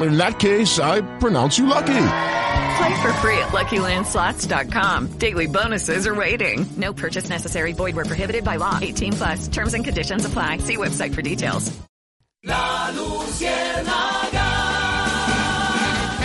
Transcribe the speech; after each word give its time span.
In 0.00 0.16
that 0.16 0.38
case, 0.38 0.78
I 0.78 1.02
pronounce 1.18 1.58
you 1.58 1.66
lucky. 1.66 2.06
Play 2.78 3.02
for 3.02 3.12
free 3.20 3.38
at 3.38 3.50
LuckyLandSlots.com. 3.52 5.18
Daily 5.18 5.46
bonuses 5.46 6.06
are 6.06 6.14
waiting. 6.14 6.66
No 6.76 6.92
purchase 6.92 7.28
necessary. 7.28 7.72
Void 7.72 7.96
where 7.96 8.06
prohibited 8.06 8.44
by 8.44 8.56
law. 8.56 8.78
18 8.80 9.12
plus. 9.12 9.48
Terms 9.48 9.74
and 9.74 9.84
conditions 9.84 10.24
apply. 10.24 10.58
See 10.58 10.76
website 10.76 11.14
for 11.14 11.22
details. 11.22 11.70
La 12.42 12.90
Luciérnaga 12.94 14.48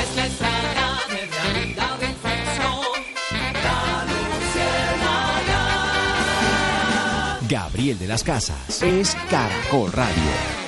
es 0.02 0.16
la 0.16 0.26
estrella 0.28 0.98
de 1.10 1.26
realidad 1.26 2.04
en 2.04 2.16
ficción. 2.16 3.04
La 3.64 4.06
Luciérnaga. 4.46 5.60
Gabriel 7.50 8.00
de 8.00 8.08
las 8.08 8.24
Casas 8.24 8.82
es 8.82 9.14
Caracol 9.30 9.92
Radio. 9.92 10.65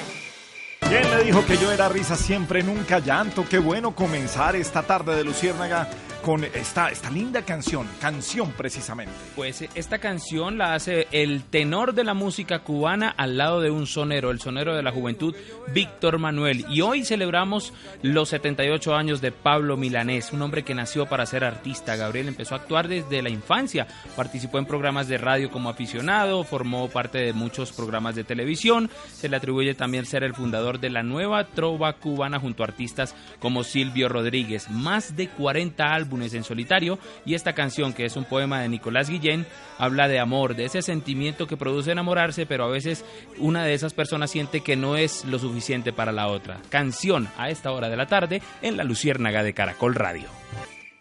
¿Quién 0.89 1.11
le 1.11 1.25
dijo 1.25 1.45
que 1.45 1.57
yo 1.57 1.69
era 1.69 1.89
risa 1.89 2.15
siempre, 2.15 2.63
nunca 2.63 2.99
llanto? 2.99 3.45
Qué 3.49 3.59
bueno 3.59 3.93
comenzar 3.93 4.55
esta 4.55 4.83
tarde 4.83 5.17
de 5.17 5.25
Luciérnaga 5.25 5.89
con 6.27 6.43
esta, 6.43 6.89
esta 6.89 7.09
linda 7.09 7.43
canción, 7.43 7.87
canción 8.01 8.51
precisamente. 8.51 9.13
Pues 9.33 9.61
esta 9.75 9.99
canción 9.99 10.57
la 10.57 10.73
hace 10.73 11.07
el 11.13 11.43
tenor 11.43 11.93
de 11.93 12.03
la 12.03 12.13
música 12.13 12.59
cubana 12.59 13.07
al 13.07 13.37
lado 13.37 13.61
de 13.61 13.71
un 13.71 13.87
sonero, 13.87 14.29
el 14.29 14.41
sonero 14.41 14.75
de 14.75 14.83
la 14.83 14.91
juventud, 14.91 15.33
Víctor 15.73 16.19
Manuel. 16.19 16.65
Y 16.69 16.81
hoy 16.81 17.05
celebramos 17.05 17.71
los 18.01 18.27
78 18.27 18.93
años 18.93 19.21
de 19.21 19.31
Pablo 19.31 19.77
Milanés, 19.77 20.33
un 20.33 20.41
hombre 20.41 20.63
que 20.63 20.75
nació 20.75 21.05
para 21.05 21.25
ser 21.25 21.45
artista. 21.45 21.95
Gabriel 21.95 22.27
empezó 22.27 22.55
a 22.55 22.57
actuar 22.57 22.89
desde 22.89 23.21
la 23.21 23.29
infancia, 23.29 23.87
participó 24.17 24.57
en 24.57 24.65
programas 24.65 25.07
de 25.07 25.17
radio 25.17 25.49
como 25.49 25.69
aficionado, 25.69 26.43
formó 26.43 26.89
parte 26.89 27.19
de 27.19 27.31
muchos 27.31 27.71
programas 27.71 28.15
de 28.15 28.25
televisión, 28.25 28.89
se 29.13 29.29
le 29.29 29.37
atribuye 29.37 29.75
también 29.75 30.05
ser 30.05 30.25
el 30.25 30.33
fundador 30.33 30.81
de 30.81 30.89
la 30.89 31.03
nueva 31.03 31.45
trova 31.45 31.93
cubana 31.93 32.37
junto 32.37 32.63
a 32.63 32.67
artistas 32.67 33.15
como 33.39 33.63
Silvio 33.63 34.09
Rodríguez, 34.09 34.69
más 34.69 35.15
de 35.15 35.29
40 35.29 35.85
álbumes 35.85 36.16
en 36.21 36.43
solitario 36.43 36.99
y 37.25 37.35
esta 37.35 37.53
canción 37.53 37.93
que 37.93 38.05
es 38.05 38.15
un 38.15 38.25
poema 38.25 38.61
de 38.61 38.69
Nicolás 38.69 39.09
Guillén 39.09 39.45
habla 39.77 40.07
de 40.07 40.19
amor, 40.19 40.55
de 40.55 40.65
ese 40.65 40.81
sentimiento 40.81 41.47
que 41.47 41.57
produce 41.57 41.91
enamorarse, 41.91 42.45
pero 42.45 42.65
a 42.65 42.69
veces 42.69 43.05
una 43.37 43.63
de 43.63 43.73
esas 43.73 43.93
personas 43.93 44.31
siente 44.31 44.61
que 44.61 44.75
no 44.75 44.97
es 44.97 45.25
lo 45.25 45.39
suficiente 45.39 45.93
para 45.93 46.11
la 46.11 46.27
otra. 46.27 46.59
Canción 46.69 47.27
a 47.37 47.49
esta 47.49 47.71
hora 47.71 47.89
de 47.89 47.97
la 47.97 48.07
tarde 48.07 48.41
en 48.61 48.77
la 48.77 48.83
Luciérnaga 48.83 49.43
de 49.43 49.53
Caracol 49.53 49.95
Radio. 49.95 50.27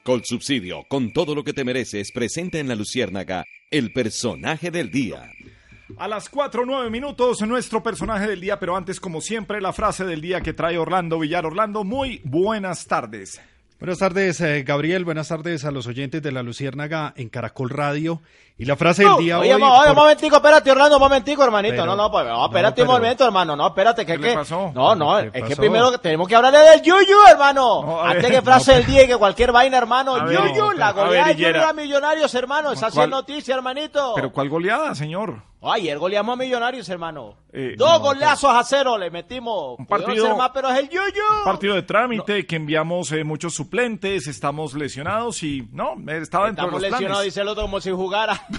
Col 0.03 0.23
Subsidio, 0.25 0.84
con 0.89 1.12
todo 1.12 1.34
lo 1.34 1.42
que 1.42 1.52
te 1.52 1.64
mereces, 1.64 2.13
presenta 2.13 2.58
en 2.58 2.69
la 2.69 2.77
Luciérnaga 2.77 3.45
el 3.70 3.92
personaje 3.92 4.70
del 4.70 4.90
día. 4.90 5.33
A 5.98 6.08
las 6.08 6.29
4 6.29 6.64
9 6.67 6.90
minutos, 6.90 7.40
nuestro 7.42 7.83
personaje 7.83 8.29
del 8.29 8.40
día, 8.40 8.58
pero 8.58 8.77
antes, 8.77 9.01
como 9.01 9.20
siempre, 9.20 9.61
la 9.61 9.73
frase 9.73 10.05
del 10.05 10.20
día 10.20 10.40
que 10.40 10.52
trae 10.52 10.79
Orlando 10.79 11.19
Villar. 11.19 11.46
Orlando, 11.46 11.85
muy 11.85 12.20
buenas 12.24 12.86
tardes. 12.86 13.40
Buenas 13.79 13.98
tardes, 13.98 14.41
eh, 14.41 14.63
Gabriel. 14.63 15.05
Buenas 15.05 15.29
tardes 15.29 15.67
a 15.67 15.70
los 15.70 15.87
oyentes 15.87 16.23
de 16.23 16.33
la 16.33 16.42
Luciérnaga 16.42 17.13
en 17.14 17.29
Caracol 17.29 17.69
Radio. 17.69 18.23
Y 18.58 18.64
la 18.64 18.74
frase 18.74 19.05
del 19.05 19.17
día 19.18 19.39
oye, 19.39 19.55
hoy... 19.55 19.61
oye, 19.62 19.70
por- 19.70 19.90
un 19.90 19.96
momentico, 19.96 20.36
espérate, 20.36 20.70
Orlando, 20.70 20.96
un 20.96 21.02
momentico, 21.02 21.44
hermanito. 21.44 21.74
Pero- 21.74 21.84
no, 21.86 21.94
no, 21.96 22.11
pues, 22.11 22.24
no, 22.24 22.33
no, 22.39 22.44
espérate 22.46 22.77
pero- 22.83 22.89
un 22.90 22.96
momento, 22.96 23.24
hermano. 23.27 23.55
No, 23.55 23.67
espérate, 23.67 24.06
que 24.06 24.12
¿Qué 24.12 24.18
le 24.18 24.28
que. 24.30 24.34
pasó? 24.34 24.70
No, 24.74 24.94
no, 24.94 25.18
¿Qué 25.30 25.39
es 25.40 25.44
que 25.44 25.56
primero 25.56 25.98
tenemos 25.98 26.27
que 26.27 26.36
hablarle 26.36 26.61
del 26.61 26.80
Yuyu, 26.80 27.18
hermano. 27.30 27.83
No, 27.83 28.00
Antes 28.02 28.22
ver, 28.22 28.33
que 28.33 28.42
frase 28.42 28.72
del 28.77 28.86
día 28.86 29.02
y 29.02 29.06
que 29.08 29.16
cualquier 29.16 29.52
vaina, 29.52 29.77
hermano. 29.77 30.14
Ver, 30.24 30.39
Yuyu, 30.39 30.72
la 30.72 30.92
goleada 30.92 31.28
de 31.28 31.36
Yuyu 31.36 31.62
a 31.62 31.72
Millonarios, 31.74 32.34
hermano. 32.34 32.72
Esa 32.72 32.89
es 32.89 33.08
noticia, 33.11 33.55
hermanito. 33.55 34.12
Pero 34.14 34.33
¿cuál 34.33 34.48
goleada, 34.48 34.95
señor? 34.95 35.42
Ayer 35.62 35.98
goleamos 35.98 36.34
a 36.34 36.36
Millonarios, 36.36 36.89
hermano. 36.89 37.34
Eh, 37.52 37.74
Dos 37.77 37.90
no, 37.95 38.00
golazos 38.00 38.50
a 38.55 38.62
cero 38.62 38.96
le 38.98 39.11
metimos. 39.11 39.77
Un 39.78 39.86
partido- 39.86 40.27
ser 40.27 40.36
más, 40.36 40.50
pero 40.55 40.68
es 40.70 40.78
el 40.78 40.89
Yuyu. 40.89 41.45
Partido 41.45 41.74
de 41.74 41.83
trámite, 41.83 42.46
que 42.46 42.56
enviamos 42.56 43.11
eh, 43.12 43.24
muchos 43.24 43.55
suplentes, 43.55 44.28
estamos 44.28 44.74
lesionados 44.74 45.42
y 45.42 45.66
no, 45.72 45.95
estaba 46.08 46.46
dentro 46.46 46.66
Estamos 46.66 46.70
de 46.70 46.72
los 46.72 46.83
lesionados, 46.83 47.00
planes. 47.08 47.24
dice 47.24 47.40
el 47.40 47.48
otro, 47.48 47.62
como 47.64 47.80
si 47.80 47.90
jugara. 47.90 48.40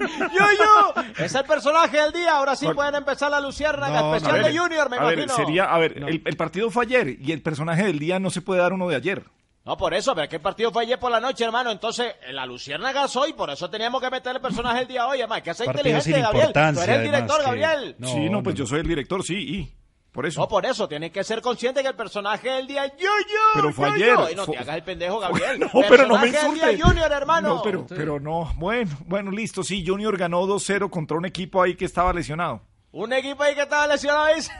Yuyu, 0.00 1.14
es 1.24 1.34
el 1.34 1.44
personaje 1.44 1.96
del 2.00 2.12
día. 2.12 2.36
Ahora 2.36 2.56
sí 2.56 2.66
pueden 2.74 2.94
empezar 2.94 3.30
la 3.30 3.40
luciérnaga 3.40 4.00
No, 4.00 4.14
especial 4.16 4.42
ver, 4.42 4.52
de 4.52 4.58
Junior, 4.58 4.90
me 4.90 4.96
a 4.96 5.04
ver, 5.04 5.18
imagino. 5.18 5.36
sería, 5.36 5.64
a 5.64 5.78
ver, 5.78 5.98
el, 5.98 6.22
el 6.24 6.36
partido 6.36 6.70
fue 6.70 6.84
ayer 6.84 7.16
y 7.20 7.32
el 7.32 7.42
personaje 7.42 7.84
del 7.84 7.98
día 7.98 8.18
no 8.18 8.30
se 8.30 8.40
puede 8.42 8.60
dar 8.60 8.72
uno 8.72 8.88
de 8.88 8.96
ayer. 8.96 9.24
No, 9.66 9.76
por 9.78 9.94
eso, 9.94 10.14
pero 10.14 10.24
es 10.24 10.28
que 10.30 10.36
el 10.36 10.42
partido 10.42 10.70
fue 10.72 10.82
ayer 10.82 10.98
por 10.98 11.10
la 11.10 11.20
noche, 11.20 11.42
hermano. 11.44 11.70
Entonces, 11.70 12.14
en 12.26 12.36
la 12.36 12.44
Luciérnaga 12.44 13.08
soy, 13.08 13.32
por 13.32 13.48
eso 13.48 13.70
teníamos 13.70 14.02
que 14.02 14.10
meter 14.10 14.36
el 14.36 14.42
personaje 14.42 14.80
del 14.80 14.88
día 14.88 15.06
hoy. 15.06 15.18
Además, 15.20 15.36
hay 15.36 15.42
que 15.42 15.54
ser 15.54 15.66
Partido 15.66 15.88
inteligente, 15.96 16.20
Gabriel. 16.20 16.52
Tú 16.52 16.80
eres 16.80 16.96
el 16.96 17.02
director, 17.04 17.36
que- 17.38 17.44
Gabriel. 17.44 17.96
No, 17.98 18.08
sí, 18.08 18.28
no, 18.28 18.42
pues 18.42 18.54
yo 18.56 18.66
soy 18.66 18.80
el 18.80 18.88
director, 18.88 19.22
sí, 19.24 19.34
y 19.36 19.74
por 20.14 20.26
eso. 20.26 20.40
No, 20.40 20.46
por 20.46 20.64
eso, 20.64 20.86
tienes 20.86 21.10
que 21.10 21.24
ser 21.24 21.42
consciente 21.42 21.82
que 21.82 21.88
el 21.88 21.96
personaje 21.96 22.48
del 22.48 22.68
día 22.68 22.86
Yuyu. 22.86 23.10
Pero 23.52 23.72
fue 23.72 23.90
Yuyu. 23.98 24.20
ayer, 24.20 24.32
Y 24.32 24.36
no 24.36 24.46
te 24.46 24.56
hagas 24.56 24.76
el 24.76 24.84
pendejo, 24.84 25.18
Gabriel. 25.18 25.58
No, 25.74 25.80
pero 25.88 26.06
no 26.06 26.14
me 26.18 26.30
Personaje 26.30 26.66
del 26.66 26.76
día. 26.76 26.86
Junior, 26.86 27.10
hermano. 27.12 27.48
No, 27.56 27.62
pero, 27.62 27.84
pero 27.88 28.20
no, 28.20 28.52
bueno, 28.54 28.96
bueno, 29.06 29.32
listo, 29.32 29.64
sí, 29.64 29.84
Junior 29.84 30.16
ganó 30.16 30.46
2-0 30.46 30.88
contra 30.88 31.16
un 31.16 31.24
equipo 31.24 31.60
ahí 31.60 31.74
que 31.74 31.84
estaba 31.84 32.12
lesionado. 32.12 32.62
Un 32.92 33.12
equipo 33.12 33.42
ahí 33.42 33.56
que 33.56 33.62
estaba 33.62 33.88
lesionado 33.88 34.32
dice. 34.36 34.52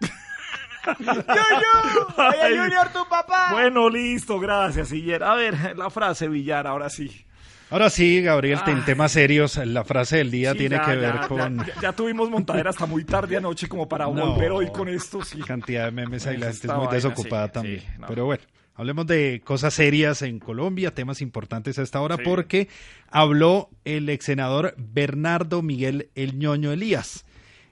Oye, 0.86 2.42
Ay. 2.42 2.58
Junior, 2.58 2.88
tu 2.92 3.08
papá. 3.08 3.48
Bueno, 3.52 3.88
listo, 3.88 4.38
gracias, 4.38 4.90
Villar. 4.90 5.22
A 5.22 5.34
ver, 5.34 5.76
la 5.76 5.88
frase, 5.88 6.28
Villar, 6.28 6.66
ahora 6.66 6.90
sí. 6.90 7.24
Ahora 7.70 7.90
sí, 7.90 8.22
Gabriel, 8.22 8.58
en 8.66 8.82
temas 8.86 9.12
serios, 9.12 9.56
la 9.58 9.84
frase 9.84 10.16
del 10.18 10.30
día 10.30 10.52
Sí, 10.52 10.58
tiene 10.58 10.76
ya, 10.76 10.84
que 10.86 10.96
ver 10.96 11.14
ya, 11.14 11.28
con 11.28 11.58
Ya, 11.58 11.80
ya 11.82 11.92
tuvimos 11.92 12.30
montadera 12.30 12.70
hasta 12.70 12.86
muy 12.86 13.04
tarde 13.04 13.36
anoche 13.36 13.68
como 13.68 13.86
para 13.88 14.06
No. 14.12 14.32
volver 14.32 14.52
hoy 14.52 14.68
con 14.72 14.88
esto, 14.88 15.22
sí. 15.22 15.38
cantidad 15.40 15.84
de 15.84 15.90
memes 15.90 16.26
ahí, 16.26 16.38
la 16.38 16.46
gente 16.46 16.66
es 16.66 16.72
muy 16.72 16.86
vaina, 16.86 16.92
desocupada 16.94 17.46
sí, 17.48 17.52
también. 17.52 17.82
no. 17.98 18.06
Pero 18.06 18.24
bueno, 18.24 18.42
hablemos 18.74 19.06
de 19.06 19.42
cosas 19.44 19.74
serias 19.74 20.22
en 20.22 20.38
Colombia, 20.38 20.94
temas 20.94 21.20
importantes 21.20 21.78
a 21.78 21.82
esta 21.82 22.00
hora, 22.00 22.16
Sí. 22.16 22.22
porque 22.24 22.68
habló 23.10 23.68
el 23.84 24.08
ex 24.08 24.24
senador 24.24 24.74
Bernardo 24.78 25.60
Miguel 25.60 26.08
El 26.14 26.38
Ñoño 26.38 26.72
Elías. 26.72 27.26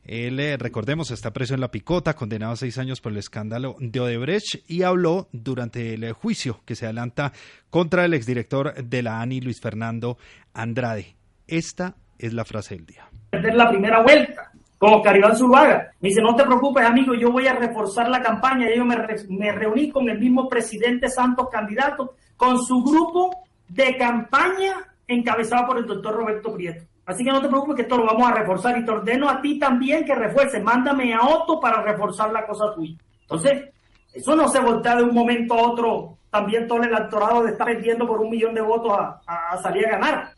Él, 0.07 0.39
eh, 0.39 0.57
recordemos, 0.57 1.11
está 1.11 1.33
preso 1.33 1.55
en 1.55 1.61
La 1.61 1.71
Picota, 1.71 2.15
condenado 2.15 2.53
a 2.53 2.57
seis 2.57 2.79
años 2.79 3.01
por 3.01 3.13
el 3.13 3.19
escándalo 3.19 3.75
de 3.81 4.01
Odebrecht 4.01 4.69
y 4.69 4.83
habló 4.83 5.29
durante 5.33 5.95
el 5.95 6.13
juicio 6.13 6.61
que 6.65 6.77
se 6.77 6.87
adelanta 6.87 7.33
contra 7.71 8.05
el 8.05 8.15
exdirector 8.15 8.75
de 8.75 9.03
la 9.03 9.21
ANI, 9.21 9.41
Luis 9.41 9.61
Fernando 9.61 10.17
Andrade. 10.55 11.17
Esta 11.49 11.97
es 12.19 12.33
la 12.33 12.45
frase 12.45 12.77
del 12.77 12.87
día. 12.87 13.09
perder 13.31 13.55
la 13.55 13.69
primera 13.69 14.03
vuelta, 14.03 14.53
como 14.79 15.03
Caribán 15.03 15.37
Zuluaga. 15.37 15.91
Me 16.01 16.11
dice, 16.11 16.23
no 16.23 16.37
te 16.37 16.45
preocupes, 16.45 16.87
amigo, 16.87 17.15
yo 17.15 17.33
voy 17.33 17.47
a 17.49 17.55
reforzar 17.55 18.09
la 18.09 18.23
campaña. 18.23 18.71
Y 18.71 18.77
yo 18.77 18.85
me 18.85 19.53
reuní 19.53 19.91
con 19.91 20.09
el 20.09 20.19
mismo 20.19 20.49
presidente 20.49 21.09
Santos 21.09 21.49
candidato, 21.51 22.15
con 22.37 22.63
su 22.63 22.83
grupo 22.83 23.31
de 23.69 23.97
campaña 23.97 24.75
encabezado 25.09 25.67
por 25.67 25.79
el 25.79 25.87
doctor 25.87 26.15
Roberto 26.15 26.53
Prieto. 26.53 26.85
Así 27.07 27.25
que 27.25 27.31
no 27.31 27.41
te 27.41 27.49
preocupes 27.49 27.77
que 27.77 27.83
esto 27.83 27.97
lo 27.97 28.05
vamos 28.05 28.29
a 28.29 28.35
reforzar 28.35 28.77
y 28.77 28.85
te 28.85 28.91
ordeno 28.91 29.31
a 29.31 29.41
ti 29.41 29.59
también 29.59 30.05
que 30.05 30.15
refuerces. 30.15 30.63
Mándame 30.63 31.15
a 31.15 31.23
Otto 31.23 31.61
para 31.61 31.81
reforzar 31.81 32.33
la 32.33 32.45
cosa 32.45 32.75
tuya. 32.75 32.97
Entonces, 33.23 33.71
eso 34.13 34.35
no 34.35 34.49
se 34.49 34.61
voltea 34.61 34.97
de 34.97 35.05
un 35.05 35.15
momento 35.15 35.55
a 35.55 35.63
otro 35.63 36.17
también 36.31 36.67
todo 36.67 36.83
el 36.83 36.89
electorado 36.93 37.43
de 37.45 37.53
estar 37.53 37.67
perdiendo 37.67 38.07
por 38.07 38.21
un 38.21 38.29
millón 38.29 38.55
de 38.55 38.61
votos 38.61 38.93
a, 39.27 39.57
salir 39.63 39.87
a 39.87 39.93
ganar. 39.93 40.33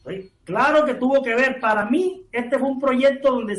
Claro 0.44 0.84
que 0.84 0.94
tuvo 0.94 1.22
que 1.22 1.34
ver. 1.34 1.58
Para 1.58 1.86
mí, 1.86 2.24
este 2.30 2.58
fue 2.58 2.68
un 2.68 2.78
proyecto 2.78 3.32
donde, 3.32 3.56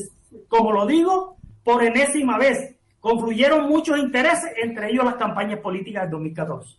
como 0.47 0.71
lo 0.71 0.85
digo, 0.85 1.35
por 1.63 1.83
enésima 1.83 2.38
vez, 2.38 2.75
confluyeron 3.00 3.67
muchos 3.67 3.97
intereses, 3.97 4.53
entre 4.62 4.89
ellos 4.89 5.03
las 5.03 5.15
campañas 5.15 5.59
políticas 5.59 6.03
del 6.03 6.12
2014. 6.12 6.77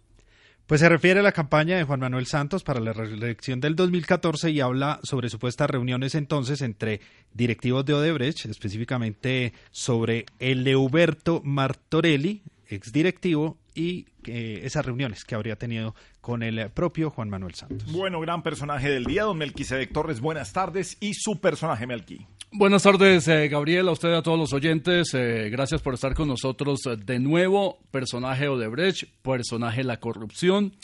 Pues 0.71 0.83
se 0.83 0.89
refiere 0.89 1.19
a 1.19 1.25
la 1.25 1.33
campaña 1.33 1.77
de 1.77 1.83
Juan 1.83 1.99
Manuel 1.99 2.27
Santos 2.27 2.63
para 2.63 2.79
la 2.79 2.93
reelección 2.93 3.59
del 3.59 3.75
2014 3.75 4.51
y 4.51 4.61
habla 4.61 5.01
sobre 5.03 5.29
supuestas 5.29 5.69
reuniones 5.69 6.15
entonces 6.15 6.63
entre 6.63 7.01
directivos 7.35 7.85
de 7.85 7.95
Odebrecht, 7.95 8.47
específicamente 8.47 9.53
sobre 9.73 10.27
el 10.39 10.63
Leuberto 10.63 11.43
Martorelli, 11.43 12.43
exdirectivo, 12.69 13.59
y 13.75 14.07
eh, 14.27 14.61
esas 14.63 14.87
reuniones 14.87 15.25
que 15.25 15.35
habría 15.35 15.57
tenido 15.57 15.97
con 16.21 16.43
el 16.43 16.71
propio 16.71 17.11
Juan 17.11 17.31
Manuel 17.31 17.55
Santos. 17.55 17.91
Bueno, 17.93 18.21
gran 18.21 18.43
personaje 18.43 18.91
del 18.91 19.05
día, 19.05 19.25
don 19.25 19.39
Melquisedec 19.39 19.93
Torres, 19.93 20.21
buenas 20.21 20.53
tardes, 20.53 20.97
y 21.01 21.15
su 21.15 21.41
personaje, 21.41 21.87
Melqui. 21.87 22.27
Buenas 22.53 22.83
tardes, 22.83 23.29
eh, 23.29 23.49
Gabriel, 23.49 23.87
a 23.89 23.93
usted 23.93 24.11
y 24.11 24.17
a 24.17 24.23
todos 24.23 24.39
los 24.39 24.53
oyentes. 24.53 25.15
eh, 25.15 25.49
gracias 25.51 25.81
por 25.83 25.95
estar 25.95 26.15
con 26.15 26.27
nosotros 26.27 26.81
de 26.99 27.21
nuevo. 27.21 27.79
Personaje 27.93 28.49
Odebrecht, 28.49 29.05
personaje 29.23 29.85
La 29.85 30.01
Corrupción 30.01 30.75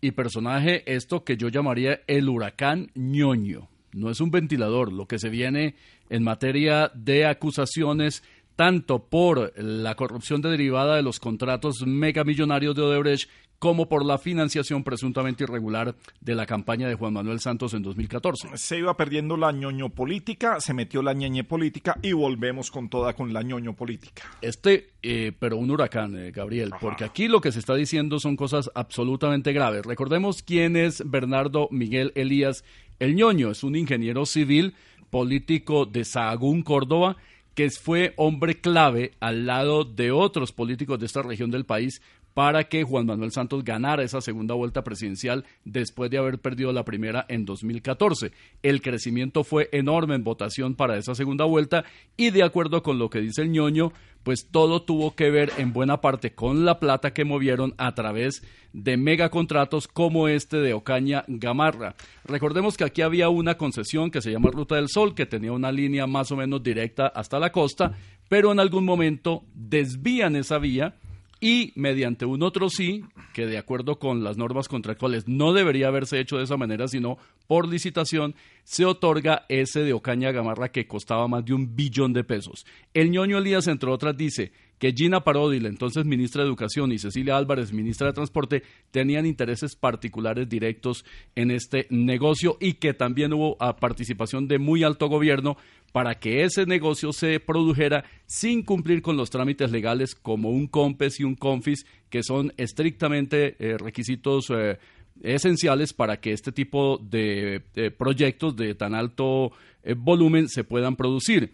y 0.00 0.12
personaje 0.12 0.84
esto 0.86 1.24
que 1.24 1.36
yo 1.36 1.48
llamaría 1.48 2.02
el 2.06 2.28
huracán 2.28 2.92
ñoño. 2.94 3.68
No 3.92 4.10
es 4.10 4.20
un 4.20 4.30
ventilador, 4.30 4.92
lo 4.92 5.06
que 5.06 5.18
se 5.18 5.28
viene 5.28 5.74
en 6.08 6.22
materia 6.22 6.92
de 6.94 7.26
acusaciones 7.26 8.22
tanto 8.54 9.04
por 9.04 9.52
la 9.56 9.94
corrupción 9.94 10.42
derivada 10.42 10.96
de 10.96 11.02
los 11.02 11.20
contratos 11.20 11.86
megamillonarios 11.86 12.74
de 12.74 12.82
Odebrecht 12.82 13.30
como 13.58 13.88
por 13.88 14.04
la 14.04 14.18
financiación 14.18 14.84
presuntamente 14.84 15.44
irregular 15.44 15.94
de 16.20 16.34
la 16.34 16.46
campaña 16.46 16.88
de 16.88 16.94
Juan 16.94 17.12
Manuel 17.12 17.40
Santos 17.40 17.74
en 17.74 17.82
2014. 17.82 18.56
Se 18.56 18.78
iba 18.78 18.96
perdiendo 18.96 19.36
la 19.36 19.52
ñoño 19.52 19.90
política, 19.90 20.60
se 20.60 20.74
metió 20.74 21.02
la 21.02 21.12
ñeñe 21.12 21.44
política 21.44 21.98
y 22.02 22.12
volvemos 22.12 22.70
con 22.70 22.88
toda 22.88 23.14
con 23.14 23.32
la 23.32 23.42
ñoño 23.42 23.74
política. 23.74 24.22
Este, 24.40 24.90
eh, 25.02 25.32
pero 25.38 25.56
un 25.56 25.70
huracán, 25.70 26.16
eh, 26.16 26.30
Gabriel, 26.30 26.72
porque 26.80 27.04
aquí 27.04 27.28
lo 27.28 27.40
que 27.40 27.52
se 27.52 27.58
está 27.58 27.74
diciendo 27.74 28.18
son 28.20 28.36
cosas 28.36 28.70
absolutamente 28.74 29.52
graves. 29.52 29.84
Recordemos 29.84 30.42
quién 30.42 30.76
es 30.76 31.02
Bernardo 31.08 31.68
Miguel 31.70 32.12
Elías 32.14 32.64
el 32.98 33.14
ñoño, 33.14 33.50
es 33.50 33.62
un 33.62 33.76
ingeniero 33.76 34.26
civil 34.26 34.74
político 35.10 35.86
de 35.86 36.04
Sahagún, 36.04 36.62
Córdoba, 36.62 37.16
que 37.54 37.70
fue 37.70 38.12
hombre 38.16 38.60
clave 38.60 39.12
al 39.20 39.46
lado 39.46 39.84
de 39.84 40.10
otros 40.12 40.52
políticos 40.52 40.98
de 40.98 41.06
esta 41.06 41.22
región 41.22 41.50
del 41.50 41.64
país 41.64 42.02
para 42.38 42.68
que 42.68 42.84
Juan 42.84 43.04
Manuel 43.04 43.32
Santos 43.32 43.64
ganara 43.64 44.04
esa 44.04 44.20
segunda 44.20 44.54
vuelta 44.54 44.84
presidencial 44.84 45.44
después 45.64 46.08
de 46.08 46.18
haber 46.18 46.38
perdido 46.38 46.72
la 46.72 46.84
primera 46.84 47.26
en 47.28 47.44
2014. 47.44 48.30
El 48.62 48.80
crecimiento 48.80 49.42
fue 49.42 49.68
enorme 49.72 50.14
en 50.14 50.22
votación 50.22 50.76
para 50.76 50.96
esa 50.96 51.16
segunda 51.16 51.46
vuelta 51.46 51.82
y 52.16 52.30
de 52.30 52.44
acuerdo 52.44 52.84
con 52.84 53.00
lo 53.00 53.10
que 53.10 53.20
dice 53.20 53.42
el 53.42 53.50
ñoño, 53.50 53.92
pues 54.22 54.50
todo 54.52 54.82
tuvo 54.82 55.16
que 55.16 55.32
ver 55.32 55.50
en 55.58 55.72
buena 55.72 56.00
parte 56.00 56.36
con 56.36 56.64
la 56.64 56.78
plata 56.78 57.12
que 57.12 57.24
movieron 57.24 57.74
a 57.76 57.96
través 57.96 58.44
de 58.72 58.96
megacontratos 58.96 59.88
como 59.88 60.28
este 60.28 60.58
de 60.58 60.74
Ocaña 60.74 61.24
Gamarra. 61.26 61.96
Recordemos 62.24 62.76
que 62.76 62.84
aquí 62.84 63.02
había 63.02 63.30
una 63.30 63.56
concesión 63.56 64.12
que 64.12 64.22
se 64.22 64.30
llama 64.30 64.52
Ruta 64.52 64.76
del 64.76 64.90
Sol, 64.90 65.16
que 65.16 65.26
tenía 65.26 65.50
una 65.50 65.72
línea 65.72 66.06
más 66.06 66.30
o 66.30 66.36
menos 66.36 66.62
directa 66.62 67.08
hasta 67.08 67.40
la 67.40 67.50
costa, 67.50 67.98
pero 68.28 68.52
en 68.52 68.60
algún 68.60 68.84
momento 68.84 69.42
desvían 69.56 70.36
esa 70.36 70.58
vía 70.58 70.94
y 71.40 71.72
mediante 71.76 72.24
un 72.24 72.42
otro 72.42 72.68
sí, 72.68 73.04
que 73.32 73.46
de 73.46 73.58
acuerdo 73.58 73.98
con 73.98 74.24
las 74.24 74.36
normas 74.36 74.68
contractuales 74.68 75.28
no 75.28 75.52
debería 75.52 75.88
haberse 75.88 76.18
hecho 76.18 76.36
de 76.36 76.44
esa 76.44 76.56
manera, 76.56 76.88
sino 76.88 77.18
por 77.46 77.68
licitación, 77.68 78.34
se 78.64 78.84
otorga 78.84 79.46
ese 79.48 79.80
de 79.80 79.92
Ocaña 79.92 80.32
Gamarra 80.32 80.70
que 80.70 80.86
costaba 80.86 81.28
más 81.28 81.44
de 81.44 81.54
un 81.54 81.74
billón 81.74 82.12
de 82.12 82.24
pesos. 82.24 82.66
El 82.92 83.10
ñoño 83.10 83.38
Elías, 83.38 83.66
entre 83.68 83.90
otras, 83.90 84.16
dice 84.16 84.52
que 84.78 84.92
Gina 84.92 85.24
Parodi, 85.24 85.58
la 85.58 85.68
entonces 85.68 86.04
ministra 86.04 86.42
de 86.42 86.48
Educación, 86.48 86.92
y 86.92 86.98
Cecilia 86.98 87.36
Álvarez, 87.36 87.72
ministra 87.72 88.08
de 88.08 88.12
Transporte, 88.12 88.62
tenían 88.90 89.26
intereses 89.26 89.74
particulares 89.74 90.48
directos 90.48 91.04
en 91.34 91.50
este 91.50 91.86
negocio 91.90 92.56
y 92.60 92.74
que 92.74 92.94
también 92.94 93.32
hubo 93.32 93.56
participación 93.80 94.46
de 94.46 94.58
muy 94.58 94.84
alto 94.84 95.08
gobierno 95.08 95.56
para 95.92 96.16
que 96.16 96.44
ese 96.44 96.66
negocio 96.66 97.12
se 97.12 97.40
produjera 97.40 98.04
sin 98.26 98.62
cumplir 98.62 99.02
con 99.02 99.16
los 99.16 99.30
trámites 99.30 99.70
legales 99.70 100.14
como 100.14 100.50
un 100.50 100.66
COMPES 100.66 101.20
y 101.20 101.24
un 101.24 101.34
CONFIS, 101.34 101.86
que 102.10 102.22
son 102.22 102.52
estrictamente 102.56 103.56
eh, 103.58 103.78
requisitos 103.78 104.46
eh, 104.50 104.78
esenciales 105.22 105.92
para 105.92 106.20
que 106.20 106.32
este 106.32 106.52
tipo 106.52 106.98
de, 106.98 107.62
proyectos 107.96 108.56
de 108.56 108.74
tan 108.74 108.94
alto 108.94 109.52
eh, 109.82 109.94
volumen 109.96 110.48
se 110.48 110.64
puedan 110.64 110.96
producir. 110.96 111.52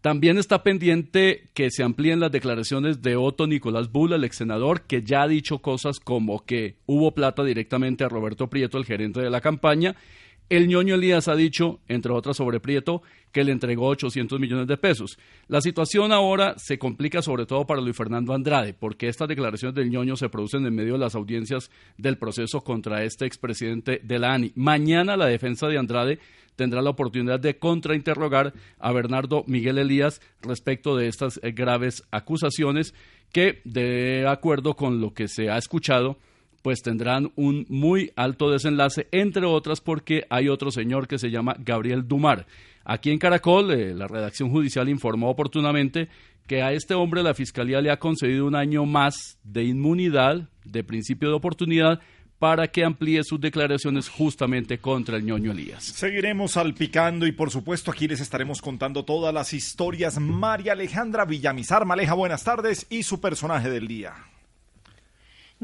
También 0.00 0.36
está 0.36 0.64
pendiente 0.64 1.44
que 1.54 1.70
se 1.70 1.84
amplíen 1.84 2.18
las 2.18 2.32
declaraciones 2.32 3.02
de 3.02 3.14
Otto 3.14 3.46
Nicolás 3.46 3.92
Bull, 3.92 4.12
el 4.12 4.24
ex 4.24 4.36
senador, 4.36 4.82
que 4.82 5.02
ya 5.02 5.22
ha 5.22 5.28
dicho 5.28 5.58
cosas 5.58 6.00
como 6.00 6.44
que 6.44 6.74
hubo 6.86 7.12
plata 7.12 7.44
directamente 7.44 8.02
a 8.02 8.08
Roberto 8.08 8.50
Prieto, 8.50 8.78
el 8.78 8.84
gerente 8.84 9.20
de 9.20 9.30
la 9.30 9.40
campaña. 9.40 9.94
El 10.52 10.68
ñoño 10.68 10.96
Elías 10.96 11.28
ha 11.28 11.34
dicho, 11.34 11.80
entre 11.88 12.12
otras 12.12 12.36
sobre 12.36 12.60
Prieto, 12.60 13.00
que 13.32 13.42
le 13.42 13.52
entregó 13.52 13.86
800 13.86 14.38
millones 14.38 14.66
de 14.66 14.76
pesos. 14.76 15.18
La 15.48 15.62
situación 15.62 16.12
ahora 16.12 16.58
se 16.58 16.78
complica 16.78 17.22
sobre 17.22 17.46
todo 17.46 17.66
para 17.66 17.80
Luis 17.80 17.96
Fernando 17.96 18.34
Andrade, 18.34 18.74
porque 18.74 19.08
estas 19.08 19.28
declaraciones 19.28 19.74
del 19.74 19.88
ñoño 19.88 20.14
se 20.14 20.28
producen 20.28 20.66
en 20.66 20.74
medio 20.74 20.92
de 20.92 20.98
las 20.98 21.14
audiencias 21.14 21.70
del 21.96 22.18
proceso 22.18 22.60
contra 22.60 23.02
este 23.02 23.24
expresidente 23.24 24.02
de 24.04 24.18
la 24.18 24.34
ANI. 24.34 24.52
Mañana 24.54 25.16
la 25.16 25.24
defensa 25.24 25.68
de 25.68 25.78
Andrade 25.78 26.18
tendrá 26.54 26.82
la 26.82 26.90
oportunidad 26.90 27.40
de 27.40 27.58
contrainterrogar 27.58 28.52
a 28.78 28.92
Bernardo 28.92 29.44
Miguel 29.46 29.78
Elías 29.78 30.20
respecto 30.42 30.98
de 30.98 31.08
estas 31.08 31.40
eh, 31.42 31.52
graves 31.52 32.02
acusaciones 32.10 32.92
que, 33.32 33.62
de 33.64 34.26
acuerdo 34.28 34.76
con 34.76 35.00
lo 35.00 35.14
que 35.14 35.28
se 35.28 35.48
ha 35.48 35.56
escuchado, 35.56 36.18
pues 36.62 36.82
tendrán 36.82 37.32
un 37.36 37.66
muy 37.68 38.12
alto 38.16 38.50
desenlace, 38.50 39.08
entre 39.10 39.44
otras 39.46 39.80
porque 39.80 40.24
hay 40.30 40.48
otro 40.48 40.70
señor 40.70 41.08
que 41.08 41.18
se 41.18 41.30
llama 41.30 41.56
Gabriel 41.58 42.06
Dumar. 42.06 42.46
Aquí 42.84 43.10
en 43.10 43.18
Caracol, 43.18 43.72
eh, 43.72 43.94
la 43.94 44.08
redacción 44.08 44.50
judicial 44.50 44.88
informó 44.88 45.30
oportunamente 45.30 46.08
que 46.46 46.62
a 46.62 46.72
este 46.72 46.94
hombre 46.94 47.22
la 47.22 47.34
Fiscalía 47.34 47.80
le 47.80 47.90
ha 47.90 47.98
concedido 47.98 48.46
un 48.46 48.56
año 48.56 48.84
más 48.84 49.38
de 49.44 49.64
inmunidad, 49.64 50.48
de 50.64 50.82
principio 50.82 51.28
de 51.28 51.34
oportunidad, 51.34 52.00
para 52.38 52.66
que 52.66 52.84
amplíe 52.84 53.22
sus 53.22 53.40
declaraciones 53.40 54.08
justamente 54.08 54.78
contra 54.78 55.16
el 55.16 55.24
ñoño 55.24 55.52
Elías. 55.52 55.84
Seguiremos 55.84 56.52
salpicando 56.52 57.24
y 57.24 57.30
por 57.30 57.52
supuesto 57.52 57.92
aquí 57.92 58.08
les 58.08 58.20
estaremos 58.20 58.60
contando 58.60 59.04
todas 59.04 59.32
las 59.32 59.52
historias. 59.52 60.18
María 60.18 60.72
Alejandra 60.72 61.24
Villamizar 61.24 61.86
Maleja, 61.86 62.14
buenas 62.14 62.42
tardes 62.42 62.86
y 62.90 63.04
su 63.04 63.20
personaje 63.20 63.70
del 63.70 63.86
día. 63.86 64.14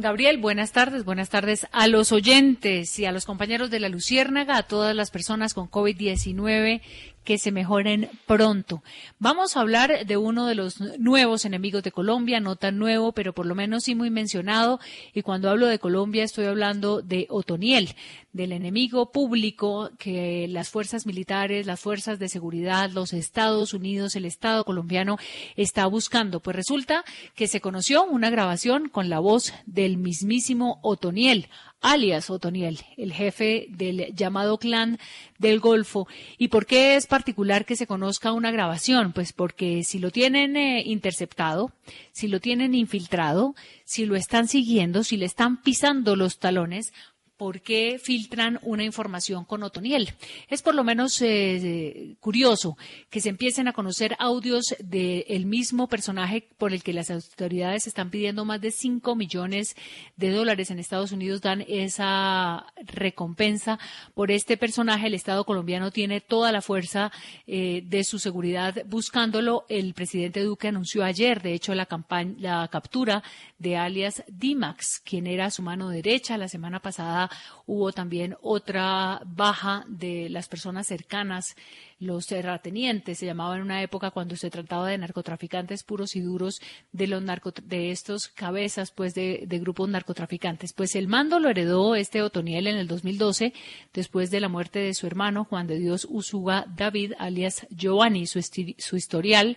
Gabriel, 0.01 0.39
buenas 0.39 0.71
tardes, 0.71 1.05
buenas 1.05 1.29
tardes 1.29 1.67
a 1.73 1.89
los 1.89 2.13
oyentes 2.13 2.97
y 3.01 3.05
a 3.05 3.11
los 3.11 3.25
compañeros 3.25 3.69
de 3.69 3.81
la 3.81 3.89
Luciérnaga, 3.89 4.57
a 4.57 4.63
todas 4.63 4.95
las 4.95 5.11
personas 5.11 5.55
con 5.55 5.69
COVID-19 5.69 6.81
que 7.29 7.37
se 7.37 7.53
mejoren 7.53 8.09
pronto. 8.25 8.83
Vamos 9.19 9.55
a 9.55 9.61
hablar 9.61 10.07
de 10.07 10.17
uno 10.17 10.47
de 10.47 10.55
los 10.55 10.81
nuevos 10.99 11.45
enemigos 11.45 11.83
de 11.83 11.93
Colombia, 11.93 12.41
no 12.41 12.57
tan 12.57 12.79
nuevo, 12.79 13.13
pero 13.13 13.35
por 13.35 13.45
lo 13.45 13.55
menos 13.55 13.85
sí 13.85 13.95
muy 13.95 14.09
mencionado. 14.09 14.81
Y 15.13 15.21
cuando 15.21 15.51
hablo 15.51 15.67
de 15.67 15.79
Colombia 15.79 16.25
estoy 16.25 16.47
hablando 16.47 17.03
de 17.03 17.27
Otoniel, 17.29 17.95
del 18.33 18.53
enemigo 18.53 19.13
público 19.13 19.91
que 19.99 20.49
las 20.49 20.71
fuerzas 20.71 21.05
militares, 21.05 21.67
las 21.67 21.81
fuerzas 21.81 22.19
de 22.19 22.31
seguridad, 22.31 22.91
los 22.93 23.13
Estados 23.13 23.75
Unidos, 23.75 24.17
el 24.17 24.25
Estado 24.25 24.65
colombiano 24.65 25.19
está 25.55 25.85
buscando. 25.85 26.41
Pues 26.41 26.57
resulta 26.57 27.05
que 27.35 27.47
se 27.47 27.61
conoció 27.61 28.07
una 28.07 28.31
grabación 28.31 28.89
con 28.89 29.11
la 29.11 29.19
voz 29.19 29.53
del 29.67 29.99
mismísimo 29.99 30.79
Otoniel 30.81 31.51
alias 31.81 32.31
Otoniel, 32.31 32.81
el 32.97 33.13
jefe 33.13 33.67
del 33.71 34.15
llamado 34.15 34.59
clan 34.59 34.99
del 35.39 35.61
Golfo. 35.61 36.09
¿Y 36.37 36.49
por 36.49 36.67
qué 36.67 36.97
es 36.97 37.07
particular 37.07 37.65
que 37.65 37.77
se 37.77 37.87
conozca 37.87 38.33
una 38.33 38.51
grabación? 38.51 39.13
Pues 39.13 39.33
porque 39.33 39.85
si 39.85 39.99
lo 39.99 40.11
tienen 40.11 40.57
eh, 40.57 40.83
interceptado, 40.85 41.73
si 42.13 42.29
lo 42.29 42.41
tienen 42.41 42.75
infiltrado, 42.75 43.55
si 43.85 44.07
lo 44.07 44.17
están 44.17 44.49
siguiendo, 44.49 45.05
si 45.05 45.17
le 45.17 45.27
están 45.27 45.63
pisando 45.63 46.17
los 46.17 46.39
talones, 46.39 46.93
¿por 47.39 47.63
qué 47.63 48.01
filtran 48.03 48.59
una 48.63 48.85
información 48.85 49.45
con 49.45 49.63
Otoniel? 49.63 50.13
Es 50.49 50.61
por 50.61 50.75
lo 50.75 50.83
menos 50.83 51.23
eh, 51.23 52.17
curioso 52.21 52.77
que 53.11 53.21
se 53.21 53.29
empiecen 53.29 53.69
a 53.69 53.73
conocer 53.73 54.17
audios 54.19 54.75
del 54.81 55.47
mismo 55.47 55.89
personaje 55.89 56.49
por 56.59 56.73
el 56.73 56.83
que 56.83 56.93
las 56.93 57.11
autoridades 57.11 57.87
están 57.87 58.11
pidiendo 58.11 58.45
más 58.45 58.61
de 58.61 58.73
5 58.73 59.15
millones 59.15 59.77
de 60.17 60.31
dólares 60.31 60.71
en 60.71 60.81
Estados 60.81 61.13
Unidos, 61.13 61.41
dan 61.41 61.65
esa 61.69 62.67
recompensa 62.85 63.79
por 64.15 64.33
este 64.33 64.57
personaje. 64.57 65.07
El 65.07 65.15
Estado 65.15 65.45
colombiano 65.45 65.93
tiene 65.93 66.21
toda 66.21 66.51
la 66.51 66.61
fuerza 66.61 67.13
eh, 67.47 67.83
de 67.87 68.03
su 68.03 68.19
seguridad 68.19 68.75
buscándolo. 68.87 69.65
El 69.69 69.95
presidente 69.95 70.43
Duque 70.43 70.69
anunció 70.69 71.05
ayer, 71.05 71.41
de 71.41 71.55
hecho, 71.55 71.75
la, 71.75 71.87
campaña, 71.87 72.35
la 72.39 72.69
captura 72.69 73.23
de 73.59 73.77
alias 73.77 74.25
Dimax, 74.27 75.01
quien 75.05 75.29
era 75.29 75.51
su 75.51 75.63
mano 75.63 75.89
derecha 75.89 76.37
la 76.37 76.49
semana 76.49 76.81
pasada 76.81 77.28
hubo 77.67 77.93
también 77.93 78.37
otra 78.41 79.21
baja 79.25 79.85
de 79.89 80.29
las 80.29 80.49
personas 80.49 80.87
cercanas, 80.87 81.57
los 82.01 82.27
terratenientes, 82.27 83.19
se 83.19 83.27
llamaba 83.27 83.57
en 83.57 83.63
una 83.63 83.83
época 83.83 84.11
cuando 84.11 84.37
se 84.37 84.51
trataba 84.51 84.89
de 84.89 84.99
narcotraficantes 84.99 85.83
puros 85.83 86.15
y 86.15 86.21
duros, 86.21 86.61
de 86.93 87.09
los 87.09 87.23
narco, 87.23 87.53
de 87.63 87.91
estos 87.91 88.29
cabezas 88.29 88.93
pues 88.93 89.15
de, 89.15 89.45
de 89.47 89.59
grupos 89.59 89.89
narcotraficantes. 89.89 90.73
Pues 90.73 90.95
el 90.95 91.09
mando 91.09 91.41
lo 91.41 91.49
heredó 91.49 91.95
este 91.95 92.23
Otoniel 92.23 92.69
en 92.69 92.77
el 92.77 92.87
2012, 92.87 93.53
después 93.93 94.31
de 94.31 94.41
la 94.41 94.49
muerte 94.49 94.79
de 94.79 94.95
su 94.95 95.07
hermano 95.07 95.45
Juan 95.45 95.67
de 95.67 95.79
Dios 95.79 96.07
Usuga 96.09 96.67
David, 96.77 97.15
alias 97.19 97.67
Giovanni, 97.71 98.27
su, 98.27 98.41
su 98.43 98.97
historial 98.97 99.57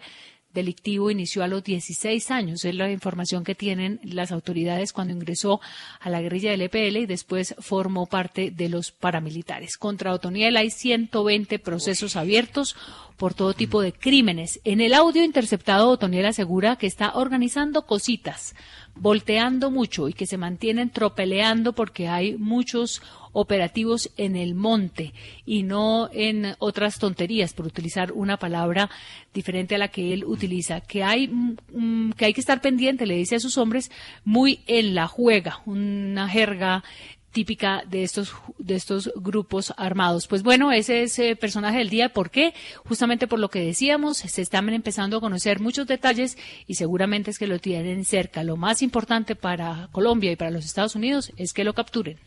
delictivo 0.54 1.12
inició 1.12 1.44
a 1.44 1.48
los 1.48 1.64
16 1.64 2.32
años. 2.32 2.66
Es 2.66 2.76
la 2.76 2.92
información 2.92 3.44
que 3.44 3.56
tienen 3.56 4.00
las 4.04 4.32
autoridades 4.32 4.94
cuando 4.94 5.14
ingresó 5.14 5.62
a 6.00 6.10
la 6.10 6.22
guerrilla 6.22 6.52
del 6.52 6.62
EPL 6.62 6.98
y 6.98 7.06
después 7.06 7.56
formó 7.60 8.06
parte 8.06 8.52
de 8.52 8.70
los 8.70 8.92
paramilitares. 8.92 9.78
Contra 9.78 10.14
Otoniel 10.14 10.58
hay 10.58 10.70
120 10.70 11.60
procesos 11.60 12.16
abiertos 12.16 12.76
por 13.18 13.34
todo 13.36 13.54
tipo 13.54 13.82
de 13.82 13.94
crímenes. 13.94 14.60
En 14.64 14.82
el 14.82 14.96
audio 14.96 15.24
interceptado, 15.24 15.90
Otoniel 15.90 16.26
asegura 16.26 16.76
que 16.78 16.88
está 16.88 17.12
organizando 17.14 17.86
cositas, 17.86 18.56
volteando 18.96 19.70
mucho 19.70 20.10
y 20.10 20.14
que 20.14 20.26
se 20.26 20.38
mantienen 20.38 20.90
tropeleando 20.90 21.74
porque 21.74 22.08
hay 22.08 22.36
muchos 22.38 23.02
operativos 23.34 24.12
en 24.18 24.36
el 24.36 24.56
monte 24.56 25.14
y 25.46 25.64
no 25.64 26.10
en 26.14 26.56
otras 26.60 27.00
tonterías, 27.00 27.54
por 27.54 27.66
utilizar 27.66 28.12
una 28.12 28.38
palabra 28.38 28.90
diferente 29.34 29.76
a 29.76 29.78
la 29.78 29.88
que 29.90 30.14
él 30.14 30.26
utiliza, 30.26 30.82
que 30.82 31.04
hay, 31.04 31.28
mm, 31.28 32.12
que 32.12 32.26
hay 32.26 32.34
que 32.34 32.42
estar 32.42 32.62
pendiente, 32.62 33.06
le 33.06 33.16
dice 33.16 33.36
a 33.36 33.40
sus 33.40 33.58
hombres, 33.58 33.92
muy 34.24 34.62
en 34.68 34.96
la 34.96 35.08
juega, 35.08 35.62
una 35.66 36.28
jerga 36.28 36.84
típica 37.32 37.84
de 37.90 38.04
estos 38.04 38.34
de 38.58 38.76
estos 38.76 39.12
grupos 39.16 39.74
armados. 39.78 40.28
Pues 40.28 40.44
bueno, 40.44 40.72
ese 40.72 41.04
es 41.04 41.18
el 41.20 41.38
personaje 41.38 41.80
del 41.80 41.90
día. 41.90 42.10
¿Por 42.10 42.30
qué? 42.30 42.54
Justamente 42.86 43.28
por 43.28 43.40
lo 43.40 43.50
que 43.50 43.64
decíamos, 43.64 44.18
se 44.18 44.42
están 44.42 44.70
empezando 44.70 45.18
a 45.18 45.22
conocer 45.22 45.60
muchos 45.60 45.88
detalles 45.88 46.38
y 46.68 46.76
seguramente 46.76 47.32
es 47.32 47.40
que 47.40 47.48
lo 47.48 47.60
tienen 47.60 48.06
cerca. 48.06 48.44
Lo 48.44 48.58
más 48.58 48.82
importante 48.82 49.36
para 49.36 49.90
Colombia 49.92 50.32
y 50.32 50.36
para 50.36 50.52
los 50.52 50.66
Estados 50.66 50.96
Unidos 50.96 51.32
es 51.38 51.54
que 51.54 51.64
lo 51.64 51.74
capturen. 51.74 52.18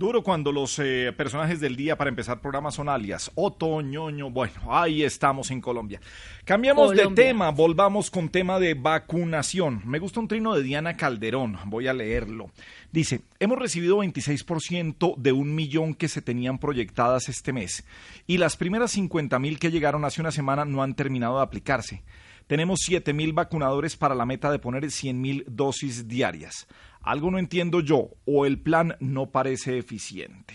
Duro 0.00 0.22
cuando 0.22 0.50
los 0.50 0.78
eh, 0.78 1.12
personajes 1.14 1.60
del 1.60 1.76
día 1.76 1.94
para 1.94 2.08
empezar 2.08 2.40
programas 2.40 2.76
son 2.76 2.88
alias 2.88 3.30
Otoñoño. 3.34 4.30
Bueno, 4.30 4.74
ahí 4.74 5.02
estamos 5.02 5.50
en 5.50 5.60
Colombia. 5.60 6.00
Cambiamos 6.46 6.92
Colombia. 6.92 7.10
de 7.10 7.28
tema, 7.28 7.50
volvamos 7.50 8.10
con 8.10 8.30
tema 8.30 8.58
de 8.58 8.72
vacunación. 8.72 9.82
Me 9.84 9.98
gusta 9.98 10.20
un 10.20 10.26
trino 10.26 10.54
de 10.54 10.62
Diana 10.62 10.96
Calderón, 10.96 11.58
voy 11.66 11.86
a 11.86 11.92
leerlo. 11.92 12.50
Dice, 12.90 13.20
hemos 13.40 13.58
recibido 13.58 13.98
26% 13.98 15.16
de 15.18 15.32
un 15.32 15.54
millón 15.54 15.92
que 15.92 16.08
se 16.08 16.22
tenían 16.22 16.56
proyectadas 16.56 17.28
este 17.28 17.52
mes 17.52 17.84
y 18.26 18.38
las 18.38 18.56
primeras 18.56 18.92
50 18.92 19.38
mil 19.38 19.58
que 19.58 19.70
llegaron 19.70 20.06
hace 20.06 20.22
una 20.22 20.32
semana 20.32 20.64
no 20.64 20.82
han 20.82 20.94
terminado 20.94 21.36
de 21.36 21.42
aplicarse. 21.42 22.02
Tenemos 22.46 22.80
7 22.84 23.12
mil 23.12 23.34
vacunadores 23.34 23.96
para 23.96 24.14
la 24.14 24.24
meta 24.24 24.50
de 24.50 24.58
poner 24.58 24.90
100 24.90 25.20
mil 25.20 25.44
dosis 25.46 26.08
diarias. 26.08 26.66
Algo 27.02 27.30
no 27.30 27.38
entiendo 27.38 27.80
yo 27.80 28.10
o 28.26 28.46
el 28.46 28.60
plan 28.60 28.96
no 29.00 29.30
parece 29.30 29.78
eficiente. 29.78 30.54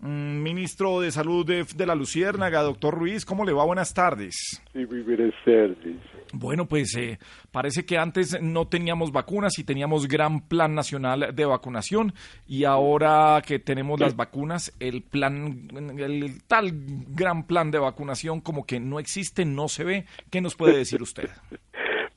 Mm, 0.00 0.42
Ministro 0.42 1.00
de 1.00 1.10
Salud 1.10 1.46
de, 1.46 1.64
de 1.64 1.86
la 1.86 1.94
Luciérnaga, 1.94 2.60
doctor 2.62 2.94
Ruiz, 2.94 3.24
¿cómo 3.24 3.44
le 3.44 3.52
va? 3.52 3.64
Buenas 3.64 3.94
tardes. 3.94 4.62
Sí, 4.72 4.84
muy 4.86 5.00
buenas 5.00 5.32
tardes. 5.44 5.96
Bueno, 6.32 6.66
pues 6.66 6.94
eh, 6.96 7.18
parece 7.50 7.86
que 7.86 7.96
antes 7.96 8.40
no 8.42 8.68
teníamos 8.68 9.10
vacunas 9.10 9.58
y 9.58 9.64
teníamos 9.64 10.06
gran 10.06 10.46
plan 10.48 10.74
nacional 10.74 11.34
de 11.34 11.44
vacunación 11.46 12.12
y 12.46 12.64
ahora 12.64 13.42
que 13.46 13.58
tenemos 13.58 13.98
las 13.98 14.16
vacunas, 14.16 14.74
el 14.80 15.02
plan, 15.02 15.68
el 15.98 16.42
tal 16.46 16.72
gran 16.74 17.46
plan 17.46 17.70
de 17.70 17.78
vacunación 17.78 18.40
como 18.40 18.66
que 18.66 18.80
no 18.80 18.98
existe, 18.98 19.44
no 19.44 19.68
se 19.68 19.84
ve. 19.84 20.04
¿Qué 20.30 20.40
nos 20.40 20.56
puede 20.56 20.76
decir 20.76 21.00
usted? 21.00 21.30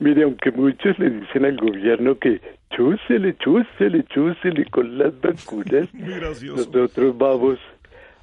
Mire, 0.00 0.22
aunque 0.22 0.50
muchos 0.50 0.98
le 0.98 1.10
dicen 1.10 1.44
al 1.44 1.56
gobierno 1.58 2.18
que 2.18 2.40
chúsele, 2.74 3.36
chúsele, 3.36 4.02
chúsele 4.04 4.64
con 4.70 4.96
las 4.98 5.12
vacunas, 5.20 5.88
nosotros 5.94 7.16
vamos 7.18 7.58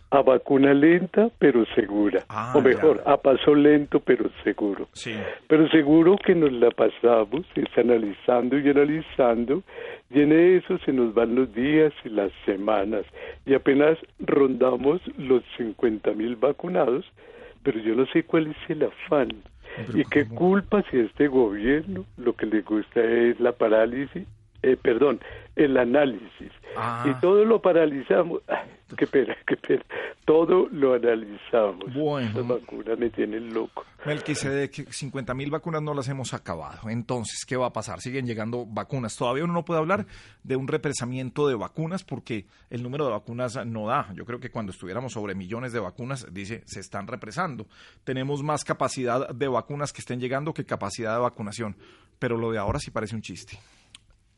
a 0.10 0.22
vacuna 0.22 0.74
lenta 0.74 1.30
pero 1.38 1.66
segura, 1.76 2.24
Ah, 2.30 2.54
o 2.56 2.62
mejor, 2.62 3.04
a 3.06 3.18
paso 3.18 3.54
lento 3.54 4.00
pero 4.00 4.30
seguro. 4.44 4.88
Sí. 4.94 5.14
Pero 5.48 5.70
seguro 5.70 6.16
que 6.18 6.34
nos 6.34 6.52
la 6.52 6.72
pasamos 6.72 7.46
es 7.56 7.78
analizando 7.78 8.58
y 8.58 8.70
analizando, 8.70 9.62
y 10.10 10.22
en 10.22 10.32
eso 10.32 10.80
se 10.80 10.94
nos 10.94 11.14
van 11.14 11.36
los 11.36 11.54
días 11.54 11.94
y 12.06 12.10
las 12.10 12.32
semanas, 12.46 13.06
y 13.46 13.54
apenas 13.54 13.98
rondamos 14.20 15.02
los 15.18 15.44
50 15.58 16.12
mil 16.14 16.38
vacunados, 16.38 17.06
pero 17.64 17.80
yo 17.80 17.94
no 17.96 18.06
sé 18.08 18.24
cuál 18.24 18.48
es 18.48 18.70
el 18.70 18.84
afán. 18.84 19.30
¿Y 19.94 20.04
qué 20.06 20.26
culpa 20.28 20.84
si 20.90 20.98
a 20.98 21.04
este 21.04 21.28
gobierno 21.28 22.06
lo 22.18 22.36
que 22.36 22.46
le 22.46 22.62
gusta 22.62 23.02
es 23.04 23.40
la 23.40 23.52
parálisis? 23.52 24.28
Eh, 24.64 24.76
perdón, 24.76 25.20
el 25.56 25.78
análisis. 25.78 26.52
Ah. 26.76 27.06
Y 27.08 27.20
todo 27.20 27.46
lo 27.46 27.62
paralizamos. 27.62 28.42
Ay, 28.48 28.70
qué 28.96 29.08
pena, 29.08 29.36
qué 29.46 29.58
pena. 29.58 29.84
Todo 30.26 30.68
lo 30.72 30.94
analizamos. 30.94 31.94
Bueno. 31.94 32.28
Estas 32.28 32.48
vacunas 32.48 33.00
me 33.00 33.10
tienen 33.10 33.54
loco. 33.54 33.86
Melquisedec, 34.06 34.90
50 34.90 35.34
mil 35.34 35.50
vacunas 35.50 35.82
no 35.82 35.94
las 35.94 36.08
hemos 36.10 36.34
acabado. 36.34 36.90
Entonces, 36.90 37.46
¿qué 37.46 37.58
va 37.58 37.68
a 37.68 37.74
pasar? 37.74 38.02
Siguen 38.02 38.26
llegando 38.26 38.66
vacunas. 38.66 39.16
Todavía 39.16 39.44
uno 39.44 39.54
no 39.54 39.66
puede 39.66 39.80
hablar 39.80 40.06
de 40.44 40.56
un 40.56 40.68
represamiento 40.68 41.48
de 41.48 41.56
vacunas 41.56 42.04
porque 42.04 42.46
el 42.70 42.84
número 42.84 43.06
de 43.06 43.12
vacunas 43.12 43.66
no 43.66 43.88
da. 43.88 44.14
Yo 44.14 44.26
creo 44.26 44.40
que 44.40 44.52
cuando 44.52 44.72
estuviéramos 44.72 45.14
sobre 45.14 45.36
millones 45.36 45.74
de 45.74 45.80
vacunas, 45.80 46.28
dice, 46.32 46.62
se 46.66 46.80
están 46.80 47.08
represando. 47.08 47.68
Tenemos 48.04 48.44
más 48.44 48.64
capacidad 48.64 49.30
de 49.30 49.48
vacunas 49.48 49.92
que 49.92 50.02
estén 50.02 50.20
llegando 50.20 50.54
que 50.54 50.66
capacidad 50.66 51.16
de 51.16 51.22
vacunación. 51.22 51.76
Pero 52.20 52.38
lo 52.38 52.52
de 52.52 52.60
ahora 52.60 52.80
sí 52.80 52.92
parece 52.92 53.16
un 53.16 53.22
chiste. 53.22 53.60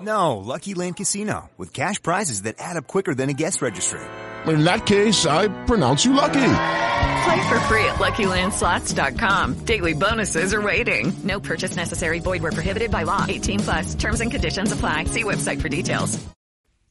No, 0.00 0.36
Lucky 0.36 0.74
Land 0.74 0.96
Casino, 0.96 1.48
with 1.56 1.72
cash 1.72 2.02
prizes 2.02 2.42
that 2.42 2.56
add 2.58 2.76
up 2.76 2.86
quicker 2.86 3.14
than 3.14 3.30
a 3.30 3.32
guest 3.32 3.62
registry. 3.62 4.00
In 4.46 4.64
that 4.64 4.84
case, 4.84 5.26
I 5.26 5.48
pronounce 5.64 6.04
you 6.04 6.12
lucky. 6.12 6.34
Play 6.34 7.48
for 7.48 7.58
free 7.60 7.84
at 7.86 7.96
LuckyLandSlots.com. 7.98 9.54
Daily 9.64 9.94
bonuses 9.94 10.54
are 10.54 10.62
waiting. 10.62 11.12
No 11.24 11.40
purchase 11.40 11.76
necessary. 11.76 12.20
Void 12.20 12.42
were 12.42 12.52
prohibited 12.52 12.90
by 12.90 13.04
law. 13.04 13.24
18 13.28 13.60
plus. 13.60 13.94
Terms 13.94 14.20
and 14.20 14.30
conditions 14.30 14.72
apply. 14.72 15.04
See 15.04 15.24
website 15.24 15.60
for 15.60 15.68
details. 15.68 16.26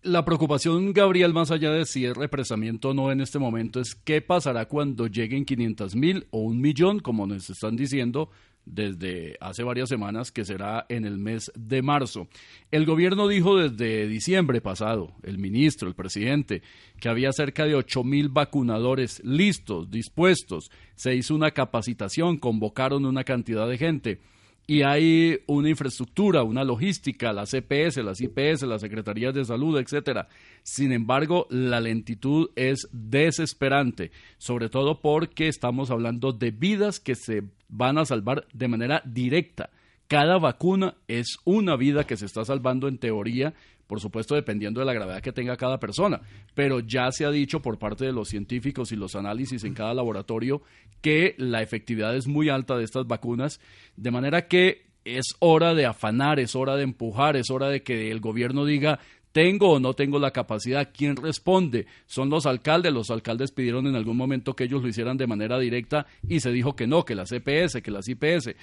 La 0.07 0.23
preocupación, 0.23 0.93
Gabriel, 0.93 1.33
más 1.33 1.49
allá 1.49 1.71
de 1.71 1.83
si 1.85 2.05
es 2.05 2.15
represamiento 2.15 2.89
o 2.89 2.93
no 2.93 3.11
en 3.11 3.21
este 3.21 3.39
momento, 3.39 3.79
es 3.79 3.95
qué 3.95 4.21
pasará 4.21 4.67
cuando 4.67 5.07
lleguen 5.07 5.45
500 5.45 5.95
mil 5.95 6.27
o 6.29 6.41
un 6.41 6.61
millón, 6.61 6.99
como 6.99 7.25
nos 7.25 7.49
están 7.49 7.75
diciendo 7.75 8.29
desde 8.65 9.37
hace 9.39 9.63
varias 9.63 9.89
semanas, 9.89 10.31
que 10.31 10.45
será 10.45 10.85
en 10.89 11.05
el 11.05 11.17
mes 11.17 11.51
de 11.55 11.81
marzo. 11.81 12.27
El 12.71 12.85
gobierno 12.85 13.27
dijo 13.27 13.57
desde 13.57 14.07
diciembre 14.07 14.61
pasado, 14.61 15.13
el 15.23 15.37
ministro, 15.37 15.87
el 15.87 15.95
presidente, 15.95 16.61
que 16.99 17.09
había 17.09 17.31
cerca 17.31 17.65
de 17.65 17.75
8 17.75 18.03
mil 18.03 18.29
vacunadores 18.29 19.23
listos, 19.23 19.89
dispuestos. 19.89 20.71
Se 20.95 21.15
hizo 21.15 21.35
una 21.35 21.51
capacitación, 21.51 22.37
convocaron 22.37 23.05
una 23.05 23.23
cantidad 23.23 23.67
de 23.67 23.77
gente 23.77 24.19
y 24.67 24.81
hay 24.81 25.39
una 25.45 25.69
infraestructura, 25.69 26.43
una 26.43 26.63
logística, 26.63 27.33
las 27.33 27.51
CPS, 27.51 27.97
las 28.03 28.19
IPS, 28.19 28.63
las 28.63 28.81
secretarías 28.81 29.33
de 29.33 29.45
salud, 29.45 29.77
etcétera. 29.77 30.27
Sin 30.63 30.91
embargo, 30.91 31.45
la 31.49 31.79
lentitud 31.79 32.49
es 32.55 32.87
desesperante, 32.91 34.11
sobre 34.37 34.69
todo 34.69 35.01
porque 35.01 35.47
estamos 35.47 35.91
hablando 35.91 36.31
de 36.31 36.49
vidas 36.49 36.99
que 36.99 37.15
se 37.15 37.43
van 37.75 37.97
a 37.97 38.05
salvar 38.05 38.47
de 38.53 38.67
manera 38.67 39.01
directa. 39.05 39.69
Cada 40.07 40.37
vacuna 40.37 40.95
es 41.07 41.37
una 41.45 41.75
vida 41.75 42.05
que 42.05 42.15
se 42.15 42.25
está 42.25 42.45
salvando 42.45 42.87
en 42.87 42.99
teoría, 42.99 43.53
por 43.87 43.99
supuesto 43.99 44.35
dependiendo 44.35 44.79
de 44.79 44.85
la 44.85 44.93
gravedad 44.93 45.21
que 45.21 45.31
tenga 45.31 45.57
cada 45.57 45.79
persona, 45.79 46.21
pero 46.53 46.79
ya 46.79 47.11
se 47.11 47.25
ha 47.25 47.31
dicho 47.31 47.61
por 47.61 47.79
parte 47.79 48.05
de 48.05 48.11
los 48.11 48.29
científicos 48.29 48.91
y 48.91 48.95
los 48.95 49.15
análisis 49.15 49.63
en 49.63 49.73
cada 49.73 49.93
laboratorio 49.93 50.61
que 51.01 51.35
la 51.37 51.61
efectividad 51.61 52.15
es 52.15 52.27
muy 52.27 52.49
alta 52.49 52.77
de 52.77 52.83
estas 52.83 53.07
vacunas, 53.07 53.59
de 53.95 54.11
manera 54.11 54.47
que 54.47 54.85
es 55.05 55.35
hora 55.39 55.73
de 55.73 55.85
afanar, 55.85 56.39
es 56.39 56.55
hora 56.55 56.75
de 56.75 56.83
empujar, 56.83 57.35
es 57.35 57.49
hora 57.49 57.69
de 57.69 57.83
que 57.83 58.11
el 58.11 58.19
gobierno 58.19 58.65
diga 58.65 58.99
¿Tengo 59.35 59.71
o 59.71 59.79
no 59.81 59.93
tengo 59.93 60.17
la 60.17 60.31
capacidad? 60.31 60.91
¿Quién 60.95 61.17
responde? 61.17 61.87
Son 62.05 62.29
los 62.29 62.45
alcaldes. 62.45 62.93
Los 62.93 63.11
alcaldes 63.11 63.51
pidieron 63.51 63.85
en 63.85 63.97
algún 63.97 64.15
momento 64.15 64.55
que 64.55 64.63
ellos 64.63 64.81
lo 64.81 64.87
hicieran 64.87 65.17
de 65.17 65.27
manera 65.27 65.59
directa 65.59 66.07
y 66.25 66.39
se 66.39 66.53
dijo 66.53 66.77
que 66.77 66.87
no, 66.87 67.03
que 67.03 67.15
las 67.15 67.33
EPS, 67.33 67.81
que 67.83 67.91
las 67.91 68.07
IPS. 68.07 68.55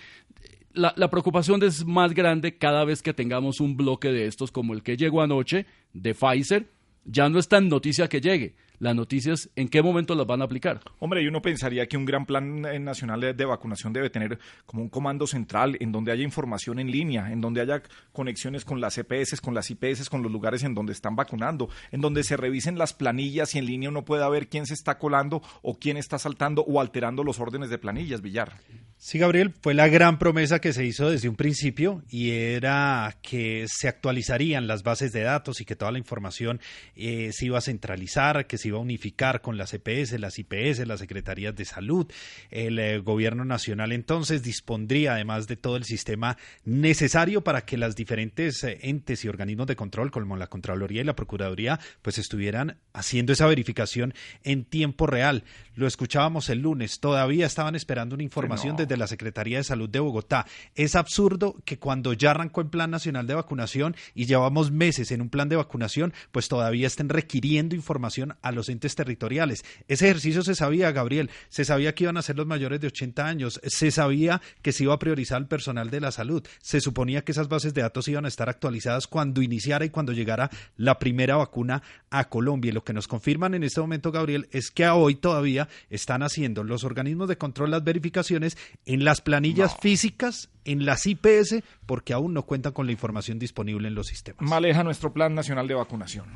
La, 0.73 1.11
preocupación 1.11 1.63
es 1.63 1.85
más 1.85 2.15
grande 2.15 2.57
cada 2.57 2.87
vez 2.87 3.03
que 3.03 3.13
tengamos 3.13 3.61
un 3.61 3.77
bloque 3.77 4.09
de 4.13 4.25
estos 4.25 4.51
como 4.51 4.73
el 4.73 4.83
que 4.83 4.97
llegó 4.97 5.21
anoche 5.21 5.67
de 5.93 6.15
Pfizer. 6.15 6.71
Ya 7.05 7.29
no 7.29 7.39
es 7.39 7.49
tan 7.49 7.69
noticia 7.69 8.09
que 8.09 8.23
llegue. 8.23 8.55
La 8.83 8.95
noticia 8.95 9.33
es 9.35 9.49
en 9.55 9.69
qué 9.69 9.81
momento 9.81 10.17
las 10.17 10.27
van 10.27 10.43
a 10.43 10.47
aplicar. 10.47 10.81
Hombre, 10.99 11.23
y 11.23 11.29
uno 11.29 11.41
pensaría 11.41 11.87
que 11.87 11.97
un 11.97 12.05
gran 12.05 12.27
plan 12.27 12.65
eh, 12.65 12.81
nacional 12.81 13.21
de, 13.21 13.33
de, 13.33 13.45
vacunación 13.45 13.93
debe 13.93 14.11
tener 14.11 14.41
como 14.67 14.83
un 14.83 14.89
comando 14.89 15.29
central 15.29 15.77
en 15.79 15.93
donde 15.93 16.11
haya 16.11 16.25
información 16.25 16.81
en 16.81 16.91
línea, 16.91 17.31
en 17.31 17.41
donde 17.41 17.61
haya 17.61 17.81
conexiones 18.11 18.65
con 18.65 18.81
las 18.81 18.99
EPS, 18.99 19.41
con 19.41 19.55
las 19.55 19.71
IPS, 19.71 20.11
con 20.11 20.25
los 20.25 20.33
lugares 20.33 20.65
en 20.65 20.75
donde 20.75 20.93
están 20.93 21.15
vacunando, 21.15 21.69
en 21.93 22.01
donde 22.01 22.25
se 22.25 22.37
revisen 22.37 22.77
las 22.77 22.93
planillas 22.93 23.55
y 23.55 23.61
en 23.61 23.67
línea 23.67 23.89
uno 23.89 24.05
pueda 24.05 24.29
ver 24.29 24.49
quién 24.49 24.67
se 24.67 24.75
está 24.75 24.99
colando 24.99 25.43
o 25.63 25.79
quién 25.79 25.97
está 25.97 26.19
saltando 26.19 26.63
o 26.63 26.81
alterando 26.81 27.23
los 27.23 27.39
órdenes 27.39 27.71
de 27.71 27.79
planillas, 27.79 28.21
Villar. 28.21 28.55
Sí, 28.97 29.19
Gabriel, 29.19 29.53
fue 29.61 29.75
la 29.75 29.89
gran 29.89 30.19
promesa 30.19 30.61
que 30.61 30.73
se 30.73 30.85
hizo 30.87 31.11
desde 31.11 31.29
un 31.29 31.35
principio 31.35 32.05
y 32.09 32.31
era 32.31 33.19
que 33.21 33.67
se 33.69 33.89
actualizarían 33.89 34.69
las 34.69 34.85
bases 34.85 35.13
de 35.13 35.23
datos 35.23 35.61
y 35.61 35.65
que 35.65 35.75
toda 35.75 35.91
la 35.91 35.99
información 35.99 36.61
eh, 36.95 37.31
se 37.33 37.47
iba 37.47 37.59
a 37.59 37.63
centralizar, 37.63 38.47
que 38.47 38.59
se 38.59 38.69
iba 38.69 38.72
a 38.79 38.83
unificar 38.83 39.41
con 39.41 39.57
las 39.57 39.75
EPS, 39.75 40.19
las 40.19 40.39
IPS, 40.39 40.87
las 40.87 41.01
Secretarías 41.01 41.55
de 41.55 41.65
Salud. 41.65 42.11
El 42.51 42.79
eh, 42.79 42.99
Gobierno 42.99 43.45
Nacional 43.45 43.93
entonces 43.93 44.43
dispondría 44.43 45.15
además 45.15 45.47
de 45.47 45.57
todo 45.57 45.77
el 45.77 45.85
sistema 45.85 46.37
necesario 46.65 47.43
para 47.43 47.65
que 47.65 47.77
las 47.77 47.97
diferentes 47.97 48.63
eh, 48.65 48.79
entes 48.83 49.25
y 49.25 49.29
organismos 49.29 49.67
de 49.67 49.77
control, 49.77 50.11
como 50.11 50.37
la 50.37 50.47
Contraloría 50.47 51.03
y 51.03 51.05
la 51.05 51.17
Procuraduría, 51.17 51.81
pues 52.03 52.19
estuvieran 52.19 52.79
haciendo 52.93 53.33
esa 53.33 53.47
verificación 53.47 54.15
en 54.45 54.65
tiempo 54.65 55.07
real. 55.07 55.45
Lo 55.75 55.87
escuchábamos 55.87 56.51
el 56.51 56.61
lunes, 56.61 57.01
todavía 57.01 57.47
estaban 57.47 57.75
esperando 57.75 58.15
una 58.15 58.25
información 58.25 58.73
no. 58.73 58.79
desde 58.79 58.97
la 58.97 59.07
Secretaría 59.07 59.59
de 59.59 59.65
Salud 59.65 59.89
de 59.89 60.01
Bogotá. 60.01 60.47
Es 60.75 60.95
absurdo 60.95 61.57
que 61.65 61.79
cuando 61.79 62.13
ya 62.13 62.33
arrancó 62.33 62.61
el 62.61 62.69
Plan 62.69 62.91
Nacional 62.91 63.27
de 63.27 63.35
Vacunación 63.35 63.97
y 64.15 64.27
llevamos 64.27 64.71
meses 64.71 65.11
en 65.11 65.21
un 65.21 65.31
plan 65.31 65.49
de 65.49 65.57
vacunación, 65.57 66.13
pues 66.31 66.49
todavía 66.49 66.87
estén 66.87 67.09
requiriendo 67.09 67.75
información 67.75 68.37
a 68.43 68.53
los 68.53 68.62
entes 68.69 68.95
territoriales. 68.95 69.65
Ese 69.89 70.07
ejercicio 70.07 70.43
se 70.43 70.55
sabía, 70.55 70.93
Gabriel, 70.93 71.31
se 71.49 71.65
sabía 71.65 71.95
que 71.95 72.05
iban 72.05 72.17
a 72.17 72.23
ser 72.23 72.37
los 72.37 72.47
mayores 72.47 72.81
de 72.81 72.89
80 72.89 73.27
años, 73.27 73.61
se 73.65 73.91
sabía 73.91 74.41
que 74.63 74.73
se 74.73 74.85
iba 74.85 74.95
a 74.95 74.99
priorizar 74.99 75.39
al 75.39 75.49
personal 75.49 75.91
de 75.91 76.01
la 76.01 76.13
salud, 76.13 76.45
se 76.61 76.81
suponía 76.81 77.23
que 77.25 77.33
esas 77.33 77.49
bases 77.49 77.75
de 77.75 77.83
datos 77.83 78.09
iban 78.09 78.25
a 78.25 78.29
estar 78.29 78.49
actualizadas 78.49 79.07
cuando 79.07 79.43
iniciara 79.43 79.85
y 79.85 79.91
cuando 79.91 80.13
llegara 80.13 80.51
la 80.77 80.99
primera 80.99 81.37
vacuna 81.37 81.83
a 82.11 82.29
Colombia. 82.29 82.71
Y 82.71 82.73
lo 82.73 82.85
que 82.85 82.93
nos 82.93 83.09
confirman 83.09 83.55
en 83.55 83.65
este 83.65 83.81
momento, 83.81 84.13
Gabriel, 84.13 84.49
es 84.51 84.71
que 84.71 84.85
a 84.85 84.95
hoy 84.95 85.15
todavía 85.15 85.69
están 85.91 86.23
haciendo 86.23 86.65
los 86.65 86.85
organismos 86.85 87.29
de 87.29 87.39
control 87.39 87.71
las 87.71 87.85
verificaciones 87.85 88.57
en 88.87 89.05
las 89.05 89.21
planillas 89.21 89.73
no. 89.73 89.79
físicas, 89.81 90.51
en 90.65 90.85
las 90.85 91.07
IPS, 91.07 91.63
porque 91.87 92.13
aún 92.13 92.35
no 92.35 92.45
cuentan 92.45 92.73
con 92.73 92.87
la 92.87 92.93
información 92.93 93.39
disponible 93.39 93.89
en 93.89 93.95
los 93.95 94.07
sistemas. 94.07 94.49
Maleja 94.49 94.85
nuestro 94.85 95.13
Plan 95.13 95.35
Nacional 95.35 95.67
de 95.67 95.75
Vacunación. 95.75 96.27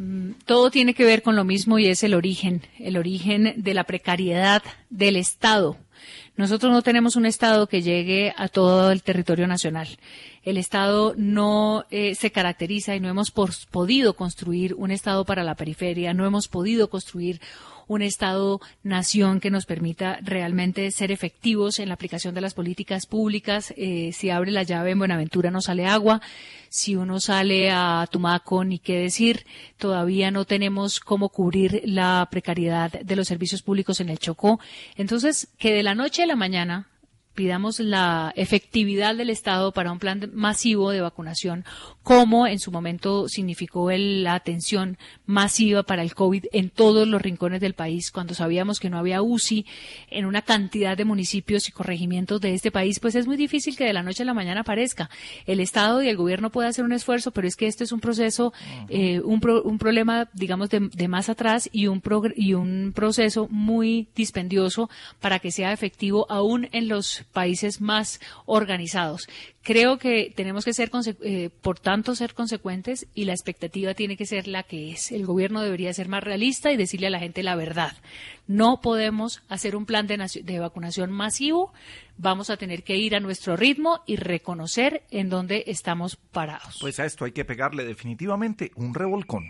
Mm, 0.00 0.32
todo 0.46 0.70
tiene 0.70 0.94
que 0.94 1.04
ver 1.04 1.20
con 1.20 1.36
lo 1.36 1.44
mismo 1.44 1.78
y 1.78 1.86
es 1.86 2.02
el 2.02 2.14
origen, 2.14 2.62
el 2.78 2.96
origen 2.96 3.52
de 3.58 3.74
la 3.74 3.84
precariedad 3.84 4.62
del 4.88 5.16
Estado. 5.16 5.76
Nosotros 6.36 6.72
no 6.72 6.80
tenemos 6.80 7.16
un 7.16 7.26
Estado 7.26 7.66
que 7.66 7.82
llegue 7.82 8.32
a 8.38 8.48
todo 8.48 8.92
el 8.92 9.02
territorio 9.02 9.46
nacional. 9.46 9.88
El 10.42 10.56
Estado 10.56 11.12
no 11.18 11.84
eh, 11.90 12.14
se 12.14 12.32
caracteriza 12.32 12.96
y 12.96 13.00
no 13.00 13.10
hemos 13.10 13.30
podido 13.30 14.14
construir 14.14 14.72
un 14.72 14.90
Estado 14.90 15.26
para 15.26 15.44
la 15.44 15.54
periferia, 15.54 16.14
no 16.14 16.24
hemos 16.24 16.48
podido 16.48 16.88
construir 16.88 17.38
un 17.90 18.02
Estado-nación 18.02 19.40
que 19.40 19.50
nos 19.50 19.66
permita 19.66 20.20
realmente 20.22 20.92
ser 20.92 21.10
efectivos 21.10 21.80
en 21.80 21.88
la 21.88 21.94
aplicación 21.94 22.36
de 22.36 22.40
las 22.40 22.54
políticas 22.54 23.04
públicas. 23.04 23.74
Eh, 23.76 24.12
si 24.12 24.30
abre 24.30 24.52
la 24.52 24.62
llave 24.62 24.92
en 24.92 25.00
Buenaventura 25.00 25.50
no 25.50 25.60
sale 25.60 25.86
agua. 25.86 26.22
Si 26.68 26.94
uno 26.94 27.18
sale 27.18 27.72
a 27.72 28.06
Tumaco, 28.08 28.62
ni 28.62 28.78
qué 28.78 29.00
decir. 29.00 29.44
Todavía 29.76 30.30
no 30.30 30.44
tenemos 30.44 31.00
cómo 31.00 31.30
cubrir 31.30 31.82
la 31.84 32.28
precariedad 32.30 32.92
de 32.92 33.16
los 33.16 33.26
servicios 33.26 33.62
públicos 33.62 34.00
en 34.00 34.08
el 34.08 34.20
Chocó. 34.20 34.60
Entonces, 34.94 35.48
que 35.58 35.72
de 35.72 35.82
la 35.82 35.96
noche 35.96 36.22
a 36.22 36.26
la 36.26 36.36
mañana 36.36 36.89
pidamos 37.34 37.80
la 37.80 38.32
efectividad 38.36 39.14
del 39.14 39.30
Estado 39.30 39.72
para 39.72 39.92
un 39.92 39.98
plan 39.98 40.30
masivo 40.34 40.90
de 40.90 41.00
vacunación, 41.00 41.64
como 42.02 42.46
en 42.46 42.58
su 42.58 42.72
momento 42.72 43.28
significó 43.28 43.90
el, 43.90 44.24
la 44.24 44.34
atención 44.34 44.98
masiva 45.26 45.82
para 45.82 46.02
el 46.02 46.14
COVID 46.14 46.46
en 46.52 46.70
todos 46.70 47.06
los 47.06 47.22
rincones 47.22 47.60
del 47.60 47.74
país, 47.74 48.10
cuando 48.10 48.34
sabíamos 48.34 48.80
que 48.80 48.90
no 48.90 48.98
había 48.98 49.22
UCI 49.22 49.66
en 50.10 50.26
una 50.26 50.42
cantidad 50.42 50.96
de 50.96 51.04
municipios 51.04 51.68
y 51.68 51.72
corregimientos 51.72 52.40
de 52.40 52.54
este 52.54 52.70
país, 52.70 53.00
pues 53.00 53.14
es 53.14 53.26
muy 53.26 53.36
difícil 53.36 53.76
que 53.76 53.84
de 53.84 53.92
la 53.92 54.02
noche 54.02 54.22
a 54.22 54.26
la 54.26 54.34
mañana 54.34 54.60
aparezca. 54.62 55.08
El 55.46 55.60
Estado 55.60 56.02
y 56.02 56.08
el 56.08 56.16
gobierno 56.16 56.50
pueden 56.50 56.70
hacer 56.70 56.84
un 56.84 56.92
esfuerzo, 56.92 57.30
pero 57.30 57.46
es 57.46 57.56
que 57.56 57.66
esto 57.66 57.84
es 57.84 57.92
un 57.92 58.00
proceso, 58.00 58.52
eh, 58.88 59.20
un, 59.20 59.40
pro, 59.40 59.62
un, 59.62 59.78
problema, 59.78 60.28
digamos, 60.32 60.70
de, 60.70 60.88
de, 60.92 61.08
más 61.08 61.28
atrás 61.28 61.68
y 61.72 61.86
un, 61.86 62.02
y 62.36 62.54
un 62.54 62.92
proceso 62.94 63.48
muy 63.50 64.08
dispendioso 64.14 64.90
para 65.20 65.38
que 65.38 65.50
sea 65.50 65.72
efectivo 65.72 66.26
aún 66.28 66.68
en 66.72 66.88
los 66.88 67.19
países 67.24 67.80
más 67.80 68.20
organizados. 68.46 69.26
Creo 69.62 69.98
que 69.98 70.32
tenemos 70.34 70.64
que 70.64 70.72
ser, 70.72 70.90
eh, 71.22 71.50
por 71.60 71.78
tanto, 71.78 72.14
ser 72.14 72.34
consecuentes 72.34 73.06
y 73.14 73.24
la 73.24 73.32
expectativa 73.32 73.94
tiene 73.94 74.16
que 74.16 74.26
ser 74.26 74.48
la 74.48 74.62
que 74.62 74.92
es. 74.92 75.12
El 75.12 75.26
gobierno 75.26 75.60
debería 75.62 75.92
ser 75.92 76.08
más 76.08 76.24
realista 76.24 76.72
y 76.72 76.76
decirle 76.76 77.08
a 77.08 77.10
la 77.10 77.18
gente 77.18 77.42
la 77.42 77.56
verdad. 77.56 77.92
No 78.46 78.80
podemos 78.80 79.42
hacer 79.48 79.76
un 79.76 79.86
plan 79.86 80.06
de, 80.06 80.16
de 80.42 80.58
vacunación 80.58 81.12
masivo. 81.12 81.72
Vamos 82.16 82.50
a 82.50 82.56
tener 82.56 82.82
que 82.82 82.96
ir 82.96 83.14
a 83.14 83.20
nuestro 83.20 83.56
ritmo 83.56 84.00
y 84.06 84.16
reconocer 84.16 85.02
en 85.10 85.28
dónde 85.28 85.64
estamos 85.66 86.16
parados. 86.16 86.78
Pues 86.80 86.98
a 86.98 87.04
esto 87.04 87.24
hay 87.24 87.32
que 87.32 87.44
pegarle 87.44 87.84
definitivamente 87.84 88.72
un 88.76 88.94
revolcón. 88.94 89.46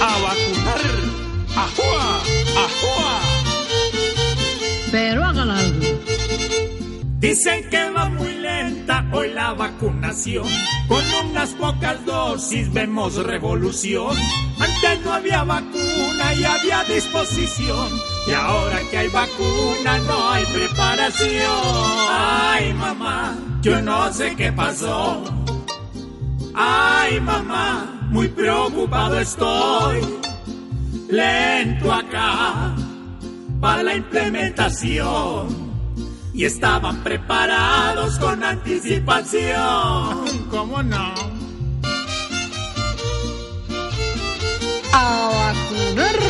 A 0.00 0.18
vacunar. 0.18 1.22
¡Ajua! 1.54 2.22
¡Ajua! 2.56 3.31
Pero 4.92 5.24
hagan 5.24 5.50
algo. 5.50 5.80
Dicen 7.18 7.70
que 7.70 7.90
va 7.90 8.10
muy 8.10 8.34
lenta 8.34 9.06
hoy 9.10 9.32
la 9.32 9.54
vacunación. 9.54 10.46
Con 10.86 11.02
unas 11.24 11.48
pocas 11.50 12.04
dosis 12.04 12.70
vemos 12.70 13.14
revolución. 13.16 14.14
Antes 14.60 15.00
no 15.02 15.14
había 15.14 15.44
vacuna 15.44 16.34
y 16.34 16.44
había 16.44 16.84
disposición. 16.84 17.88
Y 18.28 18.32
ahora 18.32 18.80
que 18.90 18.98
hay 18.98 19.08
vacuna 19.08 19.98
no 20.06 20.30
hay 20.30 20.44
preparación. 20.44 21.40
Ay 22.10 22.74
mamá, 22.74 23.38
yo 23.62 23.80
no 23.80 24.12
sé 24.12 24.36
qué 24.36 24.52
pasó. 24.52 25.24
Ay 26.54 27.18
mamá, 27.18 28.08
muy 28.10 28.28
preocupado 28.28 29.18
estoy. 29.18 30.00
Lento 31.08 31.90
acá 31.90 32.74
para 33.62 33.82
la 33.84 33.94
implementación 33.94 35.72
y 36.34 36.44
estaban 36.44 37.04
preparados 37.04 38.18
con 38.18 38.42
anticipación. 38.42 40.24
¿Cómo 40.50 40.82
no? 40.82 41.14
A 44.92 45.30
vacunar. 45.32 46.22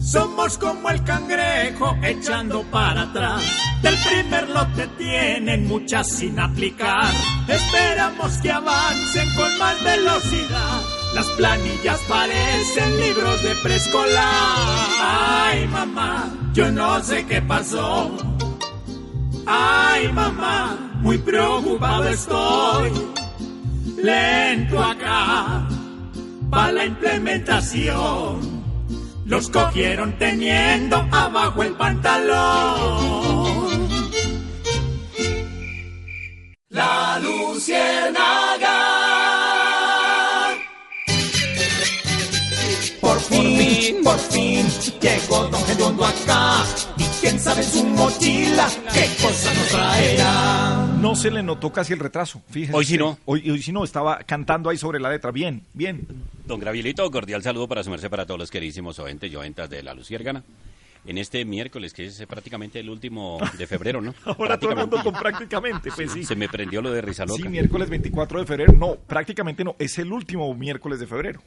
Somos 0.00 0.58
como 0.58 0.90
el 0.90 1.02
cangrejo 1.02 1.96
echando 2.02 2.62
para 2.70 3.02
atrás. 3.02 3.42
Del 3.82 3.96
primer 3.96 4.48
lote 4.50 4.86
tienen 4.96 5.66
muchas 5.66 6.08
sin 6.08 6.38
aplicar. 6.38 7.10
Esperamos 7.48 8.36
que 8.38 8.52
avancen 8.52 9.28
con 9.34 9.58
más 9.58 9.82
velocidad. 9.82 11.01
Las 11.14 11.26
planillas 11.36 12.00
parecen 12.08 13.00
libros 13.00 13.42
de 13.42 13.54
preescolar. 13.56 14.88
Ay, 15.00 15.68
mamá, 15.68 16.32
yo 16.54 16.70
no 16.72 17.02
sé 17.02 17.26
qué 17.26 17.42
pasó. 17.42 18.16
Ay, 19.46 20.10
mamá, 20.12 20.92
muy 21.00 21.18
preocupado 21.18 22.08
estoy. 22.08 22.92
Lento 24.02 24.82
acá, 24.82 25.68
para 26.50 26.72
la 26.72 26.84
implementación. 26.86 28.62
los 29.26 29.48
cogieron 29.48 30.18
teniendo 30.18 30.96
abajo 31.10 31.62
el 31.62 31.72
pantalón. 31.74 33.52
La 36.70 37.20
luciérnaga. 37.20 38.71
Fin, 43.82 44.02
por 44.02 44.18
fin, 44.18 44.66
llegó 45.00 45.48
Don 45.48 45.64
Gediondo 45.64 46.04
acá. 46.04 46.64
Y 46.96 47.04
quién 47.20 47.38
sabe 47.38 47.62
en 47.62 47.68
su 47.68 47.84
mochila 47.84 48.68
qué 48.92 49.06
cosa 49.20 49.54
nos 49.54 49.68
traerá. 49.68 50.86
No 51.00 51.16
se 51.16 51.30
le 51.30 51.42
notó 51.42 51.72
casi 51.72 51.92
el 51.92 51.98
retraso, 51.98 52.42
fíjese. 52.50 52.76
Hoy 52.76 52.84
sí 52.84 52.96
no. 52.96 53.18
Hoy, 53.24 53.50
hoy 53.50 53.60
sí 53.60 53.72
no, 53.72 53.82
estaba 53.82 54.18
cantando 54.18 54.70
ahí 54.70 54.76
sobre 54.76 55.00
la 55.00 55.10
letra. 55.10 55.32
Bien, 55.32 55.62
bien. 55.74 56.06
Don 56.46 56.60
Gravielito, 56.60 57.10
cordial 57.10 57.42
saludo 57.42 57.66
para 57.68 57.82
su 57.82 57.90
merced 57.90 58.10
para 58.10 58.26
todos 58.26 58.38
los 58.38 58.50
queridísimos 58.50 58.98
oyentes 58.98 59.32
y 59.32 59.36
oyentas 59.36 59.68
de 59.68 59.82
la 59.82 59.94
Luciérgana. 59.94 60.44
En 61.04 61.18
este 61.18 61.44
miércoles, 61.44 61.92
que 61.92 62.06
es 62.06 62.24
prácticamente 62.28 62.78
el 62.78 62.88
último 62.88 63.40
de 63.58 63.66
febrero, 63.66 64.00
¿no? 64.00 64.14
Ahora 64.24 64.56
todo 64.56 64.70
el 64.70 64.76
mundo 64.76 65.02
con 65.02 65.14
prácticamente, 65.14 65.90
pues 65.92 66.12
sí. 66.12 66.22
Se 66.24 66.36
me 66.36 66.48
prendió 66.48 66.80
lo 66.80 66.92
de 66.92 67.00
risa 67.00 67.26
loca. 67.26 67.42
Sí, 67.42 67.48
miércoles 67.48 67.90
24 67.90 68.38
de 68.38 68.46
febrero. 68.46 68.72
No, 68.72 68.94
prácticamente 68.94 69.64
no, 69.64 69.74
es 69.80 69.98
el 69.98 70.12
último 70.12 70.54
miércoles 70.54 71.00
de 71.00 71.08
febrero. 71.08 71.42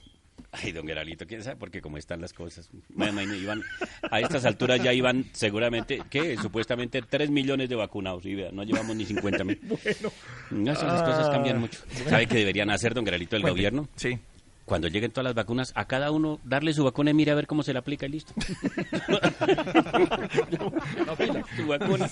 Ay, 0.62 0.72
don 0.72 0.88
Geralito, 0.88 1.26
quién 1.26 1.44
sabe, 1.44 1.56
porque 1.58 1.82
cómo 1.82 1.98
están 1.98 2.22
las 2.22 2.34
cosas. 2.34 2.70
Iban, 2.96 3.62
a 4.10 4.20
estas 4.20 4.46
alturas 4.46 4.82
ya 4.82 4.94
iban 4.94 5.26
seguramente, 5.34 6.02
¿qué? 6.10 6.38
Supuestamente 6.38 7.02
3 7.02 7.30
millones 7.30 7.70
de 7.70 7.76
vacunados. 7.76 8.26
Y 8.26 8.36
vea, 8.36 8.52
no 8.52 8.64
llevamos 8.64 8.96
ni 8.96 9.06
50 9.06 9.44
mil. 9.44 9.60
Bueno. 9.86 10.12
No, 10.52 10.72
eso, 10.72 10.86
las 10.86 11.04
cosas 11.04 11.30
cambian 11.30 11.60
mucho. 11.60 11.80
¿Sabe 12.08 12.28
qué 12.28 12.38
deberían 12.38 12.70
hacer, 12.70 12.94
don 12.94 13.06
Geralito, 13.06 13.36
el 13.36 13.44
gobierno? 13.44 13.88
Sí. 13.96 14.18
Cuando 14.66 14.88
lleguen 14.88 15.12
todas 15.12 15.26
las 15.26 15.36
vacunas, 15.36 15.72
a 15.76 15.86
cada 15.86 16.10
uno 16.10 16.40
darle 16.44 16.74
su 16.74 16.84
vacuna 16.84 17.12
y 17.12 17.14
mire 17.14 17.32
a 17.32 17.36
ver 17.36 17.46
cómo 17.46 17.62
se 17.62 17.72
la 17.72 17.80
aplica 17.80 18.08
y 18.08 18.10
listo. 18.10 18.34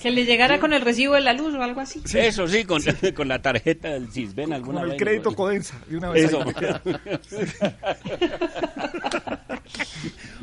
Que 0.00 0.10
le 0.10 0.24
llegara 0.24 0.58
con 0.60 0.72
el 0.72 0.82
recibo 0.82 1.14
de 1.14 1.20
la 1.20 1.32
luz 1.32 1.54
o 1.54 1.62
algo 1.62 1.80
así. 1.80 2.02
Eso 2.14 2.46
sí, 2.46 2.64
con, 2.64 2.82
con 3.16 3.28
la 3.28 3.40
tarjeta 3.42 3.88
del 3.88 4.10
Cisben 4.12 4.52
alguna 4.52 4.80
Con 4.82 4.92
el 4.92 4.96
crédito 4.96 5.30
¿no? 5.30 5.36
Codensa, 5.36 5.80
de 5.88 5.96
una 5.96 6.10
vez. 6.10 6.24
Eso. 6.24 6.38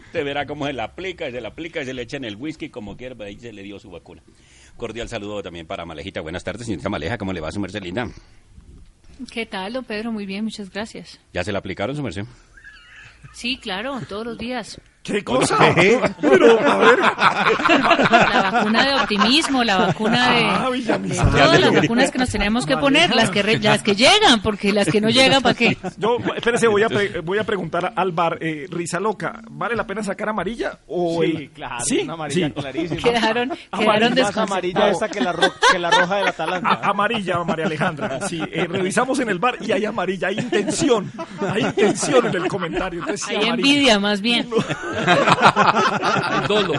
Usted 0.06 0.26
verá 0.26 0.46
cómo 0.46 0.66
se 0.68 0.74
la 0.74 0.84
aplica, 0.86 1.30
y 1.30 1.32
se 1.32 1.40
la 1.40 1.50
aplica 1.50 1.82
y 1.82 1.86
se 1.86 1.94
le 1.94 2.02
echa 2.02 2.18
en 2.18 2.26
el 2.26 2.36
whisky 2.36 2.70
como 2.70 2.98
quiera, 2.98 3.16
ahí 3.24 3.40
se 3.40 3.54
le 3.54 3.64
dio 3.64 3.80
su 3.80 3.90
vacuna. 3.90 4.22
Cordial 4.76 5.08
saludo 5.08 5.42
también 5.42 5.66
para 5.68 5.86
Malejita. 5.86 6.20
Buenas 6.22 6.44
tardes, 6.44 6.66
señorita 6.66 6.90
Maleja, 6.90 7.18
¿cómo 7.18 7.32
le 7.34 7.40
va 7.40 7.52
su 7.52 7.60
merced 7.60 7.82
linda? 7.82 8.10
¿Qué 9.32 9.46
tal, 9.46 9.74
don 9.74 9.84
Pedro? 9.84 10.12
Muy 10.12 10.26
bien, 10.26 10.44
muchas 10.44 10.72
gracias. 10.72 11.20
¿Ya 11.34 11.44
se 11.44 11.52
la 11.52 11.60
aplicaron 11.60 11.96
su 11.96 12.04
merced? 12.04 12.26
Sí, 13.34 13.58
claro, 13.58 14.00
todos 14.08 14.26
los 14.26 14.38
días. 14.38 14.80
¿Qué 15.04 15.24
cosa? 15.24 15.58
¿Qué? 15.74 16.00
Pero, 16.22 16.60
a 16.60 16.78
ver. 16.78 17.00
La 17.00 18.52
vacuna 18.52 18.86
de 18.86 18.94
optimismo, 19.02 19.64
la 19.64 19.78
vacuna 19.78 20.32
de, 20.32 20.46
Ah, 20.46 20.70
de 20.72 21.18
todas 21.18 21.60
las 21.60 21.74
vacunas 21.74 22.12
que 22.12 22.20
nos 22.20 22.30
tenemos 22.30 22.66
que 22.68 22.78
poner, 22.78 23.16
las 23.16 23.32
que, 23.32 23.42
re- 23.42 23.58
las 23.60 23.82
que 23.82 23.96
llegan, 23.96 24.42
porque 24.44 24.72
las 24.72 24.88
que 24.88 25.02
no 25.02 25.10
llegan, 25.10 25.42
¿para 25.42 25.56
qué? 25.56 25.76
Yo, 25.98 26.18
espérese, 26.36 26.68
voy 26.68 26.84
a, 26.84 26.90
pre- 26.90 27.20
voy 27.22 27.40
a 27.40 27.44
preguntar 27.44 27.94
al 27.96 28.12
bar, 28.12 28.38
eh, 28.42 28.68
Risa 28.70 29.00
Loca, 29.00 29.42
¿vale 29.50 29.76
la 29.76 29.88
pena 29.88 30.04
sacar 30.04 30.30
amarilla? 30.30 30.78
O 30.88 31.22
Sí, 31.24 31.32
el- 31.32 31.50
claro, 31.50 31.84
¿Sí? 31.86 32.00
una 32.02 32.14
amarilla 32.14 32.48
Sí. 32.48 32.54
clarísima. 32.54 33.02
Quedaron, 33.02 33.52
quedaron 33.78 34.14
más 34.16 34.38
amarilla 34.38 34.90
esta 34.92 35.10
que 35.10 35.20
la, 35.22 35.32
ro- 35.34 35.54
que 35.72 35.80
la 35.80 35.90
roja 35.90 36.16
del 36.18 36.28
Atalanta. 36.28 36.70
A- 36.70 36.90
amarilla, 36.90 37.44
María 37.44 37.66
Alejandra. 37.66 38.28
Sí, 38.28 38.40
eh, 38.52 38.68
revisamos 38.70 39.20
en 39.20 39.30
el 39.30 39.40
bar 39.40 39.58
y 39.62 39.72
hay 39.72 39.84
amarilla, 39.86 40.28
hay 40.28 40.38
intención. 40.40 41.12
Hay 41.52 41.64
intención 41.64 42.28
en 42.28 42.36
el 42.36 42.48
comentario. 42.48 43.00
Entonces, 43.00 43.26
sí, 43.28 43.36
Hay 43.36 43.48
amarilla. 43.48 43.70
envidia, 43.70 44.00
más 44.00 44.22
bien. 44.22 44.48
Dolo. 46.48 46.74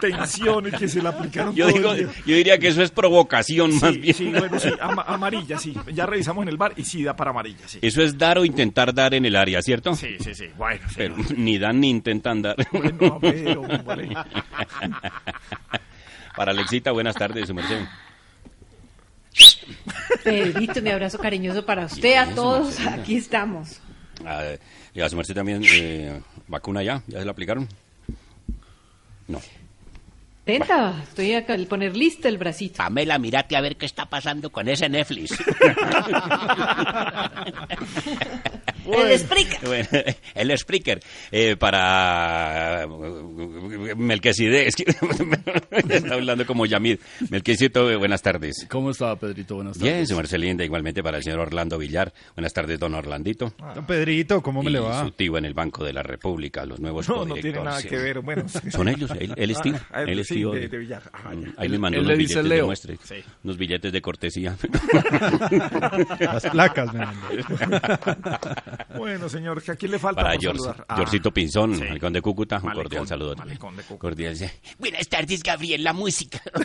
Tensión 0.00 0.68
y 0.68 0.70
que 0.72 0.88
se 0.88 1.02
la 1.02 1.10
aplicaron 1.10 1.54
Yo, 1.54 1.68
digo, 1.68 1.94
diría 2.24 2.58
que 2.58 2.68
eso 2.68 2.82
es 2.82 2.90
provocación 2.90 3.78
más 3.80 3.96
bien. 3.98 4.14
sí, 4.14 4.32
bueno, 4.36 4.58
sí, 4.58 4.70
ama- 4.80 5.04
amarilla, 5.06 5.58
sí. 5.58 5.74
Ya 5.92 6.06
revisamos 6.06 6.42
en 6.42 6.48
el 6.48 6.56
bar 6.56 6.72
y 6.76 6.84
sí 6.84 7.02
da 7.04 7.14
para 7.16 7.30
amarilla, 7.30 7.66
sí. 7.66 7.78
Eso 7.82 8.02
es 8.02 8.16
dar 8.18 8.38
o 8.38 8.44
intentar 8.44 8.92
dar 8.94 9.14
en 9.14 9.24
el 9.24 9.36
área, 9.36 9.60
¿cierto? 9.62 9.94
Sí, 9.94 10.16
sí, 10.20 10.34
sí. 10.34 10.46
Bueno, 10.56 10.80
sí. 10.88 10.94
Pero 10.96 11.16
ni 11.36 11.58
dan 11.58 11.80
ni 11.80 11.90
intentan 11.90 12.42
dar. 12.42 12.56
Bueno, 12.72 13.18
pero, 13.20 13.62
vale. 13.84 14.08
Para 16.36 16.52
Alexita, 16.52 16.92
buenas 16.92 17.14
tardes, 17.14 17.46
su 17.46 17.54
merced. 17.54 17.78
Pedrito, 20.22 20.82
mi 20.82 20.90
abrazo 20.90 21.18
cariñoso 21.18 21.64
para 21.64 21.86
usted, 21.86 22.16
a 22.16 22.34
todos. 22.34 22.78
Aquí 22.86 23.16
estamos. 23.16 23.80
Ah, 24.24 24.42
y 24.96 25.00
a 25.02 25.08
su 25.10 25.16
merced 25.16 25.34
también, 25.34 25.62
eh, 25.70 26.22
vacuna 26.48 26.82
ya, 26.82 27.02
¿ya 27.06 27.18
se 27.18 27.24
la 27.26 27.32
aplicaron? 27.32 27.68
No. 29.28 29.42
Tenta, 30.46 31.02
estoy 31.02 31.34
acá 31.34 31.52
al 31.52 31.66
poner 31.66 31.94
lista 31.94 32.28
el 32.28 32.38
bracito. 32.38 32.78
Pamela, 32.78 33.18
mírate 33.18 33.56
a 33.56 33.60
ver 33.60 33.76
qué 33.76 33.84
está 33.84 34.06
pasando 34.06 34.50
con 34.50 34.66
ese 34.68 34.88
Netflix. 34.88 35.36
El 38.92 39.18
Spreaker. 39.18 39.58
Bueno, 39.66 39.88
el 40.34 40.58
Spreaker 40.58 41.00
eh, 41.30 41.56
para 41.56 42.84
eh, 42.84 43.94
Melquisedec, 43.96 44.68
es 44.68 44.76
que 44.76 44.84
está 45.94 46.14
hablando 46.14 46.46
como 46.46 46.66
Yamid. 46.66 46.98
Melquisedec, 47.30 47.98
buenas 47.98 48.22
tardes. 48.22 48.66
¿Cómo 48.70 48.90
está, 48.90 49.16
Pedrito? 49.16 49.56
Buenas 49.56 49.78
tardes. 49.78 49.92
Bien, 49.92 50.06
su 50.06 50.16
merced 50.16 50.38
linda, 50.38 50.64
igualmente 50.64 51.02
para 51.02 51.18
el 51.18 51.22
señor 51.24 51.40
Orlando 51.40 51.78
Villar. 51.78 52.12
Buenas 52.34 52.52
tardes, 52.52 52.78
don 52.78 52.94
Orlandito. 52.94 53.52
Don 53.74 53.86
Pedrito, 53.86 54.42
¿cómo 54.42 54.62
me 54.62 54.70
y 54.70 54.72
le 54.74 54.80
va? 54.80 55.02
su 55.04 55.10
tío 55.12 55.36
en 55.38 55.44
el 55.44 55.54
Banco 55.54 55.84
de 55.84 55.92
la 55.92 56.02
República, 56.02 56.64
los 56.64 56.80
nuevos 56.80 57.08
No, 57.08 57.24
no 57.24 57.34
tiene 57.34 57.60
nada 57.62 57.82
que 57.82 57.96
ver. 57.96 58.20
Bueno, 58.20 58.48
sí. 58.48 58.70
Son 58.70 58.88
ellos, 58.88 59.10
él, 59.18 59.32
él 59.36 59.50
es 59.50 59.60
tío. 59.60 59.74
Ah, 59.92 60.02
él 60.02 60.18
es 60.20 60.26
sí, 60.28 60.34
tío 60.36 60.50
de, 60.52 60.68
de 60.68 60.78
Villar. 60.78 61.02
Ah, 61.12 61.32
ya. 61.34 61.52
Ahí 61.56 61.68
le 61.68 61.78
mandó 61.78 61.98
unos 61.98 62.10
le 62.12 62.16
dice 62.16 62.34
billetes 62.34 62.50
de 62.50 62.56
Leo. 62.56 62.66
muestre, 62.66 62.98
Sí. 63.02 63.14
unos 63.44 63.56
billetes 63.56 63.92
de 63.92 64.00
cortesía. 64.02 64.56
Las 66.20 66.46
placas 66.50 66.92
me 66.92 67.00
mandó. 67.00 67.26
Bueno, 68.96 69.28
señor, 69.28 69.62
¿a 69.66 69.76
quién 69.76 69.90
le 69.90 69.98
falta 69.98 70.22
Para 70.22 70.40
saludar? 70.40 70.84
Ah, 70.88 70.96
Georgito 70.96 71.32
Pinzón, 71.32 71.74
sí. 71.76 71.84
Malecón 71.84 72.12
de 72.12 72.22
Cúcuta, 72.22 72.56
un 72.56 72.64
Malecón, 72.64 72.82
cordial 72.84 73.06
saludo. 73.06 73.36
Malecón 73.36 73.76
de 73.76 73.82
Cúcuta. 73.82 74.00
Cordial. 74.00 74.36
sí. 74.36 74.46
Buenas 74.78 75.08
tardes, 75.08 75.42
Gabriel, 75.42 75.82
la 75.84 75.92
música. 75.92 76.40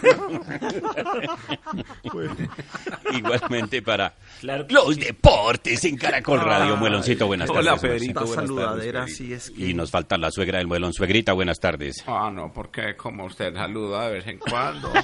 Igualmente 3.13 3.82
para 3.82 4.13
los 4.41 4.97
deportes 4.97 5.84
en 5.86 5.97
Caracol 5.97 6.39
Radio. 6.41 6.75
Mueloncito, 6.77 7.27
buenas 7.27 7.49
hola, 7.49 7.75
tardes. 7.75 7.82
Pedrito, 7.82 8.21
Muelocito. 8.21 8.25
buenas 8.25 8.45
saludadera, 8.65 8.99
tardes. 9.01 9.17
sí, 9.17 9.34
es 9.34 9.51
que- 9.51 9.65
Y 9.69 9.73
nos 9.73 9.91
falta 9.91 10.17
la 10.17 10.32
suegra 10.32 10.58
del 10.58 10.67
muelón, 10.67 10.93
suegrita, 10.93 11.34
buenas 11.34 11.60
tardes. 11.60 12.04
Ah, 12.08 12.30
no, 12.34 12.51
porque 12.51 12.95
como 12.95 13.25
usted 13.25 13.54
saluda 13.54 14.08
de 14.08 14.13
vez 14.13 14.27
en 14.27 14.39
cuando. 14.39 14.91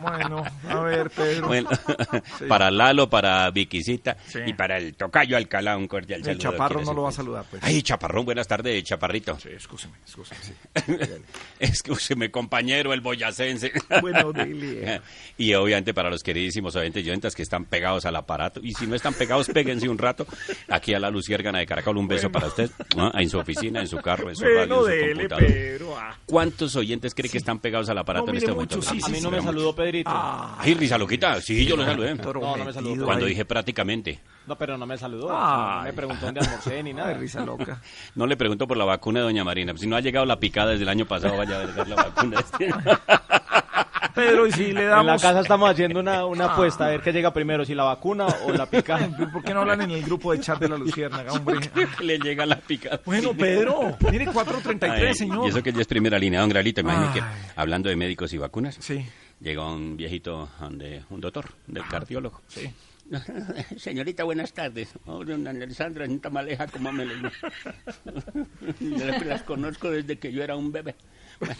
Bueno, 0.00 0.44
a 0.68 0.80
ver, 0.82 1.10
Pedro. 1.10 1.48
Bueno, 1.48 1.68
Sí. 2.38 2.44
para 2.48 2.70
Lalo, 2.70 3.08
para 3.10 3.50
Viquisita 3.50 4.16
Sí. 4.26 4.38
y 4.46 4.52
para 4.52 4.76
el 4.78 4.94
tocayo 4.94 5.36
Alcalá, 5.36 5.76
un 5.76 5.88
cordial 5.88 6.20
El 6.20 6.24
saludo. 6.24 6.40
chaparro 6.42 6.74
¿Quién 6.76 6.86
no 6.86 6.94
lo 6.94 7.02
va 7.02 7.08
a 7.08 7.10
el- 7.10 7.16
saludar, 7.16 7.44
pues. 7.50 7.62
Ay, 7.64 7.82
chaparrón, 7.82 8.24
buenas 8.24 8.46
tardes, 8.46 8.82
chaparrito. 8.84 9.38
Sí, 9.40 9.48
escúcheme, 9.50 9.94
escúcheme, 10.06 10.40
sí. 10.40 10.52
Escúcheme, 11.58 12.30
compañero, 12.30 12.92
el 12.92 13.00
boyacense. 13.00 13.72
Bueno, 14.00 14.32
dile. 14.32 15.00
Y 15.38 15.52
obviamente 15.54 15.92
para 15.94 16.10
los 16.10 16.22
queridísimos 16.22 16.76
oyentes 16.76 17.03
oyentas 17.04 17.34
que 17.34 17.42
están 17.42 17.64
pegados 17.64 18.04
al 18.06 18.16
aparato. 18.16 18.60
Y 18.62 18.74
si 18.74 18.86
no 18.86 18.94
están 18.94 19.14
pegados, 19.14 19.48
péguense 19.48 19.88
un 19.88 19.98
rato. 19.98 20.26
Aquí 20.68 20.94
a 20.94 20.98
la 20.98 21.10
Luciérgana 21.10 21.58
de 21.58 21.66
Caracol, 21.66 21.96
un 21.96 22.08
beso 22.08 22.30
para 22.30 22.46
usted. 22.48 22.70
¿no? 22.96 23.10
En 23.14 23.28
su 23.30 23.38
oficina, 23.38 23.80
en 23.80 23.88
su 23.88 23.98
carro, 23.98 24.28
en 24.30 24.36
su 24.36 24.42
Bueno, 24.44 24.58
radio, 24.60 24.74
en 24.74 24.80
su 24.80 24.86
dele, 24.88 25.12
computador. 25.14 25.46
Pedro. 25.46 25.96
ah. 25.98 26.16
¿Cuántos 26.26 26.76
oyentes 26.76 27.14
cree 27.14 27.30
que 27.30 27.38
están 27.38 27.58
pegados 27.58 27.88
al 27.88 27.98
aparato 27.98 28.26
No, 28.26 28.32
en 28.32 28.36
este 28.38 28.50
momento? 28.52 28.80
sí, 28.82 28.98
A 29.02 29.06
sí, 29.06 29.12
mí 29.12 29.20
no 29.20 29.30
me 29.30 29.40
saludó 29.42 29.74
Pedrito. 29.74 30.10
Ay, 30.12 30.74
Risa 30.74 30.98
Loquita, 30.98 31.40
sí, 31.40 31.64
yo 31.66 31.76
lo 31.76 31.84
saludé. 31.84 32.14
No, 32.14 32.56
no 32.56 32.64
me 32.64 32.72
saludó. 32.72 33.04
Cuando 33.04 33.24
ahí. 33.26 33.30
dije 33.32 33.44
prácticamente. 33.44 34.20
No, 34.46 34.56
pero 34.56 34.76
no 34.76 34.86
me 34.86 34.96
saludó. 34.98 35.28
Ay. 35.32 35.76
no 35.78 35.82
me 35.84 35.92
preguntó 35.92 36.26
dónde 36.26 36.40
almorcé 36.40 36.82
ni 36.82 36.92
nada. 36.92 37.08
Ay, 37.10 37.14
risa 37.16 37.44
loca. 37.44 37.80
No 38.14 38.26
le 38.26 38.36
pregunto 38.36 38.66
por 38.66 38.76
la 38.76 38.84
vacuna 38.84 39.20
de 39.20 39.24
Doña 39.24 39.44
Marina. 39.44 39.72
Si 39.76 39.86
no 39.86 39.96
ha 39.96 40.00
llegado 40.00 40.24
la 40.26 40.38
picada 40.38 40.70
desde 40.70 40.84
el 40.84 40.88
año 40.88 41.06
pasado, 41.06 41.36
vaya 41.36 41.60
a 41.60 41.66
ver 41.66 41.88
la 41.88 41.96
vacuna. 41.96 42.44
Pedro, 44.14 44.46
y 44.46 44.52
si 44.52 44.72
le 44.72 44.84
damos... 44.84 45.00
En 45.00 45.06
la 45.06 45.18
casa 45.18 45.40
estamos 45.40 45.70
haciendo 45.70 46.00
una, 46.00 46.24
una 46.24 46.46
apuesta 46.46 46.86
a 46.86 46.90
ver 46.90 47.00
qué 47.00 47.12
llega 47.12 47.32
primero, 47.32 47.64
si 47.64 47.74
la 47.74 47.84
vacuna 47.84 48.26
o 48.44 48.52
la 48.52 48.66
picada. 48.66 49.08
¿Por 49.32 49.42
qué 49.42 49.52
no 49.52 49.60
hablan 49.60 49.80
en 49.82 49.90
el 49.90 50.02
grupo 50.04 50.32
de 50.32 50.40
chat 50.40 50.58
de 50.60 50.68
la 50.68 50.76
Luciérnaga, 50.76 51.32
hombre? 51.32 51.58
le 52.00 52.18
llega 52.18 52.46
la 52.46 52.58
picada. 52.60 53.00
Bueno, 53.04 53.34
Pedro, 53.34 53.96
mire 54.10 54.26
4.33, 54.32 55.08
Ay, 55.08 55.14
señor. 55.14 55.46
Y 55.46 55.48
eso 55.48 55.62
que 55.62 55.72
ya 55.72 55.80
es 55.80 55.86
primera 55.86 56.18
línea, 56.18 56.40
don 56.40 56.48
Gralito. 56.48 56.80
Imagínate 56.80 57.20
que, 57.20 57.24
hablando 57.56 57.88
de 57.88 57.96
médicos 57.96 58.32
y 58.32 58.38
vacunas, 58.38 58.76
Sí, 58.80 59.04
llegó 59.40 59.72
un 59.72 59.96
viejito 59.96 60.48
donde 60.60 61.02
un 61.10 61.20
doctor, 61.20 61.46
del 61.66 61.86
cardiólogo. 61.86 62.40
sí. 62.48 62.70
Señorita, 63.76 64.24
buenas 64.24 64.54
tardes. 64.54 64.88
Oh, 65.04 65.22
don 65.24 65.46
Alessandra, 65.46 66.06
en 66.06 66.20
Tamaleja, 66.20 66.66
¿cómo 66.68 66.90
me 66.90 67.04
le... 67.04 67.14
Las 68.80 69.26
las 69.26 69.42
conozco 69.42 69.90
desde 69.90 70.18
que 70.18 70.32
yo 70.32 70.42
era 70.42 70.56
un 70.56 70.72
bebé. 70.72 70.94
Bueno, 71.38 71.54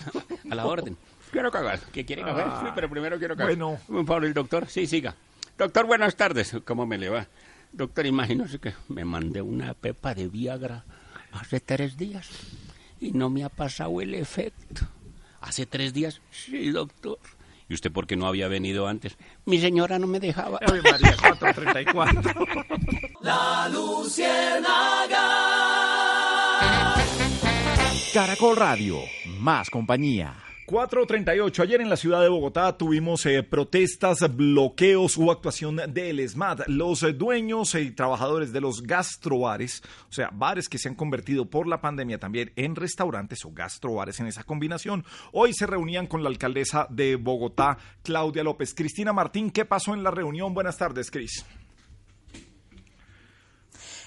a 0.51 0.55
la 0.55 0.65
orden. 0.67 0.97
Quiero 1.35 1.51
cagar. 1.51 1.81
¿Qué 1.93 2.05
quiere 2.07 2.23
café? 2.23 2.43
Ah, 2.47 2.61
Sí, 2.65 2.71
pero 2.77 2.89
primero 2.89 3.19
quiero 3.19 3.35
cagar. 3.37 3.57
bueno. 3.57 3.77
Por 3.89 4.07
favor, 4.07 4.25
el 4.25 4.33
doctor. 4.35 4.69
Sí, 4.69 4.87
siga. 4.87 5.17
Doctor, 5.59 5.85
buenas 5.85 6.15
tardes. 6.15 6.57
¿Cómo 6.65 6.87
me 6.87 6.97
le 6.97 7.09
va? 7.09 7.27
Doctor, 7.73 8.07
imagínese 8.07 8.61
que 8.61 8.73
me 8.89 9.05
mandé 9.05 9.43
una 9.43 9.75
pepa 9.75 10.15
de 10.15 10.29
Viagra 10.29 10.85
Hace 11.33 11.59
tres 11.59 11.97
días. 11.97 12.29
Y 13.01 13.11
no 13.11 13.31
me 13.31 13.43
ha 13.43 13.49
pasado 13.49 14.01
el 14.01 14.15
efecto. 14.15 14.87
¿Hace 15.41 15.67
tres 15.67 15.93
días? 15.93 16.21
Sí, 16.31 16.71
doctor. 16.71 17.19
¿Y 17.69 17.75
usted 17.75 17.91
por 17.91 18.07
qué 18.07 18.15
no 18.15 18.29
había 18.29 18.47
venido 18.47 18.87
antes? 18.87 19.17
Mi 19.45 19.59
señora 19.59 19.99
no 19.99 20.07
me 20.07 20.21
dejaba. 20.21 20.61
Ave 20.65 20.83
María, 20.83 21.17
434. 21.21 22.23
La 23.23 23.69
Luciérnaga. 23.71 25.25
Caracol 28.13 28.55
Radio, 28.57 29.01
más 29.41 29.69
compañía. 29.69 30.35
438. 30.67 31.63
Ayer 31.63 31.81
en 31.81 31.91
la 31.91 31.97
ciudad 31.97 32.23
de 32.23 32.29
Bogotá 32.29 32.77
tuvimos 32.77 33.27
eh, 33.27 33.43
protestas, 33.43 34.35
bloqueos, 34.35 35.17
hubo 35.17 35.31
actuación 35.31 35.77
del 35.89 36.27
SMAT. 36.27 36.69
Los 36.69 37.03
eh, 37.03 37.13
dueños 37.13 37.75
y 37.75 37.91
trabajadores 37.91 38.53
de 38.53 38.61
los 38.61 38.83
gastrobares, 38.83 39.83
o 40.09 40.13
sea, 40.13 40.31
bares 40.33 40.69
que 40.69 40.79
se 40.79 40.89
han 40.89 40.95
convertido 40.95 41.51
por 41.51 41.67
la 41.67 41.81
pandemia 41.81 42.19
también 42.19 42.53
en 42.57 42.77
restaurantes 42.77 43.45
o 43.45 43.53
gastrobares 43.53 44.21
en 44.21 44.27
esa 44.27 44.45
combinación, 44.45 45.05
hoy 45.33 45.53
se 45.53 45.67
reunían 45.67 46.07
con 46.07 46.23
la 46.23 46.31
alcaldesa 46.31 46.87
de 46.89 47.17
Bogotá, 47.17 47.77
Claudia 48.03 48.43
López. 48.43 48.75
Cristina 48.75 49.13
Martín, 49.13 49.51
¿qué 49.51 49.65
pasó 49.65 49.93
en 49.93 50.03
la 50.03 50.11
reunión? 50.11 50.55
Buenas 50.55 50.79
tardes, 50.79 51.11
Cris. 51.11 51.45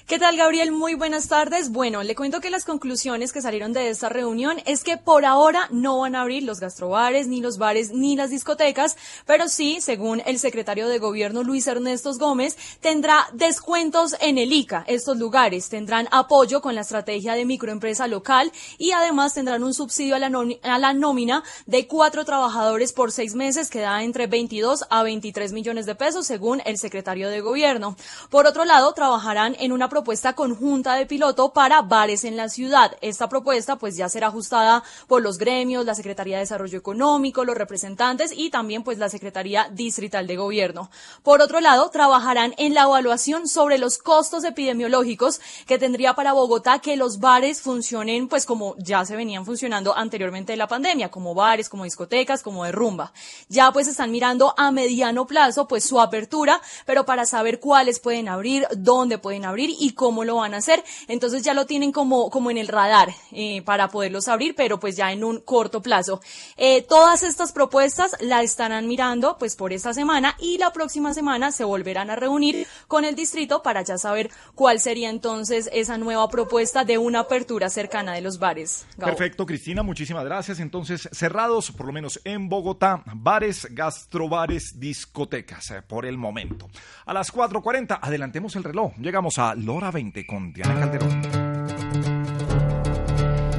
¿Qué 0.08 0.20
tal, 0.20 0.38
Gabriel? 0.38 0.72
Muy 0.72 0.94
buenas 0.94 1.28
tardes. 1.28 1.70
Bueno, 1.70 2.02
le 2.02 2.16
cuento 2.16 2.40
que 2.40 2.50
las 2.50 2.64
conclusiones 2.64 3.34
que 3.34 3.42
salieron 3.42 3.74
de 3.74 3.90
esta 3.90 4.08
reunión 4.08 4.62
es 4.66 4.86
que 4.86 4.96
por 4.96 5.26
ahora 5.26 5.68
no 5.70 6.00
van 6.00 6.16
a 6.16 6.22
abrir 6.22 6.44
los 6.44 6.62
gastrobares, 6.62 7.28
ni 7.28 7.42
los 7.42 7.58
bares, 7.58 7.92
ni 7.92 8.16
las 8.16 8.30
discotecas, 8.30 8.96
pero 9.26 9.50
sí, 9.50 9.80
según 9.82 10.22
el 10.26 10.40
secretario 10.40 10.88
de 10.88 11.00
Gobierno 11.00 11.44
Luis 11.44 11.68
Ernesto 11.68 12.14
Gómez, 12.18 12.56
tendrá 12.80 13.28
descuentos 13.34 14.16
en 14.22 14.38
el 14.38 14.54
ICA. 14.54 14.86
Estos 14.88 15.18
lugares 15.18 15.68
tendrán 15.68 16.08
apoyo 16.12 16.62
con 16.62 16.74
la 16.74 16.82
estrategia 16.82 17.34
de 17.34 17.44
microempresa 17.44 18.08
local 18.08 18.54
y 18.78 18.92
además 18.92 19.34
tendrán 19.34 19.62
un 19.62 19.74
subsidio 19.74 20.16
a 20.16 20.20
la, 20.20 20.32
a 20.64 20.80
la 20.80 20.94
nómina 20.94 21.44
de 21.66 21.86
cuatro 21.86 22.24
trabajadores 22.24 22.94
por 22.94 23.12
seis 23.12 23.36
meses 23.36 23.70
que 23.70 23.82
da 23.82 24.02
entre 24.02 24.28
22 24.28 24.86
a 24.90 25.04
23 25.04 25.52
millones 25.52 25.86
de 25.86 25.96
pesos, 25.96 26.26
según 26.26 26.62
el 26.66 26.78
secretario 26.78 27.28
de 27.30 27.42
Gobierno. 27.42 27.98
Por 28.30 28.48
otro 28.48 28.64
lado, 28.64 28.94
trabajarán 28.94 29.58
en 29.60 29.74
una 29.74 29.90
propuesta 29.98 30.34
conjunta 30.34 30.94
de 30.94 31.08
piloto 31.08 31.54
para 31.54 31.82
bares 31.82 32.24
en 32.24 32.38
la 32.38 32.50
ciudad. 32.50 32.96
Esta 33.02 33.28
propuesta 33.28 33.78
pues 33.78 33.98
ya 33.98 34.08
será 34.10 34.28
ajustada 34.28 34.84
por 35.08 35.24
los 35.24 35.40
gremios, 35.40 35.88
la 35.88 35.96
Secretaría 35.96 36.36
de 36.36 36.42
Desarrollo 36.42 36.78
Económico, 36.78 37.44
los 37.44 37.58
representantes 37.58 38.32
y 38.32 38.52
también 38.52 38.84
pues 38.84 39.00
la 39.00 39.10
Secretaría 39.10 39.70
Distrital 39.72 40.28
de 40.28 40.36
Gobierno. 40.36 40.92
Por 41.24 41.42
otro 41.42 41.62
lado, 41.62 41.90
trabajarán 41.90 42.54
en 42.60 42.76
la 42.76 42.84
evaluación 42.84 43.48
sobre 43.48 43.80
los 43.80 43.98
costos 43.98 44.44
epidemiológicos 44.44 45.42
que 45.66 45.80
tendría 45.80 46.14
para 46.14 46.34
Bogotá 46.34 46.78
que 46.78 46.96
los 46.96 47.20
bares 47.20 47.64
funcionen 47.64 48.28
pues 48.28 48.46
como 48.46 48.76
ya 48.78 49.04
se 49.04 49.16
venían 49.16 49.46
funcionando 49.46 49.98
anteriormente 49.98 50.54
de 50.54 50.58
la 50.58 50.68
pandemia, 50.68 51.10
como 51.10 51.34
bares, 51.34 51.70
como 51.70 51.86
discotecas, 51.86 52.44
como 52.44 52.66
de 52.66 52.72
rumba. 52.72 53.14
Ya 53.50 53.72
pues 53.72 53.88
están 53.88 54.12
mirando 54.12 54.54
a 54.58 54.70
mediano 54.70 55.26
plazo 55.26 55.68
pues 55.68 55.86
su 55.86 56.00
apertura, 56.00 56.62
pero 56.86 57.04
para 57.04 57.26
saber 57.26 57.60
cuáles 57.60 58.00
pueden 58.00 58.30
abrir, 58.30 58.68
dónde 58.78 59.18
pueden 59.18 59.44
abrir 59.44 59.72
y 59.80 59.87
cómo 59.92 60.24
lo 60.24 60.38
van 60.38 60.54
a 60.54 60.58
hacer. 60.58 60.84
Entonces 61.08 61.44
ya 61.44 61.54
lo 61.54 61.66
tienen 61.66 61.92
como, 61.92 62.30
como 62.30 62.52
en 62.52 62.58
el 62.58 62.68
radar 62.68 63.10
eh, 63.32 63.62
para 63.64 63.88
poderlos 63.90 64.28
abrir, 64.28 64.56
pero 64.56 64.80
pues 64.80 64.96
ya 64.96 65.12
en 65.12 65.24
un 65.24 65.40
corto 65.40 65.82
plazo. 65.82 66.22
Eh, 66.58 66.82
todas 66.84 67.24
estas 67.24 67.52
propuestas 67.52 68.16
las 68.20 68.44
estarán 68.44 68.88
mirando 68.88 69.38
pues 69.38 69.56
por 69.56 69.74
esta 69.74 69.94
semana 69.94 70.36
y 70.40 70.58
la 70.58 70.72
próxima 70.72 71.14
semana 71.14 71.52
se 71.52 71.64
volverán 71.64 72.10
a 72.10 72.16
reunir 72.16 72.68
con 72.88 73.06
el 73.06 73.16
distrito 73.16 73.62
para 73.62 73.82
ya 73.82 73.98
saber 73.98 74.30
cuál 74.56 74.80
sería 74.80 75.10
entonces 75.10 75.70
esa 75.74 75.98
nueva 75.98 76.28
propuesta 76.30 76.84
de 76.84 76.98
una 76.98 77.20
apertura 77.22 77.70
cercana 77.70 78.14
de 78.14 78.22
los 78.22 78.40
bares. 78.40 78.86
Perfecto, 78.98 79.46
Cristina, 79.46 79.84
muchísimas 79.84 80.26
gracias. 80.26 80.60
Entonces, 80.60 81.10
cerrados, 81.12 81.72
por 81.72 81.88
lo 81.88 81.94
menos 81.94 82.20
en 82.24 82.50
Bogotá, 82.50 83.04
bares, 83.16 83.68
gastrobares, 83.72 84.80
discotecas, 84.80 85.72
eh, 85.72 85.82
por 85.82 86.06
el 86.06 86.18
momento. 86.18 86.70
A 87.06 87.14
las 87.14 87.34
4.40, 87.34 88.00
adelantemos 88.02 88.56
el 88.56 88.64
reloj. 88.64 88.94
Llegamos 88.98 89.38
a 89.38 89.56
Lora 89.78 89.92
20 89.92 90.26
con 90.26 90.52
Diana 90.52 90.80
Calderón. 90.80 91.22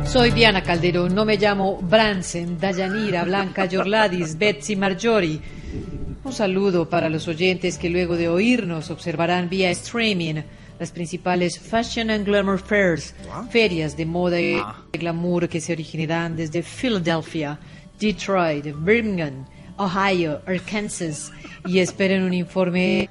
Soy 0.05 0.33
Diana 0.33 0.65
Calderón, 0.65 1.15
no 1.15 1.25
me 1.25 1.37
llamo 1.37 1.79
Bransen, 1.81 2.59
Dayanira, 2.59 3.23
Blanca 3.23 3.67
Yorladis, 3.67 4.37
Betsy 4.37 4.75
Marjorie. 4.75 5.41
Un 6.25 6.33
saludo 6.33 6.91
para 6.91 7.09
los 7.09 7.29
oyentes 7.29 7.79
que 7.79 7.89
luego 7.89 8.17
de 8.17 8.29
oírnos 8.29 8.91
observarán 8.91 9.49
vía 9.49 9.71
streaming 9.71 10.43
las 10.81 10.91
principales 10.91 11.57
Fashion 11.57 12.11
and 12.11 12.27
Glamour 12.27 12.59
Fairs, 12.59 13.15
ferias 13.51 13.97
de 13.97 14.05
moda 14.05 14.41
y 14.41 14.61
glamour 14.91 15.49
que 15.49 15.61
se 15.61 15.73
originarán 15.73 16.35
desde 16.35 16.65
Philadelphia, 16.65 17.61
Detroit, 18.01 18.75
Birmingham, 18.81 19.47
Ohio, 19.77 20.43
Arkansas 20.49 21.31
y 21.65 21.79
esperen 21.79 22.25
un 22.25 22.35
informe 22.35 23.09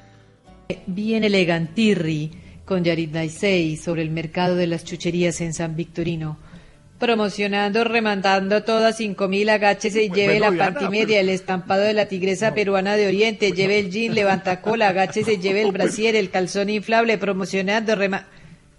bien 0.87 1.23
elegantirri 1.23 2.46
con 2.67 2.83
Yarid 2.83 3.11
Naisei 3.11 3.77
sobre 3.77 4.01
el 4.01 4.11
mercado 4.11 4.55
de 4.55 4.67
las 4.67 4.83
chucherías 4.83 5.39
en 5.39 5.53
San 5.53 5.77
Victorino. 5.77 6.37
Promocionando, 6.99 7.85
remandando 7.85 8.63
todas 8.63 8.97
cinco 8.97 9.29
mil, 9.29 9.47
agáchese 9.49 10.03
y 10.03 10.09
lleve 10.09 10.39
Bueno, 10.39 10.51
la 10.51 10.73
pantimedia, 10.73 11.21
el 11.21 11.29
estampado 11.29 11.83
de 11.83 11.93
la 11.93 12.07
tigresa 12.07 12.53
peruana 12.53 12.97
de 12.97 13.07
Oriente, 13.07 13.53
lleve 13.53 13.79
el 13.79 13.89
jean, 13.89 14.13
levanta 14.13 14.61
cola, 14.61 14.89
agáchese, 14.89 15.37
lleve 15.37 15.61
el 15.61 15.71
brasier, 15.77 16.17
el 16.17 16.29
calzón 16.29 16.69
inflable, 16.69 17.17
promocionando, 17.17 17.95
rema... 17.95 18.27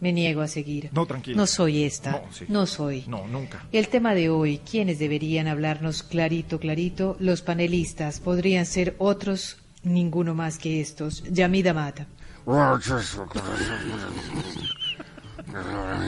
Me 0.00 0.12
niego 0.12 0.42
a 0.42 0.48
seguir. 0.48 0.90
No, 0.92 1.06
tranquilo. 1.06 1.36
No 1.36 1.46
soy 1.48 1.82
esta. 1.82 2.12
No, 2.12 2.22
sí. 2.30 2.44
No 2.48 2.66
soy. 2.66 3.04
No, 3.08 3.26
nunca. 3.26 3.64
El 3.72 3.88
tema 3.88 4.14
de 4.14 4.28
hoy, 4.28 4.60
¿quiénes 4.70 5.00
deberían 5.00 5.48
hablarnos 5.48 6.04
clarito, 6.04 6.60
clarito? 6.60 7.16
Los 7.18 7.42
panelistas 7.42 8.20
podrían 8.20 8.64
ser 8.64 8.94
otros, 8.98 9.56
ninguno 9.82 10.36
más 10.36 10.58
que 10.58 10.80
estos. 10.80 11.24
Yamida 11.24 11.74
Mata, 11.74 12.06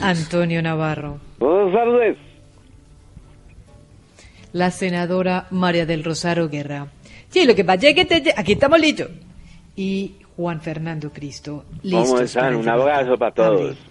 Antonio 0.01 0.61
Navarro, 0.61 1.19
Buenas 1.37 1.73
tardes. 1.73 2.17
la 4.53 4.71
senadora 4.71 5.47
María 5.51 5.85
del 5.85 6.03
Rosario 6.03 6.49
Guerra. 6.49 6.87
Sí, 7.29 7.45
lo 7.45 7.55
que 7.55 7.63
pasa 7.63 7.87
es 7.89 7.95
que 7.95 8.05
te- 8.05 8.33
aquí 8.35 8.53
estamos 8.53 8.79
listos. 8.79 9.09
Y 9.75 10.17
Juan 10.35 10.61
Fernando 10.61 11.11
Cristo. 11.11 11.65
Listos 11.83 12.09
¿Cómo 12.09 12.21
están? 12.21 12.55
Un 12.55 12.67
abrazo 12.67 13.17
para 13.17 13.33
todos. 13.33 13.77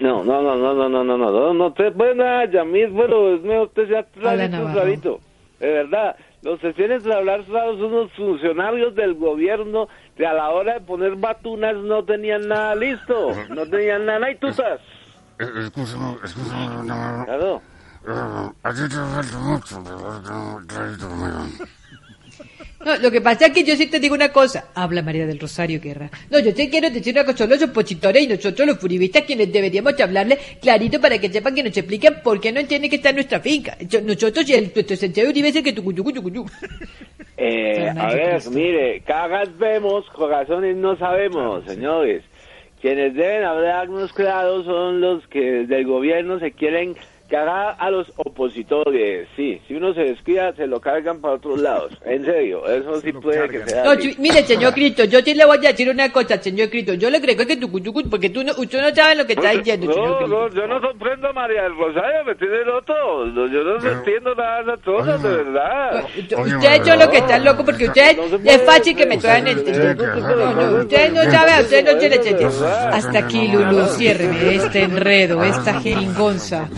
No, 0.00 0.22
no, 0.22 0.42
no, 0.42 0.56
no, 0.56 0.74
no, 0.74 0.88
no, 0.88 1.04
no, 1.04 1.16
no, 1.16 1.30
no, 1.30 1.54
no 1.54 1.72
te 1.72 1.90
buena, 1.90 2.44
Yamil, 2.44 2.90
bueno, 2.90 3.34
es 3.34 3.42
mejor 3.42 3.68
usted 3.68 3.88
sea 3.88 4.04
clarito. 4.04 5.20
De 5.58 5.72
verdad, 5.72 6.16
los 6.42 6.60
que 6.60 6.74
tienen 6.74 7.02
que 7.02 7.12
hablar 7.12 7.46
son 7.46 7.82
unos 7.82 8.12
funcionarios 8.12 8.94
del 8.94 9.14
gobierno 9.14 9.88
que 10.16 10.26
a 10.26 10.34
la 10.34 10.50
hora 10.50 10.74
de 10.74 10.80
poner 10.82 11.16
batunas 11.16 11.76
no 11.76 12.04
tenían 12.04 12.46
nada 12.46 12.74
listo, 12.74 13.30
no 13.48 13.66
tenían 13.66 14.04
nada, 14.04 14.30
y 14.30 14.36
tú 14.36 14.48
estás. 14.48 14.80
Escúchame, 15.38 16.18
escúchame, 16.22 16.84
Navarro. 16.86 17.62
Claro. 18.04 18.54
A 18.62 18.74
ti 18.74 18.82
te 18.88 18.96
falta 18.96 19.38
mucho, 19.38 19.82
pero 19.82 20.20
clarito 20.66 21.08
conmigo. 21.08 21.38
No, 21.38 21.48
lo 23.00 23.10
que 23.10 23.20
pasa 23.20 23.46
es 23.46 23.52
que 23.52 23.64
yo 23.64 23.76
sí 23.76 23.86
te 23.86 23.98
digo 23.98 24.14
una 24.14 24.30
cosa. 24.30 24.68
Habla 24.74 25.02
María 25.02 25.26
del 25.26 25.38
Rosario 25.38 25.80
Guerra. 25.80 26.10
No, 26.30 26.38
yo 26.38 26.54
te 26.54 26.68
quiero 26.68 26.90
decir 26.90 27.14
una 27.14 27.24
cosa. 27.24 27.46
Los 27.46 27.62
opositores 27.62 28.22
y 28.22 28.26
nosotros 28.28 28.66
los 28.66 28.78
furibistas 28.78 29.22
quienes 29.22 29.52
deberíamos 29.52 29.98
hablarle 30.00 30.38
clarito 30.60 31.00
para 31.00 31.18
que 31.18 31.28
sepan 31.28 31.54
que 31.54 31.62
nos 31.62 31.76
expliquen 31.76 32.16
por 32.22 32.40
qué 32.40 32.52
no 32.52 32.60
entienden 32.60 32.90
que 32.90 32.96
está 32.96 33.10
en 33.10 33.16
nuestra 33.16 33.40
finca. 33.40 33.76
Nosotros 34.02 34.48
y 34.48 34.54
el 34.54 34.72
nuestro 34.74 34.96
Santiago 34.96 35.30
Uribe 35.30 35.48
es 35.48 35.56
el 35.56 35.64
que 35.64 35.72
tu 35.72 35.82
cuyu, 35.82 36.04
cuyu, 36.04 36.22
cuyu. 36.22 36.44
Eh, 37.36 37.90
a 37.96 38.14
ver, 38.14 38.40
mire, 38.50 39.00
cagas 39.00 39.56
vemos, 39.58 40.06
corazones 40.10 40.76
no 40.76 40.96
sabemos, 40.96 41.64
señores. 41.64 42.22
Quienes 42.80 43.14
deben 43.14 43.44
hablarnos 43.44 44.12
claros 44.12 44.66
son 44.66 45.00
los 45.00 45.26
que 45.28 45.66
del 45.66 45.86
gobierno 45.86 46.38
se 46.38 46.52
quieren 46.52 46.94
cagar 47.28 47.76
a 47.78 47.90
los 47.90 48.06
opositores. 48.16 49.28
Sí, 49.36 49.60
si 49.66 49.74
uno 49.74 49.92
se 49.94 50.00
descuida, 50.02 50.52
se 50.54 50.66
lo 50.66 50.80
cargan 50.80 51.20
para 51.20 51.34
otros 51.34 51.60
lados. 51.60 51.92
En 52.04 52.24
serio, 52.24 52.66
eso 52.68 53.00
sí 53.00 53.12
puede 53.12 53.48
que 53.48 53.66
sea 53.66 53.84
No, 53.84 53.90
así. 53.92 54.14
mire, 54.18 54.42
señor 54.44 54.72
Cristo, 54.74 55.04
yo 55.04 55.20
sí 55.20 55.34
le 55.34 55.44
voy 55.44 55.58
a 55.58 55.70
decir 55.70 55.88
una 55.88 56.10
cosa, 56.12 56.40
señor 56.40 56.68
Cristo. 56.70 56.94
Yo 56.94 57.10
le 57.10 57.20
creo 57.20 57.36
que 57.36 57.58
cuyu, 57.60 57.92
porque 58.10 58.30
tú 58.30 58.44
no, 58.44 58.52
usted 58.56 58.80
no 58.82 58.94
sabe 58.94 59.14
lo 59.16 59.26
que 59.26 59.32
está 59.32 59.50
diciendo, 59.50 59.92
señor 59.92 60.08
No, 60.08 60.18
Cristo. 60.18 60.36
no, 60.36 60.48
yo 60.50 60.66
no 60.66 60.80
comprendo 60.80 61.28
a 61.28 61.32
María 61.32 61.62
del 61.62 61.76
Rosario, 61.76 62.24
me 62.24 62.34
tiene 62.34 62.64
loco. 62.64 62.94
No, 63.26 63.46
Yo 63.48 63.62
no 63.64 63.90
entiendo 63.90 64.34
nada 64.34 64.56
de 64.56 64.62
esas 64.72 64.80
cosas, 64.84 65.22
de 65.22 65.28
verdad. 65.28 66.04
Ustedes 66.18 66.86
son 66.86 66.98
los 66.98 67.08
que 67.08 67.18
están 67.18 67.44
locos 67.44 67.64
porque 67.64 67.84
ustedes 67.86 68.18
es 68.44 68.62
fácil 68.62 68.96
que 68.96 69.06
me 69.06 69.18
puedan 69.18 69.46
entender. 69.46 69.96
No, 69.96 70.52
no, 70.70 70.78
ustedes 70.82 71.12
no 71.12 71.22
saben, 71.30 71.54
a 71.54 71.60
ustedes 71.60 71.84
no 71.84 72.00
se 72.00 72.06
entiende. 72.06 72.44
Hasta 72.92 73.18
aquí, 73.18 73.48
Lulu, 73.48 73.86
ciérreme 73.96 74.54
este 74.56 74.82
enredo, 74.82 75.42
esta 75.42 75.80
jeringonza. 75.80 76.68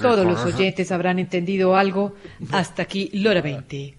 Todos 0.00 0.26
los 0.26 0.44
oyentes 0.44 0.92
habrán 0.92 1.18
entendido 1.18 1.76
algo. 1.76 2.14
Hasta 2.52 2.82
aquí, 2.82 3.10
Lora 3.12 3.40
20. 3.40 3.94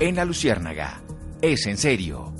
En 0.00 0.16
la 0.16 0.24
Luciérnaga. 0.24 1.00
Es 1.40 1.66
en 1.66 1.76
serio. 1.76 2.32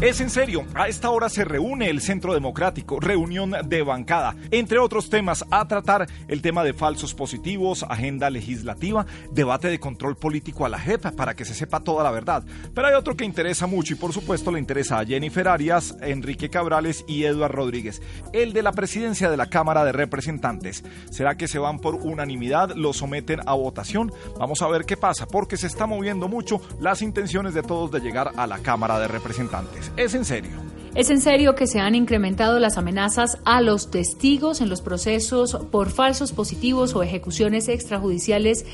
Es 0.00 0.20
en 0.20 0.28
serio, 0.28 0.66
a 0.74 0.88
esta 0.88 1.08
hora 1.08 1.30
se 1.30 1.42
reúne 1.42 1.88
el 1.88 2.02
Centro 2.02 2.34
Democrático, 2.34 3.00
reunión 3.00 3.54
de 3.64 3.82
bancada, 3.82 4.36
entre 4.50 4.78
otros 4.78 5.08
temas 5.08 5.42
a 5.50 5.66
tratar 5.66 6.06
el 6.28 6.42
tema 6.42 6.62
de 6.64 6.74
falsos 6.74 7.14
positivos, 7.14 7.82
agenda 7.82 8.28
legislativa, 8.28 9.06
debate 9.32 9.68
de 9.68 9.80
control 9.80 10.14
político 10.14 10.66
a 10.66 10.68
la 10.68 10.78
JEP 10.78 11.12
para 11.16 11.34
que 11.34 11.46
se 11.46 11.54
sepa 11.54 11.80
toda 11.80 12.04
la 12.04 12.10
verdad. 12.10 12.44
Pero 12.74 12.86
hay 12.86 12.92
otro 12.92 13.16
que 13.16 13.24
interesa 13.24 13.66
mucho 13.66 13.94
y 13.94 13.96
por 13.96 14.12
supuesto 14.12 14.52
le 14.52 14.58
interesa 14.58 14.98
a 14.98 15.06
Jennifer 15.06 15.48
Arias, 15.48 15.96
Enrique 16.02 16.50
Cabrales 16.50 17.02
y 17.08 17.24
Eduard 17.24 17.52
Rodríguez, 17.52 18.02
el 18.34 18.52
de 18.52 18.62
la 18.62 18.72
presidencia 18.72 19.30
de 19.30 19.38
la 19.38 19.46
Cámara 19.46 19.82
de 19.86 19.92
Representantes. 19.92 20.84
¿Será 21.10 21.38
que 21.38 21.48
se 21.48 21.58
van 21.58 21.78
por 21.78 21.94
unanimidad, 21.94 22.72
lo 22.76 22.92
someten 22.92 23.40
a 23.46 23.54
votación? 23.54 24.12
Vamos 24.38 24.60
a 24.60 24.68
ver 24.68 24.84
qué 24.84 24.98
pasa, 24.98 25.26
porque 25.26 25.56
se 25.56 25.68
está 25.68 25.86
moviendo 25.86 26.28
mucho 26.28 26.60
las 26.80 27.00
intenciones 27.00 27.54
de 27.54 27.62
todos 27.62 27.90
de 27.90 28.00
llegar 28.00 28.32
a 28.36 28.46
la 28.46 28.58
Cámara 28.58 28.98
de 28.98 29.08
Representantes. 29.08 29.85
Es 29.96 30.14
en 30.14 30.24
serio. 30.24 30.52
Es 30.94 31.10
en 31.10 31.20
serio 31.20 31.54
que 31.54 31.66
se 31.66 31.78
han 31.78 31.94
incrementado 31.94 32.58
las 32.58 32.78
amenazas 32.78 33.38
a 33.44 33.60
los 33.60 33.90
testigos 33.90 34.62
en 34.62 34.70
los 34.70 34.80
procesos 34.80 35.58
por 35.70 35.90
falsos 35.90 36.32
positivos 36.32 36.94
o 36.94 37.02
ejecuciones 37.02 37.68
extrajudiciales 37.68 38.64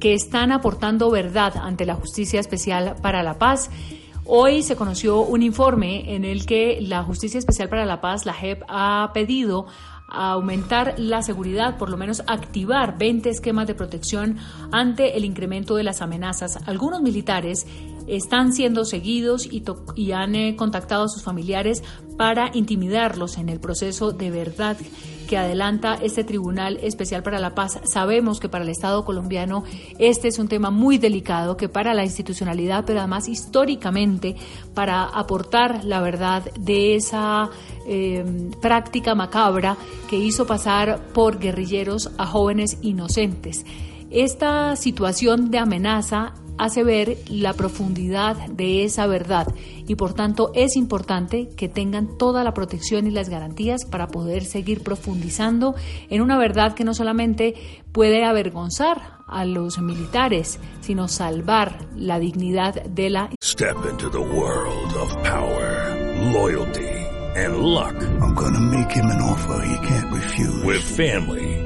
que 0.00 0.14
están 0.14 0.52
aportando 0.52 1.10
verdad 1.10 1.54
ante 1.56 1.84
la 1.84 1.94
Justicia 1.94 2.40
Especial 2.40 2.96
para 3.02 3.22
la 3.22 3.38
Paz. 3.38 3.70
Hoy 4.24 4.62
se 4.62 4.74
conoció 4.74 5.20
un 5.20 5.42
informe 5.42 6.14
en 6.14 6.24
el 6.24 6.46
que 6.46 6.78
la 6.80 7.02
Justicia 7.02 7.38
Especial 7.38 7.68
para 7.68 7.84
la 7.84 8.00
Paz, 8.00 8.26
la 8.26 8.32
JEP, 8.32 8.62
ha 8.68 9.10
pedido 9.12 9.66
aumentar 10.16 10.94
la 10.98 11.22
seguridad, 11.22 11.78
por 11.78 11.90
lo 11.90 11.96
menos 11.96 12.22
activar 12.26 12.98
20 12.98 13.28
esquemas 13.30 13.66
de 13.66 13.74
protección 13.74 14.38
ante 14.72 15.16
el 15.16 15.24
incremento 15.24 15.76
de 15.76 15.84
las 15.84 16.02
amenazas. 16.02 16.58
Algunos 16.66 17.02
militares 17.02 17.66
están 18.06 18.52
siendo 18.52 18.84
seguidos 18.84 19.46
y, 19.46 19.64
y 19.94 20.12
han 20.12 20.34
eh, 20.34 20.56
contactado 20.56 21.04
a 21.04 21.08
sus 21.08 21.22
familiares 21.22 21.82
para 22.16 22.50
intimidarlos 22.54 23.36
en 23.38 23.48
el 23.48 23.60
proceso 23.60 24.12
de 24.12 24.30
verdad 24.30 24.76
que 25.26 25.36
adelanta 25.36 25.98
este 26.00 26.24
Tribunal 26.24 26.78
Especial 26.82 27.22
para 27.22 27.38
la 27.38 27.54
Paz. 27.54 27.80
Sabemos 27.84 28.40
que 28.40 28.48
para 28.48 28.64
el 28.64 28.70
Estado 28.70 29.04
colombiano 29.04 29.64
este 29.98 30.28
es 30.28 30.38
un 30.38 30.48
tema 30.48 30.70
muy 30.70 30.98
delicado, 30.98 31.56
que 31.56 31.68
para 31.68 31.94
la 31.94 32.04
institucionalidad, 32.04 32.84
pero 32.86 33.00
además 33.00 33.28
históricamente 33.28 34.36
para 34.74 35.04
aportar 35.04 35.84
la 35.84 36.00
verdad 36.00 36.44
de 36.58 36.96
esa 36.96 37.50
eh, 37.86 38.24
práctica 38.60 39.14
macabra 39.14 39.76
que 40.08 40.16
hizo 40.16 40.46
pasar 40.46 41.00
por 41.12 41.38
guerrilleros 41.38 42.10
a 42.18 42.26
jóvenes 42.26 42.78
inocentes. 42.82 43.64
Esta 44.10 44.76
situación 44.76 45.50
de 45.50 45.58
amenaza 45.58 46.32
hace 46.58 46.84
ver 46.84 47.18
la 47.28 47.52
profundidad 47.52 48.36
de 48.48 48.84
esa 48.84 49.06
verdad 49.06 49.48
y 49.86 49.94
por 49.94 50.14
tanto 50.14 50.50
es 50.54 50.76
importante 50.76 51.48
que 51.56 51.68
tengan 51.68 52.18
toda 52.18 52.44
la 52.44 52.54
protección 52.54 53.06
y 53.06 53.10
las 53.10 53.28
garantías 53.28 53.84
para 53.84 54.08
poder 54.08 54.44
seguir 54.44 54.82
profundizando 54.82 55.74
en 56.10 56.22
una 56.22 56.38
verdad 56.38 56.74
que 56.74 56.84
no 56.84 56.94
solamente 56.94 57.54
puede 57.92 58.24
avergonzar 58.24 59.16
a 59.26 59.44
los 59.44 59.78
militares, 59.78 60.60
sino 60.80 61.08
salvar 61.08 61.88
la 61.96 62.18
dignidad 62.18 62.82
de 62.84 63.10
la 63.10 63.30
Step 63.42 63.76
into 63.90 64.08
the 64.10 64.18
world 64.18 64.94
of 64.96 65.12
power, 65.22 65.94
loyalty 66.32 66.86
and 67.36 67.58
luck. 67.58 67.94
I'm 68.20 68.34
gonna 68.34 68.60
make 68.60 68.90
him 68.90 69.06
an 69.06 69.20
offer 69.20 69.62
he 69.64 69.86
can't 69.86 70.12
refuse. 70.12 70.64
With 70.64 70.82
family, 70.82 71.65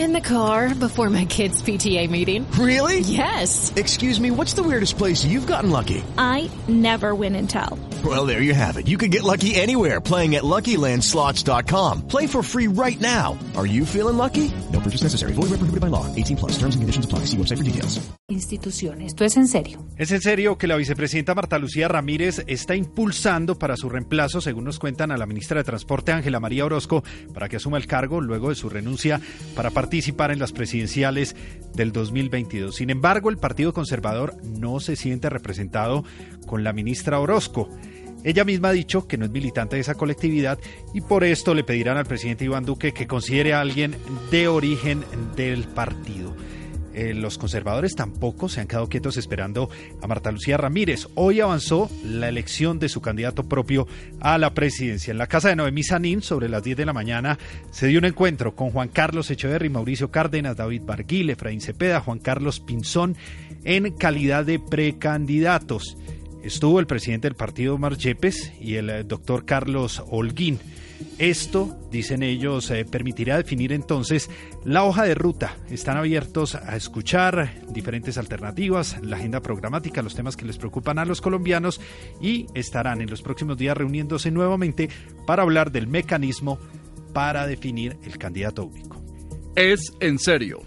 In 0.00 0.14
the 0.14 0.20
car 0.22 0.74
before 0.74 1.10
my 1.10 1.26
kids' 1.26 1.60
PTA 1.60 2.08
meeting. 2.08 2.50
Really? 2.52 3.00
Yes. 3.00 3.70
Excuse 3.76 4.18
me, 4.18 4.30
what's 4.30 4.54
the 4.54 4.62
weirdest 4.62 4.96
place 4.96 5.26
you've 5.26 5.46
gotten 5.46 5.70
lucky? 5.70 6.02
I 6.16 6.50
never 6.68 7.14
win 7.14 7.34
and 7.36 7.50
tell. 7.50 7.78
Well, 8.02 8.24
there 8.24 8.40
you 8.40 8.54
have 8.54 8.78
it. 8.78 8.88
You 8.88 8.96
can 8.96 9.10
get 9.10 9.24
lucky 9.24 9.56
anywhere 9.56 10.00
playing 10.00 10.36
at 10.36 10.42
LuckyLandSlots.com. 10.42 12.08
Play 12.08 12.26
for 12.26 12.42
free 12.42 12.66
right 12.66 12.98
now. 12.98 13.38
Are 13.58 13.66
you 13.66 13.84
feeling 13.84 14.16
lucky? 14.16 14.50
No 14.72 14.80
purchase 14.80 15.02
necessary. 15.02 15.34
Void 15.34 15.50
where 15.50 15.60
prohibited 15.60 15.82
by 15.82 15.88
law. 15.88 16.06
18 16.16 16.38
plus. 16.38 16.52
Terms 16.52 16.74
and 16.76 16.80
conditions 16.80 17.04
apply. 17.04 17.26
See 17.26 17.36
website 17.36 17.58
for 17.58 17.64
details. 17.64 18.00
institución. 18.30 19.02
Esto 19.02 19.24
es 19.24 19.36
en 19.36 19.48
serio. 19.48 19.84
Es 19.98 20.12
en 20.12 20.20
serio 20.20 20.56
que 20.56 20.68
la 20.68 20.76
vicepresidenta 20.76 21.34
Marta 21.34 21.58
Lucía 21.58 21.88
Ramírez 21.88 22.44
está 22.46 22.76
impulsando 22.76 23.58
para 23.58 23.76
su 23.76 23.88
reemplazo, 23.88 24.40
según 24.40 24.64
nos 24.64 24.78
cuentan 24.78 25.10
a 25.10 25.16
la 25.16 25.26
ministra 25.26 25.58
de 25.58 25.64
Transporte 25.64 26.12
Ángela 26.12 26.38
María 26.38 26.64
Orozco, 26.64 27.02
para 27.34 27.48
que 27.48 27.56
asuma 27.56 27.76
el 27.76 27.88
cargo 27.88 28.20
luego 28.20 28.48
de 28.48 28.54
su 28.54 28.68
renuncia 28.68 29.20
para 29.56 29.70
participar 29.70 29.89
en 29.90 30.38
las 30.38 30.52
presidenciales 30.52 31.34
del 31.74 31.92
2022. 31.92 32.76
Sin 32.76 32.90
embargo, 32.90 33.30
el 33.30 33.38
Partido 33.38 33.72
Conservador 33.72 34.36
no 34.44 34.80
se 34.80 34.96
siente 34.96 35.28
representado 35.28 36.04
con 36.46 36.62
la 36.62 36.72
ministra 36.72 37.18
Orozco. 37.18 37.68
Ella 38.22 38.44
misma 38.44 38.68
ha 38.68 38.72
dicho 38.72 39.08
que 39.08 39.16
no 39.16 39.24
es 39.24 39.30
militante 39.30 39.76
de 39.76 39.82
esa 39.82 39.94
colectividad 39.94 40.58
y 40.94 41.00
por 41.00 41.24
esto 41.24 41.54
le 41.54 41.64
pedirán 41.64 41.96
al 41.96 42.06
presidente 42.06 42.44
Iván 42.44 42.64
Duque 42.64 42.92
que 42.92 43.06
considere 43.06 43.54
a 43.54 43.60
alguien 43.60 43.96
de 44.30 44.48
origen 44.48 45.04
del 45.36 45.64
partido. 45.64 46.36
Eh, 46.92 47.14
los 47.14 47.38
conservadores 47.38 47.94
tampoco 47.94 48.48
se 48.48 48.60
han 48.60 48.66
quedado 48.66 48.88
quietos 48.88 49.16
esperando 49.16 49.70
a 50.02 50.06
Marta 50.06 50.32
Lucía 50.32 50.56
Ramírez. 50.56 51.06
Hoy 51.14 51.40
avanzó 51.40 51.88
la 52.04 52.28
elección 52.28 52.78
de 52.78 52.88
su 52.88 53.00
candidato 53.00 53.44
propio 53.44 53.86
a 54.20 54.38
la 54.38 54.54
presidencia. 54.54 55.12
En 55.12 55.18
la 55.18 55.28
casa 55.28 55.48
de 55.48 55.56
Noemí 55.56 55.82
Sanín, 55.82 56.22
sobre 56.22 56.48
las 56.48 56.64
10 56.64 56.78
de 56.78 56.86
la 56.86 56.92
mañana, 56.92 57.38
se 57.70 57.86
dio 57.86 57.98
un 57.98 58.06
encuentro 58.06 58.56
con 58.56 58.70
Juan 58.70 58.88
Carlos 58.88 59.30
Echeverry, 59.30 59.68
Mauricio 59.68 60.10
Cárdenas, 60.10 60.56
David 60.56 60.82
Barguil, 60.84 61.30
Efraín 61.30 61.60
Cepeda, 61.60 62.00
Juan 62.00 62.18
Carlos 62.18 62.60
Pinzón, 62.60 63.16
en 63.64 63.92
calidad 63.92 64.44
de 64.44 64.58
precandidatos. 64.58 65.96
Estuvo 66.42 66.80
el 66.80 66.86
presidente 66.86 67.28
del 67.28 67.36
partido 67.36 67.74
Omar 67.74 67.96
Yepes 67.96 68.52
y 68.60 68.76
el 68.76 68.90
eh, 68.90 69.04
doctor 69.04 69.44
Carlos 69.44 70.02
Holguín. 70.08 70.58
Esto, 71.18 71.76
dicen 71.90 72.22
ellos, 72.22 72.70
eh, 72.70 72.84
permitirá 72.84 73.36
definir 73.36 73.72
entonces 73.72 74.30
la 74.64 74.84
hoja 74.84 75.04
de 75.04 75.14
ruta. 75.14 75.56
Están 75.70 75.96
abiertos 75.96 76.54
a 76.54 76.76
escuchar 76.76 77.62
diferentes 77.68 78.16
alternativas, 78.16 78.96
la 79.02 79.16
agenda 79.16 79.40
programática, 79.40 80.02
los 80.02 80.14
temas 80.14 80.36
que 80.36 80.46
les 80.46 80.58
preocupan 80.58 80.98
a 80.98 81.04
los 81.04 81.20
colombianos 81.20 81.80
y 82.20 82.46
estarán 82.54 83.00
en 83.00 83.10
los 83.10 83.22
próximos 83.22 83.58
días 83.58 83.76
reuniéndose 83.76 84.30
nuevamente 84.30 84.88
para 85.26 85.42
hablar 85.42 85.72
del 85.72 85.86
mecanismo 85.86 86.58
para 87.12 87.46
definir 87.46 87.98
el 88.04 88.16
candidato 88.18 88.64
único. 88.64 89.02
Es 89.56 89.92
en 90.00 90.18
serio. 90.18 90.60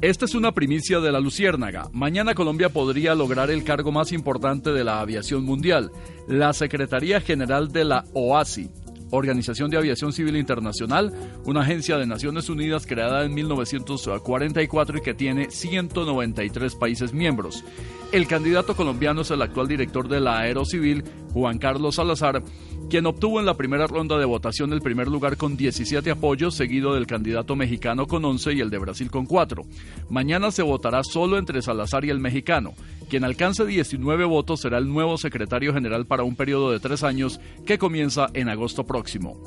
Esta 0.00 0.26
es 0.26 0.36
una 0.36 0.52
primicia 0.52 1.00
de 1.00 1.10
la 1.10 1.18
Luciérnaga. 1.18 1.88
Mañana 1.92 2.34
Colombia 2.34 2.68
podría 2.68 3.16
lograr 3.16 3.50
el 3.50 3.64
cargo 3.64 3.90
más 3.90 4.12
importante 4.12 4.70
de 4.70 4.84
la 4.84 5.00
aviación 5.00 5.44
mundial, 5.44 5.90
la 6.28 6.52
Secretaría 6.52 7.20
General 7.20 7.72
de 7.72 7.84
la 7.84 8.04
OASI, 8.14 8.70
Organización 9.10 9.70
de 9.70 9.78
Aviación 9.78 10.12
Civil 10.12 10.36
Internacional, 10.36 11.12
una 11.44 11.62
agencia 11.62 11.96
de 11.96 12.06
Naciones 12.06 12.48
Unidas 12.48 12.86
creada 12.86 13.24
en 13.24 13.34
1944 13.34 14.98
y 14.98 15.00
que 15.00 15.14
tiene 15.14 15.50
193 15.50 16.74
países 16.74 17.12
miembros. 17.12 17.64
El 18.12 18.26
candidato 18.26 18.74
colombiano 18.74 19.20
es 19.20 19.30
el 19.30 19.42
actual 19.42 19.68
director 19.68 20.08
de 20.08 20.20
la 20.20 20.38
Aerocivil, 20.38 21.04
Juan 21.32 21.58
Carlos 21.58 21.96
Salazar, 21.96 22.42
quien 22.88 23.04
obtuvo 23.04 23.38
en 23.38 23.44
la 23.44 23.54
primera 23.54 23.86
ronda 23.86 24.16
de 24.16 24.24
votación 24.24 24.72
el 24.72 24.80
primer 24.80 25.08
lugar 25.08 25.36
con 25.36 25.58
17 25.58 26.10
apoyos, 26.10 26.54
seguido 26.54 26.94
del 26.94 27.06
candidato 27.06 27.54
mexicano 27.54 28.06
con 28.06 28.24
11 28.24 28.54
y 28.54 28.60
el 28.60 28.70
de 28.70 28.78
Brasil 28.78 29.10
con 29.10 29.26
4. 29.26 29.62
Mañana 30.08 30.50
se 30.50 30.62
votará 30.62 31.04
solo 31.04 31.36
entre 31.36 31.60
Salazar 31.60 32.06
y 32.06 32.10
el 32.10 32.18
mexicano. 32.18 32.72
Quien 33.10 33.24
alcance 33.24 33.66
19 33.66 34.24
votos 34.24 34.60
será 34.60 34.78
el 34.78 34.88
nuevo 34.88 35.18
secretario 35.18 35.74
general 35.74 36.06
para 36.06 36.22
un 36.22 36.34
periodo 36.34 36.70
de 36.70 36.80
tres 36.80 37.02
años 37.02 37.40
que 37.66 37.76
comienza 37.76 38.28
en 38.32 38.48
agosto 38.48 38.84
próximo. 38.84 39.38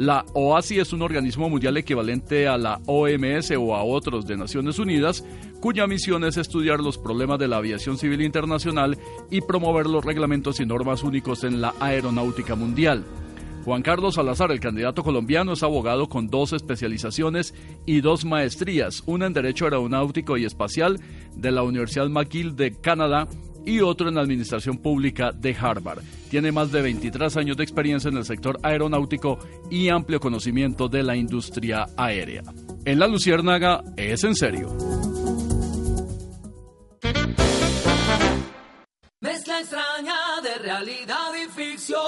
La 0.00 0.24
OASI 0.32 0.78
es 0.78 0.94
un 0.94 1.02
organismo 1.02 1.50
mundial 1.50 1.76
equivalente 1.76 2.48
a 2.48 2.56
la 2.56 2.80
OMS 2.86 3.50
o 3.58 3.76
a 3.76 3.84
otros 3.84 4.26
de 4.26 4.34
Naciones 4.34 4.78
Unidas, 4.78 5.22
cuya 5.60 5.86
misión 5.86 6.24
es 6.24 6.38
estudiar 6.38 6.80
los 6.80 6.96
problemas 6.96 7.38
de 7.38 7.48
la 7.48 7.58
aviación 7.58 7.98
civil 7.98 8.22
internacional 8.22 8.96
y 9.30 9.42
promover 9.42 9.84
los 9.84 10.02
reglamentos 10.02 10.58
y 10.58 10.64
normas 10.64 11.02
únicos 11.02 11.44
en 11.44 11.60
la 11.60 11.74
aeronáutica 11.80 12.54
mundial. 12.54 13.04
Juan 13.66 13.82
Carlos 13.82 14.14
Salazar, 14.14 14.50
el 14.52 14.60
candidato 14.60 15.02
colombiano, 15.02 15.52
es 15.52 15.62
abogado 15.62 16.08
con 16.08 16.28
dos 16.28 16.54
especializaciones 16.54 17.52
y 17.84 18.00
dos 18.00 18.24
maestrías, 18.24 19.02
una 19.04 19.26
en 19.26 19.34
Derecho 19.34 19.66
Aeronáutico 19.66 20.38
y 20.38 20.46
Espacial 20.46 20.98
de 21.36 21.50
la 21.50 21.62
Universidad 21.62 22.08
McGill 22.08 22.56
de 22.56 22.72
Canadá 22.72 23.28
y 23.64 23.80
otro 23.80 24.08
en 24.08 24.18
Administración 24.18 24.78
Pública 24.78 25.32
de 25.32 25.54
Harvard. 25.58 26.02
Tiene 26.30 26.52
más 26.52 26.70
de 26.72 26.82
23 26.82 27.36
años 27.36 27.56
de 27.56 27.64
experiencia 27.64 28.08
en 28.08 28.16
el 28.16 28.24
sector 28.24 28.58
aeronáutico 28.62 29.38
y 29.70 29.88
amplio 29.88 30.20
conocimiento 30.20 30.88
de 30.88 31.02
la 31.02 31.16
industria 31.16 31.86
aérea. 31.96 32.42
En 32.84 32.98
La 32.98 33.06
Luciérnaga 33.06 33.82
es 33.96 34.24
en 34.24 34.34
serio. 34.34 34.76
Mezcla 39.20 39.60
extraña 39.60 40.40
de 40.42 40.58
realidad 40.58 41.32
y 41.34 41.50
ficción. 41.50 42.00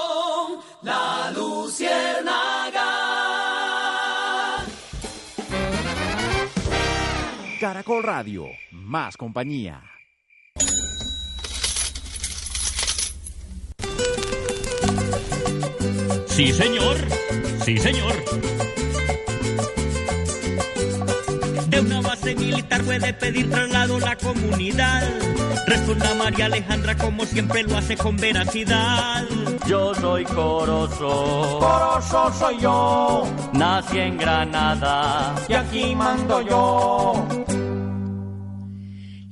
La 0.81 1.31
Luciérnaga. 1.35 3.03
Caracol 7.59 8.03
Radio, 8.03 8.47
más 8.71 9.15
compañía. 9.15 9.81
Sí, 16.27 16.51
señor. 16.51 16.97
Sí, 17.63 17.77
señor. 17.77 18.13
De 21.67 21.79
una 21.79 22.01
base 22.01 22.35
militar 22.35 22.81
puede 22.83 23.13
pedir 23.13 23.49
traslado 23.49 23.99
la 23.99 24.15
comunidad. 24.15 25.03
Responda 25.67 26.13
María 26.15 26.45
Alejandra 26.45 26.95
como 26.97 27.25
siempre 27.25 27.63
lo 27.63 27.77
hace 27.77 27.95
con 27.95 28.17
veracidad. 28.17 29.25
Yo 29.67 29.93
soy 29.95 30.25
Corozo. 30.25 31.59
Corozo 31.59 32.33
soy 32.33 32.59
yo. 32.59 33.23
Nací 33.53 33.99
en 33.99 34.17
Granada. 34.17 35.35
Y 35.47 35.53
aquí 35.53 35.95
mando 35.95 36.41
yo. 36.41 37.27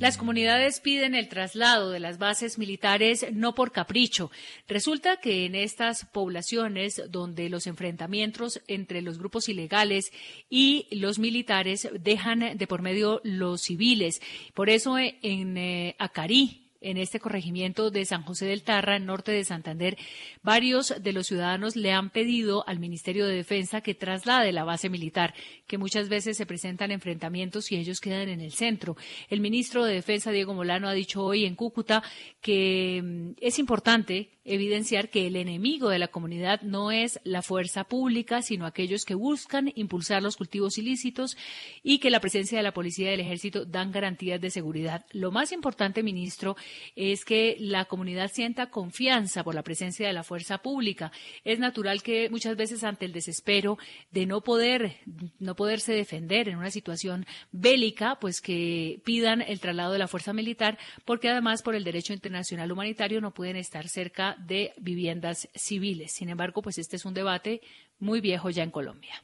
Las 0.01 0.17
comunidades 0.17 0.79
piden 0.79 1.13
el 1.13 1.29
traslado 1.29 1.91
de 1.91 1.99
las 1.99 2.17
bases 2.17 2.57
militares 2.57 3.27
no 3.33 3.53
por 3.53 3.71
capricho. 3.71 4.31
Resulta 4.67 5.17
que 5.17 5.45
en 5.45 5.53
estas 5.53 6.05
poblaciones 6.05 7.03
donde 7.11 7.49
los 7.49 7.67
enfrentamientos 7.67 8.63
entre 8.65 9.03
los 9.03 9.19
grupos 9.19 9.47
ilegales 9.47 10.11
y 10.49 10.87
los 10.89 11.19
militares 11.19 11.87
dejan 11.99 12.57
de 12.57 12.65
por 12.65 12.81
medio 12.81 13.21
los 13.23 13.61
civiles. 13.61 14.23
Por 14.55 14.71
eso 14.71 14.97
en 14.97 15.55
eh, 15.55 15.95
Acarí, 15.99 16.60
en 16.81 16.97
este 16.97 17.19
corregimiento 17.19 17.91
de 17.91 18.05
San 18.05 18.23
José 18.23 18.47
del 18.47 18.63
Tarra, 18.63 18.99
norte 18.99 19.31
de 19.31 19.43
Santander, 19.43 19.97
varios 20.41 20.93
de 21.01 21.13
los 21.13 21.27
ciudadanos 21.27 21.75
le 21.75 21.91
han 21.91 22.09
pedido 22.09 22.67
al 22.67 22.79
Ministerio 22.79 23.27
de 23.27 23.35
Defensa 23.35 23.81
que 23.81 23.93
traslade 23.93 24.51
la 24.51 24.63
base 24.63 24.89
militar, 24.89 25.33
que 25.67 25.77
muchas 25.77 26.09
veces 26.09 26.37
se 26.37 26.45
presentan 26.45 26.91
enfrentamientos 26.91 27.71
y 27.71 27.77
ellos 27.77 27.99
quedan 27.99 28.29
en 28.29 28.41
el 28.41 28.51
centro. 28.51 28.97
El 29.29 29.39
ministro 29.39 29.85
de 29.85 29.93
Defensa, 29.93 30.31
Diego 30.31 30.53
Molano, 30.53 30.89
ha 30.89 30.93
dicho 30.93 31.23
hoy 31.23 31.45
en 31.45 31.55
Cúcuta 31.55 32.03
que 32.41 33.01
mm, 33.03 33.31
es 33.39 33.59
importante 33.59 34.29
evidenciar 34.43 35.09
que 35.09 35.27
el 35.27 35.35
enemigo 35.35 35.89
de 35.89 35.99
la 35.99 36.07
comunidad 36.07 36.61
no 36.61 36.91
es 36.91 37.19
la 37.23 37.41
fuerza 37.41 37.83
pública, 37.83 38.41
sino 38.41 38.65
aquellos 38.65 39.05
que 39.05 39.15
buscan 39.15 39.71
impulsar 39.75 40.23
los 40.23 40.37
cultivos 40.37 40.77
ilícitos 40.77 41.37
y 41.83 41.99
que 41.99 42.09
la 42.09 42.19
presencia 42.19 42.57
de 42.57 42.63
la 42.63 42.73
policía 42.73 43.07
y 43.07 43.11
del 43.11 43.19
ejército 43.19 43.65
dan 43.65 43.91
garantías 43.91 44.41
de 44.41 44.49
seguridad. 44.49 45.05
Lo 45.11 45.31
más 45.31 45.51
importante, 45.51 46.03
ministro, 46.03 46.55
es 46.95 47.25
que 47.25 47.55
la 47.59 47.85
comunidad 47.85 48.31
sienta 48.31 48.69
confianza 48.69 49.43
por 49.43 49.55
la 49.55 49.63
presencia 49.63 50.07
de 50.07 50.13
la 50.13 50.23
fuerza 50.23 50.59
pública. 50.59 51.11
Es 51.43 51.59
natural 51.59 52.01
que 52.01 52.29
muchas 52.29 52.55
veces 52.55 52.83
ante 52.83 53.05
el 53.05 53.13
desespero 53.13 53.77
de 54.11 54.25
no 54.25 54.41
poder 54.41 54.97
no 55.39 55.55
poderse 55.55 55.93
defender 55.93 56.49
en 56.49 56.57
una 56.57 56.71
situación 56.71 57.25
bélica, 57.51 58.17
pues 58.19 58.41
que 58.41 59.01
pidan 59.03 59.41
el 59.41 59.59
traslado 59.59 59.93
de 59.93 59.99
la 59.99 60.07
fuerza 60.07 60.33
militar, 60.33 60.77
porque 61.05 61.29
además 61.29 61.61
por 61.61 61.75
el 61.75 61.83
derecho 61.83 62.13
internacional 62.13 62.71
humanitario 62.71 63.21
no 63.21 63.31
pueden 63.33 63.55
estar 63.55 63.87
cerca 63.87 64.30
de 64.39 64.73
viviendas 64.77 65.49
civiles. 65.53 66.11
Sin 66.11 66.29
embargo, 66.29 66.61
pues 66.61 66.77
este 66.77 66.95
es 66.95 67.05
un 67.05 67.13
debate 67.13 67.61
muy 67.99 68.21
viejo 68.21 68.49
ya 68.49 68.63
en 68.63 68.71
Colombia. 68.71 69.21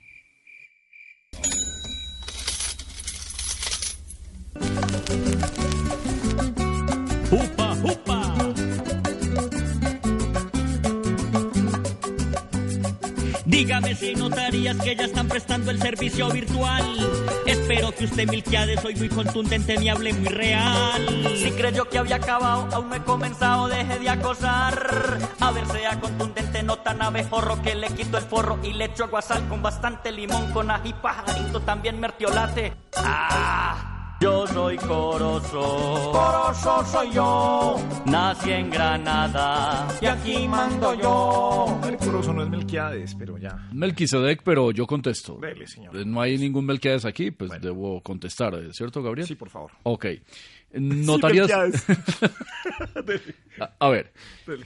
¡Jupa, 7.30 7.76
jupa! 7.76 8.07
Dígame 13.58 13.96
si 13.96 14.14
notarías 14.14 14.78
que 14.78 14.96
ya 14.96 15.06
están 15.06 15.28
prestando 15.28 15.72
el 15.72 15.82
servicio 15.82 16.30
virtual. 16.30 16.84
Espero 17.48 17.92
que 17.92 18.06
usted, 18.06 18.30
Milquiades, 18.30 18.80
soy 18.82 18.94
muy 18.94 19.10
contundente, 19.10 19.80
me 19.80 19.90
hable 19.90 20.14
muy 20.14 20.28
real. 20.28 21.28
Si 21.36 21.50
creyó 21.54 21.90
que 21.90 21.98
había 21.98 22.18
acabado, 22.18 22.68
aún 22.72 22.90
no 22.90 22.96
he 22.96 23.02
comenzado, 23.02 23.68
deje 23.68 23.98
de 23.98 24.10
acosar. 24.10 25.18
A 25.40 25.52
ver, 25.52 25.66
sea 25.70 26.00
contundente, 26.00 26.62
no 26.62 26.78
tan 26.78 27.02
abejorro 27.02 27.60
que 27.64 27.74
le 27.74 27.88
quito 27.88 28.20
el 28.20 28.26
forro 28.26 28.60
y 28.62 28.74
le 28.74 28.86
echo 28.86 29.06
aguasal 29.06 29.48
con 29.48 29.64
bastante 29.64 30.12
limón, 30.12 30.54
con 30.54 30.70
ají 30.70 30.94
pajarito, 30.94 31.60
también 31.62 32.00
mertiolate. 32.00 32.76
¡Ah! 32.98 33.97
Yo 34.20 34.48
soy 34.48 34.76
Corozo. 34.78 36.12
Corozo 36.12 36.86
soy 36.86 37.12
yo. 37.14 37.76
Nací 38.08 38.50
en 38.52 38.72
Granada. 38.72 39.88
Y 40.02 40.06
aquí 40.08 40.48
mando 40.48 40.94
yo. 41.00 41.80
El 41.88 41.98
Corozo 41.98 42.34
no 42.34 42.42
es 42.44 42.50
Melquiades, 42.50 43.14
pero 43.14 43.38
ya. 43.38 43.68
Melquisedec, 43.72 44.42
pero 44.44 44.72
yo 44.72 44.88
contesto. 44.88 45.38
Dele, 45.40 45.68
señor. 45.68 45.96
Eh, 45.96 46.04
No 46.06 46.20
hay 46.22 46.38
ningún 46.40 46.66
Melquiades 46.66 47.06
aquí, 47.06 47.30
pues 47.30 47.52
debo 47.62 48.02
contestar, 48.02 48.56
¿eh? 48.56 48.70
¿cierto, 48.74 49.04
Gabriel? 49.04 49.28
Sí, 49.28 49.36
por 49.36 49.50
favor. 49.50 49.72
Ok. 49.84 50.08
Notarías. 50.74 51.52
a, 53.60 53.70
a 53.80 53.90
ver. 53.90 54.12
Dele. 54.48 54.66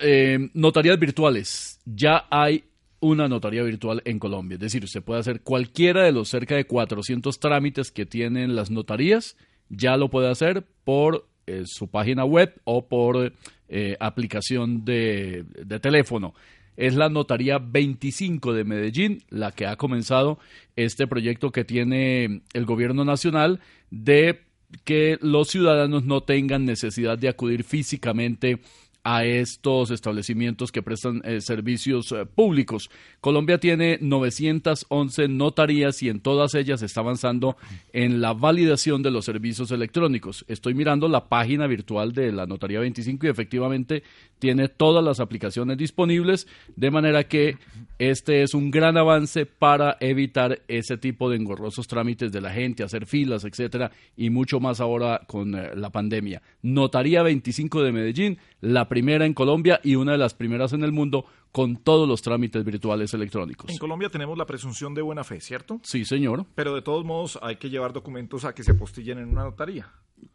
Eh, 0.00 0.50
notarías 0.54 0.98
virtuales. 0.98 1.80
Ya 1.84 2.26
hay 2.30 2.64
una 3.00 3.28
notaría 3.28 3.62
virtual 3.62 4.02
en 4.04 4.18
Colombia. 4.18 4.54
Es 4.54 4.60
decir, 4.60 4.84
usted 4.84 5.02
puede 5.02 5.20
hacer 5.20 5.40
cualquiera 5.42 6.04
de 6.04 6.12
los 6.12 6.28
cerca 6.28 6.56
de 6.56 6.66
400 6.66 7.38
trámites 7.38 7.90
que 7.90 8.06
tienen 8.06 8.56
las 8.56 8.70
notarías, 8.70 9.36
ya 9.68 9.96
lo 9.96 10.08
puede 10.08 10.30
hacer 10.30 10.64
por 10.84 11.26
eh, 11.46 11.62
su 11.66 11.88
página 11.88 12.24
web 12.24 12.54
o 12.64 12.86
por 12.88 13.32
eh, 13.68 13.96
aplicación 14.00 14.84
de, 14.84 15.44
de 15.64 15.80
teléfono. 15.80 16.34
Es 16.76 16.94
la 16.94 17.08
Notaría 17.08 17.58
25 17.58 18.52
de 18.52 18.64
Medellín 18.64 19.22
la 19.30 19.50
que 19.50 19.66
ha 19.66 19.76
comenzado 19.76 20.38
este 20.76 21.06
proyecto 21.06 21.50
que 21.50 21.64
tiene 21.64 22.42
el 22.52 22.64
gobierno 22.66 23.04
nacional 23.04 23.60
de 23.90 24.42
que 24.84 25.18
los 25.20 25.48
ciudadanos 25.48 26.04
no 26.04 26.22
tengan 26.22 26.64
necesidad 26.64 27.18
de 27.18 27.28
acudir 27.28 27.64
físicamente 27.64 28.60
a 29.04 29.24
estos 29.24 29.90
establecimientos 29.90 30.72
que 30.72 30.82
prestan 30.82 31.22
eh, 31.24 31.40
servicios 31.40 32.12
eh, 32.12 32.26
públicos. 32.26 32.90
Colombia 33.20 33.58
tiene 33.58 33.98
911 34.00 35.28
notarías 35.28 36.02
y 36.02 36.08
en 36.08 36.20
todas 36.20 36.54
ellas 36.54 36.82
está 36.82 37.00
avanzando 37.00 37.56
en 37.92 38.20
la 38.20 38.34
validación 38.34 39.02
de 39.02 39.10
los 39.10 39.24
servicios 39.24 39.70
electrónicos. 39.70 40.44
Estoy 40.48 40.74
mirando 40.74 41.08
la 41.08 41.28
página 41.28 41.66
virtual 41.66 42.12
de 42.12 42.32
la 42.32 42.46
Notaría 42.46 42.80
25 42.80 43.26
y 43.26 43.30
efectivamente 43.30 44.02
tiene 44.38 44.68
todas 44.68 45.04
las 45.04 45.20
aplicaciones 45.20 45.76
disponibles, 45.76 46.46
de 46.76 46.90
manera 46.90 47.24
que 47.24 47.56
este 47.98 48.42
es 48.42 48.54
un 48.54 48.70
gran 48.70 48.96
avance 48.96 49.46
para 49.46 49.96
evitar 50.00 50.62
ese 50.68 50.96
tipo 50.96 51.28
de 51.28 51.36
engorrosos 51.36 51.88
trámites 51.88 52.30
de 52.30 52.40
la 52.40 52.52
gente, 52.52 52.84
hacer 52.84 53.06
filas, 53.06 53.44
etcétera, 53.44 53.90
y 54.16 54.30
mucho 54.30 54.60
más 54.60 54.80
ahora 54.80 55.22
con 55.26 55.54
eh, 55.54 55.70
la 55.74 55.90
pandemia. 55.90 56.42
Notaría 56.62 57.22
25 57.22 57.82
de 57.82 57.92
Medellín, 57.92 58.38
la 58.60 58.87
primera 58.88 59.24
en 59.26 59.34
Colombia 59.34 59.80
y 59.84 59.94
una 59.96 60.12
de 60.12 60.18
las 60.18 60.34
primeras 60.34 60.72
en 60.72 60.82
el 60.84 60.92
mundo 60.92 61.24
con 61.52 61.76
todos 61.76 62.08
los 62.08 62.20
trámites 62.22 62.64
virtuales 62.64 63.14
electrónicos. 63.14 63.70
En 63.70 63.78
Colombia 63.78 64.08
tenemos 64.10 64.36
la 64.36 64.46
presunción 64.46 64.94
de 64.94 65.02
buena 65.02 65.24
fe, 65.24 65.40
¿cierto? 65.40 65.80
Sí, 65.82 66.04
señor. 66.04 66.44
Pero 66.54 66.74
de 66.74 66.82
todos 66.82 67.04
modos 67.04 67.38
hay 67.42 67.56
que 67.56 67.70
llevar 67.70 67.92
documentos 67.92 68.44
a 68.44 68.54
que 68.54 68.62
se 68.62 68.72
apostillen 68.72 69.18
en 69.18 69.28
una 69.28 69.44
notaría. 69.44 69.90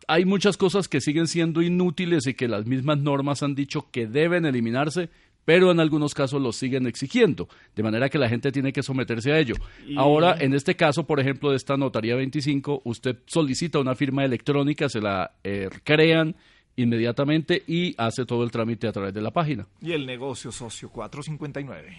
Hay 0.07 0.25
muchas 0.25 0.57
cosas 0.57 0.87
que 0.87 1.01
siguen 1.01 1.27
siendo 1.27 1.61
inútiles 1.61 2.25
y 2.27 2.33
que 2.33 2.47
las 2.47 2.65
mismas 2.65 2.99
normas 2.99 3.43
han 3.43 3.53
dicho 3.53 3.89
que 3.91 4.07
deben 4.07 4.45
eliminarse, 4.45 5.09
pero 5.45 5.71
en 5.71 5.81
algunos 5.81 6.13
casos 6.13 6.41
los 6.41 6.55
siguen 6.55 6.87
exigiendo, 6.87 7.49
de 7.75 7.83
manera 7.83 8.07
que 8.09 8.17
la 8.17 8.29
gente 8.29 8.51
tiene 8.53 8.71
que 8.71 8.81
someterse 8.81 9.33
a 9.33 9.39
ello. 9.39 9.55
Y- 9.85 9.97
Ahora, 9.97 10.37
en 10.39 10.53
este 10.53 10.75
caso, 10.75 11.05
por 11.05 11.19
ejemplo, 11.19 11.49
de 11.51 11.57
esta 11.57 11.75
notaría 11.75 12.15
25, 12.15 12.81
usted 12.85 13.17
solicita 13.25 13.77
una 13.79 13.93
firma 13.93 14.23
electrónica, 14.23 14.87
se 14.87 15.01
la 15.01 15.33
eh, 15.43 15.69
crean 15.83 16.35
inmediatamente 16.76 17.63
y 17.67 17.93
hace 17.97 18.26
todo 18.26 18.43
el 18.43 18.51
trámite 18.51 18.88
a 18.88 18.91
través 18.91 19.13
de 19.13 19.21
la 19.21 19.32
página. 19.32 19.67
Y 19.82 19.91
el 19.91 20.05
negocio 20.05 20.51
socio 20.51 20.89
459. 20.89 21.97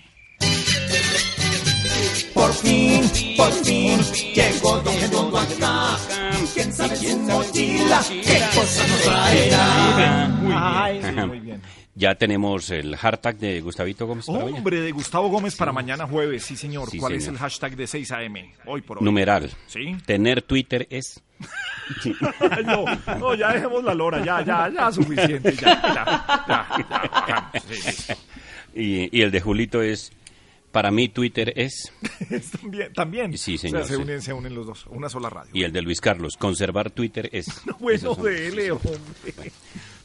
Por 2.34 2.52
fin, 2.52 3.02
por 3.36 3.52
fin, 3.64 3.98
llegó 4.34 4.78
Don 4.80 5.00
Redondo 5.00 5.38
acá. 5.38 5.96
¿Quién 6.52 6.72
sabe 6.72 6.96
su 6.96 7.16
mochila? 7.18 8.02
¿Qué 8.08 8.40
cosa 8.54 8.86
nos 8.88 9.02
traerá? 9.02 10.28
Muy 10.28 11.02
bien, 11.12 11.28
muy 11.28 11.40
bien. 11.40 11.62
Ya 11.94 12.16
tenemos 12.16 12.70
el 12.70 12.96
hashtag 12.96 13.38
de 13.38 13.60
Gustavito 13.60 14.06
Gómez. 14.06 14.26
para 14.26 14.40
mañana. 14.40 14.58
Hombre, 14.58 14.80
de 14.80 14.90
Gustavo 14.90 15.28
Gómez 15.28 15.54
para 15.54 15.72
mañana 15.72 16.06
jueves, 16.08 16.42
sí 16.44 16.56
señor. 16.56 16.90
Sí, 16.90 16.98
¿Cuál 16.98 17.14
es 17.14 17.22
señor. 17.24 17.36
el 17.36 17.40
hashtag 17.40 17.76
de 17.76 17.86
6 17.86 18.10
AM? 18.12 18.34
Hoy 18.66 18.82
por 18.82 18.98
hoy. 18.98 19.04
Numeral. 19.04 19.50
Sí. 19.68 19.96
Tener 20.04 20.42
Twitter 20.42 20.86
es. 20.90 21.22
Ay, 22.50 22.64
no, 22.64 22.84
no, 23.18 23.34
ya 23.34 23.52
dejemos 23.52 23.84
la 23.84 23.94
lora, 23.94 24.24
ya, 24.24 24.42
ya, 24.44 24.70
ya, 24.70 24.90
suficiente, 24.92 25.52
ya, 25.54 25.80
ya, 25.82 26.44
ya, 26.48 27.50
ya, 27.52 27.60
sí, 27.60 27.74
sí. 27.92 28.12
Y, 28.74 29.18
y 29.18 29.22
el 29.22 29.30
de 29.30 29.40
Julito 29.40 29.82
es. 29.82 30.12
Para 30.72 30.90
mí 30.90 31.08
Twitter 31.08 31.52
es. 31.56 31.92
También, 32.60 32.92
también. 32.92 33.38
Sí, 33.38 33.54
O 33.54 33.58
sea, 33.58 33.70
señor, 33.70 33.86
se 33.86 33.94
sí. 33.94 34.02
unen, 34.02 34.22
se 34.22 34.32
unen 34.32 34.54
los 34.56 34.66
dos, 34.66 34.86
una 34.88 35.08
sola 35.08 35.30
radio. 35.30 35.50
Y 35.54 35.62
el 35.62 35.72
de 35.72 35.82
Luis 35.82 36.00
Carlos. 36.00 36.36
Conservar 36.36 36.90
Twitter 36.90 37.28
es. 37.32 37.46
Bueno, 37.78 37.96
Esos 37.96 38.16
son- 38.16 38.24
dele, 38.24 38.72
hombre. 38.72 38.96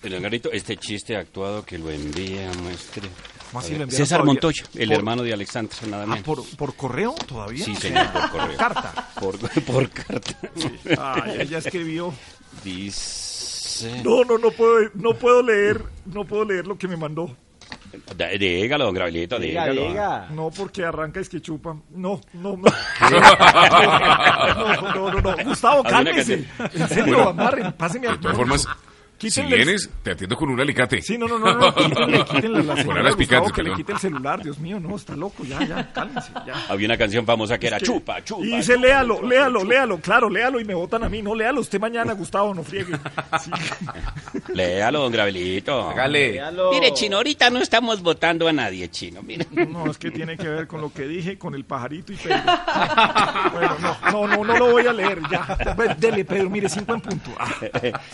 El 0.01 0.21
Garito, 0.21 0.51
este 0.51 0.77
chiste 0.77 1.15
actuado 1.17 1.65
que 1.65 1.77
lo 1.77 1.89
envía, 1.91 2.49
muestre. 2.61 3.09
¿Cómo 3.51 3.59
así 3.59 3.73
A 3.73 3.77
lo 3.77 3.83
enviaron 3.83 3.91
César 4.05 4.19
todavía? 4.19 4.33
Montoya, 4.33 4.63
el 4.75 4.87
Por- 4.89 4.97
hermano 4.97 5.23
de 5.23 5.33
Alexandra, 5.33 5.75
nada 5.87 6.03
Ah, 6.03 6.07
menos. 6.07 6.23
¿por, 6.23 6.45
¿por 6.55 6.75
correo 6.75 7.15
todavía? 7.27 7.65
Sí, 7.65 7.75
señor, 7.75 8.07
por 8.11 8.29
correo. 8.31 8.57
Carta. 8.57 9.09
Por, 9.19 9.37
por 9.65 9.89
carta. 9.89 10.37
Ay, 10.97 11.41
ella 11.41 11.57
escribió. 11.57 12.13
Dice. 12.63 14.01
No, 14.03 14.23
no, 14.23 14.37
no 14.37 14.51
puedo, 14.51 14.89
no 14.93 15.13
puedo 15.15 15.41
leer, 15.43 15.83
no 16.05 16.23
puedo 16.25 16.45
leer 16.45 16.65
lo 16.67 16.77
que 16.77 16.87
me 16.87 16.95
mandó. 16.97 17.35
Dígalo, 18.39 18.85
don 18.85 18.93
Gabrielito, 18.95 19.37
dígalo. 19.39 20.27
No, 20.31 20.49
porque 20.51 20.83
arranca 20.85 21.19
es 21.19 21.27
que 21.29 21.41
chupa. 21.41 21.75
No, 21.91 22.21
no, 22.33 22.55
no. 22.57 22.63
No, 22.99 24.93
no, 24.93 25.11
no, 25.11 25.21
no. 25.21 25.43
Gustavo, 25.45 25.83
cálmese. 25.83 26.45
En 26.73 26.87
serio, 26.89 27.29
amarren, 27.29 27.71
páseme 27.73 28.07
al 28.07 28.15
De 28.15 28.21
todas 28.21 28.37
formas, 28.37 28.61
si 28.61 28.67
Quítenle 29.19 29.55
el- 29.57 29.63
vienes, 29.65 29.89
te 30.01 30.11
atiendo 30.11 30.35
con 30.35 30.49
un 30.49 30.59
alicate. 30.59 31.01
Sí, 31.01 31.17
no, 31.17 31.27
no, 31.27 31.37
no, 31.37 31.53
no, 31.53 31.75
quítenle, 31.75 32.25
quítenle 32.25 32.63
la 32.63 32.73
Con 32.73 32.77
señora 32.83 33.01
Gustavo 33.01 33.17
picantes, 33.17 33.51
que 33.53 33.63
le 33.63 33.73
quite 33.75 33.91
el 33.91 33.99
celular, 33.99 34.41
Dios 34.41 34.57
mío, 34.59 34.79
no, 34.79 34.95
está 34.95 35.15
loco, 35.15 35.43
ya, 35.43 35.59
ya, 35.65 35.91
cálmense, 35.91 36.31
ya. 36.47 36.65
Había 36.69 36.87
una 36.87 36.97
canción 36.97 37.25
famosa 37.25 37.57
que 37.59 37.67
era 37.67 37.77
Es 37.77 37.83
que- 37.83 37.87
chupa, 37.87 38.23
chupa. 38.23 38.45
Y 38.45 38.55
dice, 38.57 38.77
léalo, 38.77 39.21
léalo, 39.21 39.63
léalo, 39.63 39.99
claro, 39.99 40.29
léalo 40.29 40.59
y 40.59 40.65
me 40.65 40.73
votan 40.73 41.03
a 41.03 41.09
mí, 41.09 41.21
no, 41.21 41.35
léalo 41.35 41.59
usted 41.61 41.79
mañana, 41.79 42.13
Gustavo, 42.13 42.53
no 42.53 42.63
friegue. 42.63 42.95
Sí. 43.43 43.51
Léalo, 44.53 45.01
don 45.01 45.11
Gabrielito. 45.11 45.89
Hágale. 45.89 46.41
Mire, 46.71 46.93
Chino, 46.93 47.17
ahorita 47.17 47.49
no 47.49 47.59
estamos 47.59 48.01
votando 48.01 48.47
a 48.47 48.53
nadie, 48.53 48.89
Chino. 48.89 49.21
Mire. 49.21 49.45
No, 49.67 49.89
es 49.91 49.97
que 49.97 50.11
tiene 50.11 50.37
que 50.37 50.47
ver 50.47 50.67
con 50.67 50.81
lo 50.81 50.91
que 50.93 51.07
dije, 51.07 51.37
con 51.37 51.55
el 51.55 51.65
pajarito 51.65 52.13
y 52.13 52.15
Pedro. 52.15 52.39
Bueno, 53.53 53.77
no, 53.81 53.97
no, 54.11 54.27
no, 54.27 54.43
no 54.45 54.57
lo 54.57 54.71
voy 54.71 54.87
a 54.87 54.93
leer, 54.93 55.19
ya. 55.29 55.57
Dele, 55.97 56.23
Pedro, 56.25 56.49
mire, 56.49 56.69
cinco 56.69 56.93
en 56.93 57.01
punto. 57.01 57.31
Ah, 57.39 57.49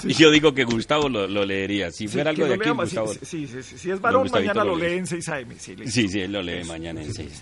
Y 0.04 0.14
yo 0.14 0.32
digo 0.32 0.54
que 0.54 0.64
Gustavo 0.64 0.95
lo, 1.10 1.28
lo 1.28 1.46
leería. 1.46 1.92
Si 1.92 2.08
sí, 2.08 2.08
fuera 2.08 2.32
algo 2.32 2.46
de 2.46 2.56
aquí, 2.56 2.70
sí, 2.70 2.72
Gustavo. 2.72 3.14
sí, 3.14 3.48
sí, 3.48 3.64
si 3.64 3.92
es 3.92 4.02
varón, 4.02 4.30
mañana 4.32 4.64
lo 4.64 4.76
lee. 4.76 4.98
en 4.98 5.08
6 5.08 5.30
AM. 5.30 5.56
Sí. 5.58 5.76
Sí, 5.86 6.08
sí, 6.08 6.20
él 6.22 6.32
lo 6.32 6.42
lee 6.42 6.64
mañana 6.66 7.02
en 7.02 7.14
seis. 7.14 7.42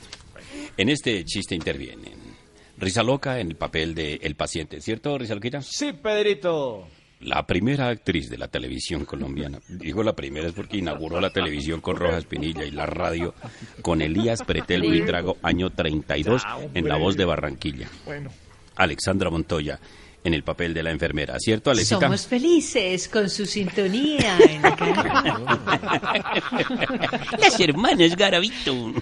En 0.78 0.90
este 0.90 1.24
chiste 1.26 1.56
intervienen 1.56 2.14
Risa 2.78 3.04
Loca 3.04 3.40
en 3.40 3.48
el 3.50 3.56
papel 3.56 3.94
de 3.96 4.16
El 4.22 4.36
Paciente, 4.36 4.82
¿cierto, 4.82 5.18
Risa 5.18 5.36
Loquita? 5.36 5.62
Sí, 5.62 5.94
Pedrito. 5.94 6.88
La 7.22 7.46
primera 7.48 7.88
actriz 7.88 8.30
de 8.30 8.38
la 8.38 8.50
televisión 8.50 9.06
colombiana. 9.06 9.60
Digo 9.70 10.04
la 10.04 10.14
primera 10.14 10.48
es 10.48 10.54
porque 10.54 10.78
inauguró 10.78 11.22
la 11.22 11.30
televisión 11.30 11.80
con 11.80 11.96
Rojas 11.96 12.26
Pinilla 12.26 12.66
y 12.66 12.72
la 12.72 12.86
radio 12.86 13.34
con 13.82 14.02
Elías 14.02 14.44
Pretel 14.44 14.82
Buitrago, 14.82 15.38
año 15.42 15.70
32, 15.70 16.44
en 16.74 16.88
La 16.88 16.98
Voz 16.98 17.16
de 17.16 17.24
Barranquilla. 17.24 17.88
Bueno. 18.06 18.30
Alexandra 18.76 19.30
Montoya 19.30 19.80
en 20.24 20.34
el 20.34 20.44
papel 20.44 20.74
de 20.74 20.84
la 20.84 20.92
enfermera, 20.92 21.38
¿cierto, 21.40 21.72
Alexita? 21.72 22.00
Somos 22.00 22.28
felices 22.28 23.10
con 23.10 23.30
su 23.30 23.46
sintonía. 23.46 24.38
en 24.38 24.62
la 24.62 24.70
Las 27.40 27.60
hermanas 27.60 28.16
Garavito. 28.16 28.94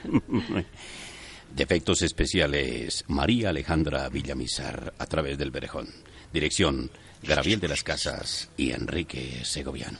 Defectos 1.55 2.01
especiales, 2.01 3.03
María 3.07 3.49
Alejandra 3.49 4.07
Villamizar, 4.09 4.93
a 4.97 5.05
través 5.05 5.37
del 5.37 5.51
Berejón. 5.51 5.87
Dirección, 6.33 6.89
Gabriel 7.21 7.59
de 7.59 7.67
las 7.67 7.83
Casas 7.83 8.49
y 8.57 8.71
Enrique 8.71 9.41
Segoviano. 9.43 9.99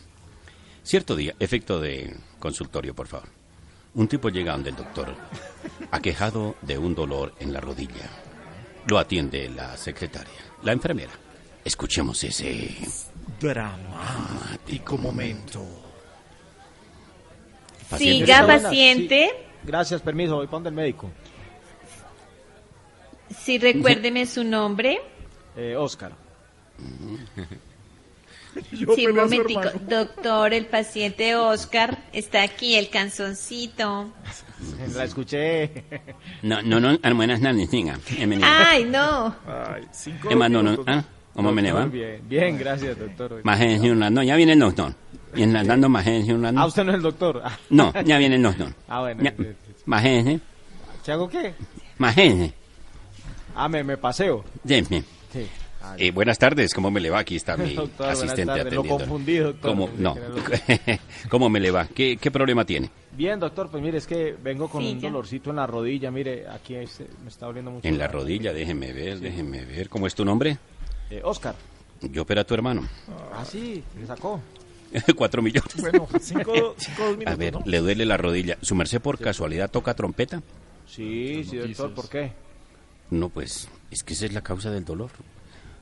Cierto 0.84 1.16
día, 1.16 1.36
efecto 1.40 1.80
de 1.80 2.16
consultorio, 2.40 2.96
por 2.96 3.08
favor. 3.08 3.28
Un 3.94 4.08
tipo 4.08 4.30
llega 4.30 4.54
donde 4.54 4.70
el 4.70 4.78
doctor, 4.78 5.14
aquejado 5.92 6.56
de 6.62 6.78
un 6.78 6.96
dolor 6.96 7.36
en 7.40 7.52
la 7.52 7.60
rodilla. 7.60 8.10
Lo 8.88 8.98
atiende 8.98 9.50
la 9.50 9.78
secretaria, 9.78 10.40
la 10.64 10.72
enfermera. 10.72 11.12
Escuchemos 11.64 12.24
ese... 12.24 12.76
Dramático 13.40 14.98
momento. 14.98 15.66
Paciente. 17.90 18.26
Siga, 18.26 18.48
paciente. 18.48 19.30
sí. 19.32 19.48
Gracias, 19.64 20.02
permiso, 20.02 20.36
voy 20.36 20.48
para 20.48 20.70
el 20.70 20.76
médico. 20.76 21.10
Sí, 23.44 23.58
recuérdeme 23.58 24.26
su 24.26 24.44
nombre. 24.44 25.00
Eh, 25.56 25.76
Oscar. 25.76 26.12
Sí, 28.70 29.08
un 29.08 29.16
momentico. 29.16 29.62
Doctor, 29.88 30.54
el 30.54 30.66
paciente 30.66 31.38
Oscar 31.38 32.04
está 32.12 32.44
aquí, 32.44 32.76
el 32.76 32.90
canzoncito. 32.90 34.12
La 34.96 35.04
escuché. 35.06 35.84
No, 36.44 36.62
no, 36.62 36.80
no, 36.80 36.98
ah, 37.02 37.14
buenas 37.14 37.42
noches, 37.42 37.72
niña. 37.72 37.98
Ay, 38.44 38.86
no. 38.86 39.36
Ay, 39.48 39.84
cinco 39.92 40.30
Emma, 40.30 40.48
no, 40.50 40.62
no, 40.64 40.72
minutos. 40.72 40.86
ah, 40.90 41.04
¿cómo 41.34 41.52
me 41.52 41.62
le 41.62 41.72
va? 41.72 41.82
Muy 41.88 42.00
bien, 42.00 42.22
bien, 42.28 42.58
gracias, 42.58 42.98
doctor. 42.98 43.42
Más 43.44 43.60
no, 44.12 44.24
ya 44.24 44.36
viene 44.36 44.54
el 44.54 44.60
doctor. 44.60 44.94
Y 45.36 45.44
en 45.44 45.54
la- 45.54 45.64
dando 45.64 45.88
más 45.90 46.06
Ah, 46.62 46.66
usted 46.66 46.84
no 46.84 46.92
es 46.92 46.98
el 46.98 47.02
doctor. 47.04 47.42
Ah. 47.44 47.58
No, 47.70 47.94
ya 48.04 48.18
viene 48.18 48.36
el 48.36 48.44
doctor. 48.44 48.74
Ah, 48.88 49.00
bueno. 49.02 49.24
Más 49.86 50.02
gente, 50.04 50.40
¿Se 51.04 51.12
hago 51.12 51.28
qué? 51.30 51.54
más. 52.16 52.54
Ah, 53.56 53.68
me, 53.68 53.84
me 53.84 53.98
paseo. 53.98 54.44
Bien, 54.64 54.86
bien. 54.90 55.04
Sí. 55.32 55.48
Ah, 55.84 55.96
Eh, 55.98 56.12
buenas 56.12 56.38
tardes, 56.38 56.74
¿cómo 56.74 56.92
me 56.92 57.00
le 57.00 57.10
va? 57.10 57.20
Aquí 57.20 57.36
está 57.36 57.58
mi 57.58 57.74
Doctor, 57.76 58.08
asistente 58.10 58.46
tardes. 58.46 58.64
Lo 58.74 58.82
atendiendo. 58.82 58.98
confundí, 59.06 59.38
doctor. 59.38 59.72
¿Cómo? 59.72 59.90
No. 59.98 60.16
¿Cómo 61.30 61.50
me 61.50 61.60
le 61.60 61.72
va? 61.72 61.88
¿Qué, 61.88 62.18
qué 62.18 62.30
problema 62.32 62.66
tiene? 62.66 62.90
Bien, 63.14 63.40
doctor, 63.40 63.70
pues 63.70 63.82
mire, 63.84 63.98
es 63.98 64.06
que 64.08 64.36
vengo 64.42 64.70
con 64.70 64.82
Sí, 64.84 64.92
un 64.92 65.00
ya. 65.00 65.10
dolorcito 65.10 65.50
en 65.50 65.56
la 65.58 65.68
rodilla. 65.68 66.12
Mire, 66.12 66.48
aquí 66.48 66.76
es- 66.76 67.02
me 67.24 67.30
está 67.30 67.48
doliendo 67.48 67.72
mucho. 67.72 67.88
En 67.88 67.98
la 67.98 68.08
rodilla, 68.08 68.54
déjeme 68.54 68.94
ver, 68.94 69.20
déjeme 69.20 69.66
ver. 69.66 69.90
¿Cómo 69.90 70.08
es 70.08 70.14
tu 70.16 70.24
nombre? 70.24 70.58
Eh, 71.10 71.22
Oscar. 71.24 71.56
Yo 72.02 72.22
opera 72.24 72.42
a 72.42 72.44
tu 72.44 72.54
hermano. 72.54 72.88
Ah, 73.34 73.44
sí, 73.46 73.84
le 74.00 74.06
sacó. 74.08 74.40
Cuatro 75.16 75.42
millones. 75.42 75.76
Bueno, 75.80 76.08
cinco, 76.20 76.76
cinco 76.78 77.04
dos 77.06 77.12
minutos, 77.18 77.34
A 77.34 77.36
ver, 77.36 77.54
¿no? 77.54 77.62
le 77.66 77.78
duele 77.80 78.06
la 78.06 78.18
rodilla. 78.18 78.58
¿Su 78.62 78.76
merced 78.76 79.02
por 79.02 79.18
casualidad 79.20 79.70
toca 79.72 79.94
trompeta? 79.94 80.42
Sí, 80.88 81.44
sí, 81.44 81.58
doctor, 81.58 81.94
¿por 81.94 82.10
qué? 82.10 82.34
No, 83.10 83.30
pues, 83.30 83.68
es 83.90 84.04
que 84.04 84.14
esa 84.14 84.26
es 84.26 84.34
la 84.34 84.42
causa 84.42 84.70
del 84.72 84.84
dolor. 84.86 85.10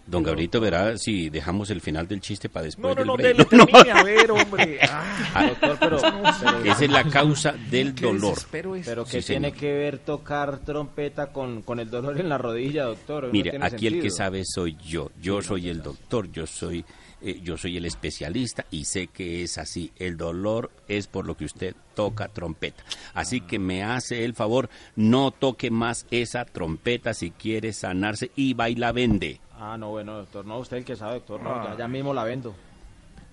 Don 0.10 0.24
Gabrielito 0.24 0.60
verá 0.60 0.98
si 0.98 1.30
dejamos 1.30 1.70
el 1.70 1.82
final 1.82 2.08
del 2.08 2.20
chiste 2.22 2.50
para 2.50 2.66
después 2.66 2.96
No, 2.96 3.04
no, 3.06 3.16
no, 3.16 3.18
del 3.18 3.38
dele, 3.38 3.48
break. 3.50 3.70
termine, 3.72 3.92
a 3.92 4.04
ver, 4.04 4.32
hombre. 4.32 4.80
Ah, 4.84 5.16
Ah, 5.36 5.48
Doctor, 5.48 5.78
pero... 5.80 5.98
pero- 6.02 6.64
Esa 6.72 6.86
es 6.86 6.92
la 6.92 7.04
causa 7.04 7.54
del 7.70 7.94
dolor. 7.96 8.38
Pero 8.52 8.76
Sí, 8.76 8.82
¿qué 8.84 9.22
tiene 9.22 9.48
señor. 9.50 9.54
que 9.54 9.74
ver 9.74 10.00
tocar 10.00 10.60
trompeta 10.60 11.28
con, 11.32 11.62
con 11.62 11.80
el 11.80 11.90
dolor 11.90 12.20
en 12.20 12.30
la 12.30 12.38
rodilla, 12.38 12.86
doctor? 12.86 13.26
No 13.26 13.32
Mire, 13.32 13.52
tiene 13.52 13.66
aquí 13.66 13.88
el 13.88 14.02
que 14.02 14.10
sabe 14.10 14.44
soy 14.46 14.76
yo. 14.84 15.12
Yo 15.22 15.42
soy 15.42 15.70
el 15.70 15.82
doctor, 15.84 16.32
yo 16.32 16.48
soy, 16.48 16.84
eh, 17.22 17.40
yo 17.44 17.58
soy 17.58 17.78
el 17.78 17.86
especialista 17.86 18.66
y 18.72 18.86
sé 18.86 19.08
que 19.08 19.44
es 19.44 19.58
así. 19.58 19.92
El 19.98 20.18
dolor 20.18 20.72
es 20.88 21.08
por 21.08 21.26
lo 21.26 21.36
que 21.36 21.46
usted 21.46 21.76
toca 21.96 22.28
trompeta. 22.30 22.84
Así 23.14 23.42
que 23.42 23.60
me 23.60 23.84
hace 23.84 24.24
el 24.26 24.34
favor, 24.36 24.70
no 24.96 25.32
toque 25.32 25.70
más 25.72 26.06
esa 26.12 26.46
trompeta 26.46 27.14
si 27.14 27.32
quiere 27.32 27.74
sanarse 27.74 28.32
y 28.36 28.54
va 28.54 28.70
y 28.70 28.76
la 28.76 28.92
vende. 28.92 29.40
Ah, 29.54 29.78
no, 29.78 29.90
bueno, 29.90 30.18
doctor, 30.18 30.46
no, 30.46 30.60
usted 30.60 30.78
el 30.78 30.86
que 30.86 30.96
sabe, 30.96 31.16
doctor, 31.16 31.42
no, 31.42 31.50
Ah. 31.54 31.70
ya, 31.72 31.78
ya 31.80 31.88
mismo 31.88 32.14
la 32.14 32.24
vendo. 32.24 32.56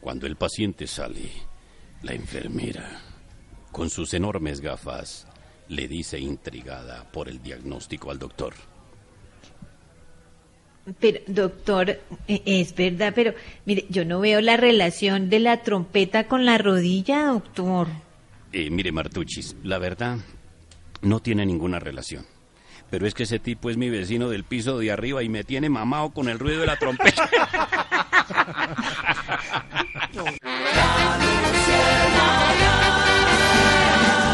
Cuando 0.00 0.26
el 0.26 0.36
paciente 0.36 0.86
sale, 0.86 1.30
la 2.02 2.12
enfermera, 2.12 3.00
con 3.72 3.90
sus 3.90 4.12
enormes 4.14 4.60
gafas, 4.60 5.26
le 5.68 5.86
dice 5.88 6.18
intrigada 6.18 7.04
por 7.12 7.28
el 7.28 7.42
diagnóstico 7.42 8.10
al 8.10 8.18
doctor. 8.18 8.54
Pero, 11.00 11.20
doctor, 11.26 11.90
eh, 12.28 12.42
es 12.44 12.74
verdad, 12.74 13.12
pero 13.14 13.34
mire, 13.64 13.86
yo 13.88 14.04
no 14.04 14.20
veo 14.20 14.40
la 14.40 14.56
relación 14.56 15.28
de 15.28 15.40
la 15.40 15.62
trompeta 15.62 16.28
con 16.28 16.44
la 16.44 16.58
rodilla, 16.58 17.26
doctor. 17.26 17.88
Eh, 18.52 18.70
mire, 18.70 18.92
Martuchis, 18.92 19.56
la 19.64 19.78
verdad 19.78 20.18
no 21.02 21.20
tiene 21.20 21.44
ninguna 21.44 21.78
relación. 21.78 22.24
Pero 22.88 23.06
es 23.06 23.14
que 23.14 23.24
ese 23.24 23.40
tipo 23.40 23.68
es 23.68 23.76
mi 23.76 23.90
vecino 23.90 24.28
del 24.28 24.44
piso 24.44 24.78
de 24.78 24.92
arriba 24.92 25.24
y 25.24 25.28
me 25.28 25.42
tiene 25.42 25.68
mamado 25.68 26.10
con 26.10 26.28
el 26.28 26.38
ruido 26.38 26.60
de 26.60 26.66
la 26.66 26.76
trompeta. 26.76 27.28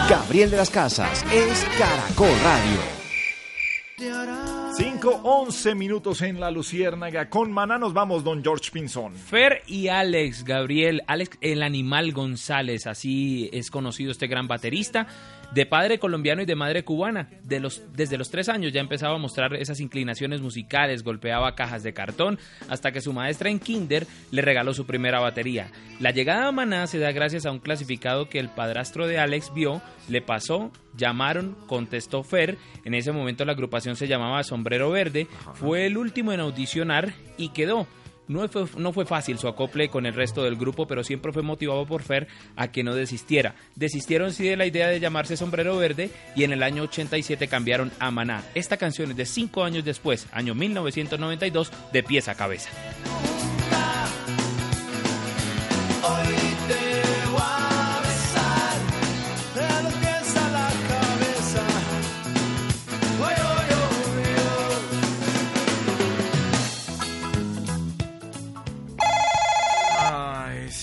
Gabriel 0.09 0.51
de 0.51 0.57
las 0.59 0.69
Casas 0.69 1.25
es 1.33 1.67
Caracol 1.79 2.29
Radio. 2.45 4.52
5, 4.75 5.21
11 5.23 5.75
minutos 5.75 6.23
en 6.23 6.41
la 6.41 6.51
Luciérnaga. 6.51 7.29
Con 7.29 7.53
Maná 7.53 7.77
nos 7.77 7.93
vamos, 7.93 8.25
don 8.25 8.43
George 8.43 8.71
Pinzón. 8.73 9.15
Fer 9.15 9.63
y 9.67 9.89
Alex, 9.89 10.45
Gabriel, 10.45 11.03
Alex 11.07 11.37
el 11.43 11.63
Animal 11.63 12.13
González, 12.13 12.87
así 12.87 13.51
es 13.53 13.71
conocido 13.71 14.11
este 14.11 14.29
gran 14.29 14.49
baterista, 14.49 15.07
de 15.55 15.67
padre 15.67 15.99
colombiano 15.99 16.43
y 16.43 16.47
de 16.47 16.55
madre 16.55 16.85
cubana. 16.85 17.29
De 17.43 17.61
los, 17.61 17.83
desde 17.95 18.19
los 18.19 18.31
tres 18.31 18.49
años 18.49 18.73
ya 18.73 18.81
empezaba 18.81 19.15
a 19.15 19.19
mostrar 19.19 19.55
esas 19.55 19.81
inclinaciones 19.81 20.41
musicales, 20.41 21.03
golpeaba 21.03 21.55
cajas 21.55 21.83
de 21.83 21.93
cartón, 21.93 22.39
hasta 22.69 22.93
que 22.93 23.01
su 23.01 23.13
maestra 23.13 23.51
en 23.51 23.59
kinder 23.59 24.07
le 24.31 24.43
regaló 24.43 24.75
su 24.75 24.87
primera 24.87 25.21
batería. 25.21 25.71
La 26.01 26.11
llegada 26.11 26.49
a 26.49 26.53
Maná 26.53 26.87
se 26.87 26.99
da 26.99 27.13
gracias 27.13 27.47
a 27.47 27.53
un 27.53 27.59
clasificado 27.59 28.29
que 28.29 28.39
el 28.39 28.49
padrastro 28.49 29.07
de 29.07 29.19
Alex 29.19 29.53
vio, 29.55 29.83
le 30.09 30.23
pasó, 30.23 30.73
llamaron, 30.97 31.57
contestó 31.67 32.23
Fer, 32.23 32.59
en 32.85 32.95
ese 32.95 33.13
momento 33.13 33.45
la 33.45 33.53
agrupación 33.53 33.97
se 33.97 34.09
llamaba 34.09 34.43
Sombrero 34.43 34.91
Verde, 34.91 35.27
fue 35.55 35.87
el 35.87 35.97
último 35.97 36.33
en 36.33 36.41
audicionar 36.41 37.13
y 37.37 37.51
quedó. 37.51 37.87
No 38.33 38.49
fue, 38.49 38.65
no 38.77 38.93
fue 38.93 39.05
fácil 39.05 39.39
su 39.39 39.49
acople 39.49 39.89
con 39.89 40.07
el 40.07 40.15
resto 40.15 40.43
del 40.43 40.57
grupo, 40.57 40.87
pero 40.87 41.05
siempre 41.05 41.33
fue 41.33 41.43
motivado 41.43 41.87
por 41.87 42.03
Fer 42.03 42.29
a 42.57 42.69
que 42.69 42.83
no 42.83 42.95
desistiera. 42.95 43.55
Desistieron 43.77 44.33
sí 44.33 44.45
de 44.45 44.57
la 44.57 44.67
idea 44.67 44.89
de 44.89 45.01
llamarse 45.01 45.37
Sombrero 45.37 45.77
Verde 45.77 46.11
y 46.35 46.45
en 46.45 46.53
el 46.53 46.63
año 46.63 46.85
87 46.85 47.47
cambiaron 47.49 47.93
a 47.99 48.11
Maná. 48.11 48.43
Esta 48.55 48.77
canción 48.77 49.11
es 49.11 49.17
de 49.17 49.27
cinco 49.27 49.65
años 49.65 49.85
después, 49.85 50.27
año 50.33 50.55
1992, 50.55 51.71
de 51.93 52.03
pies 52.03 52.29
a 52.29 52.35
cabeza. 52.35 52.71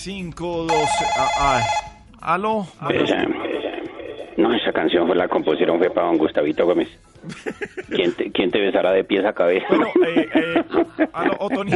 512. 0.04 1.04
Ah, 1.16 1.28
ah. 1.36 1.66
¿Aló? 2.20 2.66
¿Aló? 2.80 3.04
Esa, 3.04 3.24
no, 4.36 4.54
esa 4.54 4.72
canción 4.72 5.06
fue 5.06 5.16
la 5.16 5.28
composición 5.28 5.78
fue 5.78 5.90
para 5.90 6.06
don 6.06 6.18
Gustavito 6.18 6.64
Gómez. 6.64 6.88
¿Quién 7.90 8.14
te, 8.14 8.30
quién 8.32 8.50
te 8.50 8.60
besará 8.60 8.92
de 8.92 9.04
pies 9.04 9.24
a 9.24 9.32
cabeza? 9.32 9.66
Bueno, 9.68 9.86
eh, 10.06 10.28
eh, 10.34 10.64
aló, 11.12 11.36
Otoni. 11.38 11.72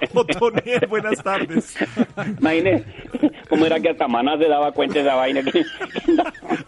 Otoniel, 0.14 0.86
buenas 0.88 1.22
tardes. 1.22 1.76
Imagine 2.40 2.84
cómo 3.48 3.66
era 3.66 3.78
que 3.80 3.90
hasta 3.90 4.08
Maná 4.08 4.36
se 4.38 4.48
daba 4.48 4.72
cuenta 4.72 4.94
de 4.94 5.00
esa 5.02 5.14
vaina. 5.14 5.42
que- 5.42 5.64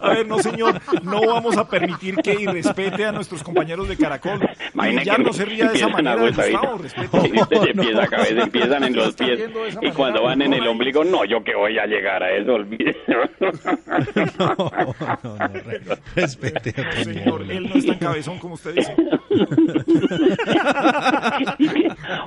A 0.00 0.10
ver, 0.10 0.26
no, 0.26 0.38
señor, 0.38 0.80
no 1.02 1.20
vamos 1.26 1.56
a 1.56 1.68
permitir 1.68 2.16
que 2.16 2.34
irrespete 2.34 3.04
a 3.04 3.12
nuestros 3.12 3.42
compañeros 3.42 3.88
de 3.88 3.96
Caracol. 3.96 4.40
Imagina 4.74 5.02
Y 5.02 5.04
ya 5.04 5.16
que 5.16 5.22
no 5.22 5.32
se 5.32 5.44
ría 5.44 5.68
de 5.68 5.74
esa 5.76 5.88
manera. 5.88 6.16
Gustavo, 6.16 6.78
respeto. 6.78 7.22
Dice 7.22 7.60
de 7.66 7.74
pies 7.74 7.96
a 7.98 8.06
cabeza, 8.06 8.42
empiezan 8.42 8.84
en 8.84 8.96
los 8.96 9.14
pies. 9.14 9.40
Y 9.80 9.90
cuando 9.92 10.22
van 10.24 10.42
en 10.42 10.52
el 10.54 10.66
ombligo, 10.66 11.04
no, 11.04 11.24
yo 11.24 11.42
que 11.42 11.54
voy 11.54 11.78
a 11.78 11.86
llegar 11.86 12.22
a 12.22 12.30
eso, 12.36 12.54
olvídese. 12.54 12.98
Respete 16.14 16.70
a 16.80 16.90
tu 16.90 17.04
Señor, 17.04 17.42
él 17.50 17.68
no 17.68 17.74
es 17.76 17.86
tan 17.86 17.98
cabezón 17.98 18.38
como 18.38 18.54
usted 18.54 18.74
dice. 18.74 18.94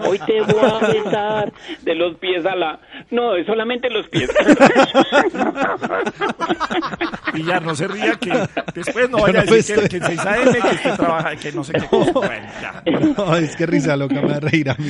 Hoy 0.07 0.19
te 0.25 0.41
voy 0.41 0.63
a 0.63 0.79
besar 1.03 1.51
de 1.81 1.95
los 1.95 2.15
pies 2.17 2.45
a 2.45 2.55
la... 2.55 2.79
No, 3.11 3.35
es 3.35 3.45
solamente 3.45 3.89
los 3.89 4.07
pies. 4.09 4.29
Y 7.33 7.43
ya 7.43 7.59
no 7.59 7.75
se 7.75 7.87
ría 7.87 8.15
que 8.15 8.31
después 8.73 9.09
no 9.09 9.17
vaya 9.19 9.41
a 9.41 9.45
no 9.45 9.51
decir 9.51 9.75
que, 9.75 9.83
estoy- 9.85 9.89
que 9.89 9.97
en 9.97 10.03
6 10.05 10.25
AM 10.25 10.53
que 10.53 10.75
usted 10.75 10.95
trabaja, 10.95 11.35
que 11.35 11.51
no 11.51 11.63
sé 11.63 11.73
qué 11.73 11.85
cosa. 11.87 12.11
Bueno, 12.13 12.47
ya. 12.61 12.83
No, 13.17 13.35
es 13.35 13.55
que 13.55 13.65
risa 13.65 13.95
loca 13.97 14.15
me 14.21 14.27
va 14.29 14.35
a 14.37 14.39
reír 14.39 14.69
a 14.69 14.75
mí. 14.75 14.89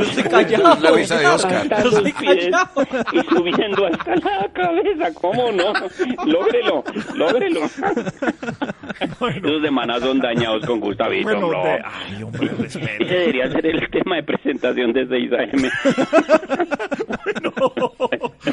estoy 0.00 0.22
callado. 0.24 0.80
La 0.80 0.90
risa 0.90 1.18
de 1.18 1.26
Oscar. 1.28 1.66
Pies 2.20 2.48
y 3.12 3.20
subiendo 3.34 3.86
hasta 3.86 4.16
la 4.16 4.48
cabeza. 4.52 5.14
¿Cómo 5.14 5.52
no? 5.52 5.72
Lógrelo, 6.26 6.84
lógrelo. 7.14 7.60
Esos 7.64 9.62
de 9.62 9.70
maná 9.70 9.98
son 10.00 10.18
dañados 10.20 10.64
con 10.66 10.80
Gustavito, 10.80 11.24
Bueno, 11.24 11.48
bro. 11.48 11.62
de- 11.64 11.82
ay, 11.84 12.22
hombre, 12.22 12.48
respeto. 12.58 13.04
Ese 13.04 13.14
debería 13.14 13.50
ser 13.50 13.66
el 13.66 13.90
tema 13.90 14.16
de 14.16 14.22
presentación 14.24 14.79
de 14.88 15.06
6 15.06 15.30
AM. 15.32 15.70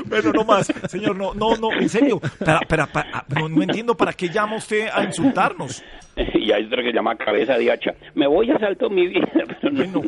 Bueno, 0.08 0.32
no 0.34 0.44
más, 0.44 0.68
señor, 0.88 1.16
no, 1.16 1.34
no, 1.34 1.56
no, 1.58 1.72
en 1.74 1.90
serio. 1.90 2.20
Para, 2.44 2.60
para, 2.62 2.86
para- 2.88 3.26
no, 3.40 3.50
no 3.50 3.62
entiendo 3.64 3.96
para 3.96 4.14
qué 4.14 4.30
llama 4.30 4.56
usted 4.58 4.88
a 4.94 5.04
insultarnos. 5.04 5.84
Y 6.34 6.52
hay 6.52 6.66
otro 6.66 6.82
que 6.82 6.92
llama 6.92 7.16
cabeza 7.16 7.60
de 7.60 7.72
hacha. 7.72 7.94
Me 8.16 8.26
voy 8.26 8.50
a 8.50 8.58
salto 8.58 8.90
mi 8.90 9.06
vida. 9.06 9.28
Pero 9.62 9.86
no. 9.86 10.02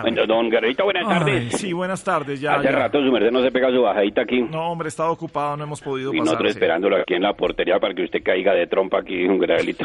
Bueno, 0.00 0.24
don 0.24 0.48
Guerrito, 0.48 0.84
buenas 0.84 1.02
Ay, 1.08 1.18
tardes. 1.18 1.52
sí, 1.58 1.72
buenas 1.72 2.04
tardes, 2.04 2.40
ya. 2.40 2.54
Hace 2.54 2.66
ya. 2.68 2.70
rato 2.70 3.02
su 3.02 3.10
merced 3.10 3.32
no 3.32 3.42
se 3.42 3.50
pega 3.50 3.72
su 3.72 3.82
bajadita 3.82 4.22
aquí. 4.22 4.42
No, 4.42 4.70
hombre, 4.70 4.86
he 4.86 4.90
estado 4.90 5.10
ocupado, 5.10 5.56
no 5.56 5.64
hemos 5.64 5.80
podido 5.80 6.14
Y 6.14 6.18
pasar. 6.18 6.24
nosotros 6.34 6.52
sí. 6.52 6.58
esperándolo 6.58 6.96
aquí 6.98 7.14
en 7.14 7.22
la 7.22 7.32
portería 7.32 7.80
para 7.80 7.94
que 7.94 8.04
usted 8.04 8.22
caiga 8.22 8.54
de 8.54 8.68
trompa 8.68 9.00
aquí, 9.00 9.24
un 9.24 9.40
gravelito, 9.40 9.84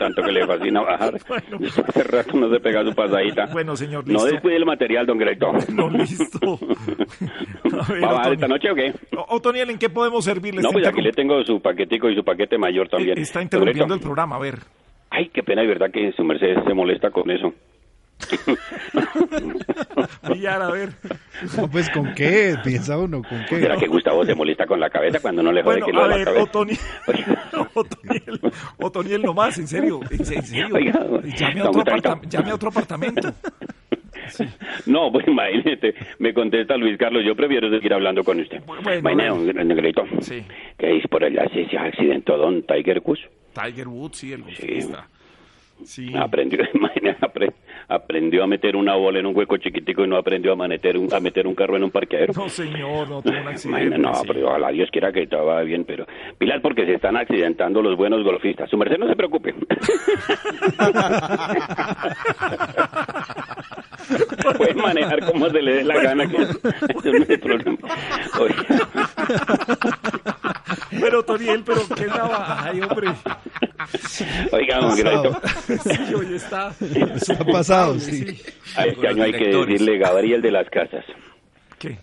tanto 0.00 0.20
que 0.20 0.32
le 0.32 0.44
fascina 0.48 0.80
bajar. 0.80 1.14
Hace 1.14 2.02
rato 2.02 2.36
no 2.36 2.50
se 2.52 2.58
pega 2.58 2.82
su 2.82 2.92
pasadita. 2.92 3.46
Bueno, 3.52 3.76
señor, 3.76 4.08
No 4.08 4.14
listo. 4.14 4.26
descuide 4.32 4.56
el 4.56 4.66
material, 4.66 5.06
don 5.06 5.16
Greto. 5.30 5.52
No, 5.72 5.88
listo. 5.90 6.38
A 7.80 7.92
ver, 7.92 8.02
¿Va 8.04 8.08
a 8.08 8.12
bajar 8.12 8.32
Otoniel. 8.32 8.34
esta 8.34 8.48
noche 8.48 8.70
o 8.70 8.74
qué? 8.74 8.92
Otoniel, 9.28 9.70
¿en 9.70 9.78
qué 9.78 9.88
podemos 9.88 10.24
servirle? 10.24 10.62
No, 10.62 10.70
pues 10.70 10.86
aquí 10.86 11.00
le 11.00 11.12
tengo 11.12 11.42
su 11.44 11.60
paquetico 11.60 12.10
y 12.10 12.16
su 12.16 12.24
paquete 12.24 12.58
mayor 12.58 12.88
también. 12.88 13.18
Está 13.18 13.40
interrumpiendo 13.42 13.94
el 13.94 14.00
programa, 14.00 14.36
a 14.36 14.40
ver. 14.40 14.58
Ay, 15.10 15.28
qué 15.32 15.42
pena, 15.42 15.62
de 15.62 15.68
verdad 15.68 15.90
que 15.92 16.12
su 16.12 16.24
merced 16.24 16.54
se 16.66 16.74
molesta 16.74 17.10
con 17.10 17.30
eso. 17.30 17.52
Villar, 20.28 20.60
a 20.62 20.70
ver. 20.70 20.90
No, 21.56 21.68
pues 21.70 21.88
¿con 21.90 22.12
qué? 22.14 22.54
Piensa 22.62 22.98
uno, 22.98 23.22
¿con 23.22 23.44
qué? 23.48 23.60
¿Será 23.60 23.76
que 23.76 23.86
Gustavo 23.86 24.24
se 24.26 24.34
molesta 24.34 24.66
con 24.66 24.78
la 24.78 24.90
cabeza 24.90 25.20
cuando 25.20 25.42
no 25.42 25.52
le 25.52 25.62
jode 25.62 25.80
Bueno, 25.80 25.86
que 25.86 25.92
lo 25.92 26.04
a 26.04 26.08
la 26.08 26.16
ver, 26.16 26.24
cabeza? 26.26 26.42
Otoniel, 26.44 26.78
Otoniel, 27.74 28.40
Otoniel, 28.78 29.22
nomás, 29.22 29.58
en 29.58 29.68
serio, 29.68 30.00
en, 30.10 30.24
serio. 30.24 30.68
Oiga, 30.74 31.00
llame, 31.36 31.60
a 31.60 31.64
don 31.64 31.68
otro 31.68 31.72
Gustavito. 31.94 32.08
aparta- 32.10 32.28
llame 32.28 32.50
a 32.50 32.54
otro 32.54 32.68
apartamento. 32.68 33.32
No, 34.86 35.10
pues 35.12 35.26
imagínate, 35.28 35.94
me 36.18 36.32
contesta 36.34 36.76
Luis 36.76 36.96
Carlos, 36.98 37.22
yo 37.24 37.34
prefiero 37.34 37.70
seguir 37.70 37.92
hablando 37.94 38.22
con 38.24 38.40
usted. 38.40 38.62
Bueno, 38.66 38.82
bueno. 39.02 39.36
don 39.36 39.68
Negrito, 39.68 40.04
Sí. 40.20 40.42
que 40.78 40.96
es 40.98 41.06
por 41.08 41.22
se 41.70 41.78
accidentó 41.78 42.36
don 42.36 42.62
Tiger 42.62 43.00
Woods. 43.04 43.20
Tiger 43.54 43.88
Woods, 43.88 44.18
sí, 44.18 44.32
el 44.32 44.42
golfista. 44.42 45.06
Sí. 45.84 46.12
Aprendió, 46.14 46.58
imagínate, 46.74 47.20
apre- 47.26 47.54
aprendió 47.88 48.44
a 48.44 48.46
meter 48.46 48.76
una 48.76 48.94
bola 48.96 49.18
en 49.18 49.24
un 49.26 49.34
hueco 49.34 49.56
chiquitico 49.56 50.04
y 50.04 50.08
no 50.08 50.16
aprendió 50.18 50.52
a 50.52 50.56
meter 50.68 50.98
un, 50.98 51.12
a 51.12 51.20
meter 51.20 51.46
un 51.46 51.54
carro 51.54 51.76
en 51.76 51.84
un 51.84 51.90
parqueadero. 51.90 52.34
No, 52.36 52.48
señor, 52.50 53.08
no 53.08 53.22
tuvo 53.22 53.40
un 53.40 53.48
accidente. 53.48 53.96
No, 53.96 54.14
sí. 54.14 54.24
pero 54.26 54.46
ojalá 54.48 54.68
Dios 54.72 54.90
quiera 54.90 55.10
que 55.10 55.26
todo 55.26 55.46
vaya 55.46 55.62
bien, 55.62 55.84
pero 55.86 56.06
Pilar, 56.36 56.60
porque 56.60 56.84
se 56.84 56.94
están 56.96 57.16
accidentando 57.16 57.80
los 57.80 57.96
buenos 57.96 58.22
golfistas. 58.22 58.68
Su 58.68 58.76
merced 58.76 58.98
no 58.98 59.08
se 59.08 59.16
preocupe. 59.16 59.54
Puede 64.56 64.74
manejar 64.74 65.24
como 65.24 65.48
se 65.50 65.62
le 65.62 65.74
dé 65.76 65.84
la 65.84 66.02
gana, 66.02 66.28
que 66.28 66.36
eso 66.42 66.58
no 67.04 67.22
es 67.22 67.30
el 67.30 67.40
problema. 67.40 67.78
Oiga. 68.38 68.64
Pero, 70.90 71.20
Otoniel, 71.20 71.62
pero 71.64 71.80
qué 71.96 72.06
navaja, 72.06 72.64
ay, 72.70 72.80
hombre. 72.80 73.08
Oiga, 74.52 74.78
don 74.80 74.96
Sí, 74.96 76.14
hoy 76.14 76.34
está. 76.34 76.72
Está 77.14 77.44
pasado, 77.44 77.98
sí. 77.98 78.40
a 78.76 78.84
este 78.84 79.08
año 79.08 79.22
hay 79.22 79.32
que 79.32 79.48
decirle 79.48 79.98
Gabriel 79.98 80.42
de 80.42 80.50
las 80.50 80.68
Casas. 80.68 81.04
¿Qué? 81.78 81.98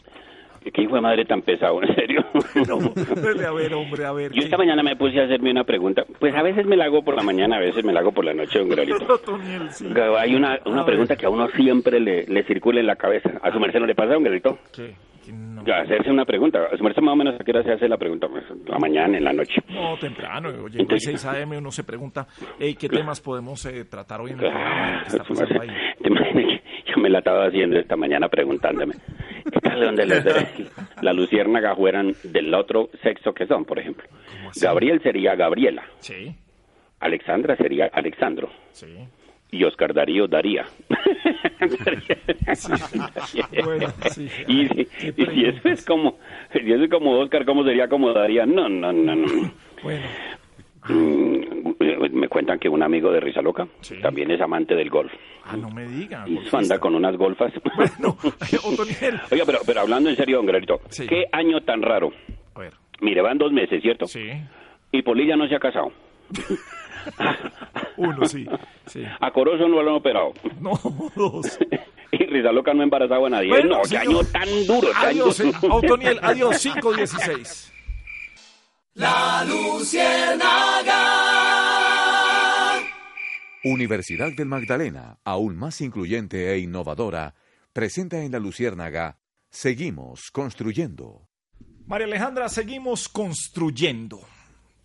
¿Qué 0.72 0.82
hijo 0.84 0.96
de 0.96 1.02
madre 1.02 1.26
tan 1.26 1.42
pesado, 1.42 1.82
en 1.82 1.94
serio? 1.96 2.24
Dele, 3.16 3.46
a 3.46 3.52
ver, 3.52 3.74
hombre, 3.74 4.06
a 4.06 4.12
ver. 4.12 4.32
Yo 4.32 4.42
esta 4.42 4.58
mañana 4.58 4.84
me 4.84 4.96
puse 4.96 5.20
a 5.20 5.26
hacerme 5.26 5.52
una 5.52 5.64
pregunta. 5.64 6.06
Pues 6.20 6.34
a 6.36 6.44
veces 6.44 6.66
me 6.66 6.76
la 6.76 6.86
hago 6.86 7.04
por 7.04 7.16
la 7.16 7.24
mañana, 7.24 7.58
a 7.58 7.60
veces 7.60 7.84
me 7.84 7.94
la 7.94 8.02
hago 8.02 8.12
por 8.12 8.26
la 8.26 8.34
noche, 8.34 8.60
don 8.60 8.68
sí. 9.72 9.88
Hay 10.18 10.36
una, 10.36 10.60
una 10.66 10.86
pregunta 10.86 11.16
que 11.16 11.26
a 11.26 11.30
uno 11.30 11.48
siempre 11.50 12.00
le, 12.00 12.26
le 12.26 12.44
circula 12.44 12.80
en 12.80 12.88
la 12.88 12.96
cabeza. 12.96 13.32
¿A 13.42 13.52
su 13.52 13.60
merced 13.60 13.80
no 13.80 13.86
le 13.86 13.96
pasa, 13.96 14.14
don 14.14 14.24
Gralito? 14.24 14.58
¿Qué? 14.74 14.96
No, 15.34 15.62
Hacerse 15.74 16.10
una 16.10 16.26
pregunta. 16.26 16.60
¿A 16.72 16.78
su 16.78 16.84
merced 16.84 17.02
más 17.02 17.14
o 17.14 17.16
menos 17.16 17.40
a 17.40 17.44
qué 17.44 17.52
hora 17.52 17.64
se 17.64 17.72
hace 17.74 17.88
la 17.88 17.98
pregunta? 17.98 18.28
Pues, 18.28 18.44
la 18.68 18.78
mañana, 18.80 19.18
en 19.18 19.24
la 19.24 19.34
noche. 19.34 19.56
No, 19.70 19.98
temprano. 19.98 20.50
Oye, 20.64 20.82
a 20.90 20.98
6 21.00 21.26
AM 21.26 21.52
uno 21.58 21.72
se 21.72 21.84
pregunta, 21.84 22.28
hey, 22.60 22.76
¿qué 22.80 22.88
temas 22.90 23.20
podemos 23.22 23.66
eh, 23.66 23.86
tratar 23.86 24.22
hoy 24.22 24.32
en 24.32 24.40
el 24.40 24.46
programa? 24.52 25.02
¿Qué 25.04 25.08
está 25.08 25.24
Su 25.24 25.34
pasando 25.34 25.62
ahí? 25.62 25.70
te 26.02 26.08
imaginas 26.10 26.62
que 26.86 26.92
yo 26.92 27.02
me 27.02 27.10
la 27.10 27.20
estaba 27.20 27.46
haciendo 27.48 27.78
esta 27.80 27.96
mañana 27.96 28.28
preguntándome. 28.30 28.96
¿Qué 29.52 29.60
tal 29.60 29.80
donde 29.82 30.06
las 30.06 30.24
de 30.24 30.34
la 31.02 31.14
luciérnaga 31.14 31.76
fueran 31.76 32.14
del 32.24 32.54
otro 32.54 32.90
sexo 33.04 33.34
que 33.34 33.46
son, 33.48 33.66
por 33.66 33.80
ejemplo? 33.80 34.06
Gabriel 34.62 35.02
sería 35.02 35.36
Gabriela. 35.36 35.84
Sí, 36.00 36.36
Alexandra 37.00 37.56
sería 37.58 37.90
Alexandro. 37.94 38.50
sí. 38.72 38.88
Y 39.52 39.64
Oscar 39.64 39.94
Darío 39.94 40.28
daría. 40.28 40.66
Bueno, 43.64 43.88
sí. 44.12 44.28
y, 44.48 44.62
y 44.82 45.26
si 45.26 45.46
eso 45.46 45.70
es 45.70 45.86
como, 45.86 46.18
si 46.54 46.72
eso 46.72 46.84
es 46.84 46.90
como 46.90 47.20
Oscar, 47.20 47.46
¿cómo 47.46 47.64
sería 47.64 47.88
como 47.88 48.14
Daría? 48.14 48.46
No, 48.46 48.70
no, 48.70 48.92
no, 48.92 49.16
no. 49.16 49.52
Bueno. 49.84 50.06
Mm, 50.90 51.74
me 52.14 52.28
cuentan 52.30 52.60
que 52.60 52.70
un 52.70 52.82
amigo 52.82 53.12
de 53.12 53.20
Risa 53.20 53.42
Loca 53.42 53.68
también 54.02 54.32
es 54.32 54.40
amante 54.40 54.76
del 54.76 54.90
golf. 54.90 55.12
Ah, 55.44 55.58
no 55.58 55.70
me 55.70 55.86
diga. 55.88 56.26
Y 56.28 56.40
anda 56.56 56.80
con 56.80 56.96
unas 56.96 57.16
golfas. 57.18 57.52
Oiga, 59.32 59.44
pero, 59.46 59.60
pero 59.66 59.82
hablando 59.82 60.10
en 60.10 60.16
serio, 60.16 60.38
don 60.38 60.46
Granito, 60.46 60.80
¿qué 61.08 61.26
año 61.32 61.62
tan 61.62 61.82
raro? 61.82 62.12
A 62.56 62.60
ver. 62.60 62.74
Mire, 63.02 63.22
van 63.22 63.38
dos 63.38 63.52
meses, 63.52 63.82
¿cierto? 63.82 64.08
Sí. 64.08 64.30
Y 64.92 65.02
Polilla 65.02 65.36
no 65.36 65.48
se 65.48 65.56
ha 65.56 65.60
casado. 65.60 65.92
Uno, 67.98 68.26
sí. 68.26 68.46
sí. 68.86 69.04
A 69.20 69.32
Corozo 69.32 69.68
no 69.68 69.82
lo 69.82 69.90
han 69.90 69.96
operado. 69.96 70.34
No, 70.60 70.80
dos. 71.16 71.58
Y 72.10 72.26
Risa 72.26 72.54
Loca 72.54 72.74
no 72.74 72.80
ha 72.82 72.84
embarazado 72.86 73.26
a 73.26 73.30
nadie. 73.30 73.50
Bueno, 73.50 73.80
no, 73.80 73.82
qué 73.82 73.98
año 73.98 74.24
tan 74.24 74.48
duro. 74.66 74.88
tan 74.92 75.08
Adiós, 75.08 75.42
eh, 75.42 75.52
duro. 75.62 75.76
Otoniel, 75.76 76.18
adiós, 76.22 76.58
516. 76.58 77.74
La 78.94 79.44
Luciérnaga. 79.46 80.96
Universidad 83.66 84.32
del 84.32 84.48
Magdalena, 84.48 85.20
aún 85.26 85.58
más 85.58 85.82
incluyente 85.82 86.54
e 86.54 86.60
innovadora, 86.60 87.36
presenta 87.74 88.24
en 88.24 88.32
la 88.32 88.40
Luciérnaga 88.40 89.18
Seguimos 89.50 90.30
construyendo. 90.32 91.30
María 91.86 92.06
Alejandra, 92.06 92.50
seguimos 92.50 93.08
construyendo. 93.08 94.20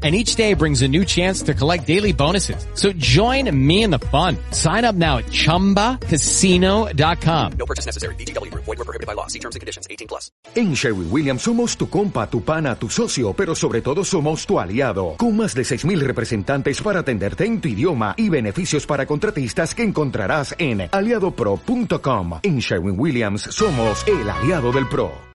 And 0.00 0.14
each 0.14 0.36
day 0.36 0.54
brings 0.54 0.82
a 0.82 0.88
new 0.88 1.04
chance 1.04 1.42
to 1.42 1.54
collect 1.54 1.88
daily 1.88 2.12
bonuses. 2.12 2.64
So 2.74 2.92
join 2.92 3.50
me 3.50 3.82
in 3.82 3.90
the 3.90 3.98
fun. 3.98 4.36
Sign 4.52 4.84
up 4.84 4.94
now 4.94 5.18
at 5.18 5.24
ChumbaCasino.com. 5.26 7.52
No 7.58 7.66
purchase 7.66 7.86
necessary. 7.86 8.14
Group. 8.14 8.64
Void 8.64 8.78
were 8.78 8.84
prohibited 8.84 9.08
by 9.08 9.14
law. 9.14 9.26
See 9.26 9.40
terms 9.40 9.56
and 9.56 9.60
conditions. 9.60 9.88
18 9.90 10.06
plus. 10.06 10.30
En 10.54 10.74
Sherwin 10.74 11.08
Williams 11.10 11.42
somos 11.42 11.76
tu 11.76 11.90
compa, 11.90 12.30
tu 12.30 12.44
pana, 12.44 12.76
tu 12.76 12.88
socio, 12.88 13.32
pero 13.32 13.56
sobre 13.56 13.82
todo 13.82 14.04
somos 14.04 14.46
tu 14.46 14.60
aliado, 14.60 15.16
con 15.16 15.36
más 15.36 15.54
de 15.54 15.62
6.000 15.62 15.98
representantes 16.00 16.80
para 16.80 17.00
atenderte 17.00 17.44
en 17.44 17.60
tu 17.60 17.66
idioma 17.68 18.14
y 18.16 18.28
beneficios 18.28 18.86
para 18.86 19.04
contratistas 19.04 19.74
que 19.74 19.82
encontrarás 19.82 20.54
en 20.58 20.88
aliadopro.com. 20.92 22.38
En 22.42 22.60
Sherwin 22.60 22.94
Williams 22.98 23.42
somos 23.42 24.06
el 24.06 24.30
aliado 24.30 24.70
del 24.70 24.88
PRO. 24.88 25.27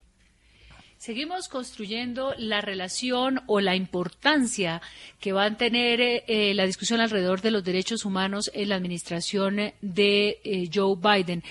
Seguimos 1.04 1.50
construyendo 1.50 2.34
la 2.38 2.62
relación 2.62 3.42
o 3.48 3.60
la 3.60 3.76
importancia 3.76 4.82
que 5.20 5.34
va 5.34 5.44
a 5.44 5.58
tener 5.58 6.00
eh, 6.00 6.24
eh, 6.28 6.54
la 6.54 6.66
discusión 6.66 7.02
alrededor 7.02 7.42
de 7.42 7.52
los 7.52 7.62
derechos 7.62 8.06
humanos 8.06 8.50
en 8.54 8.70
la 8.70 8.76
administración 8.76 9.74
de 9.82 10.40
eh, 10.46 10.70
Joe 10.74 10.96
Biden. 10.96 11.44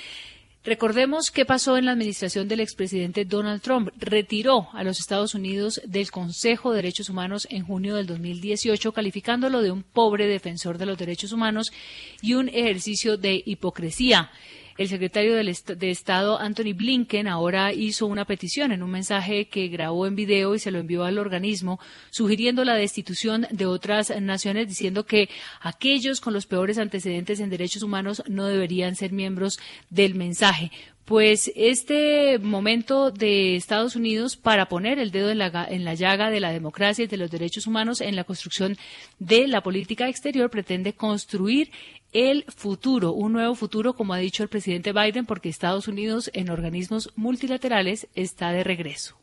Recordemos 0.65 1.31
qué 1.31 1.45
pasó 1.45 1.77
en 1.77 1.85
la 1.85 1.93
administración 1.93 2.49
del 2.49 2.61
expresidente 2.61 3.27
Donald 3.27 3.61
Trump. 3.61 3.91
Retiró 3.99 4.69
a 4.73 4.85
los 4.85 5.01
Estados 5.01 5.35
Unidos 5.35 5.83
del 5.85 6.11
Consejo 6.11 6.71
de 6.71 6.77
Derechos 6.77 7.11
Humanos 7.11 7.47
en 7.51 7.67
junio 7.67 7.97
del 7.97 8.07
2018, 8.07 8.93
calificándolo 8.93 9.61
de 9.61 9.71
un 9.71 9.83
pobre 9.83 10.29
defensor 10.29 10.79
de 10.79 10.87
los 10.87 10.97
derechos 10.97 11.31
humanos 11.31 11.75
y 12.23 12.33
un 12.33 12.49
ejercicio 12.49 13.19
de 13.19 13.43
hipocresía. 13.45 14.31
El 14.79 14.89
secretario 14.89 15.35
de 15.35 15.91
Estado, 15.91 16.39
Anthony 16.39 16.73
Blinken, 16.75 17.29
ahora 17.29 17.73
hizo 17.73 18.07
una 18.07 18.25
petición 18.25 18.73
en 18.73 18.83
un 18.83 18.91
mensaje 18.91 19.49
que 19.49 19.69
grabó 19.69 20.07
en 20.07 20.17
video 20.17 20.55
y 20.55 20.59
se 20.59 20.71
lo 20.71 20.79
envió 20.79 21.05
al 21.05 21.19
organismo, 21.19 21.79
sugiriendo 22.11 22.65
la 22.65 22.75
destitución 22.75 23.47
de 23.51 23.67
otras 23.67 24.13
naciones, 24.21 24.69
diciendo 24.69 25.05
que 25.05 25.29
aquellos 25.61 26.21
con 26.21 26.33
los 26.33 26.47
peores 26.47 26.79
antecedentes 26.79 27.41
en 27.41 27.51
derechos 27.51 27.83
humanos 27.83 28.23
no 28.29 28.47
deberían 28.47 28.97
ser 28.97 29.13
miembros 29.13 29.59
del 29.91 30.15
mensaje. 30.15 30.71
Pues 31.05 31.51
este 31.57 32.39
momento 32.39 33.11
de 33.11 33.57
Estados 33.57 33.97
Unidos 33.97 34.37
para 34.37 34.69
poner 34.69 34.99
el 35.01 35.11
dedo 35.11 35.31
en 35.31 35.39
la, 35.39 35.51
ga- 35.51 35.67
en 35.69 35.85
la 35.85 35.95
llaga 35.95 36.31
de 36.31 36.39
la 36.41 36.53
democracia 36.53 37.05
y 37.05 37.09
de 37.09 37.17
los 37.17 37.31
derechos 37.31 37.67
humanos 37.67 38.01
en 38.01 38.15
la 38.15 38.23
construcción 38.25 38.77
de 39.19 39.49
la 39.49 39.63
política 39.63 40.09
exterior 40.09 40.49
pretende 40.49 40.93
construir 40.93 41.71
el 42.13 42.45
futuro, 42.49 43.13
un 43.13 43.33
nuevo 43.33 43.55
futuro, 43.57 43.95
como 43.95 44.15
ha 44.15 44.19
dicho 44.19 44.43
el 44.45 44.49
presidente 44.49 44.93
Biden, 44.93 45.27
porque 45.27 45.49
Estados 45.49 45.89
Unidos 45.89 46.31
en 46.35 46.51
organismos 46.51 47.11
multilaterales 47.17 48.07
está 48.15 48.53
de 48.53 48.63
regreso. 48.63 49.17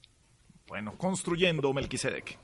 Bueno, 0.67 0.95
construyendo 0.97 1.71
Melquisedec. 1.73 2.37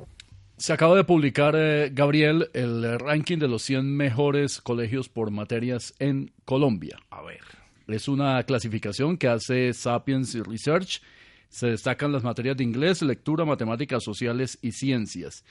Se 0.58 0.72
acaba 0.72 0.96
de 0.96 1.04
publicar, 1.04 1.56
eh, 1.58 1.90
Gabriel, 1.92 2.50
el 2.54 2.84
eh, 2.86 2.98
ranking 2.98 3.38
de 3.40 3.50
los 3.50 3.64
100 3.64 3.86
mejores 3.98 4.62
colegios 4.62 5.10
por 5.10 5.30
materias 5.30 5.94
en 6.00 6.32
Colombia. 6.46 6.98
A 7.10 7.22
ver. 7.22 7.42
Es 7.88 8.08
una 8.08 8.42
clasificación 8.44 9.18
que 9.18 9.28
hace 9.28 9.74
Sapiens 9.74 10.34
Research. 10.34 11.02
Se 11.50 11.68
destacan 11.68 12.12
las 12.12 12.24
materias 12.24 12.58
de 12.58 12.64
inglés, 12.64 13.02
lectura, 13.02 13.46
matemáticas 13.46 14.04
sociales 14.04 14.58
y 14.62 14.72
ciencias. 14.72 15.46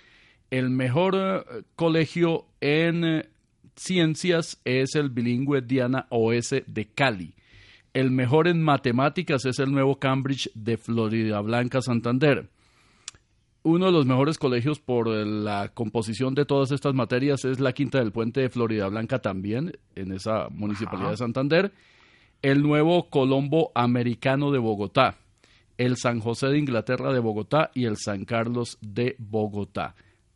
El 0.51 0.71
mejor 0.71 1.15
eh, 1.17 1.63
colegio 1.77 2.47
en 2.61 3.05
eh, 3.05 3.29
ciencias 3.77 4.61
es 4.65 4.95
el 4.97 5.11
bilingüe 5.11 5.63
Diana 5.63 6.07
OS 6.11 6.51
de 6.67 6.89
Cali. 6.95 7.35
El 7.93 8.11
mejor 8.11 8.49
en 8.49 8.61
matemáticas 8.61 9.45
es 9.47 9.61
el 9.61 9.71
nuevo 9.71 10.01
Cambridge 10.01 10.51
de 10.55 10.77
Florida 10.77 11.41
Blanca, 11.41 11.81
Santander. 11.81 12.49
Uno 13.63 13.87
de 13.87 13.93
los 13.93 14.05
mejores 14.05 14.37
colegios 14.37 14.81
por 14.81 15.09
eh, 15.09 15.25
la 15.25 15.69
composición 15.69 16.35
de 16.35 16.45
todas 16.45 16.73
estas 16.73 16.95
materias 16.95 17.45
es 17.45 17.61
la 17.61 17.73
Quinta 17.73 17.99
del 17.99 18.13
Puente 18.13 18.41
de 18.41 18.51
Florida 18.51 18.89
Blanca 18.89 19.21
también, 19.21 19.79
en 19.95 20.13
esa 20.13 20.49
municipalidad 20.51 21.07
Ajá. 21.07 21.11
de 21.13 21.17
Santander. 21.17 21.73
El 22.45 22.63
nuevo 22.63 23.09
Colombo 23.09 23.73
Americano 23.75 24.51
de 24.51 24.59
Bogotá, 24.59 25.17
el 25.79 25.97
San 25.97 26.21
José 26.21 26.49
de 26.49 26.59
Inglaterra 26.59 27.11
de 27.11 27.19
Bogotá 27.19 27.71
y 27.73 27.87
el 27.87 27.97
San 27.97 28.27
Carlos 28.27 28.77
de 28.83 29.17
Bogotá. 29.19 29.95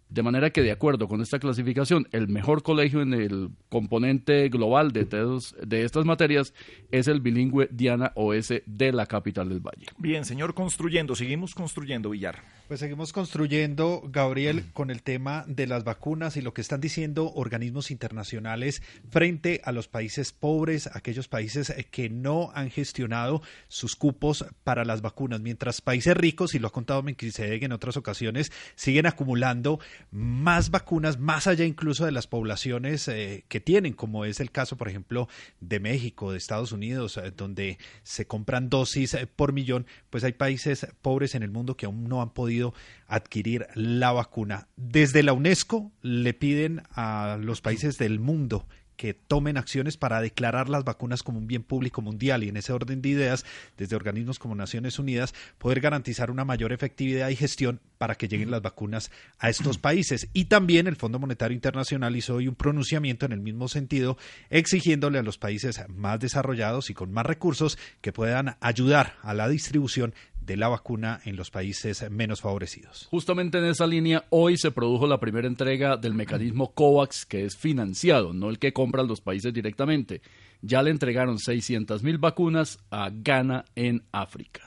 De 0.08 0.22
manera 0.22 0.48
que, 0.48 0.62
de 0.62 0.70
acuerdo 0.70 1.06
con 1.06 1.20
esta 1.20 1.38
clasificación, 1.38 2.08
el 2.12 2.28
mejor 2.28 2.62
colegio 2.62 3.02
en 3.02 3.12
el 3.12 3.50
componente 3.68 4.48
global 4.48 4.90
de, 4.90 5.04
de 5.04 5.84
estas 5.84 6.06
materias 6.06 6.54
es 6.90 7.08
el 7.08 7.20
bilingüe 7.20 7.68
Diana 7.70 8.12
OS 8.14 8.54
de 8.64 8.92
la 8.92 9.04
capital 9.04 9.50
del 9.50 9.60
Valle. 9.60 9.88
Bien, 9.98 10.24
señor 10.24 10.54
construyendo, 10.54 11.14
seguimos 11.14 11.54
construyendo, 11.54 12.08
Villar. 12.08 12.38
Pues 12.68 12.80
seguimos 12.80 13.14
construyendo, 13.14 14.02
Gabriel, 14.12 14.66
con 14.74 14.90
el 14.90 15.02
tema 15.02 15.42
de 15.48 15.66
las 15.66 15.84
vacunas 15.84 16.36
y 16.36 16.42
lo 16.42 16.52
que 16.52 16.60
están 16.60 16.82
diciendo 16.82 17.32
organismos 17.32 17.90
internacionales 17.90 18.82
frente 19.08 19.62
a 19.64 19.72
los 19.72 19.88
países 19.88 20.32
pobres, 20.32 20.86
aquellos 20.92 21.28
países 21.28 21.70
eh, 21.70 21.86
que 21.90 22.10
no 22.10 22.50
han 22.54 22.68
gestionado 22.68 23.40
sus 23.68 23.96
cupos 23.96 24.44
para 24.64 24.84
las 24.84 25.00
vacunas, 25.00 25.40
mientras 25.40 25.80
países 25.80 26.14
ricos, 26.14 26.54
y 26.54 26.58
lo 26.58 26.68
ha 26.68 26.70
contado 26.70 27.02
Melquisedec 27.02 27.62
en 27.62 27.72
otras 27.72 27.96
ocasiones, 27.96 28.52
siguen 28.74 29.06
acumulando 29.06 29.80
más 30.10 30.70
vacunas, 30.70 31.18
más 31.18 31.46
allá 31.46 31.64
incluso 31.64 32.04
de 32.04 32.12
las 32.12 32.26
poblaciones 32.26 33.08
eh, 33.08 33.46
que 33.48 33.60
tienen, 33.60 33.94
como 33.94 34.26
es 34.26 34.40
el 34.40 34.50
caso, 34.50 34.76
por 34.76 34.90
ejemplo, 34.90 35.26
de 35.60 35.80
México, 35.80 36.32
de 36.32 36.36
Estados 36.36 36.72
Unidos, 36.72 37.16
eh, 37.16 37.32
donde 37.34 37.78
se 38.02 38.26
compran 38.26 38.68
dosis 38.68 39.14
eh, 39.14 39.26
por 39.26 39.54
millón, 39.54 39.86
pues 40.10 40.22
hay 40.22 40.32
países 40.32 40.86
pobres 41.00 41.34
en 41.34 41.42
el 41.42 41.50
mundo 41.50 41.74
que 41.74 41.86
aún 41.86 42.04
no 42.10 42.20
han 42.20 42.28
podido 42.28 42.57
adquirir 43.06 43.66
la 43.74 44.12
vacuna. 44.12 44.68
Desde 44.76 45.22
la 45.22 45.32
UNESCO 45.32 45.92
le 46.02 46.34
piden 46.34 46.82
a 46.90 47.38
los 47.40 47.60
países 47.60 47.98
del 47.98 48.20
mundo 48.20 48.66
que 48.98 49.14
tomen 49.14 49.56
acciones 49.56 49.96
para 49.96 50.20
declarar 50.20 50.68
las 50.68 50.82
vacunas 50.82 51.22
como 51.22 51.38
un 51.38 51.46
bien 51.46 51.62
público 51.62 52.02
mundial 52.02 52.42
y 52.42 52.48
en 52.48 52.56
ese 52.56 52.72
orden 52.72 53.00
de 53.00 53.08
ideas, 53.08 53.46
desde 53.78 53.94
organismos 53.94 54.40
como 54.40 54.56
Naciones 54.56 54.98
Unidas, 54.98 55.34
poder 55.56 55.80
garantizar 55.80 56.32
una 56.32 56.44
mayor 56.44 56.72
efectividad 56.72 57.28
y 57.28 57.36
gestión 57.36 57.80
para 57.96 58.16
que 58.16 58.26
lleguen 58.26 58.50
las 58.50 58.60
vacunas 58.60 59.12
a 59.38 59.48
estos 59.48 59.78
países. 59.78 60.28
Y 60.32 60.46
también 60.46 60.88
el 60.88 60.96
Fondo 60.96 61.20
Monetario 61.20 61.54
Internacional 61.54 62.16
hizo 62.16 62.34
hoy 62.34 62.48
un 62.48 62.56
pronunciamiento 62.56 63.24
en 63.24 63.32
el 63.32 63.40
mismo 63.40 63.68
sentido, 63.68 64.18
exigiéndole 64.50 65.20
a 65.20 65.22
los 65.22 65.38
países 65.38 65.80
más 65.88 66.18
desarrollados 66.18 66.90
y 66.90 66.94
con 66.94 67.12
más 67.12 67.24
recursos 67.24 67.78
que 68.00 68.12
puedan 68.12 68.56
ayudar 68.60 69.14
a 69.22 69.32
la 69.32 69.48
distribución 69.48 70.12
de 70.48 70.56
la 70.56 70.68
vacuna 70.68 71.20
en 71.26 71.36
los 71.36 71.50
países 71.50 72.10
menos 72.10 72.40
favorecidos. 72.40 73.06
Justamente 73.10 73.58
en 73.58 73.66
esa 73.66 73.86
línea, 73.86 74.24
hoy 74.30 74.56
se 74.56 74.70
produjo 74.70 75.06
la 75.06 75.20
primera 75.20 75.46
entrega 75.46 75.98
del 75.98 76.14
mecanismo 76.14 76.72
COVAX, 76.72 77.26
que 77.26 77.44
es 77.44 77.54
financiado, 77.54 78.32
no 78.32 78.48
el 78.48 78.58
que 78.58 78.72
compran 78.72 79.06
los 79.06 79.20
países 79.20 79.52
directamente. 79.52 80.22
Ya 80.62 80.82
le 80.82 80.90
entregaron 80.90 81.38
600 81.38 82.02
mil 82.02 82.16
vacunas 82.16 82.78
a 82.90 83.10
Ghana 83.12 83.66
en 83.76 84.02
África. 84.10 84.62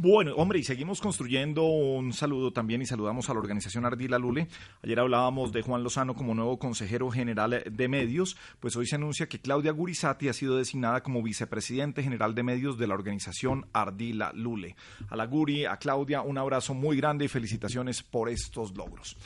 Bueno, 0.00 0.32
hombre, 0.36 0.60
y 0.60 0.62
seguimos 0.62 1.00
construyendo 1.00 1.64
un 1.64 2.12
saludo 2.12 2.52
también 2.52 2.80
y 2.80 2.86
saludamos 2.86 3.28
a 3.28 3.34
la 3.34 3.40
organización 3.40 3.84
Ardila 3.84 4.16
Lule. 4.16 4.46
Ayer 4.84 5.00
hablábamos 5.00 5.50
de 5.50 5.62
Juan 5.62 5.82
Lozano 5.82 6.14
como 6.14 6.36
nuevo 6.36 6.56
consejero 6.56 7.10
general 7.10 7.64
de 7.68 7.88
medios, 7.88 8.36
pues 8.60 8.76
hoy 8.76 8.86
se 8.86 8.94
anuncia 8.94 9.28
que 9.28 9.40
Claudia 9.40 9.72
Gurizati 9.72 10.28
ha 10.28 10.32
sido 10.32 10.56
designada 10.56 11.02
como 11.02 11.20
vicepresidente 11.20 12.04
general 12.04 12.36
de 12.36 12.44
medios 12.44 12.78
de 12.78 12.86
la 12.86 12.94
organización 12.94 13.66
Ardila 13.72 14.30
Lule. 14.34 14.76
A 15.08 15.16
la 15.16 15.26
Guri, 15.26 15.64
a 15.64 15.78
Claudia, 15.78 16.22
un 16.22 16.38
abrazo 16.38 16.74
muy 16.74 16.96
grande 16.96 17.24
y 17.24 17.28
felicitaciones 17.28 18.04
por 18.04 18.28
estos 18.28 18.76
logros. 18.76 19.16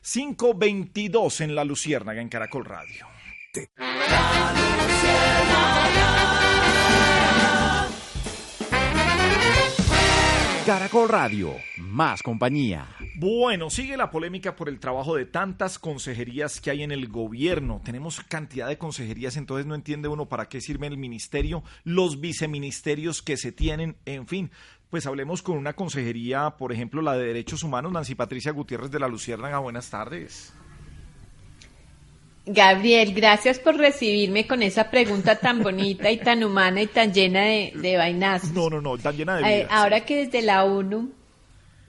522 0.00 1.42
en 1.42 1.54
La 1.54 1.64
Luciérnaga, 1.64 2.22
en 2.22 2.30
Caracol 2.30 2.64
Radio. 2.64 3.06
Caracol 10.66 11.08
Radio, 11.08 11.56
más 11.76 12.22
compañía. 12.22 12.86
Bueno, 13.16 13.68
sigue 13.68 13.96
la 13.96 14.12
polémica 14.12 14.54
por 14.54 14.68
el 14.68 14.78
trabajo 14.78 15.16
de 15.16 15.26
tantas 15.26 15.76
consejerías 15.80 16.60
que 16.60 16.70
hay 16.70 16.84
en 16.84 16.92
el 16.92 17.08
gobierno. 17.08 17.80
Tenemos 17.84 18.20
cantidad 18.20 18.68
de 18.68 18.78
consejerías, 18.78 19.36
entonces 19.36 19.66
no 19.66 19.74
entiende 19.74 20.06
uno 20.06 20.26
para 20.26 20.48
qué 20.48 20.60
sirve 20.60 20.86
el 20.86 20.98
ministerio, 20.98 21.64
los 21.82 22.20
viceministerios 22.20 23.22
que 23.22 23.36
se 23.36 23.50
tienen, 23.50 23.96
en 24.04 24.28
fin. 24.28 24.52
Pues 24.88 25.06
hablemos 25.06 25.42
con 25.42 25.58
una 25.58 25.72
consejería, 25.72 26.50
por 26.50 26.72
ejemplo, 26.72 27.02
la 27.02 27.14
de 27.14 27.26
Derechos 27.26 27.64
Humanos, 27.64 27.90
Nancy 27.90 28.14
Patricia 28.14 28.52
Gutiérrez 28.52 28.92
de 28.92 29.00
la 29.00 29.08
Luciérnaga. 29.08 29.58
Buenas 29.58 29.90
tardes. 29.90 30.54
Gabriel, 32.44 33.14
gracias 33.14 33.60
por 33.60 33.76
recibirme 33.76 34.46
con 34.48 34.62
esa 34.62 34.90
pregunta 34.90 35.36
tan 35.36 35.62
bonita 35.62 36.10
y 36.10 36.16
tan 36.16 36.42
humana 36.42 36.82
y 36.82 36.88
tan 36.88 37.12
llena 37.12 37.42
de, 37.42 37.72
de 37.76 37.96
vainazos. 37.96 38.50
No, 38.52 38.68
no, 38.68 38.80
no, 38.80 38.98
tan 38.98 39.16
llena 39.16 39.36
de 39.36 39.42
vidas. 39.42 39.68
ahora 39.70 40.04
que 40.04 40.24
desde 40.24 40.42
la 40.42 40.64
ONU, 40.64 41.12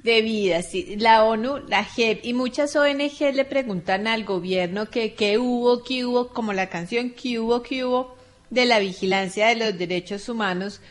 de 0.03 0.21
vida, 0.21 0.61
sí, 0.61 0.95
la 0.97 1.23
ONU, 1.23 1.59
la 1.67 1.83
JEP 1.83 2.25
y 2.25 2.33
muchas 2.33 2.75
ONG 2.75 3.33
le 3.33 3.45
preguntan 3.45 4.05
al 4.05 4.25
gobierno 4.25 4.89
que 4.89 5.13
qué 5.13 5.39
hubo, 5.39 5.81
qué 5.81 6.05
hubo, 6.05 6.27
como 6.27 6.53
la 6.53 6.69
canción 6.69 7.11
qué 7.11 7.39
hubo, 7.39 7.63
qué 7.63 7.85
hubo 7.85 8.15
de 8.49 8.65
la 8.65 8.79
vigilancia 8.79 9.47
de 9.47 9.55
los 9.55 9.77
derechos 9.77 10.29
humanos 10.29 10.81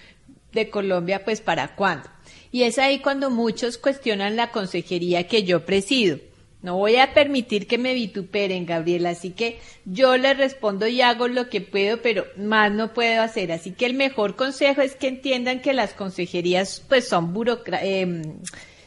de 0.53 0.71
Colombia, 0.71 1.25
pues 1.25 1.41
para 1.41 1.77
cuándo. 1.77 2.09
Y 2.51 2.65
es 2.65 2.79
ahí 2.79 2.99
cuando 2.99 3.31
muchos 3.31 3.79
cuestionan 3.79 4.35
la 4.35 4.51
consejería 4.51 5.29
que 5.29 5.45
yo 5.45 5.65
presido. 5.65 6.19
No 6.63 6.77
voy 6.77 6.97
a 6.97 7.13
permitir 7.13 7.67
que 7.67 7.77
me 7.77 7.93
vituperen, 7.93 8.67
Gabriela, 8.67 9.11
así 9.11 9.31
que 9.31 9.59
yo 9.85 10.17
le 10.17 10.33
respondo 10.33 10.87
y 10.87 11.01
hago 11.01 11.27
lo 11.27 11.49
que 11.49 11.61
puedo, 11.61 12.01
pero 12.01 12.25
más 12.37 12.71
no 12.71 12.95
puedo 12.95 13.21
hacer. 13.21 13.51
Así 13.51 13.73
que 13.73 13.87
el 13.87 13.95
mejor 13.95 14.37
consejo 14.37 14.81
es 14.81 14.95
que 14.95 15.09
entiendan 15.09 15.61
que 15.61 15.73
las 15.73 15.93
consejerías 15.93 16.85
pues 16.89 17.09
son 17.09 17.33
burocracias. 17.33 18.09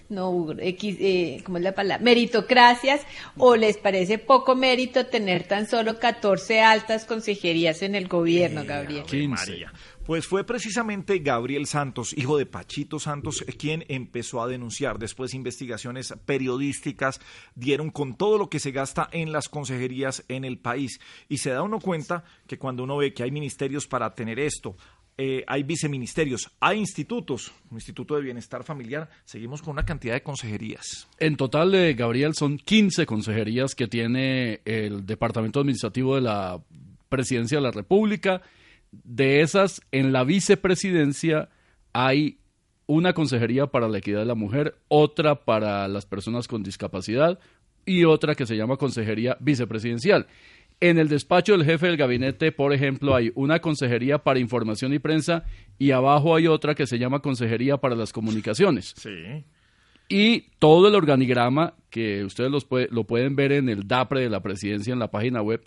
no, 0.07 0.47
X, 0.57 0.97
eh, 1.01 1.41
¿cómo 1.43 1.57
es 1.57 1.63
la 1.65 1.73
palabra? 1.73 2.01
Meritocracias, 2.01 3.01
o 3.37 3.57
les 3.57 3.75
parece 3.75 4.19
poco 4.19 4.55
mérito 4.55 5.07
tener 5.07 5.43
tan 5.43 5.67
solo 5.67 5.99
14 5.99 6.61
altas 6.61 7.03
consejerías 7.03 7.81
en 7.81 7.95
el 7.95 8.07
gobierno, 8.07 8.63
Gabriel. 8.63 9.03
María. 9.27 9.73
Pues 10.05 10.27
fue 10.27 10.43
precisamente 10.43 11.17
Gabriel 11.17 11.65
Santos, 11.65 12.15
hijo 12.15 12.37
de 12.37 12.45
Pachito 12.45 12.99
Santos, 12.99 13.43
quien 13.57 13.85
empezó 13.87 14.43
a 14.43 14.47
denunciar. 14.47 14.99
Después 14.99 15.33
investigaciones 15.33 16.13
periodísticas 16.25 17.19
dieron 17.55 17.89
con 17.89 18.15
todo 18.15 18.37
lo 18.37 18.47
que 18.47 18.59
se 18.59 18.69
gasta 18.69 19.09
en 19.11 19.31
las 19.31 19.49
consejerías 19.49 20.23
en 20.27 20.45
el 20.45 20.59
país. 20.59 20.99
Y 21.27 21.39
se 21.39 21.49
da 21.49 21.63
uno 21.63 21.79
cuenta 21.79 22.23
que 22.45 22.59
cuando 22.59 22.83
uno 22.83 22.97
ve 22.97 23.15
que 23.15 23.23
hay 23.23 23.31
ministerios 23.31 23.87
para 23.87 24.13
tener 24.13 24.37
esto, 24.37 24.77
eh, 25.17 25.43
hay 25.47 25.63
viceministerios, 25.63 26.51
hay 26.59 26.77
institutos, 26.77 27.51
un 27.71 27.77
instituto 27.77 28.15
de 28.15 28.21
bienestar 28.21 28.63
familiar, 28.63 29.09
seguimos 29.23 29.63
con 29.63 29.71
una 29.71 29.85
cantidad 29.85 30.13
de 30.13 30.21
consejerías. 30.21 31.07
En 31.17 31.35
total, 31.35 31.73
eh, 31.73 31.95
Gabriel, 31.95 32.35
son 32.35 32.59
15 32.59 33.07
consejerías 33.07 33.73
que 33.73 33.87
tiene 33.87 34.61
el 34.65 35.03
Departamento 35.03 35.61
Administrativo 35.61 36.13
de 36.13 36.21
la 36.21 36.61
Presidencia 37.09 37.57
de 37.57 37.63
la 37.63 37.71
República. 37.71 38.43
De 39.03 39.41
esas, 39.41 39.81
en 39.91 40.11
la 40.13 40.23
vicepresidencia 40.23 41.49
hay 41.93 42.37
una 42.87 43.13
consejería 43.13 43.67
para 43.67 43.87
la 43.87 43.97
equidad 43.97 44.19
de 44.19 44.25
la 44.25 44.35
mujer, 44.35 44.75
otra 44.87 45.43
para 45.45 45.87
las 45.87 46.05
personas 46.05 46.47
con 46.47 46.61
discapacidad 46.63 47.39
y 47.85 48.03
otra 48.03 48.35
que 48.35 48.45
se 48.45 48.55
llama 48.55 48.77
consejería 48.77 49.37
vicepresidencial. 49.39 50.27
En 50.81 50.97
el 50.99 51.07
despacho 51.07 51.53
del 51.53 51.65
jefe 51.65 51.87
del 51.87 51.97
gabinete, 51.97 52.51
por 52.51 52.73
ejemplo, 52.73 53.15
hay 53.15 53.31
una 53.35 53.59
consejería 53.59 54.19
para 54.19 54.39
información 54.39 54.93
y 54.93 54.99
prensa 54.99 55.45
y 55.79 55.91
abajo 55.91 56.35
hay 56.35 56.47
otra 56.47 56.75
que 56.75 56.85
se 56.85 56.99
llama 56.99 57.19
consejería 57.19 57.77
para 57.77 57.95
las 57.95 58.11
comunicaciones. 58.11 58.93
Sí. 58.97 59.45
Y 60.09 60.41
todo 60.59 60.87
el 60.89 60.95
organigrama, 60.95 61.73
que 61.89 62.23
ustedes 62.25 62.51
los 62.51 62.65
puede- 62.65 62.89
lo 62.91 63.05
pueden 63.05 63.35
ver 63.35 63.53
en 63.53 63.69
el 63.69 63.87
DAPRE 63.87 64.21
de 64.21 64.29
la 64.29 64.41
presidencia 64.43 64.93
en 64.93 64.99
la 64.99 65.09
página 65.09 65.41
web, 65.41 65.63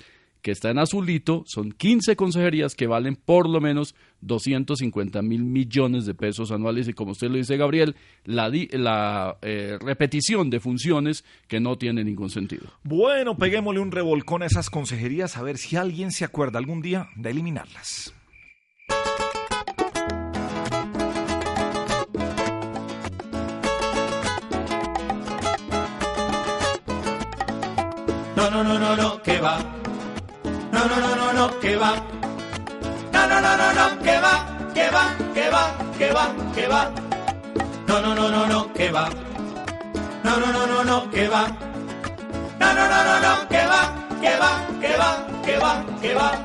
que 0.48 0.52
está 0.52 0.70
en 0.70 0.78
azulito, 0.78 1.42
son 1.46 1.72
15 1.72 2.16
consejerías 2.16 2.74
que 2.74 2.86
valen 2.86 3.16
por 3.16 3.46
lo 3.46 3.60
menos 3.60 3.94
250 4.22 5.20
mil 5.20 5.44
millones 5.44 6.06
de 6.06 6.14
pesos 6.14 6.50
anuales. 6.52 6.88
Y 6.88 6.94
como 6.94 7.10
usted 7.12 7.28
lo 7.28 7.36
dice, 7.36 7.58
Gabriel, 7.58 7.96
la, 8.24 8.48
di- 8.48 8.68
la 8.72 9.36
eh, 9.42 9.76
repetición 9.78 10.48
de 10.48 10.58
funciones 10.58 11.22
que 11.48 11.60
no 11.60 11.76
tiene 11.76 12.02
ningún 12.02 12.30
sentido. 12.30 12.62
Bueno, 12.82 13.36
peguémosle 13.36 13.80
un 13.80 13.90
revolcón 13.92 14.42
a 14.42 14.46
esas 14.46 14.70
consejerías 14.70 15.36
a 15.36 15.42
ver 15.42 15.58
si 15.58 15.76
alguien 15.76 16.12
se 16.12 16.24
acuerda 16.24 16.58
algún 16.58 16.80
día 16.80 17.08
de 17.16 17.28
eliminarlas. 17.28 18.14
No, 28.36 28.50
no, 28.50 28.62
no, 28.64 28.78
no, 28.78 28.96
no, 28.96 29.22
que 29.22 29.38
va. 29.40 29.58
No, 30.72 30.84
no, 30.86 30.96
no, 31.00 31.16
no, 31.16 31.32
no, 31.32 31.60
que 31.60 31.76
va. 31.76 31.94
No, 33.12 33.26
no, 33.26 33.40
no, 33.40 33.56
no, 33.56 33.72
no, 33.74 34.02
que 34.02 34.20
va, 34.20 34.46
que 34.74 34.90
va, 34.90 35.16
que 35.34 35.50
va, 35.50 35.64
que 35.98 36.12
va, 36.12 36.34
que 36.54 36.68
va. 36.68 36.90
No, 37.86 38.00
no, 38.00 38.14
no, 38.14 38.30
no, 38.30 38.46
no, 38.46 38.72
que 38.72 38.90
va. 38.90 39.08
No, 40.24 40.36
no, 40.38 40.52
no, 40.52 40.66
no, 40.66 40.84
no, 40.84 41.10
que 41.10 41.28
va. 41.28 41.48
No, 42.60 42.74
no, 42.74 42.88
no, 42.88 43.04
no, 43.04 43.20
no, 43.20 43.48
que 43.48 43.66
va, 43.66 43.94
que 44.20 44.36
va, 44.36 44.66
que 44.80 44.96
va, 44.96 45.26
que 45.44 45.58
va, 45.58 45.84
que 46.02 46.14
va. 46.14 46.44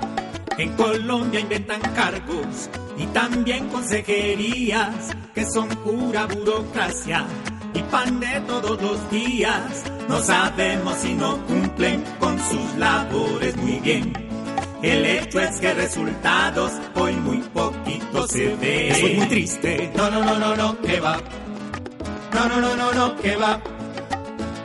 En 0.57 0.73
Colombia 0.75 1.39
inventan 1.39 1.81
cargos 1.95 2.69
y 2.97 3.05
también 3.07 3.67
consejerías 3.69 5.09
que 5.33 5.45
son 5.45 5.67
pura 5.67 6.27
burocracia 6.27 7.25
y 7.73 7.81
pan 7.83 8.19
de 8.19 8.39
todos 8.41 8.81
los 8.81 9.09
días. 9.09 9.83
No 10.07 10.19
sabemos 10.19 10.95
si 10.97 11.13
no 11.13 11.37
cumplen 11.45 12.03
con 12.19 12.37
sus 12.39 12.75
labores 12.77 13.55
bien. 13.83 14.13
El 14.81 15.05
hecho 15.05 15.39
es 15.39 15.59
que 15.59 15.73
resultados 15.73 16.71
hoy 16.95 17.13
muy 17.13 17.37
poquito 17.37 18.27
se 18.27 18.55
ve. 18.55 18.89
Eso 18.89 19.07
es 19.07 19.17
muy 19.17 19.27
triste. 19.27 19.91
No, 19.95 20.09
no, 20.09 20.23
no, 20.23 20.39
no, 20.39 20.55
no, 20.55 20.81
que 20.81 20.99
va. 20.99 21.17
No, 22.33 22.49
no, 22.49 22.59
no, 22.59 22.75
no, 22.75 22.93
no, 22.93 23.15
que 23.17 23.35
va. 23.35 23.59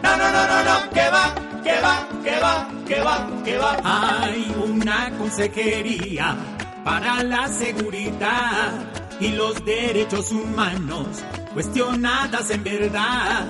No, 0.03 0.17
no, 0.17 0.33
no, 0.33 0.47
no, 0.47 0.65
no, 0.65 0.91
que 0.91 1.11
va, 1.11 1.35
que 1.63 1.81
va, 1.81 2.09
que 2.25 2.41
va, 2.41 2.69
que 2.87 3.01
va, 3.01 3.43
que 3.45 3.59
va. 3.59 4.23
Hay 4.23 4.55
una 4.65 5.11
consejería 5.19 6.37
para 6.85 7.23
la 7.23 7.49
seguridad 7.49 8.73
y 9.21 9.29
los 9.29 9.65
derechos 9.65 10.31
humanos 10.33 11.07
cuestionadas 11.53 12.51
en 12.51 12.65
verdad. 12.65 13.47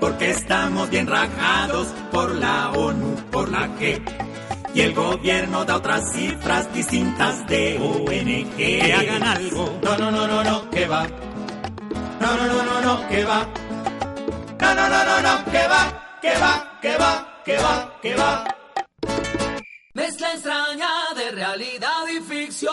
Porque 0.00 0.30
estamos 0.32 0.90
bien 0.90 1.06
rajados 1.06 1.88
por 2.10 2.34
la 2.34 2.70
ONU, 2.72 3.14
por 3.30 3.48
la 3.48 3.68
G. 3.78 4.02
Y 4.74 4.80
el 4.80 4.94
gobierno 4.94 5.64
da 5.64 5.76
otras 5.76 6.12
cifras 6.12 6.72
distintas 6.72 7.46
de 7.46 7.78
ONG. 7.78 8.56
Que 8.56 8.92
hagan 8.92 9.22
algo. 9.22 9.78
No, 9.82 9.98
no, 9.98 10.10
no, 10.10 10.26
no, 10.26 10.42
no, 10.42 10.70
que 10.70 10.86
va. 10.86 11.06
No, 12.20 12.36
no, 12.36 12.46
no, 12.46 12.62
no, 12.62 12.80
no, 12.80 13.08
que 13.08 13.24
va. 13.24 13.46
No, 14.60 14.74
no, 14.74 14.88
no, 14.88 15.04
no, 15.04 15.20
no, 15.20 15.44
que 15.50 15.66
va, 15.66 16.18
que 16.22 16.38
va, 16.38 16.78
que 16.80 16.96
va, 16.96 17.42
que 17.44 17.56
va, 17.58 17.98
que 18.00 18.14
va. 18.14 18.44
Mezcla 19.94 20.32
extraña 20.32 20.88
de 21.16 21.30
realidad 21.32 22.06
y 22.08 22.20
ficción, 22.20 22.72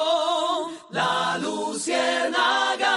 la 0.91 1.37
luciérnaga. 1.39 2.95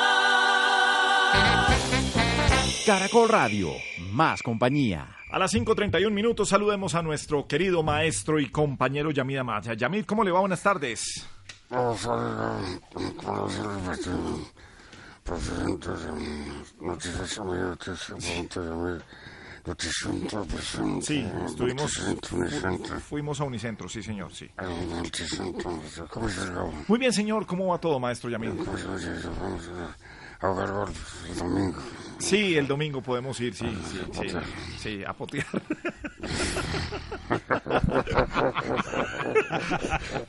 Caracol 2.87 3.29
Radio, 3.29 3.71
más 4.13 4.43
compañía. 4.43 5.09
A 5.31 5.39
las 5.39 5.53
5.31 5.55 6.11
minutos 6.11 6.49
saludemos 6.51 6.95
a 6.95 7.03
nuestro 7.03 7.47
querido 7.47 7.83
maestro 7.83 8.39
y 8.39 8.49
compañero 8.51 9.11
Yamid 9.11 9.39
Amad. 9.39 9.65
Yamid, 9.73 10.05
¿cómo 10.05 10.23
le 10.25 10.31
va? 10.31 10.41
Buenas 10.41 10.63
tardes. 10.63 11.27
Sí, 21.03 21.25
estuvimos, 21.47 21.93
fu- 21.95 23.01
fuimos 23.01 23.41
a 23.41 23.45
Unicentro, 23.45 23.89
sí 23.89 24.03
señor, 24.03 24.35
sí. 24.35 24.51
Muy 26.89 26.99
bien 26.99 27.13
señor, 27.13 27.47
¿cómo 27.47 27.69
va 27.69 27.79
todo 27.79 28.01
maestro 28.01 28.29
Ahogar 30.43 30.73
gordos 30.73 30.97
el 31.31 31.39
domingo. 31.39 31.79
Sí, 32.19 32.57
el 32.57 32.69
domingo 32.69 33.03
podemos 33.03 33.41
ir, 33.41 33.55
sí, 33.55 33.67
sí, 33.91 34.01
sí, 34.13 34.29
sí, 34.79 35.05
a 35.05 35.13
potear. 35.13 35.47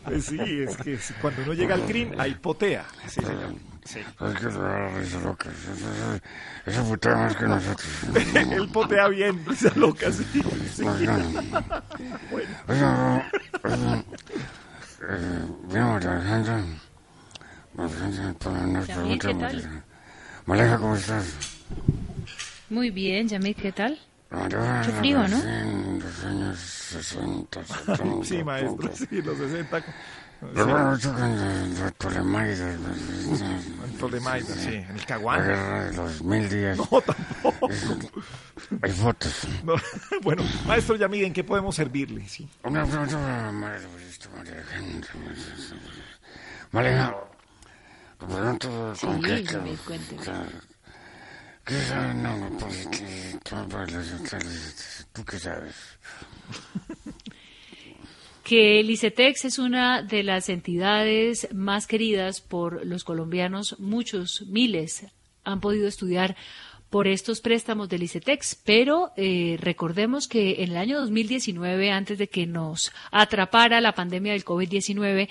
Pues 0.05 0.26
sí, 0.26 0.39
es 0.39 0.78
que 0.78 0.97
cuando 1.22 1.43
uno 1.43 1.53
llega 1.53 1.76
al 1.76 1.86
green, 1.88 2.20
ahí 2.20 2.34
potea. 2.34 2.86
Sí, 3.07 3.22
señor. 3.22 3.53
Sí. 3.86 3.99
Es 3.99 4.39
que 4.39 4.47
risa 4.47 5.20
loca. 5.20 5.49
Esa 6.66 6.84
putea 6.84 7.16
más 7.16 7.36
que 7.36 7.45
nosotros. 7.45 7.89
Él 8.51 8.70
potea 8.70 9.07
bien, 9.09 9.45
risa 9.45 9.72
loca, 9.76 10.11
sí. 10.11 10.26
sí. 10.74 10.84
Bueno. 12.32 13.24
Eh, 15.09 15.45
María 15.68 16.11
Alejandra. 16.14 16.64
Alejandra, 17.78 18.68
nos 18.68 18.88
Yamil, 18.88 19.20
¿qué 19.20 19.28
pregunta, 19.28 19.47
tal? 19.49 19.55
María. 19.64 19.84
Maleja, 20.46 20.78
¿cómo 20.78 20.96
estás? 20.96 21.26
Muy 22.70 22.89
bien, 22.89 23.28
Yamil, 23.28 23.56
¿qué 23.56 23.72
tal? 23.72 24.00
María, 24.30 24.80
Mucho 24.80 24.91
frío, 25.00 25.28
¿no? 25.28 25.38
En 25.44 26.00
los 26.00 26.24
años 26.26 26.58
60, 26.60 27.64
70. 27.66 28.24
Sí, 28.24 28.44
maestro, 28.44 28.89
sí, 28.96 29.22
los 29.22 29.38
60. 29.38 29.84
Recuerdo 30.41 30.89
mucho 30.91 31.16
que 31.16 31.22
en 31.22 31.80
los 31.80 31.91
Ptolemaida. 31.94 32.74
En 32.74 33.94
Ptolemaida, 33.98 34.56
sí, 34.56 34.74
en 34.74 34.84
el 34.89 34.98
La 34.98 35.06
Caguán. 35.06 35.41
guerra 35.44 35.86
de 35.86 35.94
los 35.96 36.22
mil 36.24 36.50
días. 36.50 36.78
No, 36.78 37.02
tampoco. 37.02 37.70
Hay 38.82 38.91
fotos. 38.91 39.48
No, 39.64 39.76
bueno, 40.24 40.44
maestro 40.68 40.96
Yamil, 40.98 41.26
¿en 41.26 41.34
qué 41.34 41.44
podemos 41.46 41.76
servirle? 41.76 42.28
Sí. 42.28 42.50
Una 42.64 42.86
pregunta 42.86 43.16
para 43.18 43.52
María 43.52 43.88
María 46.74 46.91
Alejandra. 46.91 47.33
María, 48.28 48.57
te 48.59 48.67
pregunto 48.67 48.95
Sí, 48.95 49.05
con 49.05 49.21
qué... 49.21 49.43
Cuénteme. 49.86 50.21
¿Qué 51.65 51.80
sabes? 51.82 52.15
No, 52.15 52.38
no, 52.38 52.57
pues, 52.57 52.88
que- 52.88 53.39
tú, 53.43 53.55
para 53.69 53.86
los 53.88 54.11
hoteles, 54.13 55.07
¿tú 55.13 55.24
qué 55.24 55.39
sabes? 55.39 55.76
que 58.43 58.80
el 58.82 58.89
ICETEX 58.89 59.45
es 59.45 59.59
una 59.59 60.01
de 60.03 60.24
las 60.24 60.49
entidades 60.49 61.47
más 61.53 61.88
queridas 61.88 62.41
por 62.41 62.86
los 62.86 63.03
colombianos. 63.05 63.80
Muchos, 63.80 64.43
miles, 64.47 65.05
han 65.45 65.61
podido 65.61 65.88
estudiar 65.88 66.36
por 66.89 67.07
estos 67.07 67.39
préstamos 67.41 67.88
del 67.89 68.03
ICETEX, 68.03 68.59
pero 68.65 69.13
eh, 69.15 69.57
recordemos 69.59 70.28
que 70.28 70.61
en 70.63 70.71
el 70.71 70.78
año 70.78 70.99
2019, 70.99 71.91
antes 71.91 72.17
de 72.17 72.28
que 72.28 72.45
nos 72.45 72.91
atrapara 73.11 73.80
la 73.82 73.95
pandemia 73.95 74.34
del 74.34 74.45
COVID-19, 74.45 75.28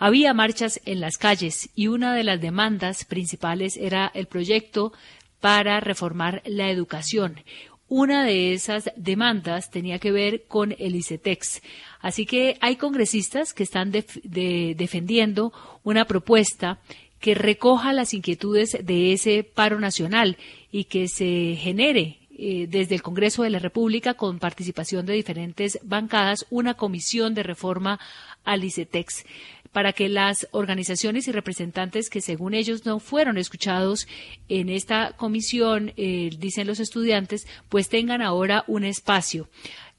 había 0.00 0.34
marchas 0.34 0.80
en 0.86 0.98
las 0.98 1.18
calles 1.18 1.68
y 1.76 1.86
una 1.86 2.14
de 2.14 2.24
las 2.24 2.40
demandas 2.40 3.04
principales 3.04 3.76
era 3.76 4.10
el 4.14 4.26
proyecto 4.26 4.92
para 5.40 5.78
reformar 5.78 6.42
la 6.46 6.70
educación. 6.70 7.40
Una 7.86 8.24
de 8.24 8.54
esas 8.54 8.90
demandas 8.96 9.70
tenía 9.70 9.98
que 9.98 10.10
ver 10.10 10.44
con 10.48 10.74
el 10.78 10.94
ICETEX. 10.96 11.60
Así 12.00 12.24
que 12.24 12.56
hay 12.60 12.76
congresistas 12.76 13.52
que 13.52 13.62
están 13.64 13.90
def- 13.92 14.20
de- 14.22 14.74
defendiendo 14.76 15.52
una 15.84 16.06
propuesta 16.06 16.78
que 17.20 17.34
recoja 17.34 17.92
las 17.92 18.14
inquietudes 18.14 18.78
de 18.82 19.12
ese 19.12 19.44
paro 19.44 19.78
nacional 19.80 20.38
y 20.72 20.84
que 20.84 21.08
se 21.08 21.56
genere 21.60 22.16
eh, 22.38 22.66
desde 22.70 22.94
el 22.94 23.02
Congreso 23.02 23.42
de 23.42 23.50
la 23.50 23.58
República, 23.58 24.14
con 24.14 24.38
participación 24.38 25.04
de 25.04 25.12
diferentes 25.12 25.78
bancadas, 25.82 26.46
una 26.48 26.72
comisión 26.74 27.34
de 27.34 27.42
reforma 27.42 28.00
al 28.44 28.64
ICETEX 28.64 29.26
para 29.72 29.92
que 29.92 30.08
las 30.08 30.48
organizaciones 30.50 31.28
y 31.28 31.32
representantes 31.32 32.10
que 32.10 32.20
según 32.20 32.54
ellos 32.54 32.84
no 32.84 32.98
fueron 32.98 33.38
escuchados 33.38 34.08
en 34.48 34.68
esta 34.68 35.12
comisión, 35.16 35.92
eh, 35.96 36.30
dicen 36.38 36.66
los 36.66 36.80
estudiantes, 36.80 37.46
pues 37.68 37.88
tengan 37.88 38.22
ahora 38.22 38.64
un 38.66 38.84
espacio. 38.84 39.48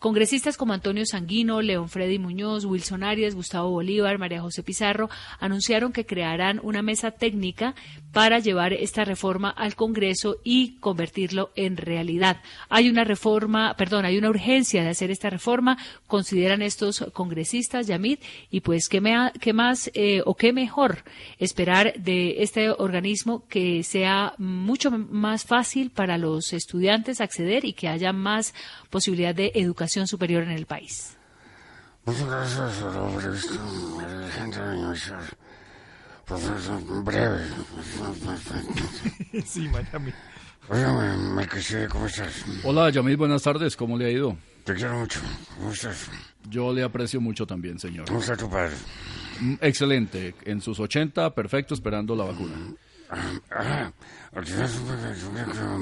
Congresistas 0.01 0.57
como 0.57 0.73
Antonio 0.73 1.05
Sanguino, 1.05 1.61
León 1.61 1.87
Freddy 1.87 2.17
Muñoz, 2.17 2.65
Wilson 2.65 3.03
Arias, 3.03 3.35
Gustavo 3.35 3.69
Bolívar, 3.69 4.17
María 4.17 4.41
José 4.41 4.63
Pizarro 4.63 5.11
anunciaron 5.39 5.93
que 5.93 6.07
crearán 6.07 6.59
una 6.63 6.81
mesa 6.81 7.11
técnica 7.11 7.75
para 8.11 8.39
llevar 8.39 8.73
esta 8.73 9.05
reforma 9.05 9.51
al 9.51 9.75
Congreso 9.75 10.37
y 10.43 10.79
convertirlo 10.79 11.51
en 11.55 11.77
realidad. 11.77 12.41
Hay 12.67 12.89
una 12.89 13.03
reforma, 13.03 13.75
perdón, 13.77 14.05
hay 14.05 14.17
una 14.17 14.31
urgencia 14.31 14.81
de 14.81 14.89
hacer 14.89 15.11
esta 15.11 15.29
reforma, 15.29 15.77
consideran 16.07 16.63
estos 16.63 17.05
congresistas, 17.13 17.85
Yamid, 17.85 18.17
y 18.49 18.61
pues 18.61 18.89
qué, 18.89 19.29
qué 19.39 19.53
más 19.53 19.91
eh, 19.93 20.23
o 20.25 20.33
qué 20.33 20.51
mejor 20.51 21.03
esperar 21.37 21.93
de 21.93 22.41
este 22.41 22.71
organismo 22.71 23.47
que 23.47 23.83
sea 23.83 24.33
mucho 24.39 24.89
más 24.89 25.45
fácil 25.45 25.91
para 25.91 26.17
los 26.17 26.53
estudiantes 26.53 27.21
acceder 27.21 27.65
y 27.65 27.73
que 27.73 27.87
haya 27.87 28.13
más 28.13 28.55
posibilidad 28.89 29.35
de 29.35 29.51
educación 29.53 29.90
superior 30.07 30.43
en 30.43 30.51
el 30.51 30.65
país. 30.65 31.17
Muchas 32.05 32.25
gracias 32.27 32.83
breve. 37.03 37.41
Sí, 39.45 39.67
Miami. 39.67 40.13
Óigame, 40.69 41.17
Melquisede, 41.35 41.87
¿cómo 41.87 42.05
estás? 42.05 42.45
Hola, 42.63 42.89
Yamil, 42.89 43.17
buenas 43.17 43.43
tardes. 43.43 43.75
¿Cómo 43.75 43.97
le 43.97 44.05
ha 44.05 44.09
ido? 44.11 44.37
Te 44.63 44.73
quiero 44.75 44.99
mucho. 44.99 45.19
¿Cómo 45.57 45.71
estás? 45.71 46.07
Yo 46.49 46.71
le 46.73 46.83
aprecio 46.83 47.19
mucho 47.19 47.45
también, 47.45 47.79
señor. 47.79 48.05
¿Cómo 48.07 48.19
está 48.19 48.37
tu 48.37 48.49
padre? 48.49 48.75
Mm, 49.41 49.55
Excelente. 49.59 50.35
En 50.45 50.61
sus 50.61 50.79
80, 50.79 51.33
perfecto, 51.33 51.73
esperando 51.73 52.15
la 52.15 52.25
vacuna. 52.25 52.55
Ah, 53.09 53.31
al 53.51 53.93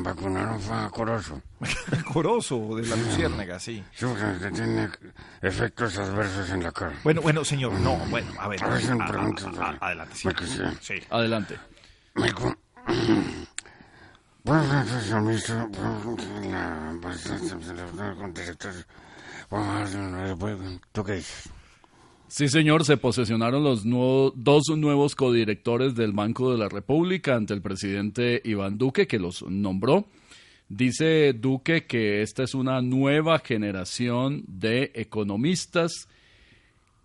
vacunaron 0.04 0.60
fue 0.60 0.76
a 0.76 0.90
Corozo. 0.90 1.42
Corozo 2.12 2.76
de 2.76 2.88
la 2.88 2.96
luciérnaga, 2.96 3.60
sí. 3.60 3.84
Sí, 3.94 4.06
porque 4.06 4.40
que 4.40 4.52
tiene 4.52 4.90
efectos 5.42 5.98
adversos 6.00 6.50
en 6.50 6.64
la 6.64 6.72
cara. 6.72 6.94
Bueno, 7.04 7.22
bueno, 7.22 7.46
señor, 7.46 7.74
no, 7.74 7.96
bueno, 8.10 8.32
a 8.40 8.48
ver. 8.48 8.64
A 8.64 8.70
ver 8.70 8.82
si 8.82 8.92
me 8.94 9.04
a- 9.04 9.78
adelante, 9.80 10.16
sí. 10.16 10.30
Sí. 10.82 10.94
Adelante. 11.12 11.60
Me 12.16 12.34
cu- 12.34 12.56
Buenas 14.44 14.68
noches, 14.68 15.12
ministro. 15.22 15.70
La 16.50 16.92
la- 17.96 18.16
con 18.16 18.34
director. 18.34 18.74
Vamos 19.52 19.94
a 19.94 20.24
ver, 20.34 20.80
¿tú 20.92 21.04
qué 21.04 21.14
dices? 21.14 21.50
Sí, 22.30 22.48
señor, 22.48 22.86
se 22.86 22.96
posesionaron 22.96 23.64
los 23.64 23.84
dos 23.84 24.64
nuevos 24.78 25.16
codirectores 25.16 25.96
del 25.96 26.12
Banco 26.12 26.52
de 26.52 26.60
la 26.60 26.70
República 26.70 27.36
ante 27.36 27.56
el 27.56 27.62
presidente 27.64 28.40
Iván 28.46 28.78
Duque, 28.78 29.08
que 29.08 29.18
los 29.18 29.42
nombró. 29.42 30.06
Dice 30.70 31.34
Duque 31.34 31.88
que 31.88 32.22
esta 32.22 32.44
es 32.44 32.54
una 32.54 32.84
nueva 32.84 33.40
generación 33.40 34.44
de 34.48 34.92
economistas 34.94 36.08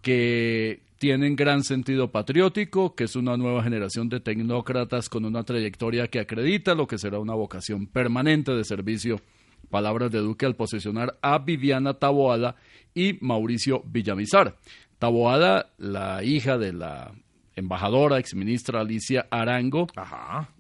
que 0.03 0.83
tienen 0.99 1.37
gran 1.37 1.65
sentido 1.65 2.13
patriótico, 2.13 2.95
que 2.95 3.05
es 3.05 3.17
una 3.17 3.39
nueva 3.39 3.63
generación 3.63 4.11
de 4.11 4.21
tecnócratas 4.21 5.09
con 5.09 5.25
una 5.25 5.43
trayectoria 5.43 6.09
que 6.09 6.21
acredita 6.21 6.75
lo 6.75 6.87
que 6.87 6.99
será 6.99 7.19
una 7.19 7.35
vocación 7.35 7.87
permanente 7.87 8.53
de 8.53 8.65
servicio. 8.65 9.23
Palabras 9.71 10.13
de 10.13 10.19
Duque 10.19 10.45
al 10.45 10.55
posesionar 10.55 11.19
a 11.23 11.39
Viviana 11.39 11.95
Taboada 11.95 12.57
y 12.95 13.19
Mauricio 13.21 13.83
Villamizar. 13.87 14.57
Taboada, 15.05 15.67
la 15.77 16.25
hija 16.25 16.57
de 16.57 16.73
la 16.73 17.13
embajadora, 17.57 18.17
exministra 18.17 18.81
Alicia 18.81 19.27
Arango, 19.31 19.87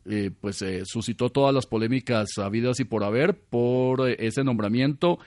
eh, 0.04 0.32
pues 0.38 0.60
eh, 0.60 0.82
suscitó 0.84 1.30
todas 1.30 1.54
las 1.54 1.64
polémicas 1.64 2.36
habidas 2.36 2.78
y 2.78 2.84
por 2.84 3.04
haber 3.04 3.38
por 3.38 4.06
eh, 4.06 4.16
ese 4.18 4.44
nombramiento 4.44 5.18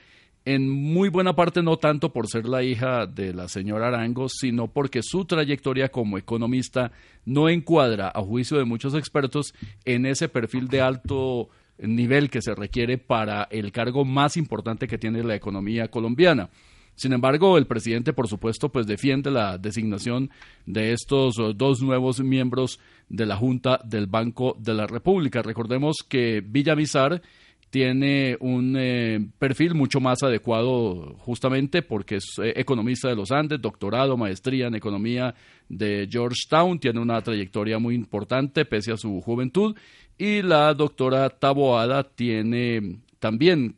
en 0.44 0.70
muy 0.70 1.08
buena 1.08 1.34
parte 1.34 1.64
no 1.64 1.78
tanto 1.78 2.12
por 2.12 2.28
ser 2.28 2.46
la 2.46 2.62
hija 2.62 3.06
de 3.06 3.34
la 3.34 3.48
señora 3.48 3.88
Arango, 3.88 4.28
sino 4.28 4.68
porque 4.68 5.00
su 5.02 5.24
trayectoria 5.24 5.88
como 5.88 6.16
economista 6.16 6.92
no 7.24 7.48
encuadra, 7.48 8.12
a 8.14 8.22
juicio 8.22 8.56
de 8.58 8.66
muchos 8.66 8.94
expertos, 8.94 9.52
en 9.84 10.06
ese 10.06 10.28
perfil 10.28 10.68
de 10.68 10.80
alto 10.80 11.48
nivel 11.78 12.30
que 12.30 12.40
se 12.40 12.54
requiere 12.54 12.98
para 12.98 13.48
el 13.50 13.72
cargo 13.72 14.04
más 14.04 14.36
importante 14.36 14.86
que 14.86 14.96
tiene 14.96 15.24
la 15.24 15.34
economía 15.34 15.88
colombiana. 15.88 16.50
Sin 16.98 17.12
embargo, 17.12 17.56
el 17.56 17.68
presidente, 17.68 18.12
por 18.12 18.26
supuesto, 18.26 18.70
pues 18.70 18.84
defiende 18.84 19.30
la 19.30 19.56
designación 19.56 20.30
de 20.66 20.92
estos 20.92 21.38
eh, 21.38 21.52
dos 21.54 21.80
nuevos 21.80 22.20
miembros 22.20 22.80
de 23.08 23.24
la 23.24 23.36
Junta 23.36 23.80
del 23.84 24.08
Banco 24.08 24.56
de 24.58 24.74
la 24.74 24.88
República. 24.88 25.40
Recordemos 25.40 25.98
que 26.08 26.42
Villamizar 26.44 27.22
tiene 27.70 28.36
un 28.40 28.74
eh, 28.76 29.30
perfil 29.38 29.76
mucho 29.76 30.00
más 30.00 30.24
adecuado 30.24 31.14
justamente 31.18 31.82
porque 31.82 32.16
es 32.16 32.24
eh, 32.42 32.54
economista 32.56 33.08
de 33.08 33.14
los 33.14 33.30
Andes, 33.30 33.62
doctorado, 33.62 34.16
maestría 34.16 34.66
en 34.66 34.74
economía 34.74 35.36
de 35.68 36.08
Georgetown, 36.10 36.80
tiene 36.80 36.98
una 36.98 37.22
trayectoria 37.22 37.78
muy 37.78 37.94
importante 37.94 38.64
pese 38.64 38.90
a 38.90 38.96
su 38.96 39.20
juventud 39.20 39.76
y 40.18 40.42
la 40.42 40.74
doctora 40.74 41.30
Taboada 41.30 42.02
tiene 42.02 42.98
también 43.20 43.76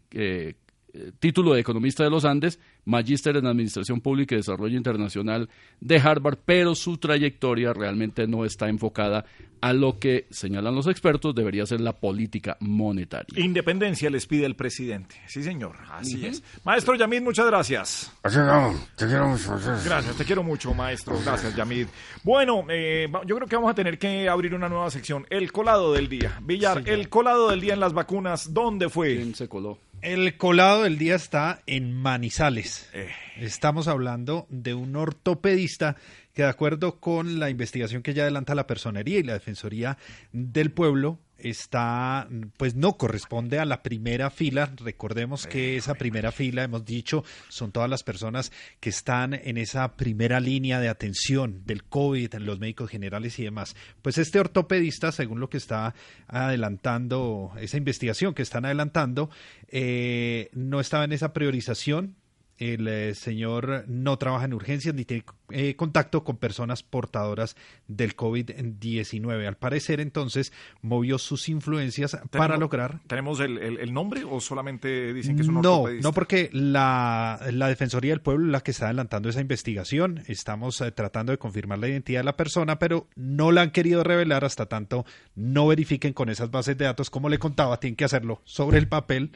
título 1.19 1.53
de 1.53 1.61
economista 1.61 2.03
de 2.03 2.11
los 2.11 2.25
Andes, 2.25 2.59
magíster 2.85 3.37
en 3.37 3.47
Administración 3.47 4.01
Pública 4.01 4.35
y 4.35 4.39
Desarrollo 4.39 4.77
Internacional 4.77 5.49
de 5.81 5.99
Harvard, 5.99 6.39
pero 6.45 6.75
su 6.75 6.99
trayectoria 6.99 7.73
realmente 7.73 8.27
no 8.27 8.45
está 8.45 8.69
enfocada 8.69 9.25
a 9.61 9.73
lo 9.73 9.99
que 9.99 10.27
señalan 10.31 10.75
los 10.75 10.87
expertos 10.87 11.35
debería 11.35 11.67
ser 11.67 11.81
la 11.81 11.93
política 11.93 12.57
monetaria. 12.61 13.39
Independencia 13.39 14.09
les 14.11 14.27
pide 14.27 14.47
el 14.47 14.57
presidente. 14.57 15.17
Sí, 15.27 15.43
señor, 15.43 15.77
así 15.91 16.25
es. 16.25 16.43
Maestro 16.65 16.95
Yamid, 16.95 17.23
muchas 17.23 17.47
gracias. 17.47 18.13
Te 18.23 19.07
quiero 19.07 19.29
mucho. 19.29 19.59
Gracias, 19.85 20.17
te 20.17 20.25
quiero 20.25 20.43
mucho, 20.43 20.75
maestro. 20.75 21.19
Gracias, 21.25 21.55
Yamid. 21.55 21.87
Bueno, 22.23 22.65
eh, 22.69 23.09
yo 23.27 23.37
creo 23.37 23.49
que 23.49 23.57
vamos 23.57 23.71
a 23.71 23.75
tener 23.75 23.99
que 23.99 24.29
abrir 24.29 24.55
una 24.55 24.69
nueva 24.69 24.91
sección. 24.91 25.27
El 25.31 25.53
colado 25.53 25.93
del 25.93 26.09
día. 26.09 26.39
Villar, 26.43 26.83
el 26.89 27.09
colado 27.09 27.51
del 27.51 27.61
día 27.61 27.75
en 27.75 27.81
las 27.81 27.93
vacunas, 27.93 28.53
¿dónde 28.55 28.89
fue? 28.89 29.17
¿Quién 29.17 29.35
se 29.35 29.49
coló? 29.49 29.79
El 30.03 30.39
colado 30.39 30.85
del 30.85 30.97
día 30.97 31.15
está 31.15 31.61
en 31.67 31.93
Manizales. 31.93 32.89
Eh. 32.95 33.11
Estamos 33.37 33.87
hablando 33.87 34.47
de 34.49 34.73
un 34.73 34.97
ortopedista 34.97 35.97
que 36.33 36.43
de 36.43 36.49
acuerdo 36.49 37.01
con 37.01 37.39
la 37.39 37.51
investigación 37.51 38.03
que 38.03 38.15
ya 38.15 38.23
adelanta 38.23 38.55
la 38.55 38.67
Personería 38.67 39.19
y 39.19 39.23
la 39.23 39.35
Defensoría 39.35 39.99
del 40.33 40.73
Pueblo, 40.73 41.19
está, 41.45 42.29
pues 42.57 42.75
no 42.75 42.97
corresponde 42.97 43.59
a 43.59 43.65
la 43.65 43.83
primera 43.83 44.31
fila. 44.31 44.73
Recordemos 44.77 45.47
que 45.47 45.77
esa 45.77 45.95
primera 45.95 46.33
fila, 46.33 46.65
hemos 46.65 46.85
dicho, 46.85 47.25
son 47.49 47.73
todas 47.73 47.89
las 47.89 48.03
personas 48.03 48.53
que 48.81 48.91
están 48.91 49.35
en 49.35 49.59
esa 49.59 49.97
primera 49.97 50.41
línea 50.41 50.81
de 50.81 50.89
atención 50.89 51.63
del 51.65 51.85
COVID, 51.85 52.35
los 52.35 52.59
médicos 52.61 52.91
generales 52.91 53.39
y 53.39 53.45
demás. 53.45 53.77
Pues 54.03 54.19
este 54.19 54.41
ortopedista, 54.41 55.13
según 55.13 55.41
lo 55.41 55.51
que 55.51 55.59
está 55.59 55.95
adelantando, 56.27 57.53
esa 57.61 57.77
investigación 57.77 58.35
que 58.35 58.43
están 58.43 58.65
adelantando, 58.65 59.31
eh, 59.69 60.51
no 60.53 60.81
estaba 60.81 61.05
en 61.05 61.13
esa 61.13 61.33
priorización. 61.33 62.17
El 62.61 62.87
eh, 62.87 63.15
señor 63.15 63.85
no 63.89 64.17
trabaja 64.19 64.45
en 64.45 64.53
urgencias 64.55 64.95
ni 64.95 65.05
tiene 65.05 65.25
eh, 65.49 65.75
contacto 65.77 66.23
con 66.25 66.37
personas 66.37 66.83
portadoras 66.83 67.57
del 67.89 68.15
COVID-19. 68.15 69.47
Al 69.47 69.57
parecer, 69.57 69.99
entonces, 70.01 70.53
movió 70.83 71.19
sus 71.19 71.49
influencias 71.49 72.17
para 72.31 72.57
lograr 72.59 73.01
¿Tenemos 73.07 73.41
el, 73.41 73.59
el- 73.59 73.79
el 73.79 73.93
nombre 73.95 74.25
o 74.25 74.41
solamente 74.41 75.13
dicen 75.15 75.37
que 75.37 75.43
es 75.43 75.49
un 75.49 75.55
no, 75.63 75.87
no 76.03 76.13
porque 76.13 76.51
la, 76.53 77.41
la 77.51 77.69
Defensoría 77.69 78.13
del 78.13 78.21
Pueblo 78.21 78.45
es 78.47 78.53
la 78.53 78.61
que 78.61 78.71
está 78.73 78.85
adelantando 78.87 79.29
esa 79.31 79.41
investigación. 79.41 80.23
Estamos 80.27 80.81
eh, 80.83 80.93
tratando 80.93 81.33
de 81.33 81.39
confirmar 81.39 81.79
la 81.79 81.89
identidad 81.89 82.21
de 82.21 82.25
la 82.25 82.37
persona, 82.37 82.79
pero 82.79 83.09
no 83.17 83.53
la 83.53 83.63
han 83.63 83.71
querido 83.71 84.05
revelar 84.05 84.45
hasta 84.45 84.67
tanto 84.67 85.05
no 85.35 85.67
verifiquen 85.67 86.13
con 86.13 86.29
esas 86.29 86.51
bases 86.51 86.77
de 86.77 86.85
datos. 86.85 87.09
Como 87.09 87.29
le 87.31 87.39
contaba, 87.39 87.81
tienen 87.81 87.97
que 87.97 88.05
hacerlo 88.05 88.43
sobre 88.45 88.77
el 88.79 88.87
papel, 88.87 89.31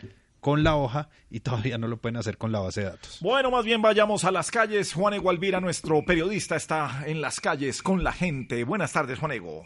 con 0.44 0.62
la 0.62 0.76
hoja, 0.76 1.08
y 1.30 1.40
todavía 1.40 1.78
no 1.78 1.88
lo 1.88 1.96
pueden 1.96 2.18
hacer 2.18 2.36
con 2.36 2.52
la 2.52 2.60
base 2.60 2.82
de 2.82 2.90
datos. 2.90 3.18
Bueno, 3.22 3.50
más 3.50 3.64
bien 3.64 3.80
vayamos 3.80 4.26
a 4.26 4.30
las 4.30 4.50
calles. 4.50 4.92
Juan 4.92 5.14
Ego 5.14 5.30
Alvira, 5.30 5.58
nuestro 5.58 6.04
periodista, 6.04 6.54
está 6.54 7.04
en 7.06 7.22
las 7.22 7.40
calles 7.40 7.82
con 7.82 8.04
la 8.04 8.12
gente. 8.12 8.62
Buenas 8.64 8.92
tardes, 8.92 9.18
Juan 9.18 9.32
Ego. 9.32 9.64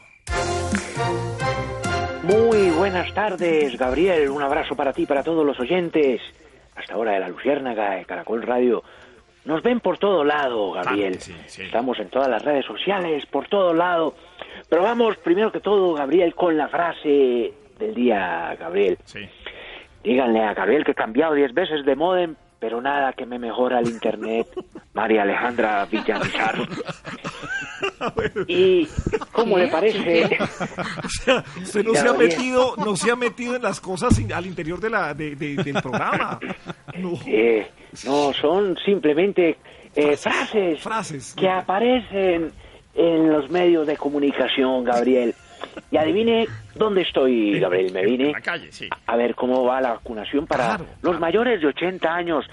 Muy 2.23 2.71
buenas 2.71 3.13
tardes, 3.13 3.77
Gabriel. 3.77 4.31
Un 4.31 4.41
abrazo 4.41 4.77
para 4.77 4.93
ti, 4.93 5.05
para 5.05 5.25
todos 5.25 5.45
los 5.45 5.59
oyentes. 5.59 6.21
Hasta 6.77 6.95
ahora 6.95 7.15
de 7.15 7.21
la 7.21 7.29
Luciérnaga, 7.29 7.97
de 7.97 8.05
Caracol 8.05 8.43
Radio. 8.43 8.85
Nos 9.47 9.65
ven 9.65 9.81
por 9.81 9.99
todo 9.99 10.23
lado, 10.23 10.71
Gabriel. 10.71 11.19
Estamos 11.59 11.99
en 11.99 12.09
todas 12.09 12.29
las 12.29 12.45
redes 12.45 12.65
sociales, 12.65 13.27
por 13.27 13.49
todo 13.49 13.75
lado. 13.75 14.15
Pero 14.69 14.85
vamos, 14.85 15.17
primero 15.25 15.51
que 15.51 15.59
todo, 15.59 15.95
Gabriel, 15.95 16.37
con 16.37 16.57
la 16.57 16.69
frase 16.69 17.53
del 17.81 17.95
día, 17.95 18.57
Gabriel. 18.61 18.97
Díganle 20.09 20.43
a 20.43 20.55
Gabriel 20.55 20.85
que 20.85 20.93
he 20.93 20.95
cambiado 20.95 21.35
10 21.35 21.53
veces 21.53 21.85
de 21.85 21.95
modem, 21.95 22.35
pero 22.59 22.81
nada 22.81 23.13
que 23.13 23.27
me 23.27 23.39
mejora 23.39 23.81
el 23.81 23.89
internet. 23.89 24.47
María 24.95 25.21
Alejandra 25.23 25.85
Villamizar. 25.85 26.57
¿Y 28.49 28.89
cómo 29.33 29.59
le 29.59 29.69
parece? 29.69 30.39
O 31.05 31.09
sea, 31.09 31.45
usted 31.63 31.85
no 31.85 31.95
se 31.95 32.09
ha 32.09 32.13
metido, 32.15 32.75
no 32.79 32.97
se 32.97 33.11
ha 33.11 33.17
metido 33.17 33.55
en 33.55 33.63
las 33.63 33.81
cosas 33.81 34.19
al 34.35 34.47
interior 34.47 34.81
de 34.81 34.91
la, 34.91 35.13
de- 35.15 35.37
de- 35.37 35.57
del 35.63 35.75
programa. 35.83 36.39
No. 36.97 37.13
Eh, 37.27 37.67
no, 38.07 38.33
son 38.33 38.77
simplemente 38.85 39.59
eh, 39.95 40.17
frases, 40.17 41.35
que 41.35 41.49
aparecen 41.51 42.51
en 42.95 43.31
los 43.31 43.51
medios 43.51 43.87
de 43.87 43.97
comunicación, 43.97 44.85
Gabriel. 44.85 45.35
Y 45.91 45.97
adivine 45.97 46.47
dónde 46.75 47.03
estoy, 47.03 47.59
Gabriel. 47.59 47.93
Me 47.93 48.05
vine 48.05 48.33
a 49.07 49.17
ver 49.17 49.35
cómo 49.35 49.65
va 49.65 49.81
la 49.81 49.95
vacunación 49.95 50.47
para 50.47 50.79
los 51.03 51.19
mayores 51.19 51.61
de 51.61 51.69
80 51.69 52.15
años. 52.15 52.45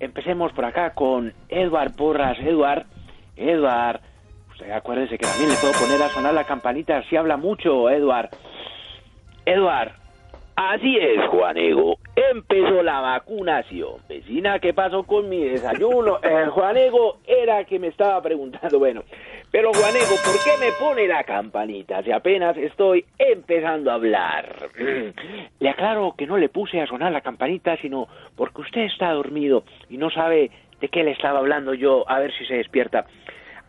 Empecemos 0.00 0.52
por 0.52 0.64
acá 0.64 0.94
con 0.94 1.32
Edward 1.48 1.94
Porras. 1.94 2.38
Edward, 2.40 2.86
Edward, 3.36 4.00
usted 4.50 4.70
acuérdese 4.70 5.18
que 5.18 5.26
también 5.26 5.50
le 5.50 5.56
puedo 5.56 5.72
poner 5.74 6.00
a 6.02 6.08
sonar 6.08 6.34
la 6.34 6.44
campanita 6.44 7.02
si 7.08 7.16
habla 7.16 7.36
mucho, 7.36 7.90
Edward. 7.90 8.30
Edward, 9.44 9.92
Así 10.60 10.96
es, 10.96 11.24
Juanego. 11.28 12.00
Empezó 12.16 12.82
la 12.82 13.00
vacunación. 13.00 14.02
Vecina, 14.08 14.58
¿qué 14.58 14.74
pasó 14.74 15.04
con 15.04 15.28
mi 15.28 15.44
desayuno? 15.44 16.18
Eh, 16.20 16.46
Juanego 16.50 17.18
era 17.24 17.62
que 17.62 17.78
me 17.78 17.86
estaba 17.86 18.20
preguntando, 18.20 18.80
bueno. 18.80 19.04
Pero 19.50 19.72
Juanego, 19.72 20.14
¿por 20.24 20.34
qué 20.44 20.50
me 20.60 20.72
pone 20.72 21.08
la 21.08 21.24
campanita 21.24 22.02
si 22.02 22.12
apenas 22.12 22.56
estoy 22.58 23.04
empezando 23.18 23.90
a 23.90 23.94
hablar? 23.94 24.68
Le 25.60 25.68
aclaro 25.70 26.14
que 26.16 26.26
no 26.26 26.36
le 26.36 26.50
puse 26.50 26.80
a 26.80 26.86
sonar 26.86 27.12
la 27.12 27.22
campanita, 27.22 27.76
sino 27.78 28.08
porque 28.36 28.60
usted 28.60 28.82
está 28.82 29.10
dormido 29.12 29.64
y 29.88 29.96
no 29.96 30.10
sabe 30.10 30.50
de 30.80 30.88
qué 30.88 31.02
le 31.02 31.12
estaba 31.12 31.38
hablando 31.38 31.72
yo, 31.72 32.04
a 32.08 32.18
ver 32.18 32.32
si 32.36 32.44
se 32.44 32.54
despierta. 32.54 33.06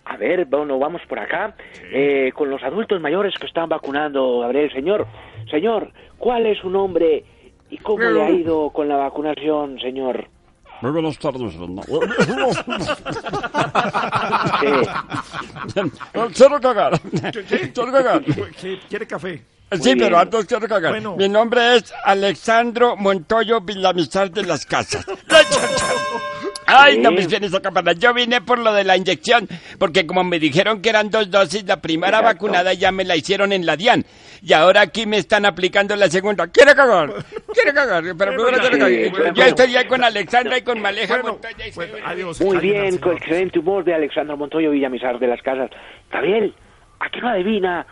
A 0.05 0.17
ver, 0.17 0.45
bueno, 0.45 0.77
vamos 0.79 1.01
por 1.07 1.19
acá, 1.19 1.55
eh, 1.91 2.31
con 2.33 2.49
los 2.49 2.61
adultos 2.63 2.99
mayores 2.99 3.35
que 3.39 3.47
están 3.47 3.69
vacunando, 3.69 4.39
Gabriel. 4.39 4.71
Señor, 4.73 5.07
señor, 5.49 5.91
¿cuál 6.17 6.45
es 6.45 6.57
su 6.57 6.69
nombre 6.69 7.23
y 7.69 7.77
cómo 7.77 8.03
le 8.03 8.21
ha 8.21 8.31
ido 8.31 8.71
con 8.71 8.89
la 8.89 8.97
vacunación, 8.97 9.79
señor? 9.79 10.27
Muy 10.81 10.91
buenas 10.91 11.17
tardes. 11.19 11.41
Quiero 16.35 16.61
cagar. 16.61 16.99
Quiero 17.01 17.91
cagar. 17.91 18.23
¿Quiere 18.89 19.07
café? 19.07 19.43
Sí, 19.81 19.95
pero 19.95 20.17
antes 20.17 20.45
quiero 20.45 20.67
cagar. 20.67 20.93
Bueno. 20.93 21.15
Mi 21.15 21.29
nombre 21.29 21.77
es 21.77 21.93
Alexandro 22.03 22.97
Montoyo 22.97 23.61
Villamizar 23.61 24.31
de 24.31 24.43
las 24.43 24.65
Casas. 24.65 25.05
Ay, 26.71 26.97
no 26.99 27.11
me 27.11 27.25
viene 27.25 27.47
esa 27.47 27.61
cámara. 27.61 27.93
Yo 27.93 28.13
vine 28.13 28.41
por 28.41 28.59
lo 28.59 28.73
de 28.73 28.83
la 28.83 28.95
inyección, 28.97 29.47
porque 29.77 30.05
como 30.05 30.23
me 30.23 30.39
dijeron 30.39 30.81
que 30.81 30.89
eran 30.89 31.09
dos 31.09 31.29
dosis, 31.31 31.65
la 31.65 31.81
primera 31.81 32.19
Exacto. 32.19 32.45
vacunada 32.45 32.73
ya 32.73 32.91
me 32.91 33.03
la 33.03 33.15
hicieron 33.15 33.51
en 33.53 33.65
la 33.65 33.75
DIAN. 33.75 34.05
Y 34.41 34.53
ahora 34.53 34.81
aquí 34.81 35.05
me 35.05 35.17
están 35.17 35.45
aplicando 35.45 35.95
la 35.95 36.07
segunda. 36.09 36.47
¡Quiero 36.47 36.73
cagar! 36.75 37.11
quiero 37.53 37.73
cagar! 37.73 38.03
Pero 38.17 38.31
primero 38.33 38.57
quiero 38.59 38.77
cagar. 38.77 38.89
Sí, 38.89 39.09
bueno. 39.09 39.33
Yo 39.33 39.43
estoy 39.43 39.71
ya 39.71 39.87
con 39.87 40.03
Alexandra 40.03 40.57
y 40.57 40.61
con 40.61 40.81
Maleja 40.81 41.21
Montoya. 41.21 41.67
y 41.67 41.71
se- 41.71 42.45
Muy 42.45 42.57
bien, 42.57 42.97
con 42.99 43.17
excelente 43.17 43.59
humor 43.59 43.83
de 43.83 43.93
Alexandro 43.95 44.37
Montoyo 44.37 44.71
Villamizar 44.71 45.19
de 45.19 45.27
las 45.27 45.41
Casas. 45.41 45.69
Gabriel, 46.11 46.53
¿a 46.99 47.09
qué 47.09 47.19
no 47.21 47.29
adivina? 47.29 47.85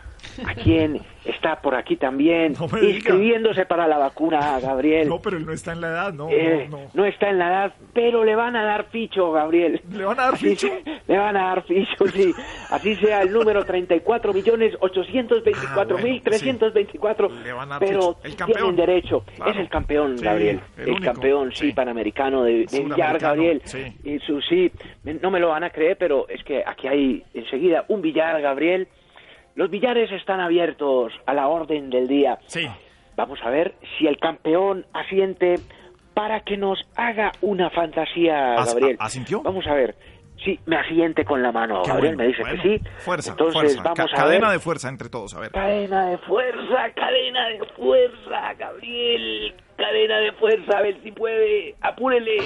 ¿A 0.46 0.54
quién 0.54 1.00
está 1.24 1.60
por 1.60 1.74
aquí 1.74 1.96
también 1.96 2.54
inscribiéndose 2.82 3.66
para 3.66 3.86
la 3.86 3.98
vacuna, 3.98 4.58
Gabriel? 4.60 5.08
No, 5.08 5.20
pero 5.20 5.36
él 5.36 5.46
no 5.46 5.52
está 5.52 5.72
en 5.72 5.80
la 5.80 5.88
edad, 5.88 6.12
no, 6.12 6.28
Eh, 6.30 6.66
no, 6.70 6.78
no. 6.78 6.84
no 6.94 7.04
está 7.04 7.28
en 7.30 7.38
la 7.38 7.48
edad, 7.48 7.74
pero 7.92 8.24
le 8.24 8.34
van 8.34 8.56
a 8.56 8.64
dar 8.64 8.86
ficho, 8.90 9.30
Gabriel. 9.32 9.80
¿Le 9.92 10.04
van 10.04 10.18
a 10.20 10.24
dar 10.24 10.34
Así 10.34 10.50
ficho? 10.50 10.68
se- 10.68 11.00
Le 11.06 11.18
van 11.18 11.36
a 11.36 11.44
dar 11.48 11.62
ficho, 11.64 12.06
sí. 12.08 12.32
Así 12.70 12.94
sea 12.96 13.22
el 13.22 13.32
número 13.32 13.64
34 13.64 14.32
millones 14.32 14.74
824 14.80 15.98
mil 15.98 16.22
324. 16.22 17.28
Le 17.42 17.52
van 17.52 17.68
a 17.72 17.78
dar 17.78 17.88
Pero 17.88 18.14
ficho. 18.22 18.44
El 18.46 18.52
tienen 18.54 18.76
derecho. 18.76 19.24
Claro. 19.36 19.50
Es 19.52 19.56
el 19.58 19.68
campeón, 19.68 20.18
Sí, 20.18 20.24
Gabriel. 20.24 20.60
el 20.76 21.00
campeón, 21.00 21.52
sí, 21.54 21.72
panamericano 21.72 22.42
de, 22.44 22.66
de 22.66 22.84
billar, 22.84 23.18
Gabriel. 23.18 23.62
sí. 23.64 23.84
Y 24.04 24.18
su, 24.20 24.40
sí, 24.42 24.70
no 25.20 25.30
me 25.30 25.40
lo 25.40 25.48
van 25.48 25.64
a 25.64 25.70
creer, 25.70 25.96
pero 25.98 26.28
es 26.28 26.42
que 26.44 26.62
aquí 26.66 26.86
hay 26.88 27.22
enseguida 27.34 27.84
un 27.88 28.02
billar, 28.02 28.40
Gabriel. 28.40 28.88
Los 29.58 29.70
billares 29.70 30.12
están 30.12 30.38
abiertos 30.38 31.12
a 31.26 31.34
la 31.34 31.48
orden 31.48 31.90
del 31.90 32.06
día. 32.06 32.38
Sí. 32.46 32.64
Vamos 33.16 33.40
a 33.42 33.50
ver 33.50 33.74
si 33.98 34.06
el 34.06 34.16
campeón 34.18 34.86
asiente 34.92 35.56
para 36.14 36.42
que 36.44 36.56
nos 36.56 36.78
haga 36.94 37.32
una 37.40 37.68
fantasía, 37.70 38.54
¿As- 38.54 38.72
Gabriel. 38.72 38.96
asintió? 39.00 39.42
Vamos 39.42 39.66
a 39.66 39.74
ver. 39.74 39.96
Sí, 40.44 40.60
me 40.66 40.76
asiente 40.76 41.24
con 41.24 41.42
la 41.42 41.50
mano, 41.50 41.82
Qué 41.82 41.88
Gabriel. 41.90 42.14
bueno, 42.14 42.18
me 42.18 42.28
dice 42.28 42.42
bueno. 42.42 42.62
que 42.62 42.78
sí. 42.78 42.84
Fuerza, 42.98 43.30
Entonces 43.32 43.54
fuerza. 43.74 43.82
vamos 43.82 44.12
a 44.12 44.16
cadena 44.16 44.46
ver. 44.50 44.58
de 44.58 44.62
fuerza 44.62 44.88
entre 44.88 45.08
todos, 45.08 45.34
a 45.34 45.40
ver. 45.40 45.50
Cadena 45.50 46.06
de 46.06 46.18
fuerza, 46.18 46.90
cadena 46.94 47.48
de 47.48 47.58
fuerza, 47.76 48.54
Gabriel. 48.56 49.54
Cadena 49.76 50.18
de 50.18 50.32
fuerza, 50.34 50.78
a 50.78 50.82
ver 50.82 51.02
si 51.02 51.10
puede. 51.10 51.74
Apúrele. 51.80 52.36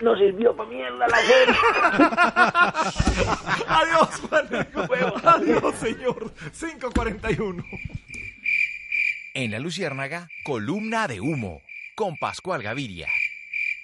No 0.00 0.16
sirvió 0.16 0.56
para 0.56 0.70
mierda 0.70 1.06
la 1.08 1.18
fuerza. 1.18 2.72
Adiós, 3.80 4.20
Juan. 4.28 4.48
Adiós, 5.24 5.74
señor. 5.76 6.32
541. 6.58 7.64
En 9.34 9.50
la 9.50 9.58
Luciérnaga, 9.58 10.28
columna 10.44 11.06
de 11.06 11.20
humo. 11.20 11.62
con 11.94 12.16
Pascual 12.16 12.62
Gaviria. 12.62 13.08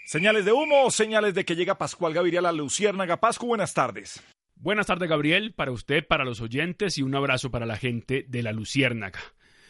Señales 0.06 0.44
de 0.44 0.52
humo, 0.52 0.90
señales 0.90 1.34
de 1.34 1.44
que 1.44 1.54
llega 1.56 1.76
Pascual 1.78 2.14
Gaviria 2.14 2.38
a 2.38 2.42
la 2.42 2.52
Luciérnaga. 2.52 3.18
Pascu, 3.18 3.46
buenas 3.46 3.74
tardes. 3.74 4.22
Buenas 4.54 4.86
tardes, 4.86 5.08
Gabriel, 5.10 5.52
para 5.52 5.70
usted, 5.70 6.06
para 6.06 6.24
los 6.24 6.40
oyentes 6.40 6.96
y 6.96 7.02
un 7.02 7.14
abrazo 7.14 7.50
para 7.50 7.66
la 7.66 7.76
gente 7.76 8.24
de 8.26 8.42
la 8.42 8.52
Luciérnaga. 8.52 9.20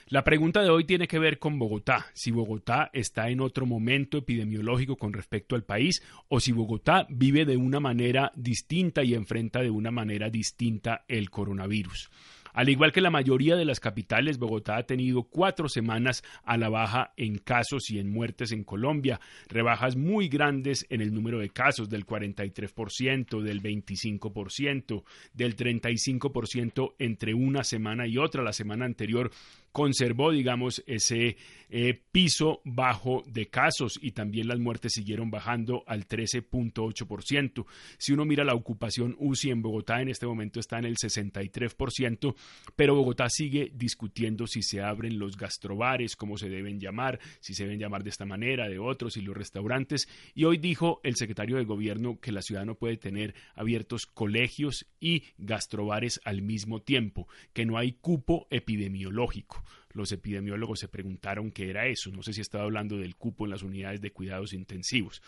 La 0.09 0.23
pregunta 0.23 0.63
de 0.63 0.71
hoy 0.71 0.85
tiene 0.85 1.09
que 1.09 1.19
ver 1.19 1.41
con 1.41 1.59
Bogotá, 1.59 2.07
si 2.15 2.31
Bogotá 2.31 2.91
está 2.93 3.29
en 3.29 3.41
otro 3.41 3.67
momento 3.67 4.19
epidemiológico 4.19 4.95
con 4.95 5.13
respecto 5.13 5.57
al 5.57 5.65
país 5.65 6.01
o 6.29 6.39
si 6.39 6.53
Bogotá 6.53 7.09
vive 7.11 7.45
de 7.45 7.57
una 7.57 7.81
manera 7.81 8.31
distinta 8.37 9.03
y 9.03 9.15
enfrenta 9.15 9.63
de 9.63 9.71
una 9.71 9.91
manera 9.91 10.31
distinta 10.31 11.05
el 11.09 11.29
coronavirus. 11.29 12.09
Al 12.57 12.71
igual 12.71 12.91
que 12.91 13.03
la 13.03 13.11
mayoría 13.11 13.55
de 13.55 13.67
las 13.67 13.81
capitales, 13.81 14.39
Bogotá 14.39 14.79
ha 14.79 14.87
tenido 14.87 15.25
cuatro 15.25 15.69
semanas 15.69 16.25
a 16.43 16.57
la 16.57 16.71
baja 16.71 17.13
en 17.19 17.37
casos 17.37 17.91
y 17.91 17.99
en 17.99 18.11
muertes 18.11 18.51
en 18.51 18.65
Colombia, 18.65 19.21
rebajas 19.49 19.95
muy 19.95 20.29
grandes 20.29 20.87
en 20.89 21.03
el 21.03 21.13
número 21.13 21.39
de 21.39 21.51
casos 21.51 21.91
del 21.91 22.07
43%, 22.07 23.43
del 23.43 23.63
25%, 23.63 25.05
del 25.35 25.55
35% 25.55 26.95
entre 26.99 27.35
una 27.35 27.63
semana 27.63 28.07
y 28.07 28.17
otra. 28.17 28.43
La 28.43 28.55
semana 28.55 28.87
anterior 28.87 29.31
conservó, 29.77 30.31
digamos, 30.33 30.83
ese 30.87 31.37
eh, 31.69 32.01
piso 32.11 32.63
bajo 32.65 33.23
de 33.27 33.49
casos 33.49 33.99
y 34.01 34.13
también 34.13 34.49
las 34.49 34.59
muertes 34.59 34.93
siguieron 34.95 35.31
bajando 35.31 35.85
al 35.87 36.09
13.8%. 36.09 37.67
Si 37.99 38.15
uno 38.15 38.25
mira 38.25 38.43
la 38.43 38.55
ocupación 38.55 39.15
UCI 39.19 39.51
en 39.51 39.61
Bogotá 39.61 40.01
en 40.01 40.09
este 40.09 40.25
momento 40.25 40.61
está 40.61 40.79
en 40.79 40.87
el 40.87 40.97
63%, 40.97 42.35
pero 42.75 42.95
Bogotá 42.95 43.29
sigue 43.29 43.71
discutiendo 43.75 44.47
si 44.47 44.63
se 44.63 44.81
abren 44.81 45.19
los 45.19 45.37
gastrobares, 45.37 46.17
cómo 46.17 46.39
se 46.39 46.49
deben 46.49 46.81
llamar, 46.81 47.21
si 47.41 47.53
se 47.53 47.65
deben 47.65 47.79
llamar 47.79 48.03
de 48.03 48.09
esta 48.09 48.25
manera, 48.25 48.71
de 48.71 48.79
otros, 48.79 49.19
y 49.19 49.21
los 49.21 49.37
restaurantes. 49.37 50.09
Y 50.35 50.45
hoy 50.45 50.57
dijo 50.57 51.03
el 51.03 51.17
secretario 51.17 51.59
de 51.59 51.65
gobierno 51.65 52.19
que 52.19 52.33
la 52.33 52.41
ciudad 52.41 52.65
no 52.65 52.77
puede 52.77 52.97
tener 52.97 53.35
abiertos 53.55 54.07
colegios 54.07 54.87
y 55.01 55.25
gastrobares 55.37 56.19
al 56.25 56.41
mismo 56.41 56.81
tiempo, 56.81 57.29
que 57.53 57.67
no 57.67 57.77
hay 57.77 57.93
cupo 57.93 58.47
epidemiológico 58.49 59.66
los 59.97 60.13
epidemiólogos 60.13 60.81
se 60.81 60.89
preguntaron 60.89 61.51
qué 61.51 61.71
era 61.71 61.87
eso. 61.87 62.11
No 62.11 62.23
sé 62.23 62.33
si 62.33 62.43
estaba 62.43 62.65
hablando 62.65 62.97
del 62.99 63.17
cupo 63.17 63.45
en 63.45 63.51
las 63.51 63.63
unidades 63.63 64.01
de 64.01 64.13
cuidados 64.13 64.53
intensivos. 64.53 65.23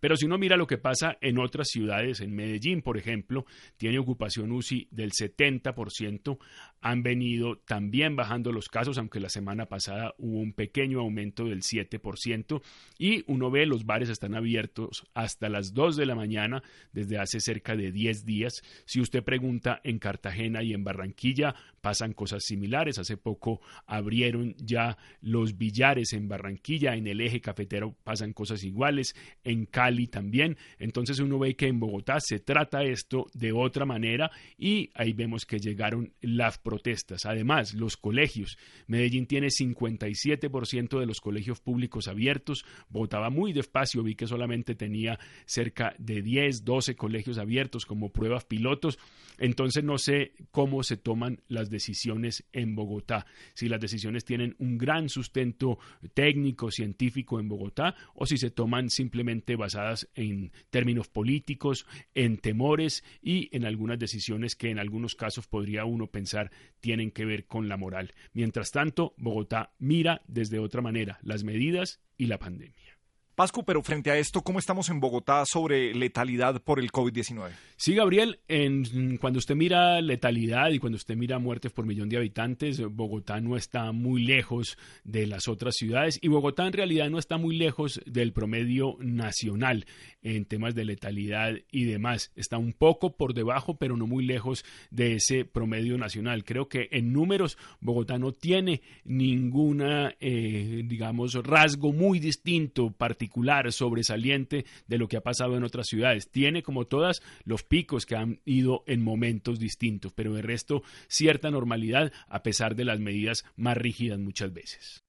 Pero 0.00 0.16
si 0.16 0.24
uno 0.24 0.38
mira 0.38 0.56
lo 0.56 0.66
que 0.66 0.78
pasa 0.78 1.18
en 1.20 1.38
otras 1.38 1.68
ciudades, 1.68 2.20
en 2.20 2.34
Medellín, 2.34 2.82
por 2.82 2.96
ejemplo, 2.96 3.44
tiene 3.76 3.98
ocupación 3.98 4.50
UCI 4.50 4.88
del 4.90 5.12
70%. 5.12 6.38
Han 6.80 7.02
venido 7.02 7.58
también 7.58 8.16
bajando 8.16 8.50
los 8.50 8.68
casos, 8.68 8.98
aunque 8.98 9.20
la 9.20 9.28
semana 9.28 9.66
pasada 9.66 10.14
hubo 10.18 10.38
un 10.38 10.52
pequeño 10.52 11.00
aumento 11.00 11.44
del 11.44 11.60
7%. 11.60 12.62
Y 12.98 13.24
uno 13.26 13.50
ve 13.50 13.66
los 13.66 13.84
bares 13.84 14.08
están 14.08 14.34
abiertos 14.34 15.04
hasta 15.14 15.48
las 15.48 15.74
2 15.74 15.96
de 15.96 16.06
la 16.06 16.14
mañana 16.14 16.62
desde 16.92 17.18
hace 17.18 17.40
cerca 17.40 17.76
de 17.76 17.92
10 17.92 18.24
días. 18.24 18.62
Si 18.86 19.00
usted 19.00 19.22
pregunta 19.22 19.80
en 19.84 19.98
Cartagena 19.98 20.62
y 20.62 20.72
en 20.72 20.84
Barranquilla, 20.84 21.54
pasan 21.84 22.14
cosas 22.14 22.42
similares. 22.42 22.98
Hace 22.98 23.18
poco 23.18 23.60
abrieron 23.84 24.54
ya 24.56 24.96
los 25.20 25.58
billares 25.58 26.14
en 26.14 26.28
Barranquilla, 26.28 26.96
en 26.96 27.06
el 27.06 27.20
eje 27.20 27.42
cafetero 27.42 27.94
pasan 28.04 28.32
cosas 28.32 28.64
iguales, 28.64 29.14
en 29.44 29.66
Cali 29.66 30.06
también. 30.06 30.56
Entonces 30.78 31.18
uno 31.18 31.38
ve 31.38 31.56
que 31.56 31.66
en 31.66 31.80
Bogotá 31.80 32.20
se 32.20 32.40
trata 32.40 32.84
esto 32.84 33.26
de 33.34 33.52
otra 33.52 33.84
manera 33.84 34.30
y 34.56 34.88
ahí 34.94 35.12
vemos 35.12 35.44
que 35.44 35.58
llegaron 35.58 36.14
las 36.22 36.56
protestas. 36.56 37.26
Además, 37.26 37.74
los 37.74 37.98
colegios. 37.98 38.56
Medellín 38.86 39.26
tiene 39.26 39.48
57% 39.48 40.98
de 40.98 41.04
los 41.04 41.20
colegios 41.20 41.60
públicos 41.60 42.08
abiertos. 42.08 42.64
Votaba 42.88 43.28
muy 43.28 43.52
despacio, 43.52 44.02
vi 44.02 44.14
que 44.14 44.26
solamente 44.26 44.74
tenía 44.74 45.18
cerca 45.44 45.94
de 45.98 46.22
10, 46.22 46.64
12 46.64 46.96
colegios 46.96 47.36
abiertos 47.36 47.84
como 47.84 48.10
pruebas 48.10 48.46
pilotos. 48.46 48.98
Entonces 49.36 49.84
no 49.84 49.98
sé 49.98 50.32
cómo 50.50 50.82
se 50.82 50.96
toman 50.96 51.42
las 51.48 51.68
decisiones 51.74 52.44
en 52.52 52.74
Bogotá, 52.74 53.26
si 53.52 53.68
las 53.68 53.80
decisiones 53.80 54.24
tienen 54.24 54.54
un 54.58 54.78
gran 54.78 55.08
sustento 55.08 55.78
técnico, 56.14 56.70
científico 56.70 57.40
en 57.40 57.48
Bogotá, 57.48 57.96
o 58.14 58.24
si 58.24 58.38
se 58.38 58.50
toman 58.50 58.88
simplemente 58.88 59.56
basadas 59.56 60.08
en 60.14 60.52
términos 60.70 61.08
políticos, 61.08 61.86
en 62.14 62.38
temores 62.38 63.04
y 63.20 63.54
en 63.54 63.66
algunas 63.66 63.98
decisiones 63.98 64.56
que 64.56 64.70
en 64.70 64.78
algunos 64.78 65.16
casos 65.16 65.46
podría 65.46 65.84
uno 65.84 66.06
pensar 66.06 66.50
tienen 66.80 67.10
que 67.10 67.24
ver 67.24 67.46
con 67.46 67.68
la 67.68 67.76
moral. 67.76 68.14
Mientras 68.32 68.70
tanto, 68.70 69.14
Bogotá 69.18 69.74
mira 69.78 70.22
desde 70.28 70.58
otra 70.58 70.80
manera 70.80 71.18
las 71.22 71.44
medidas 71.44 72.00
y 72.16 72.26
la 72.26 72.38
pandemia. 72.38 72.93
Pascu, 73.34 73.64
pero 73.64 73.82
frente 73.82 74.12
a 74.12 74.16
esto, 74.16 74.42
¿cómo 74.42 74.60
estamos 74.60 74.90
en 74.90 75.00
Bogotá 75.00 75.42
sobre 75.44 75.92
letalidad 75.92 76.62
por 76.62 76.78
el 76.78 76.92
COVID-19? 76.92 77.50
Sí, 77.76 77.96
Gabriel, 77.96 78.38
en, 78.46 79.16
cuando 79.16 79.40
usted 79.40 79.56
mira 79.56 80.00
letalidad 80.00 80.70
y 80.70 80.78
cuando 80.78 80.96
usted 80.96 81.16
mira 81.16 81.40
muertes 81.40 81.72
por 81.72 81.84
millón 81.84 82.08
de 82.08 82.16
habitantes, 82.16 82.80
Bogotá 82.80 83.40
no 83.40 83.56
está 83.56 83.90
muy 83.90 84.22
lejos 84.22 84.78
de 85.02 85.26
las 85.26 85.48
otras 85.48 85.74
ciudades 85.74 86.20
y 86.22 86.28
Bogotá 86.28 86.64
en 86.64 86.74
realidad 86.74 87.10
no 87.10 87.18
está 87.18 87.36
muy 87.36 87.56
lejos 87.56 88.00
del 88.06 88.32
promedio 88.32 88.96
nacional 89.00 89.84
en 90.22 90.44
temas 90.44 90.76
de 90.76 90.84
letalidad 90.84 91.54
y 91.72 91.86
demás. 91.86 92.30
Está 92.36 92.56
un 92.58 92.72
poco 92.72 93.16
por 93.16 93.34
debajo, 93.34 93.76
pero 93.76 93.96
no 93.96 94.06
muy 94.06 94.24
lejos 94.24 94.64
de 94.92 95.16
ese 95.16 95.44
promedio 95.44 95.98
nacional. 95.98 96.44
Creo 96.44 96.68
que 96.68 96.88
en 96.92 97.12
números 97.12 97.58
Bogotá 97.80 98.16
no 98.16 98.30
tiene 98.30 98.80
ninguna, 99.02 100.14
eh, 100.20 100.82
digamos, 100.84 101.34
rasgo 101.34 101.92
muy 101.92 102.20
distinto, 102.20 102.92
particular, 102.92 103.23
sobresaliente 103.72 104.64
de 104.86 104.98
lo 104.98 105.08
que 105.08 105.16
ha 105.16 105.22
pasado 105.22 105.56
en 105.56 105.64
otras 105.64 105.86
ciudades. 105.86 106.30
Tiene, 106.30 106.62
como 106.62 106.86
todas, 106.86 107.22
los 107.44 107.62
picos 107.62 108.06
que 108.06 108.16
han 108.16 108.40
ido 108.44 108.84
en 108.86 109.02
momentos 109.02 109.58
distintos, 109.58 110.12
pero 110.12 110.34
de 110.34 110.42
resto 110.42 110.82
cierta 111.08 111.50
normalidad 111.50 112.12
a 112.28 112.42
pesar 112.42 112.74
de 112.74 112.84
las 112.84 113.00
medidas 113.00 113.44
más 113.56 113.76
rígidas 113.76 114.18
muchas 114.18 114.52
veces. 114.52 115.04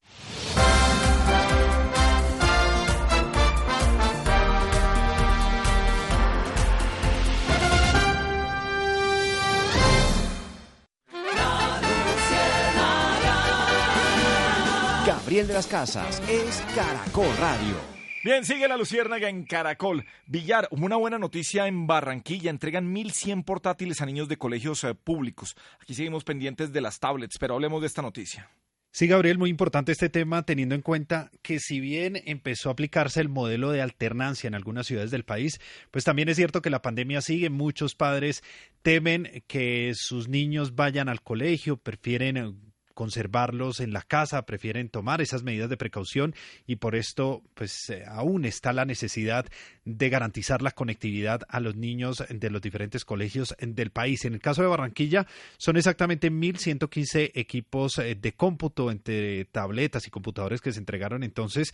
Gabriel 15.06 15.48
de 15.48 15.54
las 15.54 15.68
Casas 15.68 16.22
es 16.30 16.64
Caracol 16.76 17.28
Radio. 17.40 17.95
Bien, 18.26 18.44
sigue 18.44 18.68
la 18.68 18.76
Luciérnaga 18.76 19.30
en 19.30 19.44
Caracol. 19.44 20.04
Villar, 20.26 20.68
una 20.72 20.96
buena 20.96 21.20
noticia 21.20 21.68
en 21.68 21.86
Barranquilla. 21.86 22.50
Entregan 22.50 22.92
1.100 22.92 23.46
portátiles 23.46 24.02
a 24.02 24.08
niños 24.08 24.28
de 24.28 24.38
colegios 24.38 24.84
eh, 24.84 24.96
públicos. 24.96 25.56
Aquí 25.80 25.94
seguimos 25.94 26.24
pendientes 26.24 26.74
de 26.74 26.82
las 26.82 27.00
tablets, 27.00 27.38
pero 27.40 27.54
hablemos 27.54 27.82
de 27.82 27.88
esta 27.88 28.02
noticia. 28.02 28.50
Sí, 28.92 29.06
Gabriel, 29.06 29.38
muy 29.38 29.52
importante 29.52 29.92
este 29.92 30.10
tema, 30.10 30.42
teniendo 30.42 30.74
en 30.74 30.82
cuenta 30.82 31.30
que 31.44 31.60
si 31.60 31.80
bien 31.80 32.20
empezó 32.26 32.70
a 32.70 32.72
aplicarse 32.72 33.22
el 33.22 33.30
modelo 33.30 33.70
de 33.70 33.84
alternancia 33.84 34.48
en 34.48 34.56
algunas 34.56 34.88
ciudades 34.88 35.12
del 35.12 35.24
país, 35.24 35.60
pues 35.92 36.04
también 36.04 36.28
es 36.28 36.38
cierto 36.38 36.64
que 36.64 36.72
la 36.72 36.82
pandemia 36.82 37.22
sigue. 37.22 37.52
Muchos 37.52 37.94
padres 37.94 38.44
temen 38.82 39.44
que 39.46 39.92
sus 39.94 40.30
niños 40.30 40.74
vayan 40.74 41.10
al 41.10 41.22
colegio, 41.22 41.78
prefieren 41.78 42.74
conservarlos 42.96 43.80
en 43.82 43.94
la 43.94 44.02
casa, 44.02 44.46
prefieren 44.48 44.90
tomar 44.90 45.22
esas 45.22 45.44
medidas 45.44 45.70
de 45.70 45.78
precaución 45.78 46.34
y 46.66 46.78
por 46.78 46.96
esto 46.96 47.44
pues 47.54 47.90
eh, 47.92 48.04
aún 48.08 48.46
está 48.46 48.74
la 48.74 48.86
necesidad 48.86 49.46
de 49.84 50.10
garantizar 50.10 50.64
la 50.64 50.72
conectividad 50.72 51.42
a 51.48 51.60
los 51.60 51.76
niños 51.76 52.24
de 52.28 52.50
los 52.50 52.62
diferentes 52.62 53.06
colegios 53.06 53.56
del 53.60 53.92
país. 53.92 54.26
En 54.26 54.34
el 54.34 54.40
caso 54.40 54.64
de 54.64 54.70
Barranquilla 54.70 55.28
son 55.58 55.78
exactamente 55.78 56.32
1.115 56.32 57.32
equipos 57.36 58.00
eh, 58.00 58.16
de 58.16 58.34
cómputo 58.34 58.90
entre 58.90 59.46
tabletas 59.46 60.08
y 60.08 60.10
computadores 60.10 60.62
que 60.62 60.72
se 60.72 60.80
entregaron 60.80 61.24
entonces 61.24 61.74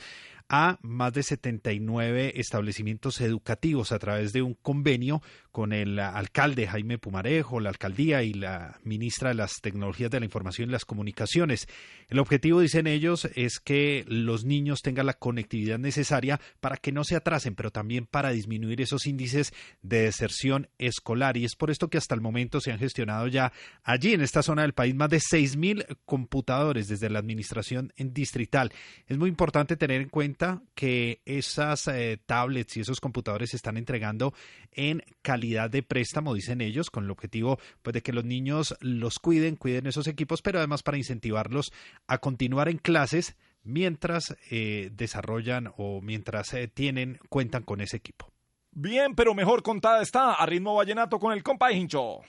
a 0.50 0.80
más 0.82 1.14
de 1.14 1.24
79 1.24 2.34
establecimientos 2.36 3.22
educativos 3.22 3.92
a 3.92 4.00
través 4.00 4.34
de 4.34 4.42
un 4.42 4.54
convenio 4.56 5.22
con 5.52 5.74
el 5.74 6.00
alcalde 6.00 6.68
Jaime 6.68 6.98
Pumarejo, 6.98 7.60
la 7.60 7.70
alcaldía 7.70 8.24
y 8.24 8.34
la 8.34 8.80
ministra 8.84 9.30
de 9.30 9.36
las 9.36 9.60
Tecnologías 9.62 10.10
de 10.10 10.20
la 10.20 10.26
Información 10.26 10.70
y 10.70 10.72
las 10.72 10.86
Comunicaciones. 10.86 11.68
El 12.08 12.20
objetivo, 12.20 12.62
dicen 12.62 12.88
ellos, 12.88 13.30
es 13.36 13.60
que 13.60 14.06
los 14.08 14.46
niños 14.46 14.82
tengan 14.82 15.06
la 15.06 15.14
conectividad 15.14 15.78
necesaria 15.78 16.40
para 16.60 16.78
que 16.78 16.92
no 16.92 17.04
se 17.04 17.16
atrasen, 17.16 17.56
pero 17.56 17.72
también 17.72 18.06
para 18.06 18.32
disminuir 18.32 18.82
esos 18.82 19.06
índices 19.06 19.54
de 19.82 20.04
deserción 20.04 20.70
escolar. 20.78 21.38
Y 21.38 21.46
es 21.46 21.56
por 21.56 21.70
esto 21.70 21.90
que 21.90 21.98
hasta 21.98 22.16
el 22.16 22.22
momento 22.22 22.62
se 22.62 22.72
han 22.72 22.80
gestionado 22.80 23.28
ya 23.28 23.52
allí 23.84 24.14
en 24.14 24.22
esta 24.22 24.44
zona 24.44 24.62
del 24.62 24.74
país 24.74 24.96
más 24.96 25.10
de 25.10 25.18
6.000 25.18 25.98
computadores 26.06 26.88
desde 26.88 27.10
la 27.10 27.20
administración 27.20 27.92
distrital. 27.98 28.72
Es 29.08 29.18
muy 29.18 29.30
importante 29.30 29.76
tener 29.76 30.02
en 30.02 30.10
cuenta 30.10 30.31
que 30.76 31.22
esas 31.26 31.88
eh, 31.88 32.20
tablets 32.26 32.78
y 32.78 32.82
esos 32.82 33.00
computadores 33.00 33.52
se 33.52 33.58
están 33.58 33.78
entregando 33.78 34.34
en 34.72 35.04
calidad 35.22 35.70
de 35.70 35.84
préstamo, 35.84 36.34
dicen 36.34 36.62
ellos, 36.62 36.90
con 36.90 37.06
el 37.06 37.12
objetivo 37.12 37.60
pues, 37.82 37.94
de 37.94 38.02
que 38.02 38.14
los 38.14 38.26
niños 38.26 38.76
los 38.80 39.20
cuiden, 39.20 39.56
cuiden 39.56 39.88
esos 39.88 40.08
equipos, 40.08 40.42
pero 40.42 40.60
además 40.60 40.84
para 40.84 40.98
incentivarlos 40.98 41.72
a 42.08 42.20
continuar 42.20 42.70
en 42.70 42.78
clases 42.78 43.36
mientras 43.64 44.36
eh, 44.50 44.90
desarrollan 44.94 45.72
o 45.78 46.02
mientras 46.02 46.54
eh, 46.54 46.68
tienen, 46.68 47.20
cuentan 47.30 47.64
con 47.64 47.82
ese 47.82 47.98
equipo. 47.98 48.32
Bien, 48.72 49.16
pero 49.16 49.34
mejor 49.34 49.64
contada 49.64 50.02
está 50.02 50.34
a 50.34 50.46
ritmo 50.46 50.76
vallenato 50.76 51.20
con 51.20 51.34
el 51.34 51.44
compa 51.44 51.72
Hincho. 51.72 52.22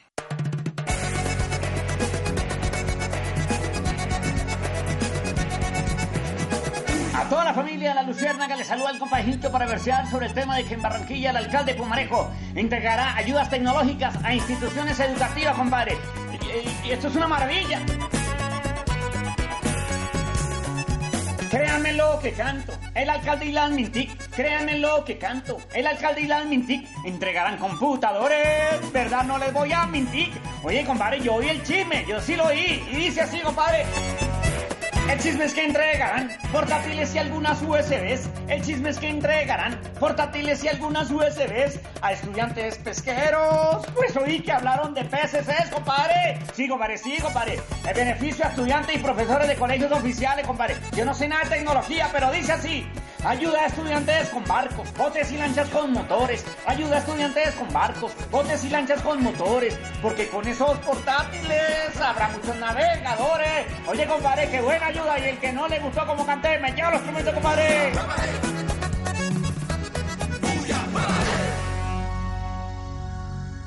A 7.22 7.28
toda 7.28 7.44
la 7.44 7.54
familia 7.54 7.90
de 7.90 7.94
la 7.94 8.02
Luciérnaga 8.02 8.56
le 8.56 8.64
saluda 8.64 8.90
el 8.90 8.98
compañito 8.98 9.52
para 9.52 9.64
versear 9.64 10.10
sobre 10.10 10.26
el 10.26 10.34
tema 10.34 10.56
de 10.56 10.64
que 10.64 10.74
en 10.74 10.82
Barranquilla 10.82 11.30
el 11.30 11.36
alcalde 11.36 11.72
Pumarejo 11.74 12.28
entregará 12.56 13.14
ayudas 13.14 13.48
tecnológicas 13.48 14.16
a 14.24 14.34
instituciones 14.34 14.98
educativas, 14.98 15.54
compadre. 15.54 15.96
Y, 16.84 16.90
esto 16.90 17.06
es 17.06 17.14
una 17.14 17.28
maravilla. 17.28 17.78
Créanme 21.48 21.92
lo 21.92 22.18
que 22.18 22.32
canto, 22.32 22.72
el 22.92 23.08
alcalde 23.08 23.46
y 23.46 23.52
la 23.52 23.68
Mintic, 23.68 24.30
créanme 24.30 24.78
lo 24.78 25.04
que 25.04 25.16
canto, 25.16 25.58
el 25.74 25.86
alcalde 25.86 26.22
y 26.22 26.26
la 26.26 26.42
Mintic 26.42 26.88
entregarán 27.04 27.56
computadores, 27.56 28.92
¿verdad? 28.92 29.22
No 29.22 29.38
les 29.38 29.52
voy 29.52 29.72
a 29.72 29.86
mentir. 29.86 30.32
Oye, 30.64 30.84
compadre, 30.84 31.20
yo 31.20 31.34
oí 31.34 31.48
el 31.48 31.62
chisme, 31.62 32.04
yo 32.08 32.20
sí 32.20 32.34
lo 32.34 32.46
oí, 32.46 32.82
y 32.90 32.96
dice 32.96 33.20
así, 33.20 33.38
compadre. 33.38 33.86
El 35.12 35.18
chisme 35.18 35.44
es 35.44 35.52
que 35.52 35.66
entregarán 35.66 36.30
portátiles 36.50 37.14
y 37.14 37.18
algunas 37.18 37.60
USBs. 37.60 38.30
El 38.48 38.62
chisme 38.62 38.88
es 38.88 38.98
que 38.98 39.10
entregarán 39.10 39.78
portátiles 40.00 40.64
y 40.64 40.68
algunas 40.68 41.10
USBs 41.10 41.80
a 42.00 42.12
estudiantes 42.12 42.78
pesqueros. 42.78 43.86
Pues 43.94 44.16
oí 44.16 44.40
que 44.40 44.52
hablaron 44.52 44.94
de 44.94 45.02
PSCs, 45.02 45.68
compadre. 45.70 46.38
Sí, 46.54 46.66
compadre, 46.66 46.96
sí, 46.96 47.18
compadre. 47.20 47.60
El 47.86 47.94
beneficio 47.94 48.46
a 48.46 48.48
estudiantes 48.48 48.96
y 48.96 49.00
profesores 49.00 49.48
de 49.48 49.56
colegios 49.56 49.92
oficiales, 49.92 50.46
compadre. 50.46 50.76
Yo 50.96 51.04
no 51.04 51.12
sé 51.12 51.28
nada 51.28 51.44
de 51.44 51.56
tecnología, 51.56 52.08
pero 52.10 52.32
dice 52.32 52.52
así. 52.52 52.86
Ayuda 53.24 53.60
a 53.60 53.66
estudiantes 53.66 54.28
con 54.30 54.44
barcos, 54.44 54.92
botes 54.94 55.30
y 55.30 55.36
lanchas 55.36 55.68
con 55.68 55.92
motores. 55.92 56.44
Ayuda 56.66 56.96
a 56.96 56.98
estudiantes 56.98 57.54
con 57.54 57.72
barcos, 57.72 58.12
botes 58.30 58.64
y 58.64 58.68
lanchas 58.68 59.00
con 59.02 59.22
motores. 59.22 59.78
Porque 60.02 60.28
con 60.28 60.46
esos 60.46 60.76
portátiles 60.78 62.00
habrá 62.00 62.28
muchos 62.30 62.56
navegadores. 62.56 63.66
Oye, 63.86 64.06
compadre, 64.06 64.50
qué 64.50 64.60
buena 64.60 64.86
ayuda. 64.86 65.18
Y 65.20 65.28
el 65.28 65.38
que 65.38 65.52
no 65.52 65.68
le 65.68 65.78
gustó 65.78 66.06
como 66.06 66.26
canté, 66.26 66.58
me 66.58 66.72
lleva 66.72 66.90
los 66.90 67.00
instrumentos, 67.00 67.34
compadre. 67.34 67.92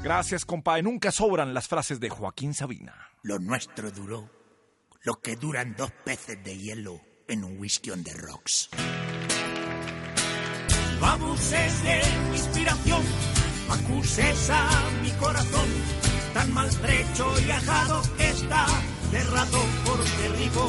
Gracias, 0.03 0.45
compa. 0.45 0.82
Nunca 0.82 1.11
sobran 1.11 1.53
las 1.53 1.68
frases 1.68 1.99
de 1.99 2.10
Joaquín 2.10 2.53
Sabina. 2.53 2.94
Lo 3.23 3.40
nuestro 3.40 3.90
duró 3.90 4.30
lo 5.06 5.22
que 5.22 5.36
duran 5.36 5.76
dos 5.77 5.91
peces 6.03 6.44
de 6.44 6.57
hielo 6.57 6.99
en 7.27 7.44
un 7.44 7.60
whisky 7.60 7.91
on 7.91 8.03
the 8.03 8.14
rocks. 8.14 8.69
Abuses 11.14 11.84
de 11.84 12.02
mi 12.30 12.38
inspiración, 12.38 13.02
acuses 13.69 14.49
a 14.49 14.69
mi 15.02 15.11
corazón, 15.11 15.69
tan 16.34 16.53
maltrecho 16.53 17.26
y 17.48 17.52
ajado 17.52 18.02
está, 18.18 18.65
cerrado 19.11 19.60
por 19.86 20.03
derribo. 20.22 20.68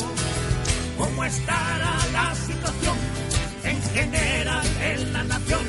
¿Cómo 0.98 1.24
estará 1.24 1.94
la 2.12 2.34
situación 2.34 2.96
en 3.64 3.82
general 3.82 4.66
en 4.82 5.12
la 5.12 5.24
nación? 5.24 5.64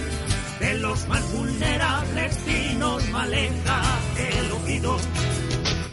De 0.60 0.74
los 0.80 1.08
más 1.08 1.32
vulnerables 1.34 2.38
y 2.48 2.76
nos 2.76 3.04
aleja 3.14 3.82
el 4.18 4.52
oído. 4.52 4.98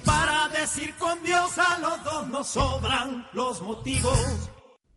Para 0.05 0.49
decir 0.49 0.95
con 0.99 1.23
Dios 1.23 1.59
a 1.59 1.79
los 1.79 2.05
dos 2.05 2.29
nos 2.29 2.47
sobran 2.49 3.29
los 3.33 3.63
motivos. 3.63 4.51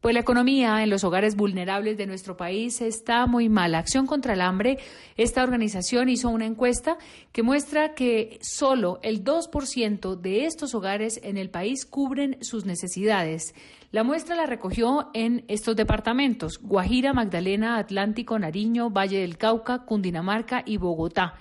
Pues 0.07 0.13
la 0.13 0.21
economía 0.21 0.83
en 0.83 0.89
los 0.89 1.03
hogares 1.03 1.35
vulnerables 1.35 1.97
de 1.97 2.07
nuestro 2.07 2.37
país 2.37 2.79
está 2.79 3.25
muy 3.27 3.49
mala. 3.49 3.79
Acción 3.79 4.07
contra 4.07 4.35
el 4.35 4.39
hambre, 4.39 4.77
esta 5.17 5.43
organización 5.43 6.07
hizo 6.07 6.29
una 6.29 6.45
encuesta 6.45 6.97
que 7.33 7.43
muestra 7.43 7.93
que 7.93 8.39
solo 8.41 8.99
el 9.03 9.25
2% 9.25 10.15
de 10.15 10.45
estos 10.45 10.73
hogares 10.75 11.19
en 11.23 11.35
el 11.35 11.49
país 11.49 11.85
cubren 11.85 12.37
sus 12.39 12.65
necesidades. 12.65 13.53
La 13.91 14.05
muestra 14.05 14.37
la 14.37 14.45
recogió 14.45 15.09
en 15.13 15.43
estos 15.49 15.75
departamentos, 15.75 16.57
Guajira, 16.61 17.11
Magdalena, 17.11 17.77
Atlántico, 17.77 18.39
Nariño, 18.39 18.89
Valle 18.89 19.19
del 19.19 19.37
Cauca, 19.37 19.79
Cundinamarca 19.83 20.63
y 20.65 20.77
Bogotá. 20.77 21.33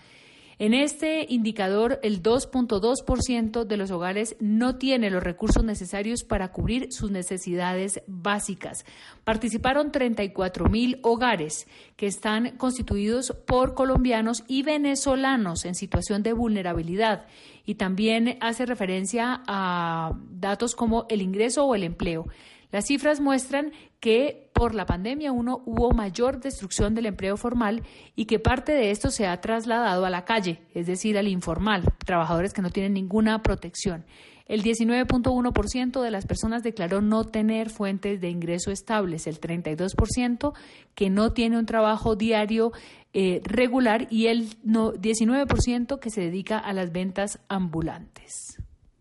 En 0.59 0.73
este 0.73 1.27
indicador, 1.28 2.01
el 2.03 2.23
2.2% 2.23 3.65
de 3.65 3.77
los 3.77 3.91
hogares 3.91 4.37
no 4.41 4.77
tiene 4.77 5.11
los 5.11 5.23
recursos 5.23 5.62
necesarios 5.62 6.24
para 6.24 6.51
cubrir 6.51 6.91
sus 6.93 7.11
necesidades 7.11 8.01
básicas. 8.07 8.87
Participaron 9.24 9.93
34 9.93 10.70
mil 10.70 10.99
hogares 11.03 11.66
que 11.97 12.07
están 12.07 12.57
constituidos 12.57 13.35
por 13.47 13.74
colombianos 13.74 14.45
y 14.49 14.62
venezolanos 14.62 15.66
en 15.66 15.74
situación 15.74 16.23
de 16.23 16.33
vulnerabilidad. 16.33 17.27
Y 17.66 17.74
también 17.74 18.39
hace 18.41 18.65
referencia 18.65 19.43
a 19.47 20.12
datos 20.31 20.74
como 20.74 21.05
el 21.11 21.20
ingreso 21.20 21.66
o 21.66 21.74
el 21.74 21.83
empleo. 21.83 22.28
Las 22.77 22.89
cifras 22.89 23.20
muestran 23.20 23.73
que 24.01 24.51
por 24.53 24.74
la 24.74 24.85
pandemia 24.85 25.32
uno 25.32 25.62
hubo 25.65 25.93
mayor 25.93 26.40
destrucción 26.40 26.94
del 26.94 27.07
empleo 27.07 27.39
formal 27.39 27.82
y 28.15 28.27
que 28.27 28.39
parte 28.39 28.73
de 28.73 28.90
esto 28.90 29.11
se 29.11 29.27
ha 29.27 29.40
trasladado 29.40 30.05
a 30.05 30.11
la 30.11 30.27
calle, 30.27 30.61
es 30.74 30.86
decir, 30.86 31.16
al 31.16 31.27
informal, 31.27 31.85
trabajadores 32.05 32.53
que 32.53 32.61
no 32.61 32.69
tienen 32.69 32.93
ninguna 32.93 33.43
protección. 33.43 34.05
El 34.44 34.62
19.1% 34.62 36.03
de 36.03 36.11
las 36.11 36.27
personas 36.27 36.62
declaró 36.62 37.01
no 37.01 37.24
tener 37.24 37.70
fuentes 37.70 38.20
de 38.20 38.28
ingreso 38.28 38.70
estables, 38.70 39.27
el 39.27 39.40
32% 39.40 40.53
que 40.94 41.09
no 41.09 41.32
tiene 41.32 41.59
un 41.59 41.65
trabajo 41.65 42.15
diario 42.15 42.73
eh, 43.15 43.40
regular 43.43 44.07
y 44.11 44.27
el 44.27 44.55
no, 44.65 44.93
19% 44.93 45.98
que 45.98 46.11
se 46.11 46.20
dedica 46.20 46.59
a 46.59 46.74
las 46.74 46.93
ventas 46.93 47.39
ambulantes. 47.48 48.59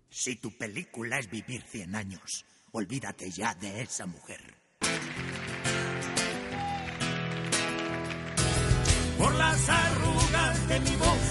Si 0.10 0.38
tu 0.38 0.58
película 0.58 1.20
es 1.20 1.30
vivir 1.30 1.62
100 1.64 1.94
años, 1.94 2.46
olvídate 2.76 3.32
ya 3.32 3.54
de 3.56 3.82
esa 3.84 4.06
mujer. 4.06 4.42
Por 9.18 9.34
las 9.36 9.70
arrugas 9.70 10.68
de 10.68 10.80
mi 10.82 10.96
voz 10.98 11.26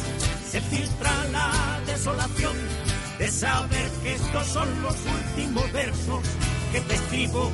se 0.51 0.61
filtra 0.63 1.13
la 1.33 1.81
desolación 1.87 2.57
de 3.19 3.29
saber 3.29 3.91
que 4.03 4.15
estos 4.15 4.47
son 4.47 4.83
los 4.83 4.97
últimos 5.05 5.71
versos 5.73 6.23
que 6.73 6.81
te 6.81 6.95
escribo. 6.95 7.53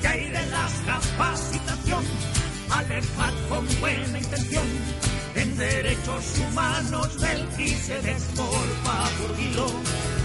Que 0.00 0.08
hay 0.08 0.30
de 0.30 0.46
las 0.46 0.72
capacitación, 0.84 2.04
alertar 2.70 3.34
con 3.48 3.66
buena 3.80 4.18
intención 4.18 4.66
en 5.36 5.56
derechos 5.56 6.38
humanos 6.38 7.20
del 7.20 7.46
quise 7.50 8.02
desmorfa 8.02 9.10
por 9.18 9.38
hilo. 9.38 10.19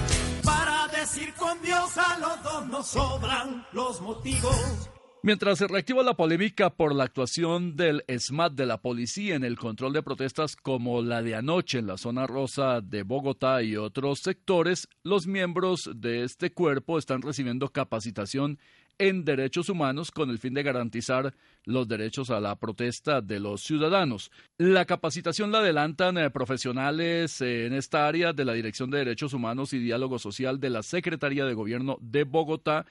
Para 0.45 0.87
decir 0.87 1.33
con 1.33 1.61
Dios 1.61 1.97
a 1.97 2.19
los 2.19 2.43
dos 2.43 2.67
nos 2.67 2.87
sobran 2.87 3.65
los 3.73 4.01
motivos. 4.01 4.89
Mientras 5.25 5.57
se 5.57 5.67
reactiva 5.67 6.03
la 6.03 6.13
polémica 6.13 6.69
por 6.69 6.93
la 6.93 7.05
actuación 7.05 7.75
del 7.75 8.03
SMAT 8.07 8.53
de 8.53 8.67
la 8.67 8.83
policía 8.83 9.33
en 9.33 9.43
el 9.43 9.57
control 9.57 9.91
de 9.91 10.03
protestas 10.03 10.55
como 10.55 11.01
la 11.01 11.23
de 11.23 11.33
anoche 11.33 11.79
en 11.79 11.87
la 11.87 11.97
zona 11.97 12.27
rosa 12.27 12.79
de 12.79 13.01
Bogotá 13.01 13.63
y 13.63 13.75
otros 13.75 14.19
sectores, 14.19 14.87
los 15.01 15.25
miembros 15.25 15.89
de 15.95 16.25
este 16.25 16.53
cuerpo 16.53 16.99
están 16.99 17.23
recibiendo 17.23 17.69
capacitación 17.69 18.59
en 18.97 19.25
derechos 19.25 19.69
humanos 19.69 20.11
con 20.11 20.29
el 20.29 20.39
fin 20.39 20.53
de 20.53 20.63
garantizar 20.63 21.33
los 21.63 21.87
derechos 21.87 22.29
a 22.29 22.39
la 22.39 22.55
protesta 22.55 23.21
de 23.21 23.39
los 23.39 23.61
ciudadanos. 23.61 24.31
La 24.57 24.85
capacitación 24.85 25.51
la 25.51 25.59
adelantan 25.59 26.17
eh, 26.17 26.29
profesionales 26.29 27.41
eh, 27.41 27.65
en 27.65 27.73
esta 27.73 28.07
área 28.07 28.33
de 28.33 28.45
la 28.45 28.53
Dirección 28.53 28.89
de 28.89 28.99
Derechos 28.99 29.33
Humanos 29.33 29.73
y 29.73 29.79
Diálogo 29.79 30.19
Social 30.19 30.59
de 30.59 30.69
la 30.69 30.83
Secretaría 30.83 31.45
de 31.45 31.53
Gobierno 31.53 31.97
de 32.01 32.23
Bogotá 32.23 32.85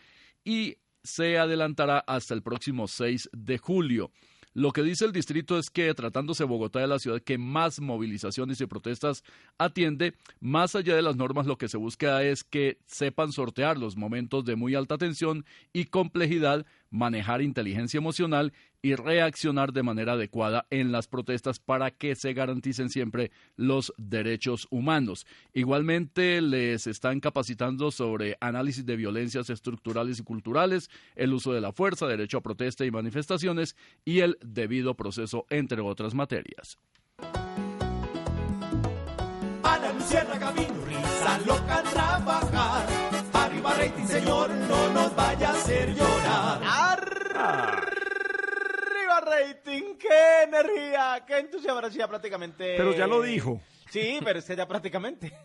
y 0.44 0.76
se 1.02 1.38
adelantará 1.38 1.98
hasta 1.98 2.34
el 2.34 2.42
próximo 2.42 2.88
6 2.88 3.30
de 3.32 3.58
julio. 3.58 4.10
Lo 4.54 4.70
que 4.70 4.84
dice 4.84 5.04
el 5.04 5.12
distrito 5.12 5.58
es 5.58 5.68
que, 5.68 5.92
tratándose 5.94 6.44
Bogotá 6.44 6.78
de 6.78 6.86
la 6.86 7.00
ciudad 7.00 7.20
que 7.20 7.38
más 7.38 7.80
movilizaciones 7.80 8.60
y 8.60 8.66
protestas 8.66 9.24
atiende, 9.58 10.14
más 10.38 10.76
allá 10.76 10.94
de 10.94 11.02
las 11.02 11.16
normas, 11.16 11.46
lo 11.46 11.58
que 11.58 11.68
se 11.68 11.76
busca 11.76 12.22
es 12.22 12.44
que 12.44 12.78
sepan 12.86 13.32
sortear 13.32 13.76
los 13.78 13.96
momentos 13.96 14.44
de 14.44 14.54
muy 14.54 14.76
alta 14.76 14.96
tensión 14.96 15.44
y 15.72 15.86
complejidad, 15.86 16.66
manejar 16.88 17.42
inteligencia 17.42 17.98
emocional 17.98 18.52
y 18.84 18.96
reaccionar 18.96 19.72
de 19.72 19.82
manera 19.82 20.12
adecuada 20.12 20.66
en 20.68 20.92
las 20.92 21.08
protestas 21.08 21.58
para 21.58 21.90
que 21.90 22.14
se 22.14 22.34
garanticen 22.34 22.90
siempre 22.90 23.30
los 23.56 23.94
derechos 23.96 24.66
humanos. 24.68 25.26
Igualmente 25.54 26.42
les 26.42 26.86
están 26.86 27.20
capacitando 27.20 27.90
sobre 27.90 28.36
análisis 28.40 28.84
de 28.84 28.96
violencias 28.96 29.48
estructurales 29.48 30.18
y 30.18 30.22
culturales, 30.22 30.90
el 31.16 31.32
uso 31.32 31.54
de 31.54 31.62
la 31.62 31.72
fuerza, 31.72 32.06
derecho 32.06 32.36
a 32.36 32.42
protesta 32.42 32.84
y 32.84 32.90
manifestaciones 32.90 33.74
y 34.04 34.20
el 34.20 34.36
debido 34.44 34.94
proceso, 34.94 35.46
entre 35.48 35.80
otras 35.80 36.12
materias. 36.12 36.76
Risa 40.84 41.38
loca 41.46 41.82
trabajar. 41.90 42.86
Arriba 43.32 43.74
rating, 43.78 44.06
señor, 44.06 44.50
no 44.50 44.92
nos 44.92 45.16
vaya 45.16 45.48
a 45.48 45.52
hacer 45.52 45.94
llorar. 45.94 47.83
Rating, 49.20 49.96
qué 49.98 50.42
energía, 50.44 51.24
qué 51.26 51.38
entusiasmo, 51.38 51.86
ya 51.88 52.08
prácticamente. 52.08 52.74
Pero 52.76 52.92
ya 52.94 53.06
lo 53.06 53.22
dijo. 53.22 53.60
Sí, 53.90 54.18
pero 54.24 54.38
es 54.40 54.44
que 54.44 54.56
ya 54.56 54.66
prácticamente. 54.66 55.32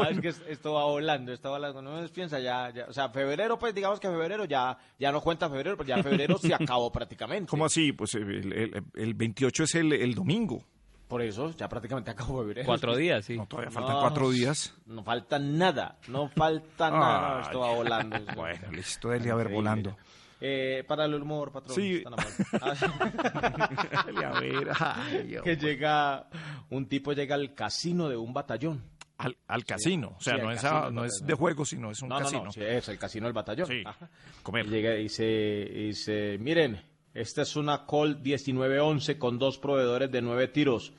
Ah, 0.00 0.08
es 0.10 0.20
que 0.20 0.28
es- 0.28 0.42
esto 0.48 0.74
va 0.74 0.84
volando, 0.84 1.32
esto 1.32 1.50
va 1.50 1.58
volando. 1.58 1.82
No 1.82 2.08
piensa 2.08 2.38
ya, 2.38 2.70
ya, 2.70 2.86
o 2.88 2.92
sea, 2.92 3.08
febrero, 3.10 3.58
pues 3.58 3.74
digamos 3.74 4.00
que 4.00 4.08
febrero 4.08 4.44
ya, 4.44 4.78
ya 4.98 5.12
no 5.12 5.20
cuenta 5.20 5.48
febrero, 5.50 5.76
pero 5.76 5.88
ya 5.88 6.02
febrero 6.02 6.38
se 6.38 6.54
acabó 6.54 6.90
prácticamente. 6.90 7.50
¿Cómo 7.50 7.64
así? 7.66 7.92
Pues 7.92 8.14
el, 8.14 8.52
el- 8.52 8.82
el 8.94 9.14
28 9.14 9.64
es 9.64 9.74
el, 9.74 9.92
el 9.92 10.14
domingo. 10.14 10.64
Por 11.08 11.22
eso, 11.22 11.50
ya 11.56 11.68
prácticamente 11.68 12.10
acabó 12.10 12.40
febrero. 12.42 12.66
Cuatro 12.66 12.96
días, 12.96 13.24
sí. 13.24 13.36
No, 13.36 13.46
todavía 13.46 13.70
faltan 13.70 13.96
cuatro 14.00 14.30
días. 14.30 14.74
No 14.86 15.02
falta 15.02 15.38
nada, 15.38 15.96
no 16.08 16.28
falta 16.28 16.90
nada, 16.90 17.40
esto 17.42 17.60
va 17.60 17.72
volando. 17.74 18.16
Bueno, 18.36 18.72
listo, 18.72 19.08
dele 19.10 19.30
a 19.30 19.34
ver 19.34 19.48
volando. 19.48 19.96
Eh, 20.40 20.84
para 20.86 21.06
el 21.06 21.14
humor, 21.14 21.50
patrón. 21.50 21.74
Sí. 21.74 22.04
tan 22.04 22.14
ay, 24.34 25.36
que 25.44 25.56
llega, 25.56 26.28
un 26.70 26.86
tipo 26.88 27.12
llega 27.12 27.34
al 27.34 27.54
casino 27.54 28.08
de 28.08 28.16
un 28.16 28.32
batallón. 28.32 28.82
Al, 29.18 29.36
al 29.48 29.64
casino, 29.64 30.14
o 30.16 30.20
sea, 30.20 30.36
Sí, 30.36 30.40
no, 30.42 30.52
es, 30.52 30.64
a- 30.64 30.90
no 30.92 31.04
es 31.04 31.20
de 31.26 31.34
juego, 31.34 31.64
sino 31.64 31.90
es 31.90 32.00
un 32.02 32.08
no, 32.10 32.18
casino. 32.18 32.38
No, 32.40 32.44
no, 32.46 32.52
sí, 32.52 32.60
es 32.62 32.88
el 32.88 32.98
casino 32.98 33.26
del 33.26 33.32
batallón. 33.32 33.66
Sí, 33.66 33.82
Ajá. 33.84 34.08
comer. 34.44 34.66
Y 34.66 34.70
llega 34.70 34.94
y 34.94 35.02
dice, 35.04 35.24
y 35.26 35.86
dice, 35.88 36.38
miren, 36.38 36.80
esta 37.14 37.42
es 37.42 37.56
una 37.56 37.84
Colt 37.84 38.20
1911 38.20 39.18
con 39.18 39.40
dos 39.40 39.58
proveedores 39.58 40.12
de 40.12 40.22
nueve 40.22 40.46
tiros. 40.46 40.92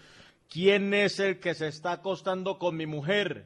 ¿Quién 0.50 0.94
es 0.94 1.20
el 1.22 1.40
que 1.40 1.54
se 1.54 1.70
está 1.70 1.94
acostando 1.94 2.60
con 2.60 2.76
mi 2.76 2.88
mujer? 2.88 3.46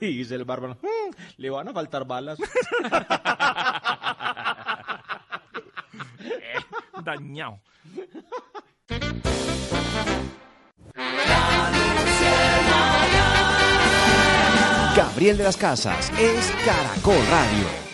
Y 0.06 0.18
dice 0.18 0.34
el 0.34 0.44
bárbaro, 0.44 0.76
"Mm, 0.82 1.10
le 1.36 1.50
van 1.50 1.68
a 1.68 1.72
faltar 1.72 2.06
balas. 2.06 2.38
Dañado. 7.04 7.60
Gabriel 14.96 15.38
de 15.38 15.44
las 15.44 15.56
Casas 15.56 16.10
es 16.18 16.52
Caracol 16.64 17.16
Radio. 17.30 17.89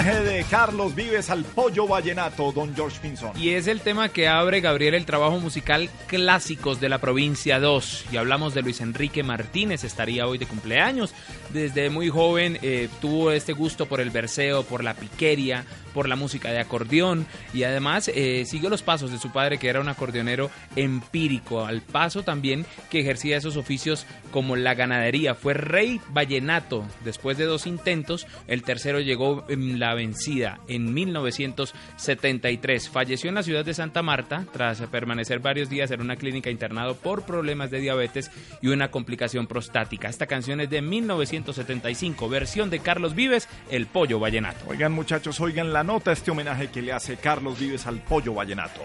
De 0.00 0.46
Carlos 0.48 0.94
Vives 0.94 1.28
al 1.28 1.44
pollo 1.44 1.86
vallenato, 1.86 2.52
don 2.52 2.74
George 2.74 2.98
Pinson. 3.02 3.32
Y 3.38 3.50
es 3.50 3.66
el 3.66 3.82
tema 3.82 4.08
que 4.08 4.28
abre 4.28 4.62
Gabriel 4.62 4.94
el 4.94 5.04
trabajo 5.04 5.38
musical 5.40 5.90
Clásicos 6.06 6.80
de 6.80 6.88
la 6.88 7.02
Provincia 7.02 7.60
2. 7.60 8.06
Y 8.10 8.16
hablamos 8.16 8.54
de 8.54 8.62
Luis 8.62 8.80
Enrique 8.80 9.22
Martínez, 9.22 9.84
estaría 9.84 10.26
hoy 10.26 10.38
de 10.38 10.46
cumpleaños. 10.46 11.12
Desde 11.52 11.90
muy 11.90 12.08
joven 12.08 12.58
eh, 12.62 12.88
tuvo 13.02 13.30
este 13.30 13.52
gusto 13.52 13.84
por 13.84 14.00
el 14.00 14.08
verseo, 14.08 14.62
por 14.62 14.82
la 14.82 14.94
piqueria, 14.94 15.66
por 15.94 16.08
la 16.08 16.16
música 16.16 16.50
de 16.50 16.60
acordeón. 16.60 17.26
Y 17.52 17.64
además 17.64 18.10
eh, 18.14 18.44
siguió 18.46 18.70
los 18.70 18.82
pasos 18.82 19.10
de 19.10 19.18
su 19.18 19.30
padre, 19.30 19.58
que 19.58 19.68
era 19.68 19.80
un 19.80 19.88
acordeonero 19.88 20.50
empírico. 20.76 21.64
Al 21.64 21.82
paso 21.82 22.22
también 22.22 22.66
que 22.90 23.00
ejercía 23.00 23.36
esos 23.36 23.56
oficios 23.56 24.06
como 24.30 24.56
la 24.56 24.74
ganadería. 24.74 25.34
Fue 25.34 25.54
rey 25.54 26.00
vallenato 26.10 26.84
después 27.04 27.38
de 27.38 27.44
dos 27.44 27.66
intentos. 27.66 28.26
El 28.46 28.62
tercero 28.62 29.00
llegó 29.00 29.44
en 29.48 29.78
la 29.78 29.94
vencida 29.94 30.60
en 30.68 30.92
1973. 30.94 32.88
Falleció 32.88 33.28
en 33.28 33.34
la 33.34 33.42
ciudad 33.42 33.64
de 33.64 33.74
Santa 33.74 34.02
Marta 34.02 34.46
tras 34.52 34.80
permanecer 34.82 35.40
varios 35.40 35.68
días 35.68 35.90
en 35.90 36.00
una 36.00 36.16
clínica 36.16 36.50
internado 36.50 36.94
por 36.94 37.24
problemas 37.24 37.70
de 37.70 37.80
diabetes 37.80 38.30
y 38.60 38.68
una 38.68 38.90
complicación 38.90 39.46
prostática. 39.46 40.08
Esta 40.08 40.26
canción 40.26 40.60
es 40.60 40.70
de 40.70 40.82
1975, 40.82 42.28
versión 42.28 42.70
de 42.70 42.80
Carlos 42.80 43.14
Vives, 43.14 43.48
El 43.70 43.86
Pollo 43.86 44.18
Vallenato. 44.18 44.64
Oigan 44.68 44.92
muchachos, 44.92 45.40
oigan 45.40 45.72
la 45.72 45.79
nota, 45.84 46.12
este 46.12 46.30
homenaje 46.30 46.68
que 46.68 46.82
le 46.82 46.92
hace 46.92 47.16
Carlos 47.16 47.58
Vives 47.58 47.86
al 47.86 47.98
pollo 47.98 48.34
vallenato. 48.34 48.80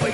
La 0.00 0.05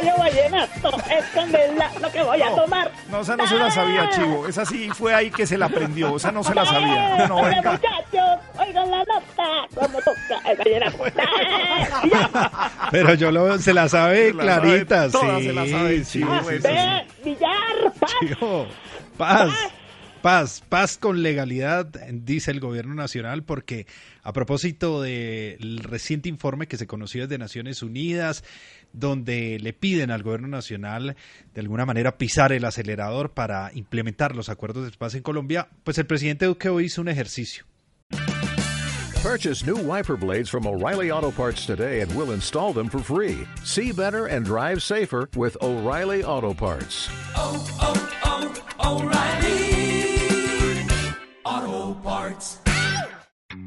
pollo 0.00 0.16
vallenato, 0.18 0.96
es 1.10 1.24
con 1.34 1.52
verdad 1.52 1.90
lo 2.00 2.10
que 2.10 2.22
voy 2.22 2.42
a 2.42 2.54
tomar. 2.54 2.92
No, 3.10 3.20
esa 3.20 3.36
no 3.36 3.46
se 3.46 3.56
la 3.56 3.70
sabía, 3.70 4.08
Chivo. 4.10 4.46
Esa 4.46 4.64
sí 4.64 4.88
fue 4.90 5.14
ahí 5.14 5.30
que 5.30 5.46
se 5.46 5.58
la 5.58 5.66
aprendió. 5.66 6.16
Esa 6.16 6.32
no 6.32 6.42
se 6.42 6.54
la 6.54 6.64
sabía. 6.66 7.26
No, 7.28 7.42
venga. 7.42 7.72
muchachos, 7.72 8.40
oigan 8.58 8.90
la 8.90 8.98
nota, 8.98 9.66
cómo 9.74 9.98
toca 9.98 10.50
el 10.50 10.56
vallenato. 10.56 11.04
Pero 12.90 13.14
yo 13.14 13.30
lo, 13.30 13.58
se 13.58 13.74
la 13.74 13.88
sabe 13.88 14.28
Se 14.28 14.34
la 14.34 14.42
clarita, 14.42 15.10
sí. 15.10 15.18
se 15.42 15.52
la 15.52 15.66
sabe, 15.66 16.04
sí, 16.04 16.18
Chivo, 16.20 16.34
sí, 16.40 16.54
eso 16.54 16.68
sí. 16.68 16.74
Ve, 16.74 17.06
Villar, 17.24 17.92
paz. 17.98 18.10
Chivo, 18.20 18.66
Paz, 19.16 19.52
paz, 20.22 20.62
paz 20.68 20.96
con 20.98 21.22
legalidad, 21.22 21.86
dice 22.12 22.50
el 22.50 22.60
gobierno 22.60 22.94
nacional, 22.94 23.42
porque 23.42 23.86
a 24.22 24.32
propósito 24.32 25.02
del 25.02 25.78
reciente 25.82 26.28
informe 26.28 26.66
que 26.66 26.78
se 26.78 26.86
conoció 26.86 27.22
desde 27.22 27.38
Naciones 27.38 27.82
Unidas, 27.82 28.44
donde 28.92 29.58
le 29.60 29.72
piden 29.72 30.10
al 30.10 30.22
gobierno 30.22 30.48
nacional 30.48 31.16
de 31.54 31.60
alguna 31.60 31.86
manera 31.86 32.18
pisar 32.18 32.52
el 32.52 32.64
acelerador 32.64 33.30
para 33.32 33.70
implementar 33.74 34.34
los 34.34 34.48
acuerdos 34.48 34.84
de 34.84 34.96
paz 34.96 35.14
en 35.14 35.22
Colombia, 35.22 35.68
pues 35.84 35.98
el 35.98 36.06
presidente 36.06 36.46
Duque 36.46 36.68
hoy 36.68 36.86
hizo 36.86 37.00
un 37.00 37.08
ejercicio. 37.08 37.64
Purchase 39.22 39.66
new 39.66 39.76
wiper 39.76 40.16
blades 40.16 40.48
from 40.48 40.66
O'Reilly 40.66 41.10
Auto 41.10 41.30
Parts 41.30 41.66
today 41.66 42.00
and 42.00 42.10
we'll 42.16 42.32
install 42.32 42.72
them 42.72 42.88
for 42.88 43.00
free. 43.00 43.46
See 43.64 43.92
better 43.92 44.26
and 44.26 44.46
drive 44.46 44.82
safer 44.82 45.28
with 45.36 45.58
O'Reilly 45.60 46.24
Auto 46.24 46.54
Parts. 46.54 47.10
oh, 47.36 47.62
oh, 47.80 48.10
O'Reilly 48.82 49.60
Auto 51.44 51.94
Parts. 52.00 52.59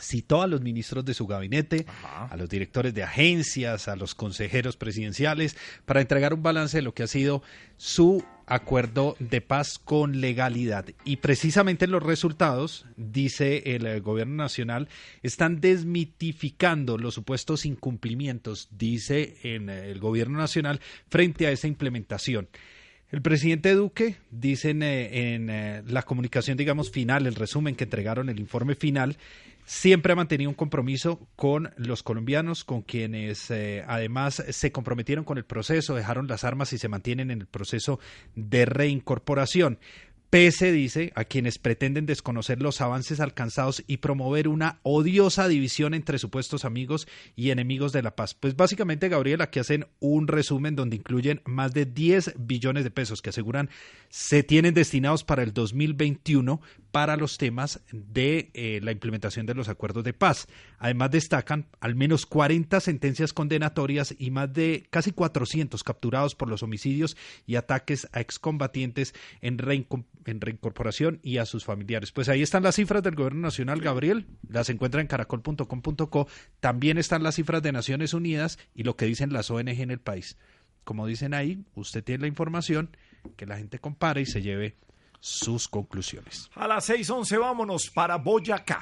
Citó 0.00 0.42
a 0.42 0.46
los 0.46 0.60
ministros 0.60 1.04
de 1.04 1.14
su 1.14 1.26
gabinete, 1.26 1.86
a 2.02 2.36
los 2.36 2.48
directores 2.48 2.94
de 2.94 3.02
agencias, 3.02 3.88
a 3.88 3.96
los 3.96 4.14
consejeros 4.14 4.76
presidenciales, 4.76 5.56
para 5.84 6.00
entregar 6.00 6.34
un 6.34 6.42
balance 6.42 6.78
de 6.78 6.82
lo 6.82 6.94
que 6.94 7.04
ha 7.04 7.06
sido 7.06 7.42
su 7.76 8.24
acuerdo 8.50 9.16
de 9.20 9.40
paz 9.40 9.78
con 9.78 10.20
legalidad. 10.20 10.84
Y 11.04 11.16
precisamente 11.16 11.86
los 11.86 12.02
resultados, 12.02 12.84
dice 12.96 13.62
el 13.76 13.86
eh, 13.86 14.00
gobierno 14.00 14.34
nacional, 14.34 14.88
están 15.22 15.60
desmitificando 15.60 16.98
los 16.98 17.14
supuestos 17.14 17.64
incumplimientos, 17.64 18.68
dice 18.72 19.36
en 19.44 19.70
eh, 19.70 19.90
el 19.90 20.00
gobierno 20.00 20.38
nacional, 20.38 20.80
frente 21.08 21.46
a 21.46 21.52
esa 21.52 21.68
implementación. 21.68 22.48
El 23.12 23.22
presidente 23.22 23.74
Duque, 23.74 24.16
dicen 24.30 24.82
eh, 24.82 25.34
en 25.34 25.92
la 25.92 26.02
comunicación, 26.02 26.56
digamos, 26.56 26.90
final, 26.90 27.26
el 27.26 27.34
resumen 27.34 27.76
que 27.76 27.84
entregaron, 27.84 28.28
el 28.28 28.38
informe 28.38 28.74
final, 28.74 29.16
siempre 29.64 30.12
ha 30.12 30.16
mantenido 30.16 30.50
un 30.50 30.56
compromiso 30.56 31.28
con 31.36 31.72
los 31.76 32.02
colombianos, 32.02 32.64
con 32.64 32.82
quienes 32.82 33.50
eh, 33.50 33.84
además 33.86 34.44
se 34.48 34.72
comprometieron 34.72 35.24
con 35.24 35.38
el 35.38 35.44
proceso, 35.44 35.94
dejaron 35.94 36.26
las 36.26 36.44
armas 36.44 36.72
y 36.72 36.78
se 36.78 36.88
mantienen 36.88 37.30
en 37.30 37.40
el 37.40 37.46
proceso 37.46 38.00
de 38.34 38.64
reincorporación. 38.64 39.78
Pese, 40.30 40.70
dice, 40.70 41.10
a 41.16 41.24
quienes 41.24 41.58
pretenden 41.58 42.06
desconocer 42.06 42.62
los 42.62 42.80
avances 42.80 43.18
alcanzados 43.18 43.82
y 43.88 43.96
promover 43.96 44.46
una 44.46 44.78
odiosa 44.84 45.48
división 45.48 45.92
entre 45.92 46.20
supuestos 46.20 46.64
amigos 46.64 47.08
y 47.34 47.50
enemigos 47.50 47.90
de 47.90 48.04
la 48.04 48.14
paz. 48.14 48.34
Pues 48.34 48.54
básicamente, 48.54 49.08
Gabriel, 49.08 49.40
aquí 49.40 49.58
hacen 49.58 49.88
un 49.98 50.28
resumen 50.28 50.76
donde 50.76 50.94
incluyen 50.94 51.42
más 51.46 51.72
de 51.72 51.84
10 51.84 52.34
billones 52.38 52.84
de 52.84 52.92
pesos 52.92 53.22
que 53.22 53.30
aseguran 53.30 53.70
se 54.08 54.44
tienen 54.44 54.72
destinados 54.72 55.24
para 55.24 55.42
el 55.42 55.52
2021 55.52 56.60
para 56.92 57.16
los 57.16 57.36
temas 57.36 57.80
de 57.92 58.50
eh, 58.54 58.80
la 58.82 58.92
implementación 58.92 59.46
de 59.46 59.54
los 59.54 59.68
acuerdos 59.68 60.04
de 60.04 60.12
paz. 60.12 60.46
Además 60.78 61.10
destacan 61.10 61.66
al 61.80 61.94
menos 61.94 62.26
40 62.26 62.80
sentencias 62.80 63.32
condenatorias 63.32 64.14
y 64.16 64.30
más 64.30 64.52
de 64.52 64.86
casi 64.90 65.10
400 65.10 65.82
capturados 65.82 66.34
por 66.36 66.48
los 66.48 66.62
homicidios 66.62 67.16
y 67.46 67.56
ataques 67.56 68.08
a 68.12 68.20
excombatientes 68.20 69.14
en, 69.40 69.58
reincom- 69.58 70.04
en 70.26 70.40
reincorporación 70.40 71.20
y 71.22 71.38
a 71.38 71.46
sus 71.46 71.64
familiares. 71.64 72.12
Pues 72.12 72.28
ahí 72.28 72.42
están 72.42 72.62
las 72.62 72.76
cifras 72.76 73.02
del 73.02 73.14
Gobierno 73.14 73.40
Nacional, 73.40 73.80
Gabriel, 73.80 74.26
las 74.48 74.70
encuentra 74.70 75.00
en 75.00 75.06
caracol.com.co. 75.06 76.28
También 76.60 76.98
están 76.98 77.22
las 77.22 77.36
cifras 77.36 77.62
de 77.62 77.72
Naciones 77.72 78.14
Unidas 78.14 78.58
y 78.74 78.84
lo 78.84 78.96
que 78.96 79.06
dicen 79.06 79.32
las 79.32 79.50
ONG 79.50 79.80
en 79.80 79.90
el 79.90 80.00
país. 80.00 80.36
Como 80.84 81.06
dicen 81.06 81.34
ahí, 81.34 81.64
usted 81.74 82.02
tiene 82.02 82.22
la 82.22 82.28
información, 82.28 82.96
que 83.36 83.46
la 83.46 83.58
gente 83.58 83.78
compare 83.78 84.22
y 84.22 84.26
se 84.26 84.42
lleve 84.42 84.76
sus 85.20 85.68
conclusiones. 85.68 86.50
A 86.54 86.66
las 86.66 86.88
6.11 86.88 87.38
vámonos 87.38 87.90
para 87.90 88.16
Boyacá. 88.16 88.80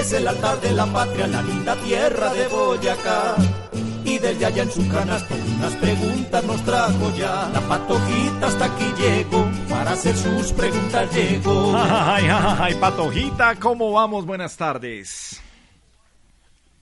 Es 0.00 0.14
el 0.14 0.26
altar 0.26 0.58
de 0.62 0.72
la 0.72 0.86
patria, 0.86 1.26
la 1.26 1.42
linda 1.42 1.76
tierra 1.76 2.32
de 2.32 2.48
Boyacá. 2.48 3.36
Y 4.02 4.18
desde 4.18 4.46
allá 4.46 4.62
en 4.62 4.70
su 4.70 4.88
canasto 4.88 5.34
unas 5.58 5.76
preguntas 5.76 6.42
nos 6.42 6.64
trajo 6.64 7.14
ya. 7.18 7.50
La 7.52 7.60
patojita 7.60 8.46
hasta 8.46 8.64
aquí 8.64 8.90
llegó, 8.98 9.46
para 9.68 9.90
hacer 9.90 10.16
sus 10.16 10.52
preguntas 10.52 11.14
llegó. 11.14 11.76
Ay, 11.76 12.24
ay, 12.30 12.56
ay, 12.60 12.74
Patojita, 12.76 13.56
¿cómo 13.56 13.92
vamos? 13.92 14.24
Buenas 14.24 14.56
tardes. 14.56 15.38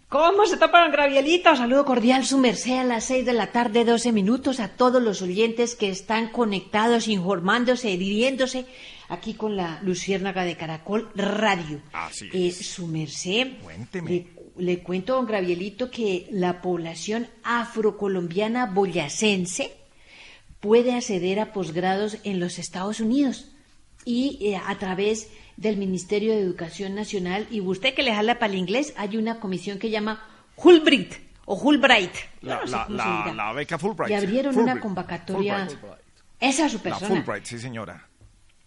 ¿Cómo 0.08 0.46
se 0.46 0.56
topan, 0.56 0.92
Gravielita? 0.92 1.56
Saludo 1.56 1.84
cordial, 1.84 2.24
su 2.24 2.38
merced, 2.38 2.78
a 2.78 2.84
las 2.84 3.04
seis 3.04 3.26
de 3.26 3.32
la 3.32 3.48
tarde, 3.48 3.84
12 3.84 4.12
minutos, 4.12 4.60
a 4.60 4.68
todos 4.68 5.02
los 5.02 5.22
oyentes 5.22 5.74
que 5.74 5.90
están 5.90 6.28
conectados, 6.28 7.08
informándose, 7.08 7.88
dirigiéndose 7.88 8.64
aquí 9.08 9.34
con 9.34 9.56
la 9.56 9.80
Luciérnaga 9.82 10.44
de 10.44 10.56
Caracol 10.56 11.10
Radio. 11.14 11.80
Así 11.92 12.28
Eh, 12.32 12.50
su 12.52 12.86
merced, 12.86 13.58
Cuénteme. 13.62 14.10
le, 14.10 14.26
le 14.58 14.78
cuento, 14.80 15.14
don 15.14 15.26
Gravielito, 15.26 15.90
que 15.90 16.26
la 16.30 16.60
población 16.60 17.26
afrocolombiana 17.44 18.66
boyacense 18.66 19.72
puede 20.60 20.94
acceder 20.94 21.38
a 21.40 21.52
posgrados 21.52 22.18
en 22.24 22.40
los 22.40 22.58
Estados 22.58 23.00
Unidos 23.00 23.50
y 24.04 24.38
eh, 24.40 24.56
a 24.56 24.76
través 24.78 25.28
del 25.56 25.76
Ministerio 25.76 26.32
de 26.32 26.40
Educación 26.40 26.94
Nacional. 26.94 27.46
Y 27.50 27.60
usted 27.60 27.94
que 27.94 28.02
le 28.02 28.14
jala 28.14 28.38
para 28.38 28.52
el 28.52 28.58
inglés, 28.58 28.92
hay 28.96 29.16
una 29.16 29.38
comisión 29.40 29.78
que 29.78 29.90
llama 29.90 30.24
Fulbright 30.56 31.14
o 31.44 31.58
Fulbright. 31.58 32.12
La, 32.42 32.60
no 32.60 32.66
sé 32.66 32.72
la- 32.72 32.86
la- 32.88 33.32
la 33.34 33.52
beca 33.52 33.78
Fulbright. 33.78 34.10
Y 34.10 34.14
abrieron 34.14 34.56
una 34.58 34.80
convocatoria. 34.80 35.66
Fulbright. 35.66 35.98
Esa 36.40 36.66
es 36.66 36.72
su 36.72 36.78
La 36.78 36.82
persona. 36.84 37.08
Fulbright, 37.08 37.44
sí, 37.44 37.58
señora. 37.58 38.06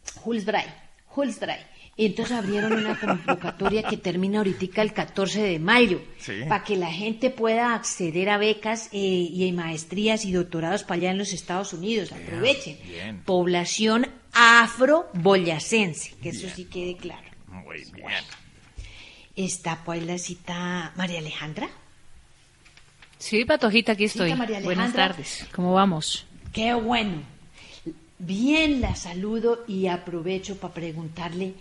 Fulbright, 0.04 0.70
Fulbright. 1.14 1.62
Y 1.98 2.06
entonces 2.06 2.36
abrieron 2.38 2.72
una 2.74 2.98
convocatoria 3.00 3.84
que 3.84 3.98
termina 3.98 4.40
ahorita 4.40 4.82
el 4.82 4.94
14 4.94 5.42
de 5.44 5.60
mayo 5.60 6.02
Sí. 6.20 6.34
para 6.48 6.64
que 6.64 6.78
la 6.78 6.92
gente 6.92 7.30
pueda 7.30 7.76
acceder 7.76 8.30
a 8.30 8.38
becas 8.38 8.88
eh, 8.94 8.98
y 8.98 9.48
a 9.50 9.54
maestrías 9.54 10.24
y 10.26 10.32
doctorados 10.32 10.84
para 10.84 10.96
allá 11.02 11.12
en 11.12 11.18
los 11.18 11.34
Estados 11.34 11.74
Unidos. 11.74 12.12
Aprovechen. 12.14 12.78
bien. 12.88 13.22
Población 13.24 14.08
afro-boyacense, 14.34 16.16
que 16.24 16.30
eso 16.30 16.48
sí 16.56 16.66
quede 16.66 16.96
claro. 16.96 17.28
Muy 17.48 17.84
bien. 17.94 18.24
Está 19.36 19.84
pues 19.84 20.04
la 20.06 20.18
cita 20.18 20.94
María 20.96 21.20
Alejandra. 21.20 21.70
Sí, 23.18 23.46
Patojita, 23.46 23.92
aquí 23.92 24.06
estoy. 24.06 24.28
Cita, 24.30 24.38
María 24.38 24.62
Buenas 24.62 24.94
tardes. 24.94 25.46
¿Cómo 25.54 25.74
vamos? 25.74 26.26
Qué 26.54 26.74
bueno. 26.74 27.22
Bien 28.24 28.82
la 28.82 28.94
saludo 28.94 29.64
y 29.68 29.88
aprovecho 29.88 30.56
para 30.58 30.76
preguntarle, 30.76 31.56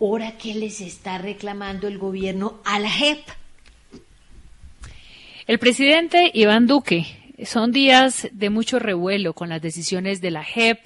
¿ahora 0.00 0.38
qué 0.38 0.54
les 0.54 0.80
está 0.80 1.18
reclamando 1.18 1.88
el 1.88 1.98
gobierno 1.98 2.54
a 2.64 2.78
la 2.78 2.88
JEP? 2.88 3.18
El 5.46 5.58
presidente 5.58 6.30
Iván 6.32 6.66
Duque. 6.66 7.25
Son 7.44 7.70
días 7.70 8.28
de 8.32 8.48
mucho 8.48 8.78
revuelo 8.78 9.34
con 9.34 9.50
las 9.50 9.60
decisiones 9.60 10.22
de 10.22 10.30
la 10.30 10.42
JEP. 10.42 10.78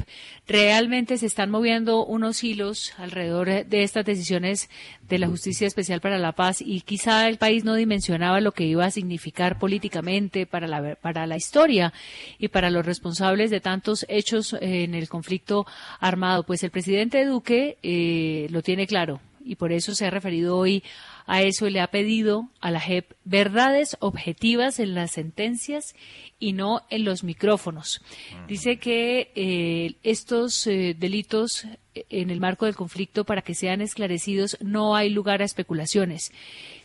Realmente 0.49 1.17
se 1.17 1.27
están 1.27 1.49
moviendo 1.49 2.05
unos 2.05 2.43
hilos 2.43 2.93
alrededor 2.99 3.67
de 3.67 3.83
estas 3.85 4.05
decisiones 4.05 4.69
de 5.09 5.21
la 5.21 5.29
Justicia 5.29 5.69
Especial 5.69 6.01
para 6.01 6.19
la 6.19 6.33
Paz 6.33 6.61
y 6.61 6.81
quizá 6.81 7.29
el 7.29 7.39
país 7.39 7.63
no 7.63 7.77
dimensionaba 7.77 8.41
lo 8.41 8.51
que 8.51 8.65
iba 8.65 8.85
a 8.85 8.91
significar 8.91 9.61
políticamente 9.61 10.45
para 10.45 10.67
la, 10.67 10.97
para 10.97 11.29
la 11.29 11.37
historia 11.37 11.93
y 12.37 12.49
para 12.49 12.71
los 12.71 12.85
responsables 12.85 13.53
de 13.53 13.61
tantos 13.61 14.05
hechos 14.09 14.55
eh, 14.55 14.83
en 14.83 14.95
el 14.97 15.09
conflicto 15.09 15.67
armado. 16.01 16.43
Pues 16.43 16.65
el 16.65 16.73
presidente 16.73 17.25
Duque 17.27 17.79
eh, 17.85 18.49
lo 18.51 18.63
tiene 18.63 18.89
claro 18.89 19.21
y 19.45 19.55
por 19.55 19.73
eso 19.73 19.95
se 19.95 20.07
ha 20.07 20.11
referido 20.11 20.57
hoy 20.57 20.83
a 21.31 21.43
eso 21.43 21.71
le 21.71 21.81
ha 21.81 21.87
pedido 21.87 22.49
a 22.61 22.73
la 22.73 22.81
JEP 22.81 23.13
verdades 23.25 23.97
objetivas 24.01 24.81
en 24.81 24.97
las 24.97 25.13
sentencias 25.13 25.95
y 26.41 26.55
no 26.55 26.83
en 26.91 27.05
los 27.05 27.23
micrófonos. 27.23 28.03
Dice 28.49 28.79
que 28.79 29.31
eh, 29.37 29.95
estos 30.03 30.67
eh, 30.67 30.97
delitos 30.99 31.67
eh, 31.95 32.05
en 32.11 32.31
el 32.31 32.41
marco 32.41 32.67
del 32.67 32.75
conflicto, 32.75 33.25
para 33.25 33.43
que 33.43 33.55
sean 33.55 33.81
esclarecidos, 33.81 34.57
no 34.61 34.97
hay 34.97 35.09
lugar 35.09 35.41
a 35.41 35.45
especulaciones. 35.45 36.33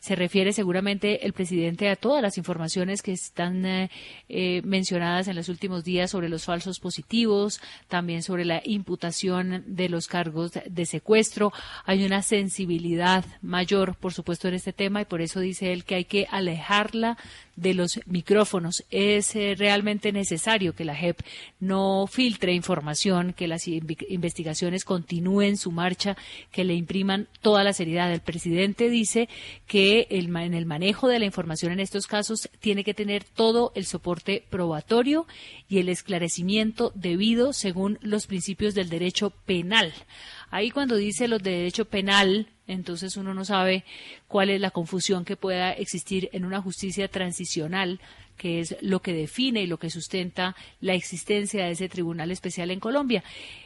Se 0.06 0.16
refiere 0.16 0.54
seguramente 0.54 1.26
el 1.26 1.34
presidente 1.34 1.90
a 1.90 1.96
todas 1.96 2.22
las 2.22 2.38
informaciones 2.38 3.02
que 3.02 3.12
están 3.12 3.66
eh, 3.66 3.90
eh, 4.30 4.62
mencionadas 4.64 5.28
en 5.28 5.36
los 5.36 5.50
últimos 5.50 5.84
días 5.84 6.12
sobre 6.12 6.30
los 6.30 6.46
falsos 6.46 6.80
positivos, 6.80 7.60
también 7.88 8.22
sobre 8.22 8.46
la 8.46 8.62
imputación 8.64 9.64
de 9.66 9.90
los 9.90 10.06
cargos 10.08 10.52
de 10.64 10.86
secuestro. 10.86 11.52
Hay 11.86 12.06
una 12.06 12.22
sensibilidad 12.22 13.26
mayor, 13.42 13.96
por 13.96 14.14
supuesto, 14.14 14.48
en 14.48 14.54
este 14.54 14.74
tema 14.74 15.02
y 15.02 15.06
por 15.06 15.22
eso 15.22 15.40
dice 15.40 15.74
él 15.74 15.86
que 15.86 15.96
hay 15.96 16.06
que 16.06 16.28
alejarla 16.30 17.18
de 17.56 17.74
los 17.74 18.00
micrófonos. 18.06 18.84
Es 18.90 19.36
eh, 19.36 19.56
realmente 19.58 20.12
necesario 20.12 20.74
que 20.74 20.86
la 20.86 20.96
JEP 20.96 21.22
no 21.60 22.08
filtre 22.08 22.54
información, 22.54 23.34
que 23.34 23.48
las 23.48 23.68
investigaciones 23.68 24.86
continúen 24.86 25.58
su 25.58 25.72
marcha, 25.72 26.18
que 26.52 26.64
le 26.64 26.74
impriman 26.74 27.28
toda 27.42 27.64
la 27.64 27.74
seriedad. 27.74 28.12
El 28.12 28.22
presidente 28.22 28.90
dice 28.90 29.30
que 29.68 30.08
en 30.10 30.54
el 30.54 30.66
manejo 30.66 31.08
de 31.08 31.20
la 31.20 31.26
información 31.26 31.72
en 31.72 31.80
estos 31.80 32.08
casos 32.08 32.50
tiene 32.60 32.84
que 32.84 32.94
tener 32.94 33.24
todo 33.24 33.72
el 33.76 33.86
soporte 33.86 34.44
probatorio 34.50 35.28
y 35.68 35.80
el 35.80 35.90
esclarecimiento 35.90 36.92
debido 36.96 37.54
según 37.54 37.98
los 38.02 38.28
principios 38.28 38.76
del 38.76 38.90
derecho 38.90 39.32
penal. 39.46 39.94
Ahí 40.56 40.72
cuando 40.72 40.96
dice 40.96 41.28
los 41.28 41.44
de 41.44 41.52
derecho 41.52 41.84
penal, 41.84 42.48
entonces 42.66 43.18
uno 43.18 43.34
no 43.34 43.44
sabe 43.44 43.84
cuál 44.30 44.50
es 44.50 44.62
la 44.62 44.72
confusión 44.72 45.26
que 45.26 45.36
pueda 45.36 45.74
existir 45.74 46.30
en 46.32 46.46
una 46.46 46.62
justicia 46.62 47.10
transicional, 47.10 48.00
que 48.38 48.62
es 48.62 48.78
lo 48.80 49.02
que 49.02 49.12
define 49.12 49.64
y 49.64 49.68
lo 49.68 49.80
que 49.80 49.90
sustenta 49.90 50.56
la 50.80 50.94
existencia 50.94 51.66
de 51.66 51.72
ese 51.72 51.90
tribunal 51.90 52.32
especial 52.32 52.72
en 52.72 52.80
Colombia. 52.80 53.22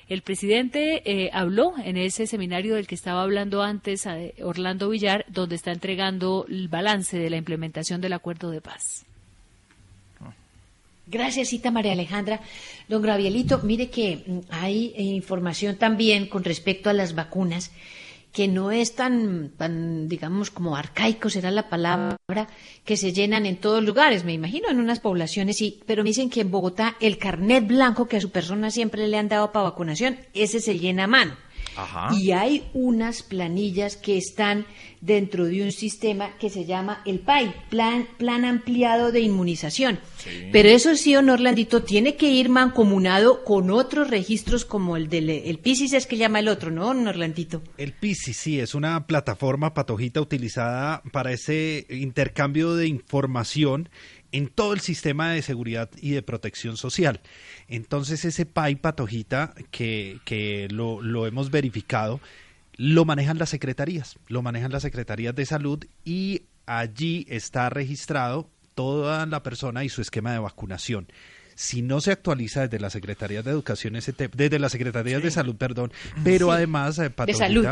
El 0.08 0.24
presidente 0.24 1.04
eh, 1.06 1.30
habló 1.32 1.76
en 1.78 1.96
ese 1.96 2.26
seminario 2.26 2.74
del 2.74 2.88
que 2.88 2.96
estaba 2.96 3.22
hablando 3.22 3.62
antes 3.62 4.08
a 4.08 4.18
Orlando 4.42 4.90
Villar, 4.90 5.26
donde 5.30 5.58
está 5.58 5.72
entregando 5.72 6.48
el 6.50 6.70
balance 6.70 7.20
de 7.20 7.30
la 7.30 7.38
implementación 7.38 8.02
del 8.02 8.14
acuerdo 8.14 8.50
de 8.50 8.62
paz. 8.62 9.06
Gracias, 11.12 11.48
cita 11.50 11.72
María 11.72 11.94
Alejandra. 11.94 12.40
Don 12.88 13.02
Gravielito, 13.02 13.62
mire 13.64 13.90
que 13.90 14.24
mm, 14.26 14.40
hay 14.52 14.94
eh, 14.96 15.02
información 15.02 15.76
también 15.78 16.28
con 16.28 16.44
respecto 16.44 16.90
a 16.90 16.94
las 16.94 17.16
vacunas 17.16 17.72
que 18.32 18.48
no 18.48 18.70
es 18.70 18.94
tan, 18.94 19.50
tan, 19.58 20.08
digamos, 20.08 20.52
como 20.52 20.76
arcaico 20.76 21.32
será 21.32 21.50
la 21.50 21.68
palabra, 21.68 22.48
que 22.86 22.96
se 22.96 23.12
llenan 23.12 23.48
en 23.48 23.58
todos 23.58 23.84
lugares, 23.84 24.24
me 24.24 24.34
imagino, 24.34 24.70
en 24.70 24.80
unas 24.80 25.00
poblaciones, 25.00 25.58
sí, 25.58 25.80
pero 25.88 26.04
me 26.04 26.12
dicen 26.12 26.30
que 26.30 26.42
en 26.42 26.52
Bogotá 26.52 26.96
el 27.02 27.18
carnet 27.18 27.66
blanco 27.66 28.08
que 28.08 28.18
a 28.18 28.22
su 28.22 28.30
persona 28.30 28.70
siempre 28.70 29.08
le 29.08 29.18
han 29.18 29.30
dado 29.30 29.52
para 29.52 29.64
vacunación, 29.64 30.20
ese 30.36 30.60
se 30.60 30.78
llena 30.78 31.06
a 31.06 31.08
mano. 31.08 31.34
Ajá. 31.84 32.10
Y 32.16 32.32
hay 32.32 32.64
unas 32.74 33.24
planillas 33.24 33.96
que 33.96 34.18
están 34.18 34.66
dentro 35.02 35.46
de 35.46 35.64
un 35.64 35.72
sistema 35.72 36.38
que 36.38 36.50
se 36.50 36.66
llama 36.66 37.02
el 37.06 37.20
PAI, 37.20 37.54
Plan, 37.70 38.08
Plan 38.18 38.44
Ampliado 38.44 39.12
de 39.12 39.22
Inmunización. 39.22 40.00
Pero 40.52 40.70
eso 40.70 40.96
sí, 40.96 41.14
don 41.14 41.30
Orlandito, 41.30 41.84
tiene 41.84 42.16
que 42.16 42.30
ir 42.30 42.50
mancomunado 42.50 43.44
con 43.44 43.72
otros 43.72 44.10
registros 44.10 44.66
como 44.66 44.98
el 44.98 45.08
del 45.08 45.30
el 45.30 45.60
PISIS, 45.60 45.94
es 45.94 46.08
que 46.08 46.18
llama 46.18 46.40
el 46.40 46.48
otro, 46.48 46.72
¿no, 46.72 46.86
don 46.86 47.08
Orlandito? 47.08 47.62
El 47.78 47.94
PISI, 47.94 48.34
sí, 48.34 48.60
es 48.60 48.76
una 48.76 49.08
plataforma 49.08 49.74
patojita 49.74 50.22
utilizada 50.22 51.02
para 51.12 51.32
ese 51.32 51.86
intercambio 51.90 52.76
de 52.76 52.88
información 52.88 53.90
en 54.32 54.48
todo 54.48 54.74
el 54.74 54.80
sistema 54.80 55.32
de 55.32 55.42
seguridad 55.42 55.90
y 56.00 56.12
de 56.12 56.22
protección 56.22 56.78
social. 56.78 57.22
Entonces 57.68 58.26
ese 58.26 58.46
PAI 58.46 58.76
patojita 58.76 59.54
que, 59.72 60.20
que 60.26 60.68
lo, 60.72 61.02
lo 61.02 61.26
hemos 61.28 61.52
verificado, 61.52 62.20
lo 62.76 63.06
manejan 63.06 63.38
las 63.38 63.50
secretarías, 63.50 64.18
lo 64.28 64.42
manejan 64.42 64.72
las 64.72 64.84
secretarías 64.84 65.36
de 65.36 65.46
salud 65.46 65.84
y 66.06 66.44
allí 66.66 67.26
está 67.30 67.70
registrado 67.70 68.50
toda 68.76 69.26
la 69.26 69.44
persona 69.44 69.84
y 69.84 69.90
su 69.90 70.02
esquema 70.02 70.32
de 70.32 70.40
vacunación. 70.40 71.08
Si 71.56 71.82
no 71.82 72.00
se 72.00 72.14
actualiza 72.14 72.62
desde 72.62 72.80
la 72.80 72.90
Secretaría 72.90 73.44
de 73.44 73.52
Educación, 73.52 73.98
ese 73.98 74.14
desde 74.34 74.60
la 74.60 74.70
Secretaría 74.70 75.20
de 75.20 75.30
Salud, 75.30 75.58
perdón, 75.58 75.92
pero 76.24 76.46
Sí, 76.46 76.52
además, 76.54 76.98
eh, 77.00 77.04
de 77.04 77.10
Patojita, 77.10 77.46
salud. 77.46 77.68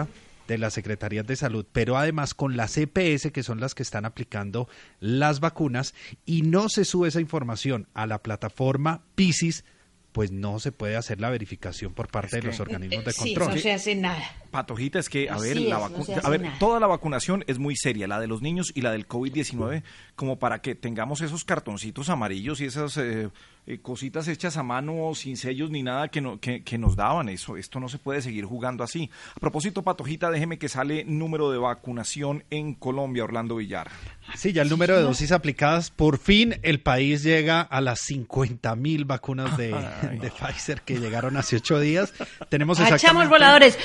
De 0.48 0.58
las 0.58 0.74
Secretarías 0.74 1.28
de 1.28 1.36
Salud, 1.36 1.66
pero 1.72 1.98
además 1.98 2.34
con 2.34 2.58
las 2.58 2.78
EPS, 2.78 3.32
que 3.32 3.44
son 3.44 3.60
las 3.60 3.76
que 3.76 3.84
están 3.84 4.06
aplicando 4.06 4.68
las 5.00 5.40
vacunas, 5.40 5.94
y 6.26 6.42
no 6.44 6.70
se 6.70 6.86
sube 6.86 7.08
esa 7.10 7.22
información 7.22 7.88
a 7.94 8.08
la 8.08 8.24
plataforma 8.24 9.04
PISIS, 9.16 9.66
pues 10.14 10.32
no 10.32 10.58
se 10.60 10.72
puede 10.72 10.96
hacer 10.96 11.22
la 11.22 11.30
verificación 11.30 11.94
por 11.94 12.08
parte 12.08 12.38
de 12.38 12.42
los 12.48 12.60
organismos 12.60 13.06
de 13.06 13.12
Sí, 13.12 13.36
control. 13.36 13.56
no 13.56 13.62
se 13.62 13.72
hace 13.72 13.94
nada. 13.94 14.24
Patojita, 14.50 14.98
es 14.98 15.10
que, 15.10 15.30
a 15.30 15.36
Así 15.36 15.44
ver, 15.50 15.58
es, 15.58 15.64
la 15.66 15.80
vacu- 15.80 16.20
a 16.24 16.30
ver, 16.30 16.42
nada. 16.42 16.58
toda 16.58 16.80
la 16.80 16.88
vacunación 16.88 17.44
es 17.46 17.60
muy 17.60 17.76
seria, 17.76 18.08
la 18.08 18.20
de 18.20 18.26
los 18.26 18.42
niños 18.42 18.72
y 18.74 18.82
la 18.82 18.92
del 18.92 19.08
COVID-19, 19.08 19.84
como 20.16 20.40
para 20.40 20.62
que 20.64 20.74
tengamos 20.74 21.22
esos 21.22 21.44
cartoncitos 21.46 22.10
amarillos 22.10 22.62
y 22.62 22.66
esas 22.66 22.98
eh, 22.98 23.30
eh, 23.68 23.80
cositas 23.82 24.28
hechas 24.28 24.58
a 24.58 24.64
mano, 24.64 25.12
sin 25.14 25.38
sellos 25.38 25.70
ni 25.70 25.84
nada 25.84 26.08
que, 26.08 26.22
no- 26.22 26.40
que, 26.40 26.64
que 26.64 26.78
nos 26.78 26.96
daban. 26.96 27.30
Eso, 27.30 27.58
esto 27.58 27.80
no 27.80 27.90
se 27.90 27.98
puede 27.98 28.22
seguir 28.22 28.46
jugando 28.46 28.84
así. 28.84 29.10
A 29.36 29.40
propósito, 29.40 29.84
Patojita, 29.84 30.32
déjeme 30.32 30.58
que 30.58 30.70
sale 30.70 31.04
número 31.06 31.52
de 31.52 31.58
vacunación 31.58 32.44
en 32.50 32.74
Colombia, 32.74 33.24
Orlando 33.26 33.58
Villar. 33.58 33.90
Sí, 34.36 34.52
ya 34.54 34.62
el 34.62 34.70
número 34.70 34.96
de 34.96 35.04
dosis 35.04 35.32
aplicadas, 35.32 35.90
por 35.92 36.18
fin 36.18 36.60
el 36.64 36.80
país 36.82 37.24
llega 37.24 37.62
a 37.62 37.80
las 37.82 38.00
50 38.02 38.76
mil 38.76 39.06
vacunas 39.06 39.56
de, 39.58 39.70
de 40.22 40.32
Pfizer 40.32 40.82
que 40.82 41.00
llegaron 41.00 41.38
hace 41.38 41.58
ocho 41.58 41.80
días. 41.80 42.14
Tenemos 42.50 42.78
¡Echamos 42.80 42.94
exactamente 42.96 43.30
voladores! 43.30 43.78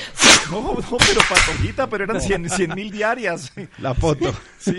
No, 0.50 0.60
no, 0.62 0.74
pero 0.98 1.20
Patojita, 1.28 1.88
pero 1.88 2.04
eran 2.04 2.20
100 2.20 2.74
mil 2.74 2.90
diarias. 2.90 3.52
la 3.78 3.94
foto. 3.94 4.32
Sí. 4.58 4.76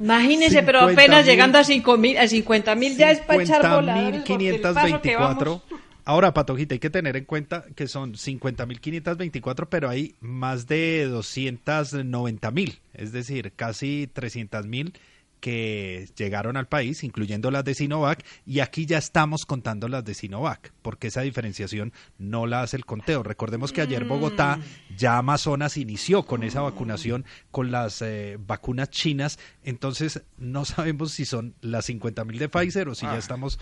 Imagínese, 0.00 0.62
pero 0.62 0.80
50.000. 0.88 0.92
apenas 0.92 1.26
llegando 1.26 1.58
a, 1.58 1.64
cinco 1.64 1.96
mil, 1.96 2.18
a 2.18 2.26
50 2.28 2.74
mil 2.74 2.96
ya 2.96 3.10
es 3.10 3.20
para 3.20 3.42
echar 3.42 3.62
voladores. 3.74 4.22
Porque 4.34 4.50
el 4.50 4.60
paso 4.60 5.02
que 5.02 5.14
50.524. 5.16 5.44
vamos- 5.44 5.62
Ahora, 6.06 6.34
Patojita, 6.34 6.74
hay 6.74 6.78
que 6.80 6.90
tener 6.90 7.16
en 7.16 7.24
cuenta 7.24 7.64
que 7.74 7.88
son 7.88 8.14
50.524, 8.14 9.68
pero 9.70 9.88
hay 9.88 10.16
más 10.20 10.66
de 10.66 11.08
290.000, 11.08 12.80
es 12.92 13.12
decir, 13.12 13.52
casi 13.56 14.08
300.000 14.12 14.92
que 15.40 16.08
llegaron 16.16 16.56
al 16.56 16.68
país, 16.68 17.04
incluyendo 17.04 17.50
las 17.50 17.64
de 17.64 17.74
Sinovac, 17.74 18.24
y 18.46 18.60
aquí 18.60 18.86
ya 18.86 18.96
estamos 18.96 19.44
contando 19.44 19.88
las 19.88 20.02
de 20.02 20.14
Sinovac, 20.14 20.72
porque 20.80 21.08
esa 21.08 21.20
diferenciación 21.20 21.92
no 22.18 22.46
la 22.46 22.62
hace 22.62 22.78
el 22.78 22.86
conteo. 22.86 23.22
Recordemos 23.22 23.70
que 23.70 23.82
ayer 23.82 24.04
Bogotá, 24.04 24.58
ya 24.96 25.18
Amazonas 25.18 25.76
inició 25.76 26.22
con 26.24 26.44
esa 26.44 26.62
vacunación 26.62 27.26
con 27.50 27.70
las 27.70 28.00
eh, 28.00 28.38
vacunas 28.40 28.88
chinas, 28.88 29.38
entonces 29.64 30.22
no 30.38 30.64
sabemos 30.64 31.12
si 31.12 31.26
son 31.26 31.54
las 31.60 31.88
50.000 31.90 32.38
de 32.38 32.48
Pfizer 32.48 32.88
o 32.88 32.94
si 32.94 33.04
ya 33.04 33.12
Ah. 33.12 33.18
estamos 33.18 33.58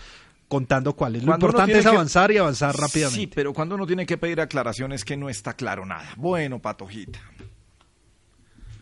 contando 0.53 0.93
cuáles. 0.93 1.23
Lo 1.23 1.29
Cuando 1.29 1.47
uno 1.47 1.51
importante 1.51 1.79
es 1.79 1.83
que- 1.83 1.89
avanzar 1.89 2.31
y 2.31 2.37
avanzar 2.37 2.75
rápidamente. 2.75 3.21
Sí, 3.21 3.25
pero 3.27 3.53
cuando 3.53 3.73
uno 3.73 3.87
tiene 3.87 4.05
que 4.05 4.19
pedir 4.19 4.39
aclaraciones 4.39 5.03
que 5.03 5.17
no 5.17 5.27
está 5.27 5.53
claro 5.55 5.83
nada. 5.83 6.13
Bueno, 6.15 6.59
Patojita. 6.59 7.19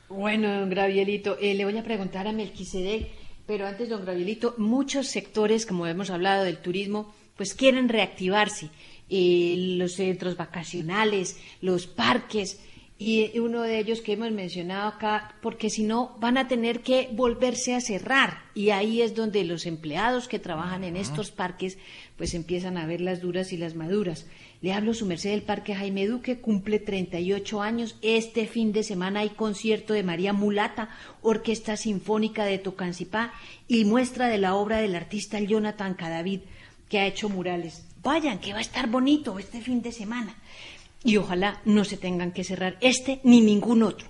Bueno, 0.10 0.60
don 0.60 0.70
Gravielito, 0.70 1.38
eh, 1.40 1.54
le 1.54 1.64
voy 1.64 1.78
a 1.78 1.84
preguntar 1.84 2.28
a 2.28 2.34
Melquisedec, 2.34 3.08
pero 3.48 3.66
antes, 3.66 3.88
don 3.88 4.02
Gravielito, 4.04 4.54
muchos 4.58 5.08
sectores, 5.08 5.66
como 5.66 5.88
hemos 5.88 6.10
hablado 6.10 6.44
del 6.44 6.58
turismo, 6.58 7.14
pues 7.38 7.54
quieren 7.54 7.88
reactivarse. 7.88 8.70
Eh, 9.10 9.76
los 9.78 9.94
centros 9.94 10.36
vacacionales, 10.38 11.38
los 11.62 11.88
parques, 11.88 12.60
y 13.04 13.40
uno 13.40 13.64
de 13.64 13.80
ellos 13.80 14.00
que 14.02 14.14
hemos 14.14 14.32
mencionado 14.32 14.88
acá, 14.88 15.34
porque 15.42 15.72
si 15.72 15.82
no 15.82 16.16
van 16.20 16.38
a 16.38 16.48
tener 16.48 16.82
que 16.82 17.10
volverse 17.12 17.74
a 17.74 17.82
cerrar. 17.82 18.44
Y 18.54 18.70
ahí 18.70 19.02
es 19.02 19.16
donde 19.16 19.44
los 19.44 19.66
empleados 19.66 20.28
que 20.28 20.38
trabajan 20.38 20.84
en 20.84 20.96
estos 20.96 21.32
parques, 21.32 21.80
pues 22.16 22.36
empiezan 22.36 22.78
a 22.78 22.86
ver 22.86 23.02
las 23.02 23.20
duras 23.20 23.54
y 23.54 23.58
las 23.58 23.74
maduras. 23.74 24.28
Le 24.62 24.72
hablo 24.72 24.94
su 24.94 25.08
merced 25.08 25.32
del 25.32 25.42
Parque 25.42 25.74
Jaime 25.74 26.06
Duque, 26.06 26.42
cumple 26.42 26.78
38 26.78 27.64
años. 27.64 27.98
Este 28.04 28.46
fin 28.46 28.72
de 28.72 28.84
semana 28.84 29.22
hay 29.22 29.30
concierto 29.30 29.94
de 29.94 30.04
María 30.04 30.32
Mulata, 30.32 30.90
Orquesta 31.24 31.78
Sinfónica 31.78 32.46
de 32.46 32.60
Tocancipá 32.60 33.34
y 33.68 33.84
muestra 33.84 34.28
de 34.28 34.38
la 34.38 34.54
obra 34.54 34.78
del 34.78 34.96
artista 34.96 35.40
Jonathan 35.40 35.96
Cadavid, 35.96 36.42
que 36.88 37.00
ha 37.00 37.08
hecho 37.08 37.30
murales. 37.30 37.84
Vayan, 38.04 38.40
que 38.40 38.54
va 38.54 38.60
a 38.60 38.62
estar 38.62 38.88
bonito 38.88 39.40
este 39.40 39.60
fin 39.60 39.82
de 39.82 39.92
semana. 39.92 40.36
Y 41.04 41.18
ojalá 41.18 41.62
no 41.66 41.84
se 41.84 41.98
tengan 41.98 42.32
que 42.32 42.44
cerrar 42.44 42.78
este 42.82 43.20
ni 43.24 43.42
ningún 43.42 43.84
otro. 43.84 44.08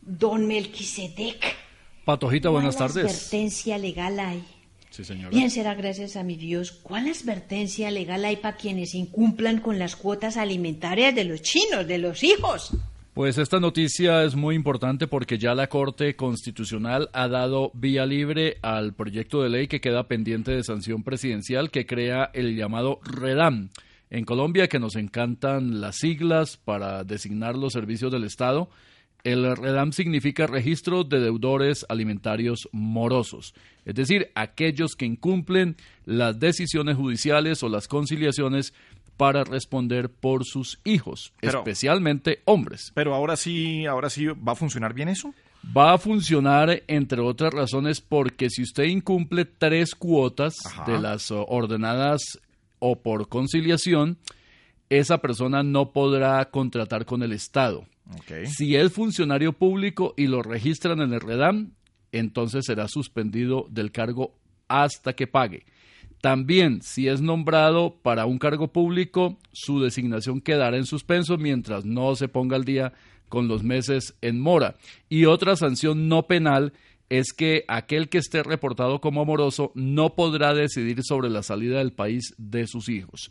Don 0.00 0.46
Melquisedec. 0.46 1.56
Patojita, 2.04 2.48
buenas 2.48 2.76
¿cuál 2.76 2.88
tardes. 2.88 3.04
advertencia 3.04 3.78
legal 3.78 4.20
hay? 4.20 4.44
Sí, 4.90 5.04
señora. 5.04 5.30
Bien 5.30 5.50
será 5.50 5.74
gracias 5.74 6.16
a 6.16 6.22
mi 6.22 6.36
Dios. 6.36 6.72
¿Cuál 6.72 7.08
advertencia 7.08 7.90
legal 7.90 8.24
hay 8.24 8.36
para 8.36 8.56
quienes 8.56 8.94
incumplan 8.94 9.60
con 9.60 9.78
las 9.78 9.96
cuotas 9.96 10.36
alimentarias 10.36 11.14
de 11.14 11.24
los 11.24 11.42
chinos, 11.42 11.86
de 11.86 11.98
los 11.98 12.22
hijos? 12.22 12.72
Pues 13.12 13.38
esta 13.38 13.60
noticia 13.60 14.24
es 14.24 14.36
muy 14.36 14.54
importante 14.54 15.06
porque 15.06 15.38
ya 15.38 15.54
la 15.54 15.68
Corte 15.68 16.16
Constitucional 16.16 17.08
ha 17.14 17.28
dado 17.28 17.70
vía 17.74 18.06
libre 18.06 18.58
al 18.62 18.92
proyecto 18.94 19.42
de 19.42 19.48
ley 19.48 19.68
que 19.68 19.80
queda 19.80 20.06
pendiente 20.06 20.52
de 20.52 20.62
sanción 20.62 21.02
presidencial 21.02 21.70
que 21.70 21.86
crea 21.86 22.30
el 22.34 22.56
llamado 22.56 23.00
REDAM. 23.02 23.70
En 24.10 24.24
Colombia, 24.24 24.68
que 24.68 24.78
nos 24.78 24.96
encantan 24.96 25.80
las 25.80 25.96
siglas 25.96 26.56
para 26.56 27.02
designar 27.04 27.56
los 27.56 27.72
servicios 27.72 28.12
del 28.12 28.24
Estado, 28.24 28.68
el 29.24 29.56
REDAM 29.56 29.90
significa 29.92 30.46
Registro 30.46 31.02
de 31.02 31.18
Deudores 31.18 31.84
Alimentarios 31.88 32.68
Morosos, 32.70 33.54
es 33.84 33.94
decir, 33.96 34.30
aquellos 34.36 34.94
que 34.94 35.06
incumplen 35.06 35.76
las 36.04 36.38
decisiones 36.38 36.96
judiciales 36.96 37.62
o 37.64 37.68
las 37.68 37.88
conciliaciones 37.88 38.72
para 39.16 39.42
responder 39.42 40.10
por 40.10 40.44
sus 40.44 40.78
hijos, 40.84 41.32
Pero- 41.40 41.58
especialmente 41.58 42.40
hombres. 42.44 42.92
Pero 42.94 43.14
ahora 43.14 43.36
sí, 43.36 43.86
ahora 43.86 44.10
sí 44.10 44.26
va 44.26 44.52
a 44.52 44.56
funcionar 44.56 44.94
bien 44.94 45.08
eso. 45.08 45.34
Va 45.76 45.94
a 45.94 45.98
funcionar, 45.98 46.84
entre 46.86 47.20
otras 47.20 47.52
razones, 47.52 48.00
porque 48.00 48.50
si 48.50 48.62
usted 48.62 48.84
incumple 48.84 49.46
tres 49.46 49.96
cuotas 49.96 50.54
Ajá. 50.64 50.84
de 50.92 51.00
las 51.00 51.32
ordenadas 51.32 52.38
o 52.86 53.02
por 53.02 53.28
conciliación, 53.28 54.18
esa 54.88 55.18
persona 55.18 55.64
no 55.64 55.92
podrá 55.92 56.44
contratar 56.50 57.04
con 57.04 57.22
el 57.24 57.32
Estado. 57.32 57.84
Si 58.44 58.76
es 58.76 58.92
funcionario 58.92 59.52
público 59.52 60.14
y 60.16 60.28
lo 60.28 60.42
registran 60.42 61.00
en 61.00 61.12
el 61.12 61.20
REDAM, 61.20 61.72
entonces 62.12 62.64
será 62.64 62.86
suspendido 62.86 63.66
del 63.70 63.90
cargo 63.90 64.34
hasta 64.68 65.14
que 65.14 65.26
pague. 65.26 65.64
También, 66.20 66.80
si 66.82 67.08
es 67.08 67.20
nombrado 67.20 67.96
para 68.02 68.26
un 68.26 68.38
cargo 68.38 68.68
público, 68.68 69.38
su 69.52 69.80
designación 69.80 70.40
quedará 70.40 70.76
en 70.76 70.86
suspenso 70.86 71.36
mientras 71.36 71.84
no 71.84 72.14
se 72.14 72.28
ponga 72.28 72.56
al 72.56 72.64
día 72.64 72.92
con 73.28 73.48
los 73.48 73.64
meses 73.64 74.14
en 74.22 74.40
mora. 74.40 74.76
Y 75.08 75.24
otra 75.24 75.56
sanción 75.56 76.08
no 76.08 76.28
penal 76.28 76.72
es 77.08 77.32
que 77.32 77.64
aquel 77.68 78.08
que 78.08 78.18
esté 78.18 78.42
reportado 78.42 79.00
como 79.00 79.22
amoroso 79.22 79.72
no 79.74 80.14
podrá 80.14 80.54
decidir 80.54 81.02
sobre 81.02 81.30
la 81.30 81.42
salida 81.42 81.78
del 81.78 81.92
país 81.92 82.34
de 82.38 82.66
sus 82.66 82.88
hijos. 82.88 83.30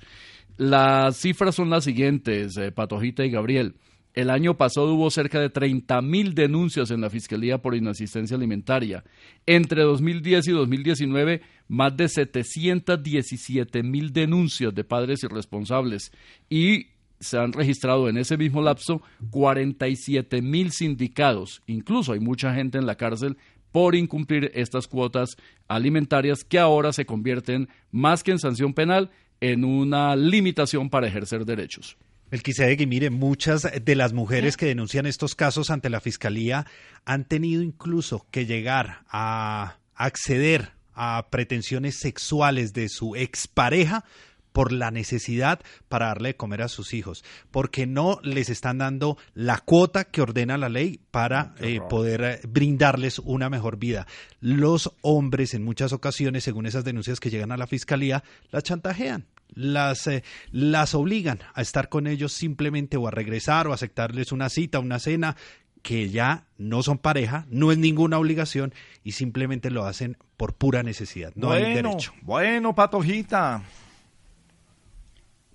Las 0.58 1.18
cifras 1.18 1.56
son 1.56 1.70
las 1.70 1.84
siguientes, 1.84 2.56
eh, 2.58 2.72
Patojita 2.72 3.26
y 3.26 3.32
Gabriel. 3.32 3.76
El 4.14 4.30
año 4.30 4.56
pasado 4.56 4.94
hubo 4.94 5.10
cerca 5.12 5.42
de 5.42 5.50
30 5.50 6.02
mil 6.02 6.34
denuncias 6.34 6.90
en 6.90 7.02
la 7.02 7.10
Fiscalía 7.10 7.58
por 7.58 7.76
inasistencia 7.76 8.38
alimentaria. 8.38 9.04
Entre 9.46 9.82
2010 9.82 10.48
y 10.48 10.52
2019, 10.52 11.42
más 11.68 11.98
de 11.98 12.08
717 12.08 13.84
mil 13.84 14.14
denuncias 14.14 14.74
de 14.74 14.86
padres 14.86 15.22
irresponsables. 15.24 16.14
Y 16.50 16.88
se 17.20 17.38
han 17.38 17.52
registrado 17.52 18.08
en 18.08 18.18
ese 18.18 18.38
mismo 18.38 18.62
lapso 18.62 19.02
47 19.32 20.42
mil 20.42 20.72
sindicados. 20.72 21.62
Incluso 21.68 22.14
hay 22.14 22.22
mucha 22.22 22.54
gente 22.54 22.78
en 22.78 22.86
la 22.86 22.96
cárcel 22.96 23.38
por 23.76 23.94
incumplir 23.94 24.52
estas 24.56 24.88
cuotas 24.88 25.36
alimentarias 25.68 26.46
que 26.46 26.60
ahora 26.60 26.94
se 26.94 27.06
convierten, 27.06 27.68
más 27.92 28.24
que 28.24 28.32
en 28.32 28.40
sanción 28.40 28.74
penal, 28.74 29.12
en 29.42 29.66
una 29.66 30.16
limitación 30.16 30.90
para 30.90 31.08
ejercer 31.08 31.44
derechos. 31.44 31.98
Y 32.32 32.86
mire, 32.86 33.10
muchas 33.10 33.68
de 33.84 33.96
las 33.96 34.14
mujeres 34.14 34.56
que 34.56 34.68
denuncian 34.68 35.06
estos 35.06 35.36
casos 35.36 35.72
ante 35.72 35.90
la 35.90 36.00
fiscalía 36.00 36.66
han 37.04 37.26
tenido 37.26 37.62
incluso 37.64 38.26
que 38.32 38.46
llegar 38.46 39.04
a 39.10 39.76
acceder 39.94 40.72
a 40.94 41.28
pretensiones 41.30 42.00
sexuales 42.00 42.72
de 42.72 42.88
su 42.88 43.18
expareja 43.18 44.06
por 44.56 44.72
la 44.72 44.90
necesidad 44.90 45.60
para 45.90 46.06
darle 46.08 46.30
de 46.30 46.38
comer 46.38 46.62
a 46.62 46.70
sus 46.70 46.94
hijos, 46.94 47.26
porque 47.52 47.86
no 47.86 48.20
les 48.24 48.50
están 48.50 48.78
dando 48.78 49.18
la 49.34 49.58
cuota 49.58 50.06
que 50.06 50.22
ordena 50.22 50.58
la 50.58 50.70
ley 50.70 51.02
para 51.12 51.54
eh, 51.60 51.82
poder 51.90 52.24
eh, 52.24 52.40
brindarles 52.48 53.20
una 53.20 53.50
mejor 53.50 53.76
vida. 53.76 54.08
Los 54.40 54.94
hombres 55.02 55.54
en 55.56 55.66
muchas 55.66 55.92
ocasiones, 55.92 56.46
según 56.46 56.68
esas 56.68 56.86
denuncias 56.86 57.20
que 57.20 57.30
llegan 57.30 57.52
a 57.52 57.58
la 57.58 57.68
fiscalía, 57.68 58.24
las 58.50 58.64
chantajean 58.64 59.26
las, 59.50 60.08
eh, 60.08 60.24
las 60.52 60.96
obligan 60.96 61.40
a 61.54 61.62
estar 61.62 61.90
con 61.90 62.08
ellos 62.08 62.32
simplemente 62.32 62.96
o 62.96 63.10
a 63.10 63.12
regresar 63.12 63.68
o 63.68 63.72
a 63.72 63.76
aceptarles 63.76 64.32
una 64.32 64.48
cita, 64.48 64.80
una 64.80 65.00
cena, 65.00 65.36
que 65.82 66.10
ya 66.10 66.46
no 66.58 66.82
son 66.82 66.98
pareja, 66.98 67.46
no 67.50 67.74
es 67.74 67.78
ninguna 67.78 68.18
obligación 68.18 68.74
y 69.04 69.12
simplemente 69.12 69.70
lo 69.70 69.86
hacen 69.86 70.18
por 70.38 70.56
pura 70.56 70.82
necesidad. 70.82 71.34
No 71.36 71.52
hay 71.52 71.76
derecho. 71.76 72.14
bueno, 72.22 72.74
Patojita. 72.74 73.62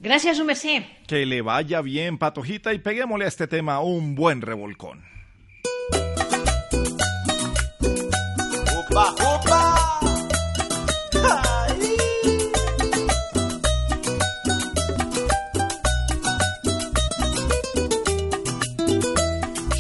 Gracias, 0.03 0.39
su 0.39 0.47
merced. 0.47 0.83
Que 1.07 1.27
le 1.27 1.43
vaya 1.43 1.83
bien, 1.83 2.17
Patojita, 2.17 2.73
y 2.73 2.79
peguémosle 2.79 3.27
a 3.27 3.29
este 3.29 3.47
tema 3.47 3.81
un 3.81 4.15
buen 4.15 4.41
revolcón. 4.41 5.05
¡Upa, 8.91 9.13
upa! 9.13 10.01
¡Ay! 11.23 11.97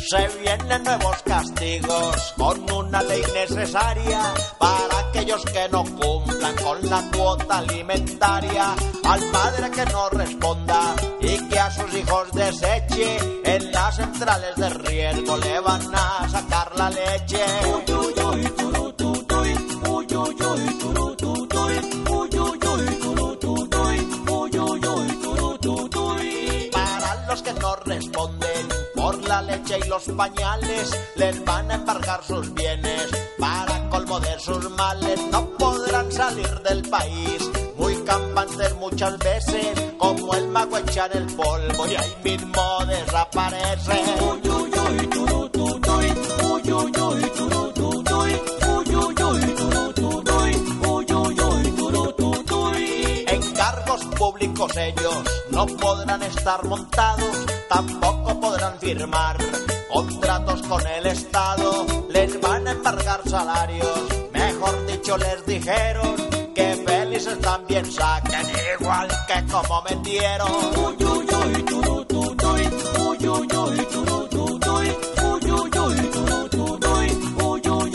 Se 0.07 0.39
vienen 0.39 0.85
nuevos 0.85 1.23
castigos 1.23 2.35
con 2.37 2.71
una 2.71 3.03
ley 3.05 3.23
necesaria 3.33 4.21
para 4.59 5.09
aquellos 5.09 5.43
que 5.47 5.67
no 5.73 5.83
cumplan 6.51 6.57
con 6.57 6.91
la 6.91 7.11
cuota 7.11 7.59
alimentaria. 7.59 8.75
Al 9.05 9.21
padre 9.31 9.71
que 9.71 9.85
no 9.87 10.09
responda 10.11 10.95
y 11.21 11.49
que 11.49 11.59
a 11.59 11.71
sus 11.71 11.95
hijos 11.95 12.33
deseche, 12.33 13.19
en 13.45 13.73
las 13.73 13.97
centrales 13.97 14.57
de 14.57 14.71
riesgo 14.71 15.37
le 15.37 15.61
van 15.61 15.95
a 15.95 16.29
sacar 16.29 16.73
la 16.77 16.91
leche. 16.91 17.45
Para 26.73 27.27
los 27.27 27.43
que 27.43 27.53
no 27.55 27.77
responden 27.77 28.69
por 28.95 29.29
la 29.29 29.43
leche 29.43 29.79
y 29.85 29.89
los 29.89 30.05
pañales, 30.05 30.91
les 31.17 31.45
van 31.45 31.71
a 31.71 31.75
embargar 31.75 32.23
sus 32.25 32.53
bienes. 32.55 33.09
Para 33.39 33.89
colmo 33.89 34.21
de 34.21 34.39
sus 34.39 34.71
males, 34.71 35.21
no 35.31 35.50
salir 36.11 36.61
del 36.63 36.83
país. 36.89 37.51
Muy 37.77 37.95
campantes 38.05 38.75
muchas 38.77 39.19
veces, 39.19 39.81
como 39.99 40.35
el 40.35 40.49
mago 40.49 40.77
echan 40.79 41.11
el 41.15 41.27
polvo 41.27 41.87
y 41.87 41.97
ahí 41.97 42.15
mismo 42.25 42.63
desaparece. 42.87 44.03
Uy, 44.21 44.51
uy, 44.51 44.71
uy, 44.71 45.07
turututuy, 45.07 46.13
uy, 46.45 46.73
uy, 46.73 46.93
uy, 47.01 47.23
turututuy, 47.37 48.33
uy, 48.69 48.95
uy, 48.95 49.15
uy, 49.23 49.55
turututuy, 49.55 50.55
uy, 50.87 51.07
uy, 51.13 51.41
uy, 51.41 51.71
turututuy. 51.77 53.25
En 53.29 53.53
cargos 53.53 54.05
públicos 54.19 54.77
ellos 54.77 55.25
no 55.51 55.67
podrán 55.67 56.23
estar 56.23 56.65
montados, 56.65 57.47
tampoco 57.69 58.41
podrán 58.41 58.79
firmar 58.79 59.39
contratos 59.93 60.63
con 60.63 60.87
el 60.87 61.07
Estado, 61.07 61.87
les 62.09 62.41
van 62.41 62.67
a 62.69 62.73
embargar 62.73 63.21
salarios, 63.29 63.90
dicho 65.11 65.17
les 65.19 65.47
dijeron 65.47 66.15
que 66.55 66.85
felices 66.87 67.39
también 67.41 67.91
saquen 67.91 68.47
igual 68.79 69.09
que 69.27 69.53
como 69.53 69.83
metieron. 69.83 70.51
Uy, 70.77 70.97
uy, 71.05 71.27
uy, 71.35 71.63
turututuy, 71.65 72.69
uy, 72.99 73.29
uy, 73.29 73.49
uy, 73.57 73.87
turututuy, 73.87 74.87
uy, 75.25 75.51
uy, 75.51 75.71
uy, 75.79 75.97
turututuy, 76.13 77.09
uy, 77.43 77.61
uy, 77.69 77.91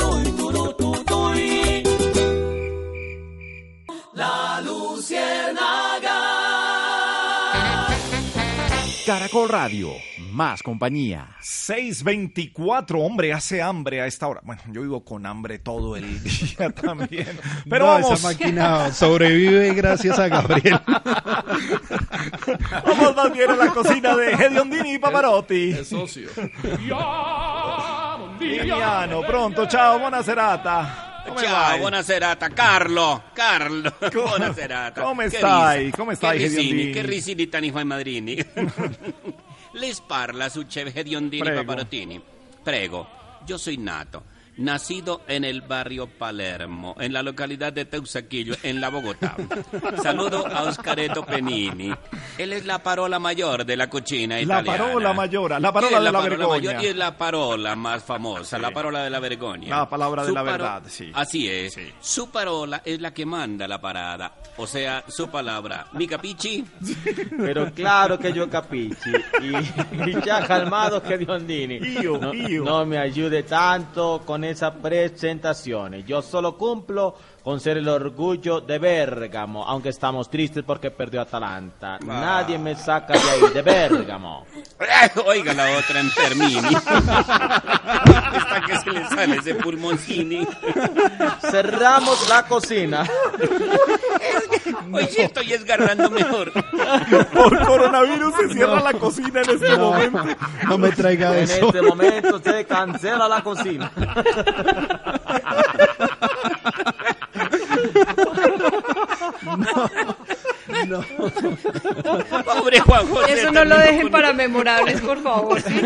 uy. 1.13 1.83
La 4.13 4.61
Luciérnaga. 4.61 6.19
Caracol 9.05 9.49
Radio, 9.49 9.89
más 10.35 10.61
compañía. 10.61 11.27
624, 11.39 12.99
hombre, 12.99 13.31
hace 13.31 13.61
hambre 13.61 14.01
a 14.01 14.05
esta 14.05 14.27
hora. 14.27 14.41
Bueno, 14.43 14.61
yo 14.71 14.81
vivo 14.81 15.03
con 15.05 15.25
hambre 15.25 15.59
todo 15.59 15.95
el 15.95 16.21
día 16.23 16.69
también. 16.71 17.39
Pero 17.69 17.85
No, 17.85 17.91
vamos. 17.93 18.11
esa 18.19 18.27
máquina 18.27 18.91
sobrevive 18.91 19.73
gracias 19.73 20.19
a 20.19 20.27
Gabriel. 20.27 20.79
Vamos 22.85 23.15
más 23.15 23.31
bien 23.31 23.49
a 23.51 23.55
la 23.55 23.67
cocina 23.67 24.15
de 24.15 24.31
Hediondini 24.33 24.93
y 24.95 24.99
Pavarotti. 24.99 25.71
Es 25.71 25.87
socio. 25.89 26.29
Liliano, 28.39 29.21
pronto, 29.21 29.65
ciao, 29.67 29.99
buona 29.99 30.21
serata. 30.23 31.23
Ciao, 31.37 31.69
vai? 31.69 31.79
buona 31.79 32.03
serata, 32.03 32.49
Carlo, 32.49 33.23
Carlo, 33.33 33.91
buona 34.13 34.53
serata. 34.53 35.01
come 35.01 35.29
stai? 35.29 35.89
Come 35.91 36.15
stai, 36.15 36.37
Che 36.37 36.43
risini, 36.47 36.91
che 36.91 37.01
risini 37.01 37.47
tani 37.49 37.71
fai 37.71 37.85
madrini. 37.85 38.45
Les 39.75 39.99
parla 39.99 40.49
su 40.49 40.63
Chef 40.63 40.95
Hediondini 40.95 41.43
Prego. 41.43 41.61
Paparotini. 41.61 42.21
Prego, 42.63 43.07
yo 43.45 43.57
soy 43.57 43.77
nato, 43.77 44.23
nacido 44.57 45.21
en 45.27 45.43
el 45.43 45.61
barrio 45.61 46.07
Palermo, 46.07 46.95
en 46.99 47.13
la 47.13 47.21
localidad 47.23 47.73
de 47.73 47.85
Teusaquillo, 47.85 48.55
en 48.63 48.79
la 48.81 48.89
Bogotá. 48.89 49.35
Saludo 50.03 50.45
a 50.47 50.63
Oscareto 50.63 51.25
Penini. 51.25 51.93
Él 52.37 52.53
es 52.53 52.65
la 52.65 52.79
parola 52.79 53.19
mayor 53.19 53.65
de 53.65 53.75
la 53.77 53.89
cocina 53.89 54.35
La 54.35 54.41
italiana. 54.41 54.77
parola 54.77 55.13
mayora, 55.13 55.59
la 55.59 55.71
parola 55.73 55.97
de 55.99 56.03
la 56.05 56.11
parola 56.11 56.29
vergogna. 56.37 56.47
mayor 56.69 56.83
y 56.83 56.87
es 56.87 56.95
la 56.95 57.17
parola 57.17 57.75
más 57.75 58.03
famosa, 58.03 58.57
la 58.57 58.71
parola 58.71 59.03
de 59.03 59.09
la 59.09 59.19
vergogna. 59.19 59.67
La 59.67 59.89
palabra 59.89 60.21
de 60.23 60.29
Su 60.29 60.33
la 60.35 60.43
verdad, 60.43 60.83
sí. 60.87 61.11
Así 61.13 61.49
es. 61.49 61.77
Su 61.99 62.29
parola 62.29 62.81
es 62.85 62.99
la 63.01 63.13
que 63.13 63.25
manda 63.25 63.67
la 63.67 63.79
parada. 63.81 64.33
O 64.57 64.65
sea, 64.65 65.03
su 65.09 65.27
palabra. 65.29 65.87
¿Mi 65.93 66.07
capichi? 66.07 66.63
Pero 67.37 67.73
claro 67.73 68.17
que 68.17 68.31
yo 68.31 68.49
capichi. 68.49 69.11
Y, 69.41 70.09
y 70.09 70.21
ya 70.25 70.47
calmado 70.47 71.03
que 71.03 71.17
Diondini. 71.17 71.75
Io, 72.01 72.17
no, 72.17 72.33
io. 72.33 72.63
no 72.63 72.85
me 72.85 72.97
ayude 72.97 73.43
tanto 73.43 74.21
con 74.25 74.44
esas 74.45 74.75
presentaciones. 74.75 76.05
Yo 76.05 76.21
solo 76.21 76.57
cumplo 76.57 77.15
con 77.45 77.59
ser 77.59 77.77
el 77.77 77.87
orgullo 77.87 78.59
de 78.59 78.79
Bérgamo, 78.79 79.63
aunque 79.65 79.89
estamos 79.89 80.31
tristes 80.31 80.63
porque 80.65 80.89
perdió 80.89 81.21
Atalanta. 81.21 81.99
Nadie 82.03 82.57
me 82.57 82.75
saca 82.75 83.13
de 83.13 83.19
ahí, 83.19 83.53
de 83.53 83.61
Bérgamo. 83.61 84.47
Oiga 85.27 85.53
la 85.53 85.77
otra 85.77 85.99
en 85.99 86.09
Termini. 86.11 86.57
Está 86.75 88.61
que 88.65 88.77
se 88.79 88.89
le 88.89 89.07
sale 89.09 89.35
ese 89.37 89.53
pulmoncini. 89.55 90.47
Cerramos 91.51 92.27
la 92.29 92.47
cocina. 92.47 93.03
Hoy 94.91 95.05
sí 95.11 95.21
estoy 95.21 95.53
esgarrando 95.53 96.09
mejor. 96.09 96.51
Por 97.31 97.59
coronavirus 97.63 98.33
se 98.37 98.53
cierra 98.55 98.79
la 98.81 98.93
cocina 98.93 99.41
en 99.41 99.49
este 99.51 99.69
No. 99.77 99.91
momento. 99.91 100.23
No 100.67 100.77
me 100.79 100.89
traiga 100.89 101.37
En 101.37 101.43
eso. 101.43 101.67
este 101.67 101.81
momento 101.83 102.39
se 102.43 102.65
cancela 102.65 103.27
la 103.27 103.43
cocina. 103.43 103.91
Pobre 112.45 112.79
Juan 112.79 113.07
José. 113.07 113.33
Eso 113.33 113.51
no 113.51 113.65
lo 113.65 113.77
dejen 113.77 114.09
para 114.09 114.33
memorables, 114.33 115.01
por 115.01 115.21
favor. 115.21 115.61
¿sí? 115.61 115.81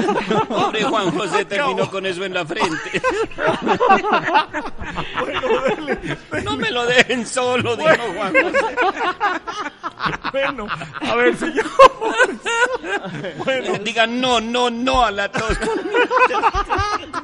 Pobre 0.48 0.84
Juan 0.84 1.12
José 1.12 1.46
terminó 1.46 1.90
con 1.90 2.06
eso 2.06 2.24
en 2.26 2.34
la 2.34 2.46
frente. 2.46 3.02
No 6.44 6.56
me 6.58 6.72
lo 6.72 6.86
dejen 6.86 7.26
solo, 7.26 7.76
dijo 7.76 7.90
Juan 8.16 8.34
José. 8.34 8.66
Bueno, 10.32 10.68
a 11.02 11.16
ver, 11.16 11.36
señor. 11.38 11.66
Bueno. 13.44 13.78
Digan 13.80 14.22
no, 14.22 14.40
no, 14.40 14.70
no 14.70 15.04
a 15.04 15.12
la 15.12 15.30
tos. 15.32 15.58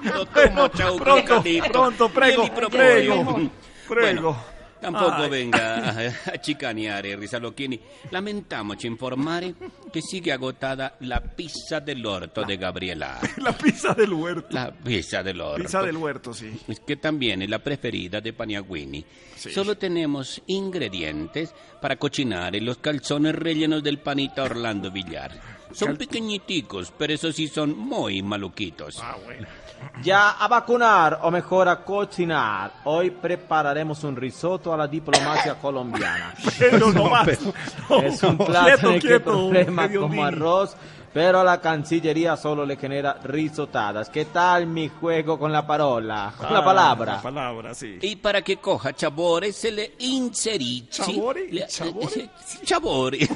Lo 0.04 0.26
tomo, 0.26 0.68
chau, 0.70 0.98
pronto, 0.98 1.44
pronto, 1.72 2.10
prego, 2.10 2.48
prego, 2.70 3.50
prego. 3.88 4.55
Tampoco 4.80 5.24
Ay. 5.24 5.30
venga 5.30 5.84
a, 5.84 6.32
a 6.34 6.38
chicaneare, 6.40 7.16
Risalocchini. 7.16 7.80
Lamentiamoci 8.10 8.88
informare 8.88 9.56
che 9.90 10.02
sigue 10.02 10.32
agotada 10.32 10.96
la 11.00 11.22
pizza 11.22 11.80
dell'orto 11.80 12.44
de 12.44 12.58
Gabriela. 12.58 13.20
La 13.38 13.54
pizza 13.54 13.94
del 13.94 14.12
huerto. 14.12 14.48
La 14.52 14.72
pizza 14.72 15.22
dell'orto. 15.22 15.62
Pizza 15.64 15.82
del 15.82 15.96
huerto, 15.98 16.34
sí. 16.34 16.60
Es 16.68 16.80
que 16.82 16.98
también 16.98 17.42
es 17.42 17.50
la 17.50 17.60
preferida 17.60 18.22
de 18.22 18.34
Paniagüini. 18.34 19.04
Sí. 19.36 19.52
Solo 19.52 19.78
tenemos 19.78 20.42
ingredientes 20.48 21.54
para 21.82 21.96
cocinar 21.98 22.54
los 22.56 22.78
calzones 22.78 23.36
rellenos 23.36 23.82
del 23.84 24.00
panita 24.00 24.44
Orlando 24.44 24.92
Villar. 24.92 25.55
Son 25.72 25.98
pequeñiticos, 25.98 26.92
pero 26.98 27.14
eso 27.14 27.32
sí 27.32 27.48
son 27.48 27.78
muy 27.78 28.22
maluquitos. 28.22 29.00
Ah, 29.02 29.16
bueno. 29.24 29.48
Ya 30.02 30.32
a 30.32 30.48
vacunar 30.48 31.20
o 31.24 31.30
mejor 31.32 31.68
a 31.70 31.84
cocinar. 31.84 32.72
Hoy 32.86 33.12
prepararemos 33.12 34.04
un 34.04 34.16
risotto 34.16 34.74
a 34.74 34.78
la 34.78 34.88
diplomacia 34.88 35.56
colombiana. 35.62 36.34
Pero 36.58 36.92
no 36.92 37.06
más. 37.10 37.28
No, 37.90 38.02
es 38.02 38.24
un 38.24 38.38
no. 38.38 38.46
plato 38.46 38.68
Quieto, 38.78 38.92
que 38.94 39.00
quieto, 39.00 39.24
problema 39.26 39.90
como 39.92 40.24
arroz, 40.24 40.76
pero 41.16 41.40
a 41.40 41.44
la 41.46 41.62
Cancillería 41.62 42.36
solo 42.36 42.66
le 42.66 42.76
genera 42.76 43.14
risotadas. 43.24 44.10
¿Qué 44.10 44.26
tal 44.26 44.68
mi 44.68 44.90
juego 44.90 45.40
con 45.40 45.50
la 45.50 45.66
parola? 45.66 46.34
Con 46.38 46.52
la 46.52 46.60
Ah, 46.60 46.66
palabra. 46.66 47.14
La 47.14 47.22
palabra, 47.22 47.74
sí. 47.74 47.98
Y 48.02 48.18
para 48.18 48.42
que 48.42 48.58
coja 48.58 48.92
chabore 48.94 49.54
se 49.54 49.72
le 49.72 49.94
inserisce... 50.00 51.04
Chabore? 51.06 51.48
le- 51.50 51.68
Chabore? 51.68 52.20
eh, 52.22 52.30
Chabore. 52.66 53.20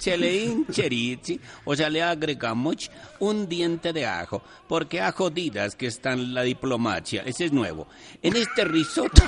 Cheleín 0.00 0.66
cherizi, 0.70 1.40
o 1.64 1.74
sea, 1.74 1.88
le 1.90 2.02
agregamos 2.02 2.90
un 3.18 3.48
diente 3.48 3.92
de 3.92 4.06
ajo, 4.06 4.42
porque 4.68 5.00
a 5.00 5.10
jodidas 5.12 5.74
que 5.74 5.86
está 5.88 6.12
en 6.12 6.34
la 6.34 6.42
diplomacia, 6.42 7.22
ese 7.26 7.46
es 7.46 7.52
nuevo. 7.52 7.88
En 8.22 8.36
este 8.36 8.64
risotto, 8.64 9.22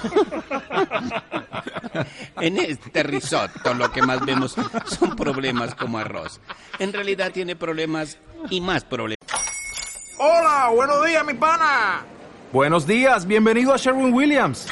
en 2.40 2.58
este 2.58 3.02
risotto 3.02 3.74
lo 3.74 3.90
que 3.90 4.02
más 4.02 4.24
vemos 4.24 4.54
son 4.86 5.16
problemas 5.16 5.74
como 5.74 5.98
arroz. 5.98 6.40
En 6.78 6.93
realidad 6.93 7.32
tiene 7.32 7.57
problemas 7.57 8.19
y 8.51 8.61
más 8.61 8.85
problemas. 8.85 9.19
Hola, 10.19 10.70
buenos 10.74 11.07
días, 11.07 11.24
mi 11.24 11.35
pana. 11.35 12.05
Buenos 12.52 12.86
días, 12.86 13.27
bienvenido 13.27 13.73
a 13.73 13.77
Sherwin 13.77 14.12
Williams. 14.12 14.66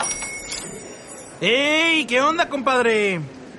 ¡Ey! 1.41 2.05
¿Qué 2.07 2.21
onda, 2.21 2.49
compadre? 2.49 3.21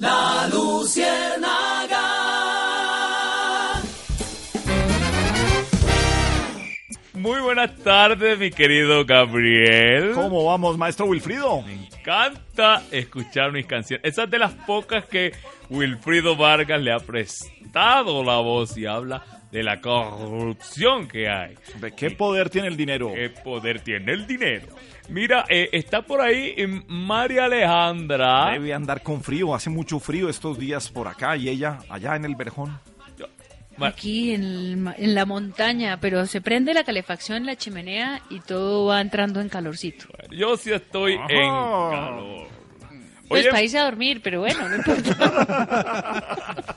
La 0.00 0.48
Luciérnaga. 0.52 1.98
Muy 7.14 7.40
buenas 7.40 7.74
tardes, 7.78 8.38
mi 8.38 8.52
querido 8.52 9.04
Gabriel. 9.04 10.12
¿Cómo 10.14 10.44
vamos, 10.44 10.78
maestro 10.78 11.06
Wilfrido? 11.06 11.62
Me 11.62 11.88
encanta 11.88 12.80
escuchar 12.92 13.50
mis 13.50 13.66
canciones. 13.66 14.04
Esa 14.04 14.22
es 14.22 14.30
de 14.30 14.38
las 14.38 14.52
pocas 14.52 15.04
que 15.04 15.32
Wilfrido 15.68 16.36
Vargas 16.36 16.80
le 16.80 16.92
ha 16.92 17.00
prestado 17.00 18.22
la 18.22 18.36
voz 18.36 18.78
y 18.78 18.86
habla 18.86 19.24
de 19.50 19.64
la 19.64 19.80
corrupción 19.80 21.08
que 21.08 21.28
hay. 21.28 21.56
¿De 21.80 21.90
qué 21.90 22.12
poder 22.12 22.50
tiene 22.50 22.68
el 22.68 22.76
dinero? 22.76 23.12
¿Qué 23.12 23.30
poder 23.30 23.80
tiene 23.80 24.12
el 24.12 24.28
dinero? 24.28 24.68
Mira, 25.08 25.46
eh, 25.48 25.70
está 25.72 26.02
por 26.02 26.20
ahí 26.20 26.54
eh, 26.56 26.66
María 26.86 27.46
Alejandra. 27.46 28.52
Debe 28.52 28.74
andar 28.74 29.02
con 29.02 29.22
frío, 29.22 29.54
hace 29.54 29.70
mucho 29.70 29.98
frío 29.98 30.28
estos 30.28 30.58
días 30.58 30.88
por 30.90 31.08
acá 31.08 31.36
y 31.36 31.48
ella 31.48 31.78
allá 31.88 32.16
en 32.16 32.24
el 32.24 32.34
Verjón. 32.34 32.78
Aquí 33.80 34.34
en, 34.34 34.92
en, 34.96 35.14
la 35.14 35.24
montaña, 35.24 36.00
pero 36.00 36.26
se 36.26 36.40
prende 36.40 36.74
la 36.74 36.82
calefacción 36.82 37.38
en 37.38 37.46
la 37.46 37.54
chimenea 37.54 38.20
y 38.28 38.40
todo 38.40 38.86
va 38.86 39.00
entrando 39.00 39.40
en 39.40 39.48
calorcito. 39.48 40.06
Yo 40.30 40.56
sí 40.56 40.72
estoy 40.72 41.14
Ajá. 41.14 41.26
en 41.30 41.50
calor. 41.90 42.57
Pues 43.28 43.42
Oye, 43.42 43.50
para 43.50 43.62
irse 43.62 43.78
a 43.78 43.84
dormir, 43.84 44.20
pero 44.22 44.40
bueno, 44.40 44.68
no 44.68 44.76
importa. 44.76 46.24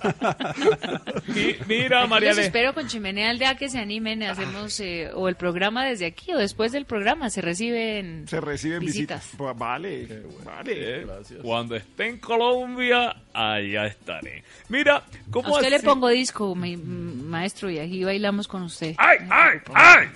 Mi, 1.28 1.56
mira, 1.68 2.06
María. 2.07 2.30
Los 2.30 2.40
espero 2.40 2.73
con 2.73 2.88
chimenea 2.88 3.30
al 3.30 3.40
día 3.40 3.56
que 3.56 3.69
se 3.69 3.80
animen. 3.80 4.23
Hacemos 4.23 4.80
eh, 4.80 5.10
o 5.14 5.30
el 5.30 5.36
programa 5.36 5.86
desde 5.86 6.06
aquí 6.06 6.34
o 6.34 6.38
después 6.38 6.72
del 6.72 6.86
programa. 6.86 7.30
Se 7.30 7.41
reciben, 7.41 8.28
se 8.28 8.41
reciben 8.41 8.80
visitas. 8.80 9.22
visitas. 9.22 9.38
Pues 9.38 9.57
vale, 9.57 10.06
bueno. 10.06 10.45
vale. 10.45 11.02
Eh, 11.02 11.06
Cuando 11.41 11.76
esté 11.76 12.07
en 12.07 12.19
Colombia, 12.19 13.15
allá 13.34 13.86
estaré. 13.88 14.44
Mira, 14.70 15.03
¿cómo 15.30 15.48
A 15.49 15.52
usted 15.52 15.68
así? 15.74 15.76
le 15.78 15.80
pongo 15.84 16.08
disco, 16.10 16.56
mi, 16.56 16.78
maestro, 16.78 17.70
y 17.70 17.80
aquí 17.80 18.03
bailamos 18.03 18.48
con 18.48 18.64
usted. 18.64 18.95
¡Ay, 18.98 19.18
ay, 19.30 19.58
ay! 19.74 20.08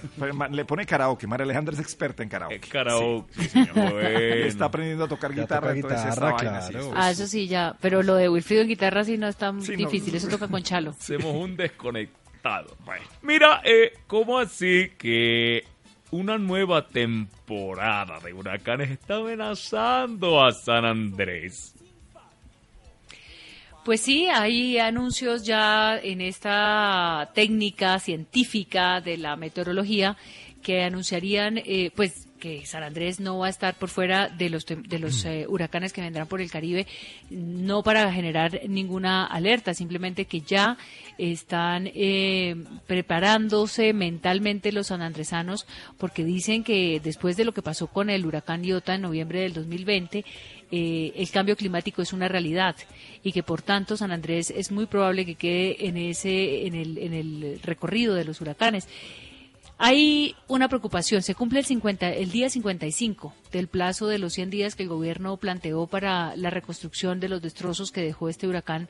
Le 0.52 0.66
pone 0.66 0.86
karaoke. 0.86 1.28
María 1.28 1.44
Alejandra 1.44 1.74
es 1.74 1.80
experta 1.80 2.24
en 2.24 2.30
karaoke. 2.30 2.60
karaoke, 2.70 3.34
sí. 3.36 3.50
señor. 3.50 3.74
Bueno. 3.76 3.98
Está 4.10 4.66
aprendiendo 4.66 5.06
a 5.06 5.08
tocar 5.08 5.32
guitarra. 5.34 5.68
toca 5.70 5.74
entonces 5.74 6.06
guitarra, 6.16 6.32
vaina, 6.34 6.62
sí, 6.62 6.74
sí, 6.74 6.90
Ah, 6.96 7.06
sí. 7.08 7.12
eso 7.22 7.28
sí, 7.28 7.48
ya. 7.48 7.76
Pero 7.82 8.02
lo 8.04 8.16
de 8.16 8.30
Wilfrido 8.30 8.62
en 8.62 8.68
guitarra 8.70 9.04
sí 9.04 9.18
no 9.18 9.28
es 9.28 9.36
tan 9.36 9.62
Sí, 9.62 9.72
no. 9.74 9.78
difícil. 9.78 10.16
Eso 10.16 10.28
toca 10.28 10.48
con 10.48 10.64
Chalo. 10.64 10.92
Hacemos 11.00 11.34
un 11.36 11.56
desconectado. 11.58 12.76
Mira, 13.24 13.62
eh, 13.64 13.94
¿cómo 14.08 14.38
así 14.40 14.92
que 14.98 15.64
una 16.12 16.38
nueva 16.38 16.88
temporada 16.88 18.20
de 18.20 18.34
huracanes 18.34 18.92
está 18.92 19.16
amenazando 19.18 20.44
a 20.44 20.52
San 20.54 20.86
Andrés? 20.86 21.75
Pues 23.86 24.02
sí, 24.02 24.26
hay 24.26 24.80
anuncios 24.80 25.44
ya 25.44 26.00
en 26.00 26.20
esta 26.20 27.30
técnica 27.36 28.00
científica 28.00 29.00
de 29.00 29.16
la 29.16 29.36
meteorología 29.36 30.18
que 30.64 30.82
anunciarían, 30.82 31.60
eh, 31.60 31.92
pues, 31.96 32.28
que 32.40 32.66
San 32.66 32.82
Andrés 32.82 33.20
no 33.20 33.38
va 33.38 33.48
a 33.48 33.50
estar 33.50 33.76
por 33.76 33.90
fuera 33.90 34.30
de 34.30 34.50
los 34.50 34.66
de 34.66 35.00
los 35.00 35.24
eh, 35.26 35.46
huracanes 35.48 35.94
que 35.94 36.02
vendrán 36.02 36.28
por 36.28 36.42
el 36.42 36.52
Caribe, 36.52 36.86
no 37.30 37.84
para 37.84 38.12
generar 38.12 38.62
ninguna 38.68 39.26
alerta, 39.26 39.74
simplemente 39.74 40.26
que 40.26 40.42
ya 40.42 40.78
están 41.18 41.90
eh, 41.94 42.56
preparándose 42.88 43.94
mentalmente 43.94 44.72
los 44.72 44.88
sanandresanos 44.88 45.66
porque 45.98 46.26
dicen 46.26 46.64
que 46.64 47.00
después 47.04 47.38
de 47.38 47.46
lo 47.46 47.54
que 47.54 47.62
pasó 47.62 47.88
con 47.88 48.10
el 48.10 48.26
huracán 48.26 48.64
Iota 48.64 48.96
en 48.96 49.02
noviembre 49.02 49.42
del 49.42 49.54
2020, 49.54 50.26
eh, 50.72 51.14
el 51.16 51.30
cambio 51.30 51.56
climático 51.56 52.02
es 52.02 52.14
una 52.14 52.28
realidad 52.28 52.76
y 53.24 53.32
que 53.32 53.44
por 53.44 53.62
tanto 53.62 53.98
San 53.98 54.12
Andrés 54.12 54.52
es 54.56 54.72
muy 54.72 54.86
probable 54.86 55.26
que 55.26 55.36
quede 55.36 55.88
en 55.88 55.98
ese 55.98 56.66
en 56.66 56.76
el, 56.76 56.98
en 56.98 57.14
el 57.14 57.60
recorrido 57.64 58.16
de 58.16 58.26
los 58.26 58.42
huracanes. 58.42 58.88
Hay 59.78 60.36
una 60.48 60.70
preocupación, 60.70 61.22
se 61.22 61.36
cumple 61.36 61.60
el, 61.60 61.66
50, 61.66 62.10
el 62.10 62.32
día 62.32 62.50
55 62.50 63.34
del 63.52 63.68
plazo 63.68 64.08
de 64.08 64.20
los 64.20 64.34
100 64.34 64.50
días 64.50 64.76
que 64.76 64.84
el 64.84 64.90
gobierno 64.90 65.36
planteó 65.36 65.86
para 65.86 66.36
la 66.38 66.50
reconstrucción 66.50 67.20
de 67.20 67.28
los 67.28 67.42
destrozos 67.42 67.92
que 67.92 68.02
dejó 68.02 68.30
este 68.30 68.48
huracán 68.48 68.88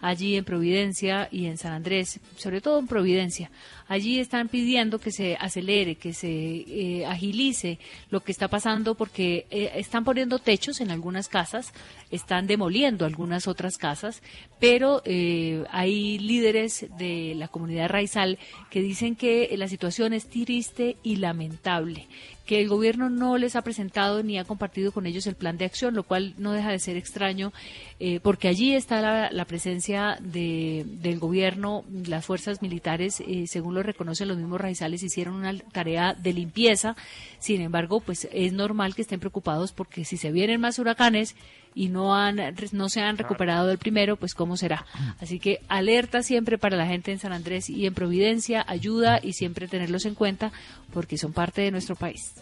allí 0.00 0.36
en 0.36 0.44
Providencia 0.44 1.28
y 1.30 1.46
en 1.46 1.58
San 1.58 1.72
Andrés, 1.72 2.20
sobre 2.36 2.60
todo 2.60 2.78
en 2.78 2.86
Providencia. 2.86 3.50
Allí 3.88 4.20
están 4.20 4.48
pidiendo 4.48 5.00
que 5.00 5.10
se 5.10 5.36
acelere, 5.36 5.96
que 5.96 6.12
se 6.12 6.28
eh, 6.28 7.06
agilice 7.06 7.78
lo 8.10 8.20
que 8.20 8.30
está 8.30 8.48
pasando 8.48 8.94
porque 8.94 9.46
eh, 9.50 9.72
están 9.74 10.04
poniendo 10.04 10.38
techos 10.38 10.80
en 10.80 10.90
algunas 10.90 11.28
casas, 11.28 11.72
están 12.10 12.46
demoliendo 12.46 13.04
algunas 13.04 13.48
otras 13.48 13.78
casas, 13.78 14.22
pero 14.60 15.02
eh, 15.04 15.64
hay 15.70 16.18
líderes 16.18 16.86
de 16.98 17.34
la 17.36 17.48
comunidad 17.48 17.88
raizal 17.88 18.38
que 18.70 18.80
dicen 18.80 19.16
que 19.16 19.52
la 19.56 19.68
situación 19.68 20.12
es 20.12 20.28
triste 20.28 20.96
y 21.02 21.16
lamentable 21.16 22.06
que 22.50 22.60
el 22.60 22.68
gobierno 22.68 23.10
no 23.10 23.38
les 23.38 23.54
ha 23.54 23.62
presentado 23.62 24.24
ni 24.24 24.36
ha 24.36 24.42
compartido 24.42 24.90
con 24.90 25.06
ellos 25.06 25.28
el 25.28 25.36
plan 25.36 25.56
de 25.56 25.66
acción, 25.66 25.94
lo 25.94 26.02
cual 26.02 26.34
no 26.36 26.50
deja 26.50 26.72
de 26.72 26.80
ser 26.80 26.96
extraño, 26.96 27.52
eh, 28.00 28.18
porque 28.18 28.48
allí 28.48 28.74
está 28.74 29.30
la, 29.30 29.44
presencia 29.44 30.18
de, 30.20 30.84
del 30.84 31.20
gobierno, 31.20 31.84
las 32.08 32.26
fuerzas 32.26 32.60
militares, 32.60 33.22
eh, 33.24 33.46
según 33.46 33.76
lo 33.76 33.84
reconocen 33.84 34.26
los 34.26 34.36
mismos 34.36 34.60
raizales, 34.60 35.04
hicieron 35.04 35.34
una 35.34 35.56
tarea 35.70 36.12
de 36.12 36.32
limpieza. 36.32 36.96
Sin 37.38 37.60
embargo, 37.60 38.00
pues 38.00 38.28
es 38.32 38.52
normal 38.52 38.96
que 38.96 39.02
estén 39.02 39.20
preocupados 39.20 39.70
porque 39.70 40.04
si 40.04 40.16
se 40.16 40.32
vienen 40.32 40.60
más 40.60 40.80
huracanes 40.80 41.36
y 41.74 41.88
no 41.88 42.14
han 42.14 42.40
no 42.72 42.88
se 42.88 43.00
han 43.00 43.18
recuperado 43.18 43.66
del 43.66 43.78
primero, 43.78 44.16
pues 44.16 44.34
cómo 44.34 44.56
será. 44.56 44.84
Así 45.20 45.38
que 45.38 45.60
alerta 45.68 46.22
siempre 46.22 46.58
para 46.58 46.76
la 46.76 46.86
gente 46.86 47.12
en 47.12 47.18
San 47.18 47.32
Andrés 47.32 47.70
y 47.70 47.86
en 47.86 47.94
Providencia, 47.94 48.64
ayuda 48.66 49.20
y 49.22 49.32
siempre 49.34 49.68
tenerlos 49.68 50.06
en 50.06 50.14
cuenta 50.14 50.52
porque 50.92 51.18
son 51.18 51.32
parte 51.32 51.62
de 51.62 51.70
nuestro 51.70 51.96
país. 51.96 52.34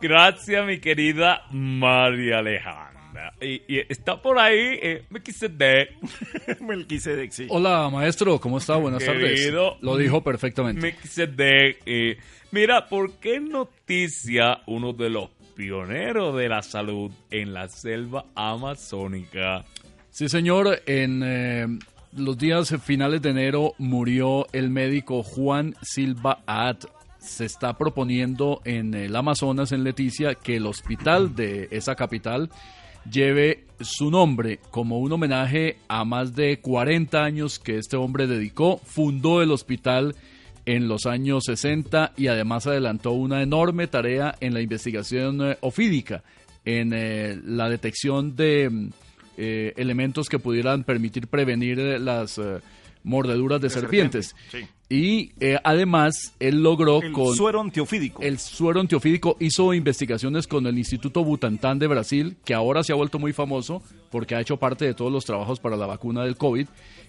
Gracias, 0.00 0.66
mi 0.66 0.80
querida 0.80 1.42
María 1.50 2.38
Alejandra. 2.38 3.32
Y, 3.40 3.62
y 3.68 3.78
está 3.88 4.20
por 4.20 4.38
ahí 4.38 4.78
eh, 4.82 5.04
Melquisedec. 5.08 5.90
Melquisedec, 6.60 7.30
sí. 7.30 7.46
Hola, 7.48 7.88
maestro, 7.90 8.40
¿cómo 8.40 8.58
está? 8.58 8.76
Buenas 8.76 9.04
Querido, 9.04 9.70
tardes. 9.70 9.82
Lo 9.82 9.96
dijo 9.96 10.22
perfectamente. 10.22 10.82
Melquisedec, 10.82 11.82
eh, 11.86 12.18
mira, 12.50 12.88
¿por 12.88 13.18
qué 13.18 13.40
noticia 13.40 14.62
uno 14.66 14.92
de 14.92 15.10
los 15.10 15.30
pioneros 15.54 16.36
de 16.36 16.48
la 16.48 16.62
salud 16.62 17.10
en 17.30 17.54
la 17.54 17.68
selva 17.68 18.26
amazónica? 18.34 19.64
Sí, 20.10 20.28
señor, 20.28 20.82
en 20.86 21.22
eh, 21.24 21.66
los 22.16 22.38
días 22.38 22.74
finales 22.82 23.22
de 23.22 23.30
enero 23.30 23.74
murió 23.78 24.46
el 24.52 24.70
médico 24.70 25.22
Juan 25.22 25.74
Silva 25.82 26.42
At. 26.46 26.84
se 27.18 27.44
está 27.44 27.76
proponiendo 27.76 28.60
en 28.64 28.94
el 28.94 29.16
Amazonas, 29.16 29.72
en 29.72 29.82
Leticia, 29.82 30.34
que 30.34 30.56
el 30.56 30.66
hospital 30.66 31.34
de 31.34 31.68
esa 31.70 31.94
capital 31.94 32.50
lleve 33.10 33.64
su 33.80 34.10
nombre 34.10 34.60
como 34.70 34.98
un 34.98 35.12
homenaje 35.12 35.78
a 35.88 36.04
más 36.04 36.34
de 36.34 36.60
40 36.60 37.22
años 37.22 37.58
que 37.58 37.78
este 37.78 37.96
hombre 37.96 38.26
dedicó, 38.26 38.78
fundó 38.78 39.42
el 39.42 39.50
hospital 39.50 40.14
en 40.66 40.88
los 40.88 41.06
años 41.06 41.44
60 41.46 42.12
y 42.16 42.28
además 42.28 42.66
adelantó 42.66 43.12
una 43.12 43.42
enorme 43.42 43.86
tarea 43.86 44.34
en 44.40 44.54
la 44.54 44.60
investigación 44.60 45.50
eh, 45.52 45.58
ofídica, 45.60 46.22
en 46.64 46.92
eh, 46.94 47.38
la 47.44 47.68
detección 47.68 48.34
de 48.36 48.70
mm, 48.70 48.88
eh, 49.36 49.72
elementos 49.76 50.28
que 50.28 50.38
pudieran 50.38 50.84
permitir 50.84 51.26
prevenir 51.26 51.78
las 52.00 52.38
eh, 52.38 52.58
mordeduras 53.02 53.60
de, 53.60 53.68
De 53.68 53.74
serpientes. 53.74 54.34
serpiente, 54.50 54.72
Y 54.88 55.32
eh, 55.40 55.58
además 55.62 56.34
él 56.40 56.62
logró 56.62 57.02
El 57.02 57.12
con 57.12 57.34
suero 57.34 57.60
antiofídico. 57.60 58.22
el 58.22 58.38
suero 58.38 58.80
antiofídico 58.80 59.36
hizo 59.40 59.74
investigaciones 59.74 60.46
con 60.46 60.66
el 60.66 60.78
Instituto 60.78 61.22
Butantan 61.24 61.78
de 61.78 61.86
Brasil, 61.88 62.36
que 62.44 62.54
ahora 62.54 62.82
se 62.82 62.92
ha 62.92 62.96
vuelto 62.96 63.18
muy 63.18 63.32
famoso 63.32 63.82
porque 64.10 64.34
ha 64.36 64.40
hecho 64.40 64.56
parte 64.56 64.86
de 64.86 64.94
todos 64.94 65.12
los 65.12 65.24
trabajos 65.24 65.60
para 65.60 65.76
la 65.76 65.86
vacuna 65.86 66.24
del 66.24 66.36
COVID. 66.36 66.66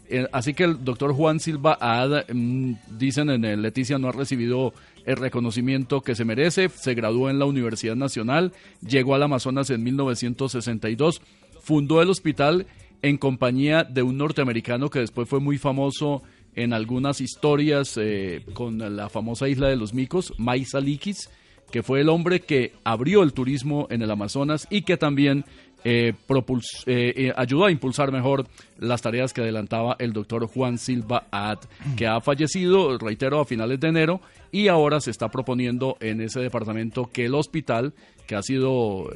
Eh, 0.10 0.28
así 0.32 0.54
que 0.54 0.64
el 0.64 0.84
doctor 0.84 1.14
Juan 1.14 1.40
Silva 1.40 1.78
Ad, 1.80 2.26
mm, 2.32 2.74
dicen 2.98 3.30
en 3.30 3.46
el 3.46 3.62
Leticia, 3.62 3.98
no 3.98 4.10
ha 4.10 4.12
recibido 4.12 4.74
el 5.06 5.16
reconocimiento 5.16 6.02
que 6.02 6.16
se 6.16 6.26
merece. 6.26 6.70
Se 6.70 6.94
graduó 6.94 7.30
en 7.30 7.40
la 7.40 7.46
Universidad 7.46 7.96
Nacional, 7.96 8.54
llegó 8.88 9.16
al 9.16 9.24
Amazonas 9.24 9.70
en 9.70 9.84
1962, 9.84 11.22
fundó 11.62 12.02
el 12.02 12.10
hospital 12.10 12.68
en 13.02 13.18
compañía 13.18 13.84
de 13.84 14.04
un 14.04 14.18
norteamericano 14.18 14.90
que 14.90 15.00
después 15.00 15.28
fue 15.28 15.40
muy 15.40 15.58
famoso 15.58 16.24
en 16.56 16.74
algunas 16.74 17.22
historias 17.22 17.98
eh, 17.98 18.44
con 18.54 18.96
la 18.96 19.10
famosa 19.10 19.48
isla 19.48 19.68
de 19.68 19.76
los 19.76 19.94
micos, 19.94 20.34
Mai 20.38 20.66
Salikis, 20.66 21.30
que 21.72 21.84
fue 21.84 22.02
el 22.02 22.10
hombre 22.10 22.40
que 22.40 22.74
abrió 22.84 23.24
el 23.24 23.34
turismo 23.34 23.88
en 23.90 24.02
el 24.02 24.12
Amazonas 24.12 24.68
y 24.70 24.84
que 24.84 24.98
también 24.98 25.46
eh, 25.86 26.14
propuls- 26.28 26.84
eh, 26.88 27.14
eh, 27.16 27.34
ayudó 27.38 27.66
a 27.66 27.72
impulsar 27.72 28.12
mejor 28.12 28.46
las 28.80 29.02
tareas 29.02 29.32
que 29.32 29.42
adelantaba 29.42 29.96
el 30.00 30.12
doctor 30.12 30.48
Juan 30.48 30.78
Silva 30.80 31.28
Ad, 31.32 31.60
que 31.96 32.08
ha 32.08 32.20
fallecido, 32.20 32.98
reitero, 32.98 33.40
a 33.40 33.46
finales 33.46 33.80
de 33.80 33.88
enero 33.88 34.20
y 34.52 34.68
ahora 34.68 35.00
se 35.00 35.12
está 35.12 35.30
proponiendo 35.30 35.96
en 36.00 36.22
ese 36.22 36.40
departamento 36.42 37.10
que 37.14 37.26
el 37.26 37.36
hospital, 37.36 37.94
que 38.28 38.36
ha 38.36 38.42
sido 38.42 39.10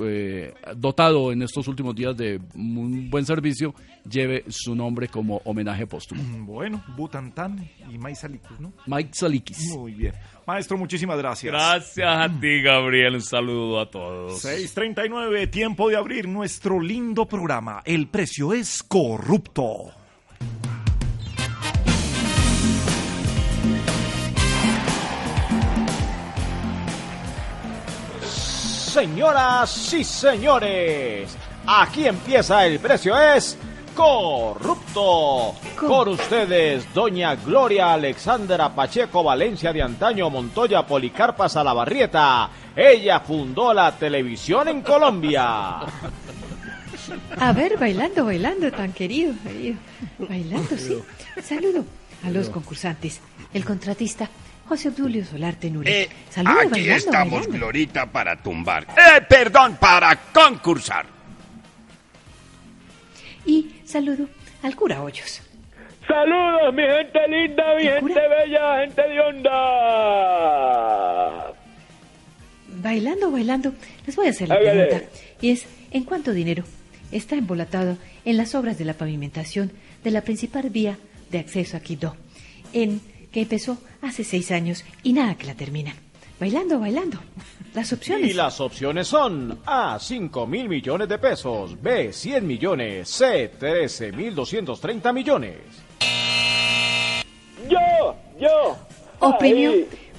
eh, 0.00 0.54
dotado 0.76 1.32
en 1.32 1.42
estos 1.42 1.68
últimos 1.68 1.94
días 1.94 2.16
de 2.16 2.40
un 2.54 3.10
buen 3.10 3.24
servicio, 3.24 3.74
lleve 4.08 4.44
su 4.48 4.74
nombre 4.74 5.08
como 5.08 5.40
homenaje 5.44 5.86
póstumo. 5.86 6.22
Bueno, 6.44 6.84
Butantan 6.96 7.68
y 7.90 7.98
Maisalicus, 7.98 8.60
¿no? 8.60 8.72
Mike 8.86 9.10
Salikis. 9.12 9.70
Muy 9.76 9.92
bien. 9.92 10.14
Maestro, 10.46 10.76
muchísimas 10.76 11.16
gracias. 11.18 11.52
Gracias 11.52 12.06
a 12.06 12.28
ti, 12.28 12.60
Gabriel. 12.62 13.14
Un 13.14 13.22
saludo 13.22 13.80
a 13.80 13.90
todos. 13.90 14.44
6.39, 14.44 15.50
tiempo 15.50 15.88
de 15.88 15.96
abrir 15.96 16.28
nuestro 16.28 16.80
lindo 16.80 17.26
programa. 17.26 17.82
El 17.84 18.08
precio 18.08 18.52
es 18.52 18.82
corrupto. 18.82 20.03
Señoras 28.94 29.92
y 29.92 30.04
señores, 30.04 31.36
aquí 31.66 32.06
empieza 32.06 32.64
el 32.64 32.78
precio 32.78 33.18
es 33.18 33.58
corrupto. 33.92 35.56
Con 35.76 36.10
ustedes, 36.10 36.86
doña 36.94 37.34
Gloria 37.34 37.92
Alexandra 37.92 38.72
Pacheco 38.72 39.24
Valencia 39.24 39.72
de 39.72 39.82
Antaño 39.82 40.30
Montoya 40.30 40.86
Policarpa 40.86 41.48
Salabarrieta. 41.48 42.48
Ella 42.76 43.18
fundó 43.18 43.74
la 43.74 43.90
televisión 43.98 44.68
en 44.68 44.82
Colombia. 44.82 45.80
A 47.36 47.52
ver, 47.52 47.76
bailando, 47.76 48.26
bailando, 48.26 48.70
tan 48.70 48.92
querido, 48.92 49.34
querido. 49.42 49.76
Bailando, 50.20 50.78
sí. 50.78 51.02
Saludo 51.42 51.84
a 52.22 52.30
los 52.30 52.48
concursantes. 52.48 53.20
El 53.52 53.64
contratista, 53.64 54.30
José 54.68 54.88
Obdulio 54.88 55.24
Solarte 55.24 55.70
Nure. 55.70 56.02
Eh, 56.02 56.08
Saludo, 56.30 56.60
aquí 56.60 56.68
bailando, 56.70 56.96
estamos, 56.96 57.30
bailando. 57.40 57.58
Glorita, 57.58 58.06
para 58.10 58.42
tumbar. 58.42 58.86
Eh, 58.96 59.20
perdón, 59.28 59.76
para 59.80 60.16
concursar. 60.32 61.06
Y 63.46 63.76
saludo 63.84 64.26
al 64.62 64.74
cura 64.74 65.02
Hoyos. 65.02 65.42
Saludos, 66.08 66.72
mi 66.74 66.82
gente 66.82 67.28
linda, 67.28 67.64
mi 67.76 67.82
gente 67.84 68.20
bella, 68.28 68.80
gente 68.80 69.02
de 69.08 69.20
onda. 69.20 69.52
Bailando, 72.68 73.30
bailando, 73.30 73.72
les 74.06 74.16
voy 74.16 74.26
a 74.26 74.30
hacer 74.30 74.48
la 74.48 74.56
Hágale. 74.56 74.86
pregunta. 74.86 75.10
Y 75.40 75.50
es, 75.50 75.66
¿en 75.90 76.04
cuánto 76.04 76.32
dinero 76.32 76.64
está 77.12 77.36
embolatado 77.36 77.96
en 78.24 78.36
las 78.36 78.54
obras 78.54 78.78
de 78.78 78.84
la 78.84 78.94
pavimentación 78.94 79.72
de 80.02 80.10
la 80.10 80.22
principal 80.22 80.68
vía 80.70 80.98
de 81.30 81.38
acceso 81.38 81.76
a 81.76 81.80
Quito? 81.80 82.16
En 82.72 83.00
que 83.34 83.42
empezó 83.42 83.76
hace 84.00 84.22
seis 84.22 84.52
años 84.52 84.84
y 85.02 85.12
nada 85.12 85.34
que 85.34 85.48
la 85.48 85.56
terminan. 85.56 85.96
Bailando, 86.38 86.78
bailando. 86.78 87.18
Las 87.74 87.92
opciones. 87.92 88.30
Y 88.30 88.32
las 88.32 88.60
opciones 88.60 89.08
son 89.08 89.58
A, 89.66 89.98
5 90.00 90.46
mil 90.46 90.68
millones 90.68 91.08
de 91.08 91.18
pesos, 91.18 91.82
B, 91.82 92.12
100 92.12 92.46
millones, 92.46 93.08
C, 93.08 93.50
13 93.58 94.12
mil 94.12 94.36
230 94.36 95.12
millones. 95.12 95.56
Yo, 97.68 98.14
yo. 98.38 98.78
Oprimió, 99.18 99.72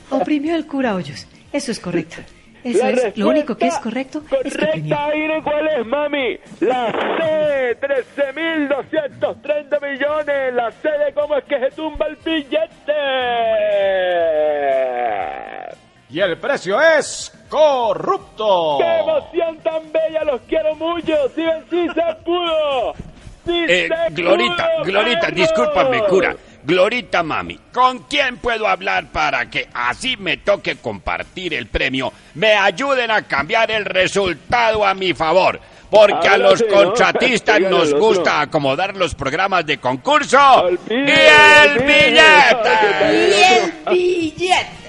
oprimió 0.10 0.54
al 0.54 0.68
cura 0.68 0.94
Hoyos. 0.94 1.26
Eso 1.54 1.72
es 1.72 1.80
correcto. 1.80 2.18
Eso 2.66 2.84
La 2.84 2.90
es 2.90 3.18
lo 3.18 3.28
único 3.30 3.56
que 3.56 3.68
es 3.68 3.78
correcto. 3.78 4.24
Es 4.44 4.58
que. 4.58 4.66
Correcta, 4.66 5.10
¿cuál 5.44 5.68
es, 5.68 5.86
mami? 5.86 6.40
La 6.62 6.92
C, 6.92 7.78
13.230 7.80 9.82
millones. 9.82 10.54
La 10.54 10.72
C 10.72 10.90
de 10.90 11.14
cómo 11.14 11.38
es 11.38 11.44
que 11.46 11.60
se 11.60 11.70
tumba 11.72 12.08
el 12.08 12.18
billete. 14.96 15.76
Y 16.10 16.20
el 16.20 16.38
precio 16.38 16.80
es 16.82 17.32
corrupto. 17.50 18.78
¡Qué 18.80 18.98
emoción 19.00 19.58
tan 19.60 19.92
bella! 19.92 20.24
¡Los 20.24 20.42
quiero 20.42 20.76
mucho! 20.76 21.14
¡Sí, 21.36 21.44
sí 21.70 21.88
se 21.94 22.16
pudo! 22.24 22.94
¡Sí 23.46 23.66
Eh, 23.68 23.88
se 23.90 24.14
Glorita, 24.14 24.70
pudo, 24.78 24.84
Glorita, 24.86 25.20
perro! 25.22 25.36
discúlpame, 25.36 26.04
cura. 26.06 26.36
Glorita, 26.66 27.22
mami, 27.22 27.60
¿con 27.72 28.00
quién 28.00 28.38
puedo 28.38 28.68
hablar 28.68 29.12
para 29.12 29.48
que 29.52 29.70
así 29.72 30.18
me 30.18 30.38
toque 30.38 30.78
compartir 30.78 31.54
el 31.54 31.68
premio? 31.68 32.12
Me 32.34 32.54
ayuden 32.54 33.12
a 33.12 33.22
cambiar 33.22 33.70
el 33.70 33.86
resultado 33.86 34.84
a 34.84 34.96
mi 34.96 35.14
favor. 35.14 35.60
Porque 35.92 36.28
a 36.28 36.38
los 36.38 36.58
sí, 36.58 36.66
¿no? 36.68 36.76
contratistas 36.76 37.62
nos 37.70 37.94
gusta 37.94 38.42
acomodar 38.42 38.98
los 38.98 39.14
programas 39.14 39.64
de 39.68 39.78
concurso. 39.78 40.72
¡Y 40.90 40.94
el 40.94 41.08
el 41.08 41.84
billete! 41.84 42.70
billete. 43.12 43.92
billete! 43.92 44.86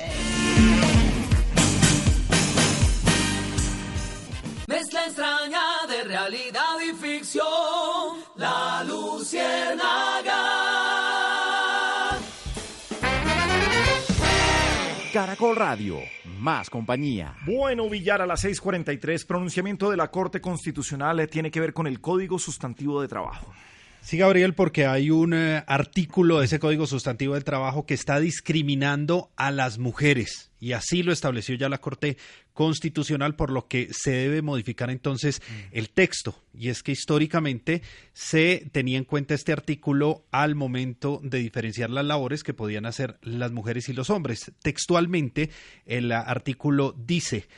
Mezcla 4.67 5.05
extraña 5.05 5.63
de 5.89 6.05
realidad 6.05 6.81
y 6.83 6.95
ficción. 6.95 7.45
La 8.37 8.83
Luciérnaga. 8.85 10.06
Caracol 15.17 15.57
Radio, 15.57 15.97
más 16.41 16.69
compañía. 16.69 17.35
Bueno, 17.47 17.89
Villar, 17.89 18.21
a 18.21 18.27
las 18.27 18.45
6:43, 18.45 19.25
pronunciamiento 19.25 19.91
de 19.91 19.97
la 19.97 20.11
Corte 20.11 20.43
Constitucional 20.43 21.19
eh, 21.21 21.27
tiene 21.27 21.51
que 21.51 21.59
ver 21.59 21.73
con 21.73 21.87
el 21.87 22.03
Código 22.03 22.39
Sustantivo 22.39 23.01
de 23.01 23.09
Trabajo. 23.09 23.51
Sí, 24.07 24.19
Gabriel, 24.19 24.55
porque 24.55 24.87
hay 24.87 25.11
un 25.11 25.35
eh, 25.35 25.65
artículo 25.67 26.39
de 26.39 26.45
ese 26.45 26.61
Código 26.61 26.87
Sustantivo 26.87 27.35
del 27.35 27.43
Trabajo 27.43 27.87
que 27.87 27.95
está 27.95 28.21
discriminando 28.21 29.33
a 29.35 29.51
las 29.51 29.79
mujeres 29.79 30.53
y 30.61 30.75
así 30.75 31.03
lo 31.03 31.11
estableció 31.11 31.57
ya 31.57 31.69
la 31.69 31.79
Corte 31.79 32.17
Constitucional, 32.53 33.35
por 33.35 33.51
lo 33.51 33.67
que 33.67 33.89
se 33.91 34.13
debe 34.13 34.43
modificar 34.43 34.91
entonces 34.91 35.43
el 35.73 35.91
texto. 35.91 36.41
Y 36.55 36.69
es 36.69 36.85
que 36.85 36.93
históricamente 36.93 37.83
se 38.13 38.69
tenía 38.71 38.97
en 38.97 39.03
cuenta 39.03 39.35
este 39.35 39.53
artículo 39.53 40.25
al 40.31 40.55
momento 40.55 41.19
de 41.25 41.39
diferenciar 41.39 41.91
las 41.91 42.05
labores 42.05 42.45
que 42.45 42.55
podían 42.55 42.87
hacer 42.87 43.19
las 43.23 43.51
mujeres 43.51 43.89
y 43.89 43.93
los 43.93 44.09
hombres. 44.11 44.53
Textualmente, 44.63 45.51
el 45.85 46.13
artículo 46.13 46.95
dice... 46.97 47.49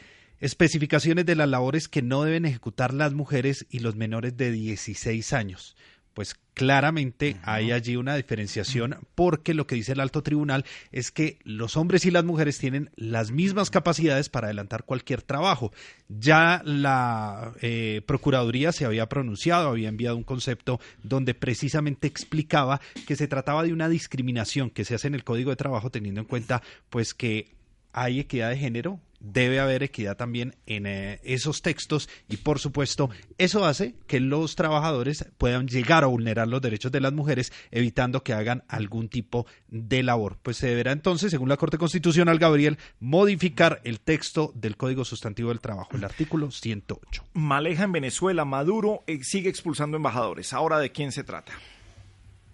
Especificaciones 0.41 1.27
de 1.27 1.35
las 1.35 1.49
labores 1.49 1.89
que 1.89 2.01
no 2.01 2.23
deben 2.23 2.45
ejecutar 2.45 2.95
las 2.95 3.12
mujeres 3.12 3.66
y 3.70 3.81
los 3.81 3.97
menores 3.97 4.37
de 4.37 4.53
16 4.53 5.33
años 5.33 5.75
pues 6.19 6.35
claramente 6.53 7.36
hay 7.45 7.70
allí 7.70 7.95
una 7.95 8.16
diferenciación 8.16 8.97
porque 9.15 9.55
lo 9.55 9.69
que 9.69 9.77
dice 9.77 9.93
el 9.93 10.01
alto 10.01 10.24
tribunal 10.24 10.65
es 10.90 11.12
que 11.12 11.39
los 11.45 11.77
hombres 11.77 12.07
y 12.07 12.11
las 12.11 12.24
mujeres 12.24 12.59
tienen 12.59 12.90
las 12.97 13.31
mismas 13.31 13.70
capacidades 13.70 14.28
para 14.28 14.49
adelantar 14.49 14.82
cualquier 14.82 15.23
trabajo. 15.23 15.70
Ya 16.09 16.61
la 16.65 17.53
eh, 17.62 18.03
Procuraduría 18.05 18.73
se 18.73 18.85
había 18.85 19.09
pronunciado, 19.09 19.69
había 19.69 19.89
enviado 19.89 20.16
un 20.16 20.24
concepto 20.24 20.81
donde 21.05 21.35
precisamente 21.35 22.09
explicaba 22.09 22.81
que 23.07 23.15
se 23.15 23.28
trataba 23.28 23.62
de 23.62 23.73
una 23.73 23.89
discriminación 23.89 24.70
que 24.70 24.85
se 24.85 24.97
hace 24.97 25.07
en 25.07 25.15
el 25.15 25.23
Código 25.23 25.51
de 25.51 25.57
Trabajo 25.57 25.90
teniendo 25.90 26.20
en 26.20 26.27
cuenta 26.27 26.62
pues 26.90 27.15
que 27.15 27.55
hay 27.93 28.19
equidad 28.19 28.51
de 28.51 28.57
género, 28.57 28.99
debe 29.20 29.61
haber 29.61 29.82
equidad 29.82 30.16
también 30.16 30.55
en 30.66 30.86
eh, 30.86 31.20
esos 31.24 31.62
textos 31.62 32.09
y 32.28 32.39
por 32.39 32.59
supuesto 32.59 33.11
eso 33.36 33.65
hace 33.65 33.95
que 34.07 34.20
los 34.20 34.57
trabajadores 34.57 35.27
puedan 35.39 35.69
llegar 35.69 36.05
a 36.05 36.09
vulnerar 36.09 36.49
los 36.49 36.62
derechos 36.62 36.93
de 36.93 37.01
las 37.01 37.12
mujeres 37.12 37.53
evitando 37.70 38.23
que 38.23 38.32
hagan 38.32 38.65
algún 38.69 39.09
tipo 39.09 39.47
de 39.69 40.03
labor. 40.03 40.39
Pues 40.43 40.57
se 40.57 40.69
deberá 40.69 40.93
entonces, 40.93 41.31
según 41.31 41.49
la 41.49 41.57
Corte 41.57 41.78
Constitucional, 41.78 42.39
Gabriel, 42.39 42.78
modificar 43.01 43.81
el 43.85 44.01
texto 44.01 44.53
del 44.55 44.77
Código 44.77 45.05
Sustantivo 45.05 45.51
del 45.51 45.61
Trabajo, 45.61 45.97
el 45.97 46.05
artículo 46.05 46.51
108. 46.51 47.24
Maleja 47.35 47.85
en 47.85 47.93
Venezuela, 47.93 48.45
Maduro 48.45 49.03
eh, 49.07 49.20
sigue 49.23 49.49
expulsando 49.49 49.97
embajadores. 49.97 50.53
¿Ahora 50.53 50.78
de 50.78 50.93
quién 50.93 51.12
se 51.12 51.24
trata? 51.24 51.53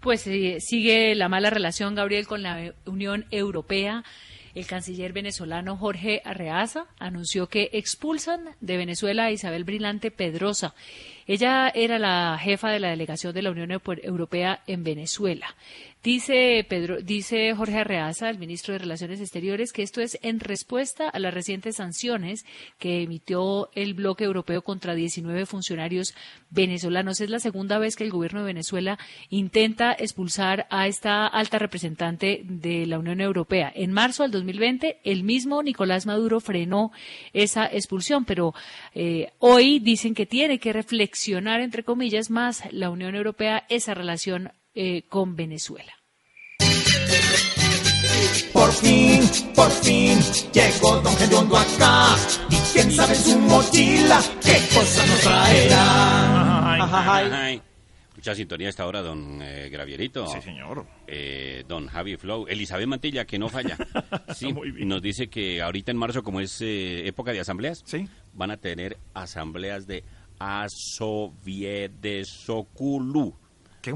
Pues 0.00 0.26
eh, 0.26 0.58
sigue 0.60 1.14
la 1.14 1.28
mala 1.28 1.50
relación, 1.50 1.94
Gabriel, 1.94 2.26
con 2.26 2.42
la 2.42 2.74
Unión 2.84 3.24
Europea. 3.30 4.04
El 4.54 4.66
canciller 4.66 5.12
venezolano 5.12 5.76
Jorge 5.76 6.22
Arreaza 6.24 6.86
anunció 7.00 7.48
que 7.48 7.70
expulsan 7.72 8.50
de 8.60 8.76
Venezuela 8.76 9.24
a 9.24 9.30
Isabel 9.32 9.64
Brilante 9.64 10.12
Pedrosa. 10.12 10.74
Ella 11.26 11.72
era 11.74 11.98
la 11.98 12.38
jefa 12.40 12.70
de 12.70 12.78
la 12.78 12.90
delegación 12.90 13.34
de 13.34 13.42
la 13.42 13.50
Unión 13.50 13.72
Europea 13.72 14.62
en 14.68 14.84
Venezuela. 14.84 15.56
Dice, 16.04 16.66
Pedro, 16.68 17.00
dice 17.00 17.54
Jorge 17.54 17.78
Arreaza, 17.78 18.28
el 18.28 18.36
ministro 18.36 18.74
de 18.74 18.80
Relaciones 18.80 19.22
Exteriores, 19.22 19.72
que 19.72 19.82
esto 19.82 20.02
es 20.02 20.18
en 20.20 20.38
respuesta 20.38 21.08
a 21.08 21.18
las 21.18 21.32
recientes 21.32 21.76
sanciones 21.76 22.44
que 22.78 23.00
emitió 23.00 23.70
el 23.72 23.94
bloque 23.94 24.24
europeo 24.24 24.60
contra 24.60 24.94
19 24.94 25.46
funcionarios 25.46 26.14
venezolanos. 26.50 27.22
Es 27.22 27.30
la 27.30 27.38
segunda 27.38 27.78
vez 27.78 27.96
que 27.96 28.04
el 28.04 28.10
gobierno 28.10 28.40
de 28.40 28.48
Venezuela 28.48 28.98
intenta 29.30 29.92
expulsar 29.92 30.66
a 30.68 30.88
esta 30.88 31.26
alta 31.26 31.58
representante 31.58 32.42
de 32.44 32.84
la 32.84 32.98
Unión 32.98 33.22
Europea. 33.22 33.72
En 33.74 33.90
marzo 33.90 34.24
del 34.24 34.32
2020, 34.32 35.00
el 35.04 35.22
mismo 35.22 35.62
Nicolás 35.62 36.04
Maduro 36.04 36.40
frenó 36.40 36.92
esa 37.32 37.64
expulsión, 37.64 38.26
pero 38.26 38.52
eh, 38.94 39.32
hoy 39.38 39.78
dicen 39.78 40.12
que 40.12 40.26
tiene 40.26 40.58
que 40.58 40.74
reflexionar, 40.74 41.62
entre 41.62 41.82
comillas, 41.82 42.28
más 42.28 42.70
la 42.72 42.90
Unión 42.90 43.14
Europea 43.14 43.64
esa 43.70 43.94
relación 43.94 44.52
eh, 44.74 45.02
con 45.08 45.36
Venezuela. 45.36 45.92
Por 48.52 48.72
fin, 48.72 49.20
por 49.54 49.70
fin, 49.70 50.18
llegó 50.52 51.00
Don 51.00 51.16
Gediondo 51.16 51.56
acá. 51.56 52.16
Y 52.50 52.56
quién 52.72 52.90
sabe 52.92 53.14
en 53.14 53.22
su 53.22 53.38
mochila 53.38 54.20
qué 54.42 54.58
cosa 54.74 55.06
nos 55.06 55.20
traerá. 55.20 57.44
Ay, 57.46 57.62
Mucha 58.24 58.34
sintonía 58.34 58.68
a 58.68 58.70
esta 58.70 58.86
hora, 58.86 59.02
don 59.02 59.42
eh, 59.42 59.68
Gravierito. 59.70 60.26
Sí, 60.28 60.40
señor. 60.40 60.86
Eh, 61.06 61.62
don 61.68 61.88
Javi 61.88 62.16
Flow. 62.16 62.46
Elizabeth 62.48 62.86
Mantilla, 62.86 63.26
que 63.26 63.38
no 63.38 63.50
falla. 63.50 63.76
Sí, 64.34 64.50
nos 64.52 65.02
dice 65.02 65.28
que 65.28 65.60
ahorita 65.60 65.90
en 65.90 65.98
marzo, 65.98 66.22
como 66.22 66.40
es 66.40 66.58
eh, 66.62 67.06
época 67.06 67.32
de 67.32 67.40
asambleas, 67.40 67.84
van 68.32 68.50
a 68.50 68.56
tener 68.56 68.96
asambleas 69.12 69.86
de 69.86 70.04
Asoviedesoculú. 70.38 73.36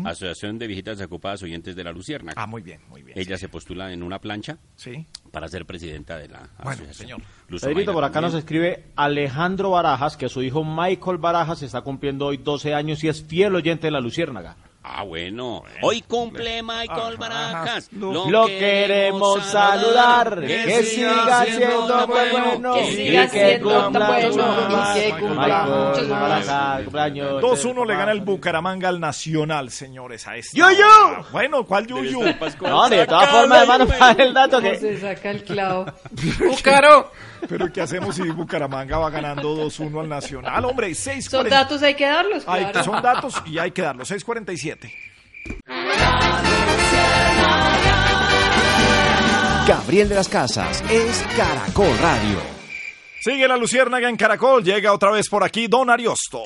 Asociación 0.05 0.59
de 0.59 0.67
Viejitas 0.67 1.01
Ocupadas 1.01 1.43
Oyentes 1.43 1.75
de 1.75 1.85
la 1.85 1.93
Lucierna. 1.93 2.33
Ah, 2.37 2.47
muy 2.47 2.63
bien, 2.63 2.81
muy 2.89 3.03
bien. 3.03 3.19
Ella 3.19 3.39
se 3.39 3.49
postula 3.49 3.93
en 3.93 4.03
una 4.03 4.21
plancha 4.21 4.59
sí. 4.77 5.07
para 5.31 5.49
ser 5.49 5.67
presidenta 5.67 6.17
de 6.17 6.29
la 6.29 6.49
bueno, 6.63 6.83
asociación. 6.83 7.23
señor. 7.49 7.61
Pedrito, 7.61 7.93
por 7.93 8.05
acá 8.05 8.15
también. 8.15 8.33
nos 8.33 8.39
escribe 8.39 8.85
Alejandro 8.97 9.71
Barajas, 9.71 10.17
que 10.17 10.29
su 10.29 10.43
hijo 10.43 10.65
Michael 10.65 11.19
Barajas 11.19 11.63
está 11.63 11.81
cumpliendo 11.81 12.27
hoy 12.27 12.39
12 12.39 12.75
años 12.75 13.03
y 13.05 13.09
es 13.09 13.23
fiel 13.23 13.55
oyente 13.55 13.87
de 13.87 13.91
la 13.91 14.01
Luciérnaga. 14.01 14.57
Ah, 14.91 15.03
bueno. 15.03 15.63
Hoy 15.83 16.01
cumple 16.03 16.63
Michael 16.63 17.19
Barajas. 17.19 17.91
Lo 17.93 18.47
queremos 18.47 19.45
saludar, 19.45 20.41
que 20.41 20.83
siga 20.83 21.45
siendo 21.45 22.07
bueno, 22.07 22.75
Que 22.75 22.93
siga 22.93 23.29
siendo 23.29 23.91
bueno, 23.91 23.99
y 23.99 24.89
que 24.89 25.21
cumpla 25.21 25.67
Michael 25.67 25.89
muchos 25.89 26.09
más. 26.09 26.21
Barajas, 26.21 26.83
cumpleaños. 26.85 27.43
2-1 27.43 27.87
le 27.87 27.97
gana 27.97 28.13
el 28.13 28.21
Bucaramanga 28.23 28.89
al 28.89 28.99
Nacional, 28.99 29.71
señores, 29.71 30.27
a 30.27 30.37
este. 30.37 30.57
¡Yuyu! 30.57 31.23
Bueno, 31.33 31.65
¿cuál 31.65 31.87
Yuyu? 31.87 32.23
No, 32.63 32.89
de 32.89 33.07
todas 33.07 33.29
formas, 33.29 33.63
hermano, 33.63 33.87
para 33.87 34.13
el 34.25 34.33
dato 34.33 34.57
¿Cómo 34.57 34.71
que... 34.71 34.79
se 34.79 35.01
saca 35.01 35.31
el 35.31 35.45
clavo? 35.45 35.87
¡Bucaro! 36.49 37.13
Pero 37.49 37.71
¿qué 37.73 37.81
hacemos 37.83 38.17
si 38.17 38.23
Bucaramanga 38.31 38.99
va 38.99 39.11
ganando 39.11 39.55
2-1 39.57 40.01
al 40.01 40.09
Nacional? 40.09 40.65
Hombre, 40.65 40.95
6 40.95 41.25
Son 41.27 41.49
datos, 41.49 41.83
hay 41.83 41.95
que 41.95 42.07
darlos, 42.07 42.45
Hay- 42.47 42.65
claro. 42.67 42.85
son 42.85 43.03
datos 43.03 43.35
y 43.47 43.59
hay 43.59 43.71
que 43.71 43.83
darlos. 43.83 44.11
6.47. 44.11 44.93
Gabriel 49.67 50.09
de 50.09 50.15
las 50.15 50.29
Casas 50.29 50.83
es 50.91 51.23
Caracol 51.37 51.97
Radio. 52.01 52.39
Sigue 53.21 53.47
la 53.47 53.57
Luciérnaga 53.59 54.09
en 54.09 54.17
Caracol. 54.17 54.65
Llega 54.65 54.93
otra 54.95 55.11
vez 55.11 55.29
por 55.29 55.45
aquí 55.45 55.67
Don 55.67 55.91
Ariosto. 55.91 56.43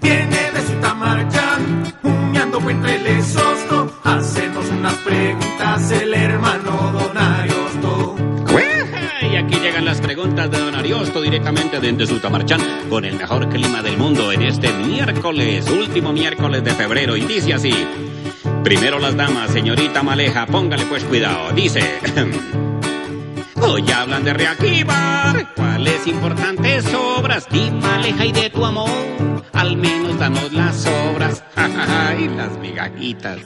Viene 0.00 0.50
de 0.52 0.60
Sutamarchán, 0.66 1.94
humeando 2.04 2.70
entre 2.70 2.94
el 3.16 3.24
sosto. 3.24 4.00
Hacernos 4.04 4.66
unas 4.70 4.94
preguntas 4.98 5.90
el 5.90 6.14
hermano 6.14 6.92
Don 6.92 7.13
llegan 9.74 9.86
las 9.86 10.00
preguntas 10.00 10.48
de 10.52 10.58
Don 10.58 10.74
Ariosto 10.76 11.20
directamente 11.20 11.80
desde 11.80 12.06
Sutamarchán 12.06 12.60
con 12.88 13.04
el 13.04 13.16
mejor 13.16 13.48
clima 13.48 13.82
del 13.82 13.96
mundo 13.96 14.30
en 14.30 14.42
este 14.42 14.72
miércoles, 14.72 15.68
último 15.68 16.12
miércoles 16.12 16.62
de 16.62 16.70
febrero. 16.70 17.16
Y 17.16 17.22
dice 17.22 17.54
así: 17.54 17.72
Primero 18.62 19.00
las 19.00 19.16
damas, 19.16 19.50
señorita 19.50 20.04
Maleja, 20.04 20.46
póngale 20.46 20.84
pues 20.84 21.02
cuidado. 21.02 21.50
Dice: 21.54 21.80
Hoy 23.60 23.90
hablan 23.90 24.22
de 24.22 24.34
reactivar. 24.34 25.54
¿Cuáles 25.56 26.06
importantes 26.06 26.84
obras? 26.94 27.48
Di 27.50 27.68
Maleja 27.72 28.26
y 28.26 28.32
de 28.32 28.50
tu 28.50 28.64
amor. 28.64 28.88
Al 29.54 29.76
menos 29.76 30.16
danos 30.20 30.52
las 30.52 30.86
obras. 30.86 31.42
y 32.20 32.28
las 32.28 32.56
migajitas. 32.58 33.40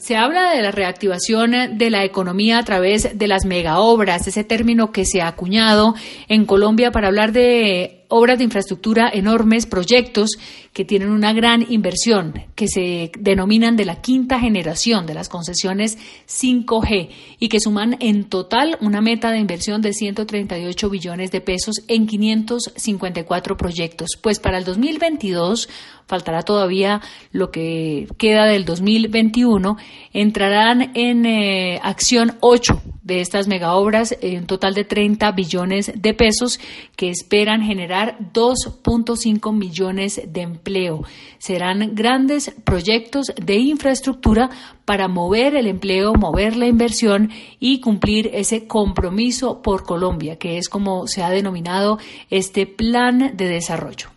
Se 0.00 0.16
habla 0.16 0.52
de 0.52 0.62
la 0.62 0.70
reactivación 0.70 1.76
de 1.76 1.90
la 1.90 2.04
economía 2.04 2.58
a 2.58 2.64
través 2.64 3.18
de 3.18 3.28
las 3.28 3.44
megaobras, 3.44 4.26
ese 4.26 4.44
término 4.44 4.92
que 4.92 5.04
se 5.04 5.20
ha 5.20 5.28
acuñado 5.28 5.94
en 6.26 6.46
Colombia 6.46 6.90
para 6.90 7.08
hablar 7.08 7.32
de 7.32 7.99
obras 8.10 8.38
de 8.38 8.44
infraestructura 8.44 9.10
enormes, 9.12 9.66
proyectos 9.66 10.30
que 10.72 10.84
tienen 10.84 11.10
una 11.10 11.32
gran 11.32 11.64
inversión, 11.70 12.34
que 12.54 12.68
se 12.68 13.10
denominan 13.18 13.76
de 13.76 13.84
la 13.84 14.00
quinta 14.00 14.38
generación 14.38 15.06
de 15.06 15.14
las 15.14 15.28
concesiones 15.28 15.98
5G 16.28 17.10
y 17.38 17.48
que 17.48 17.60
suman 17.60 17.96
en 18.00 18.24
total 18.24 18.76
una 18.80 19.00
meta 19.00 19.30
de 19.30 19.38
inversión 19.38 19.82
de 19.82 19.92
138 19.92 20.90
billones 20.90 21.30
de 21.30 21.40
pesos 21.40 21.76
en 21.88 22.06
554 22.06 23.56
proyectos. 23.56 24.10
Pues 24.20 24.38
para 24.38 24.58
el 24.58 24.64
2022 24.64 25.68
faltará 26.06 26.42
todavía 26.42 27.00
lo 27.32 27.50
que 27.50 28.08
queda 28.18 28.44
del 28.44 28.64
2021, 28.64 29.76
entrarán 30.12 30.90
en 30.94 31.24
eh, 31.24 31.80
acción 31.82 32.36
ocho 32.40 32.82
de 33.02 33.20
estas 33.20 33.48
megaobras, 33.48 34.16
en 34.20 34.40
un 34.40 34.46
total 34.46 34.74
de 34.74 34.84
30 34.84 35.32
billones 35.32 35.92
de 35.94 36.14
pesos, 36.14 36.60
que 36.96 37.10
esperan 37.10 37.62
generar 37.62 38.18
2.5 38.32 39.52
millones 39.52 40.20
de 40.26 40.42
empleo. 40.42 41.02
Serán 41.38 41.94
grandes 41.94 42.52
proyectos 42.64 43.32
de 43.36 43.56
infraestructura 43.56 44.50
para 44.84 45.08
mover 45.08 45.54
el 45.54 45.66
empleo, 45.66 46.14
mover 46.14 46.56
la 46.56 46.66
inversión 46.66 47.30
y 47.58 47.80
cumplir 47.80 48.30
ese 48.32 48.66
compromiso 48.66 49.62
por 49.62 49.84
Colombia, 49.84 50.36
que 50.36 50.58
es 50.58 50.68
como 50.68 51.06
se 51.06 51.22
ha 51.22 51.30
denominado 51.30 51.98
este 52.28 52.66
plan 52.66 53.36
de 53.36 53.48
desarrollo. 53.48 54.08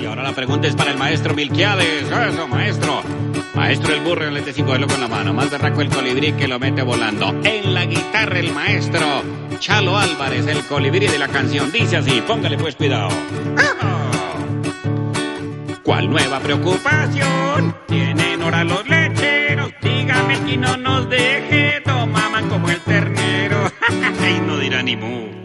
Y 0.00 0.04
ahora 0.06 0.22
la 0.22 0.32
pregunta 0.32 0.66
es 0.66 0.74
para 0.74 0.92
el 0.92 0.98
maestro 0.98 1.34
Milquiades. 1.34 2.04
Eso, 2.04 2.48
maestro. 2.48 3.02
Maestro 3.54 3.94
el 3.94 4.00
burro, 4.00 4.28
el 4.28 4.36
este 4.36 4.62
con 4.64 4.80
la 4.80 5.08
mano. 5.08 5.32
Más 5.32 5.50
berraco 5.50 5.80
el 5.80 5.88
colibrí 5.88 6.32
que 6.32 6.46
lo 6.46 6.58
mete 6.58 6.82
volando. 6.82 7.34
En 7.44 7.74
la 7.74 7.84
guitarra 7.84 8.38
el 8.38 8.52
maestro 8.52 9.22
Chalo 9.58 9.98
Álvarez, 9.98 10.46
el 10.46 10.64
colibrí 10.66 11.06
de 11.06 11.18
la 11.18 11.28
canción. 11.28 11.70
Dice 11.72 11.96
así, 11.96 12.22
póngale 12.26 12.56
pues 12.56 12.76
cuidado. 12.76 13.08
¿Cuál 15.82 16.08
nueva 16.08 16.38
preocupación 16.40 17.74
tienen 17.86 18.42
ahora 18.42 18.64
los 18.64 18.88
lecheros? 18.88 19.72
Dígame 19.82 20.40
que 20.44 20.56
no 20.56 20.76
nos 20.76 21.10
deje, 21.10 21.80
tomaban 21.84 22.48
como 22.48 22.70
el 22.70 22.80
ternero. 22.80 23.72
y 24.36 24.40
no 24.46 24.56
dirá 24.58 24.82
ni 24.82 24.96
mu. 24.96 25.39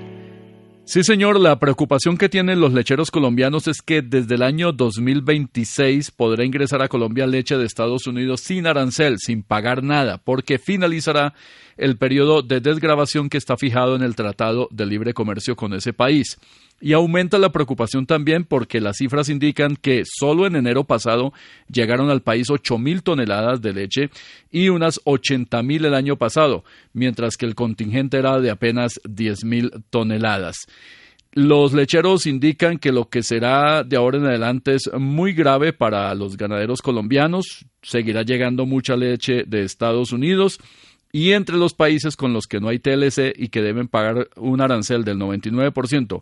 Sí, 0.87 1.03
señor, 1.03 1.39
la 1.39 1.57
preocupación 1.57 2.15
que 2.15 2.29
tienen 2.29 2.59
los 2.59 2.71
lecheros 2.71 3.09
colombianos 3.09 3.67
es 3.67 3.81
que 3.81 4.03
desde 4.03 4.35
el 4.35 4.43
año 4.43 4.71
2026 4.71 6.11
podrá 6.11 6.45
ingresar 6.45 6.83
a 6.83 6.87
Colombia 6.87 7.25
leche 7.25 7.57
de 7.57 7.65
Estados 7.65 8.05
Unidos 8.05 8.41
sin 8.41 8.67
arancel, 8.67 9.17
sin 9.17 9.41
pagar 9.41 9.81
nada, 9.81 10.19
porque 10.19 10.59
finalizará 10.59 11.33
el 11.75 11.97
periodo 11.97 12.43
de 12.43 12.59
desgravación 12.59 13.29
que 13.29 13.39
está 13.39 13.57
fijado 13.57 13.95
en 13.95 14.03
el 14.03 14.15
Tratado 14.15 14.67
de 14.69 14.85
Libre 14.85 15.15
Comercio 15.15 15.55
con 15.55 15.73
ese 15.73 15.91
país. 15.91 16.37
Y 16.81 16.93
aumenta 16.93 17.39
la 17.39 17.51
preocupación 17.51 18.05
también 18.05 18.43
porque 18.43 18.81
las 18.81 18.97
cifras 18.97 19.29
indican 19.29 19.75
que 19.75 20.03
solo 20.05 20.45
en 20.45 20.57
enero 20.57 20.83
pasado 20.83 21.33
llegaron 21.71 22.09
al 22.09 22.21
país 22.21 22.49
8 22.49 22.77
mil 22.77 23.01
toneladas 23.01 23.61
de 23.61 23.73
leche 23.73 24.09
y 24.51 24.69
unas 24.69 24.99
80 25.05 25.63
mil 25.63 25.85
el 25.85 25.93
año 25.93 26.17
pasado, 26.17 26.65
mientras 26.93 27.37
que 27.37 27.45
el 27.45 27.55
contingente 27.55 28.17
era 28.17 28.39
de 28.39 28.51
apenas 28.51 28.99
10 29.05 29.45
mil 29.45 29.71
toneladas. 29.89 30.67
Los 31.31 31.73
lecheros 31.73 32.27
indican 32.27 32.77
que 32.77 32.93
lo 32.93 33.09
que 33.09 33.21
será 33.21 33.83
de 33.83 33.97
ahora 33.97 34.19
en 34.19 34.25
adelante 34.25 34.75
es 34.75 34.89
muy 34.97 35.33
grave 35.33 35.73
para 35.73 36.15
los 36.15 36.37
ganaderos 36.37 36.81
colombianos. 36.81 37.65
Seguirá 37.81 38.23
llegando 38.23 38.65
mucha 38.65 38.95
leche 38.95 39.43
de 39.45 39.63
Estados 39.63 40.13
Unidos 40.13 40.59
y 41.11 41.31
entre 41.31 41.55
los 41.55 41.73
países 41.73 42.15
con 42.15 42.33
los 42.33 42.45
que 42.45 42.59
no 42.59 42.69
hay 42.69 42.79
TLC 42.79 43.33
y 43.37 43.47
que 43.47 43.61
deben 43.61 43.87
pagar 43.87 44.29
un 44.35 44.59
arancel 44.59 45.03
del 45.03 45.17
99% 45.17 46.21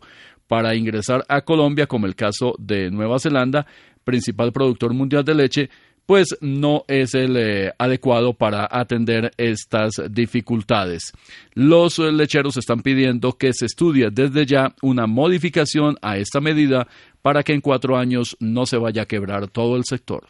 para 0.53 0.75
ingresar 0.75 1.25
a 1.29 1.41
Colombia, 1.41 1.87
como 1.87 2.05
el 2.05 2.13
caso 2.13 2.53
de 2.59 2.91
Nueva 2.91 3.17
Zelanda, 3.17 3.65
principal 4.03 4.51
productor 4.53 4.93
mundial 4.93 5.25
de 5.25 5.33
leche, 5.33 5.69
pues 6.05 6.37
no 6.41 6.83
es 6.87 7.15
el 7.15 7.35
eh, 7.37 7.73
adecuado 7.79 8.35
para 8.35 8.67
atender 8.69 9.31
estas 9.37 9.93
dificultades. 10.11 11.11
Los 11.55 11.97
lecheros 11.97 12.55
están 12.57 12.83
pidiendo 12.83 13.31
que 13.33 13.51
se 13.51 13.65
estudie 13.65 14.11
desde 14.11 14.45
ya 14.45 14.75
una 14.83 15.07
modificación 15.07 15.97
a 16.03 16.17
esta 16.17 16.39
medida 16.39 16.87
para 17.23 17.41
que 17.41 17.53
en 17.53 17.61
cuatro 17.61 17.97
años 17.97 18.37
no 18.39 18.67
se 18.67 18.77
vaya 18.77 19.01
a 19.01 19.07
quebrar 19.07 19.47
todo 19.47 19.75
el 19.75 19.85
sector. 19.85 20.27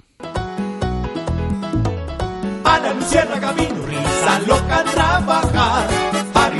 Loca 4.47 4.83
trabajar. 4.85 6.02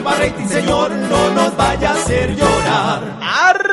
Arriba 0.06 0.20
rating, 0.20 0.48
señor, 0.50 0.92
no 0.92 1.30
nos 1.30 1.56
vaya 1.56 1.92
a 1.92 1.94
hacer 1.94 2.36
llorar. 2.36 3.73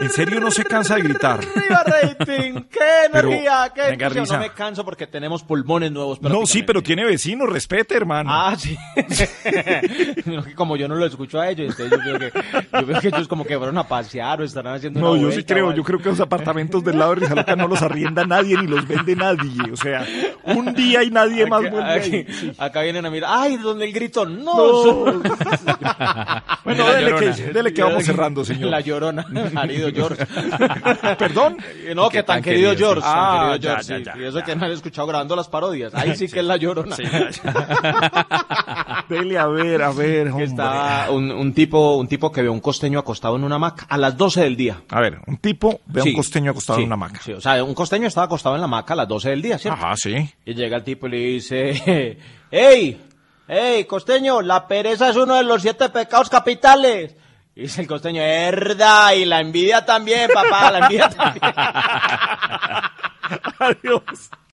¿En 0.00 0.10
serio 0.10 0.40
no 0.40 0.50
se 0.50 0.64
cansa 0.64 0.94
de 0.96 1.02
gritar? 1.02 1.40
¡Arriba 1.56 1.82
rating! 1.84 2.52
¡Qué 2.70 2.78
Pero, 3.12 3.28
energía! 3.28 3.72
¡Qué 3.74 3.80
venga, 3.82 4.08
yo 4.08 4.20
risa. 4.22 4.34
no 4.36 4.40
me 4.42 4.50
canso 4.50 4.84
porque 4.84 5.06
tenemos 5.06 5.42
pulmones 5.42 5.90
nuevos. 5.92 6.20
No, 6.22 6.46
sí, 6.46 6.62
pero 6.62 6.82
tiene 6.82 7.04
vecinos, 7.04 7.48
respete, 7.48 7.96
hermano. 7.96 8.30
Ah, 8.32 8.54
sí. 8.56 8.76
No, 10.26 10.42
que 10.42 10.54
como 10.54 10.76
yo 10.76 10.88
no 10.88 10.94
lo 10.94 11.06
escucho 11.06 11.40
a 11.40 11.48
ellos, 11.48 11.70
entonces 11.78 11.90
yo 11.90 11.98
creo 12.18 12.18
que, 12.32 12.38
yo 12.80 12.86
creo 12.86 13.00
que 13.00 13.08
ellos 13.08 13.28
como 13.28 13.44
que 13.44 13.56
fueron 13.56 13.78
a 13.78 13.84
pasear 13.88 14.40
o 14.40 14.44
estarán 14.44 14.74
haciendo 14.74 15.00
No, 15.00 15.12
una 15.12 15.22
yo 15.22 15.28
sí 15.30 15.36
vuelta 15.36 15.52
o 15.52 15.54
creo, 15.54 15.66
algo. 15.68 15.76
yo 15.76 15.84
creo 15.84 15.98
que 16.00 16.08
los 16.10 16.20
apartamentos 16.20 16.84
del 16.84 16.98
lado 16.98 17.14
de 17.14 17.20
Rizaloca 17.22 17.56
no 17.56 17.66
los 17.68 17.80
arrienda 17.82 18.24
nadie 18.26 18.56
ni 18.60 18.66
los 18.66 18.86
vende 18.86 19.16
nadie. 19.16 19.72
O 19.72 19.76
sea, 19.76 20.04
un 20.44 20.74
día 20.74 21.02
y 21.02 21.10
nadie 21.10 21.46
más 21.46 21.60
Acá- 21.62 21.70
vuelve 21.70 21.90
ahí. 21.90 22.26
Acá 22.58 22.82
vienen 22.82 23.06
a 23.06 23.10
mirar, 23.10 23.30
¡ay! 23.32 23.56
¿Dónde 23.56 23.86
el 23.86 23.92
grito? 23.92 24.26
¡No! 24.26 25.04
No. 25.14 25.22
Bueno, 26.64 26.86
La 26.86 26.94
dele 26.96 27.10
Llorona. 27.10 27.34
que, 27.36 27.42
dele 27.52 27.72
que 27.72 27.82
vamos 27.82 28.04
cerrando, 28.04 28.44
señor. 28.44 28.70
La 28.70 28.80
llorona, 28.80 29.26
querido 29.92 30.08
George. 30.08 30.26
¿Perdón? 31.18 31.56
No, 31.94 32.08
que 32.08 32.22
tan 32.22 32.42
querido 32.42 32.74
George. 32.76 33.02
Ah, 33.04 33.50
querido 33.52 33.56
ya, 33.56 33.70
George, 33.82 33.88
ya, 33.88 33.98
sí. 33.98 34.04
ya, 34.04 34.16
Y 34.24 34.28
eso 34.28 34.38
ya. 34.38 34.44
que 34.44 34.56
me 34.56 34.66
han 34.66 34.72
escuchado 34.72 35.06
grabando 35.08 35.36
las 35.36 35.48
parodias. 35.48 35.94
Ahí 35.94 36.16
sí 36.16 36.28
que 36.28 36.40
es 36.40 36.44
la 36.46 36.56
llorona. 36.56 36.96
Dele 39.08 39.38
a 39.38 39.46
ver, 39.46 39.82
a 39.82 39.92
ver, 39.92 40.24
Que 40.26 40.30
hombre. 40.30 40.44
está 40.44 41.06
un, 41.10 41.30
un 41.30 41.52
tipo, 41.54 41.96
un 41.96 42.08
tipo 42.08 42.30
que 42.30 42.42
ve 42.42 42.48
un 42.48 42.60
costeño 42.60 42.98
acostado 42.98 43.36
en 43.36 43.44
una 43.44 43.56
hamaca 43.56 43.86
a 43.88 43.98
las 43.98 44.16
12 44.16 44.42
del 44.42 44.56
día. 44.56 44.82
A 44.90 45.00
ver, 45.00 45.18
un 45.26 45.38
tipo 45.38 45.80
ve 45.86 46.00
a 46.00 46.04
Sí, 46.04 46.10
un 46.10 46.16
costeño 46.16 46.50
acostado 46.50 46.78
sí, 46.78 46.82
en 46.82 46.88
una 46.88 46.94
hamaca. 46.94 47.20
Sí, 47.22 47.32
o 47.32 47.40
sea, 47.40 47.62
un 47.64 47.74
costeño 47.74 48.06
estaba 48.06 48.26
acostado 48.26 48.54
en 48.54 48.60
la 48.60 48.66
hamaca 48.66 48.94
a 48.94 48.96
las 48.96 49.08
12 49.08 49.30
del 49.30 49.42
día, 49.42 49.58
¿cierto? 49.58 49.84
Ajá, 49.84 49.94
sí. 49.96 50.14
Y 50.44 50.54
llega 50.54 50.76
el 50.76 50.84
tipo 50.84 51.06
y 51.06 51.10
le 51.10 51.18
dice, 51.18 52.18
¡Ey! 52.50 53.00
¡Ey, 53.48 53.84
costeño! 53.84 54.42
La 54.42 54.68
pereza 54.68 55.08
es 55.08 55.16
uno 55.16 55.36
de 55.36 55.44
los 55.44 55.62
siete 55.62 55.88
pecados 55.88 56.28
capitales. 56.28 57.14
Y 57.58 57.62
dice 57.62 57.80
el 57.80 57.88
costeño, 57.88 58.22
¡herda! 58.22 59.16
Y 59.16 59.24
la 59.24 59.40
envidia 59.40 59.84
también, 59.84 60.30
papá, 60.32 60.70
la 60.70 60.78
envidia 60.78 61.08
también. 61.10 61.52
Adiós. 63.58 64.30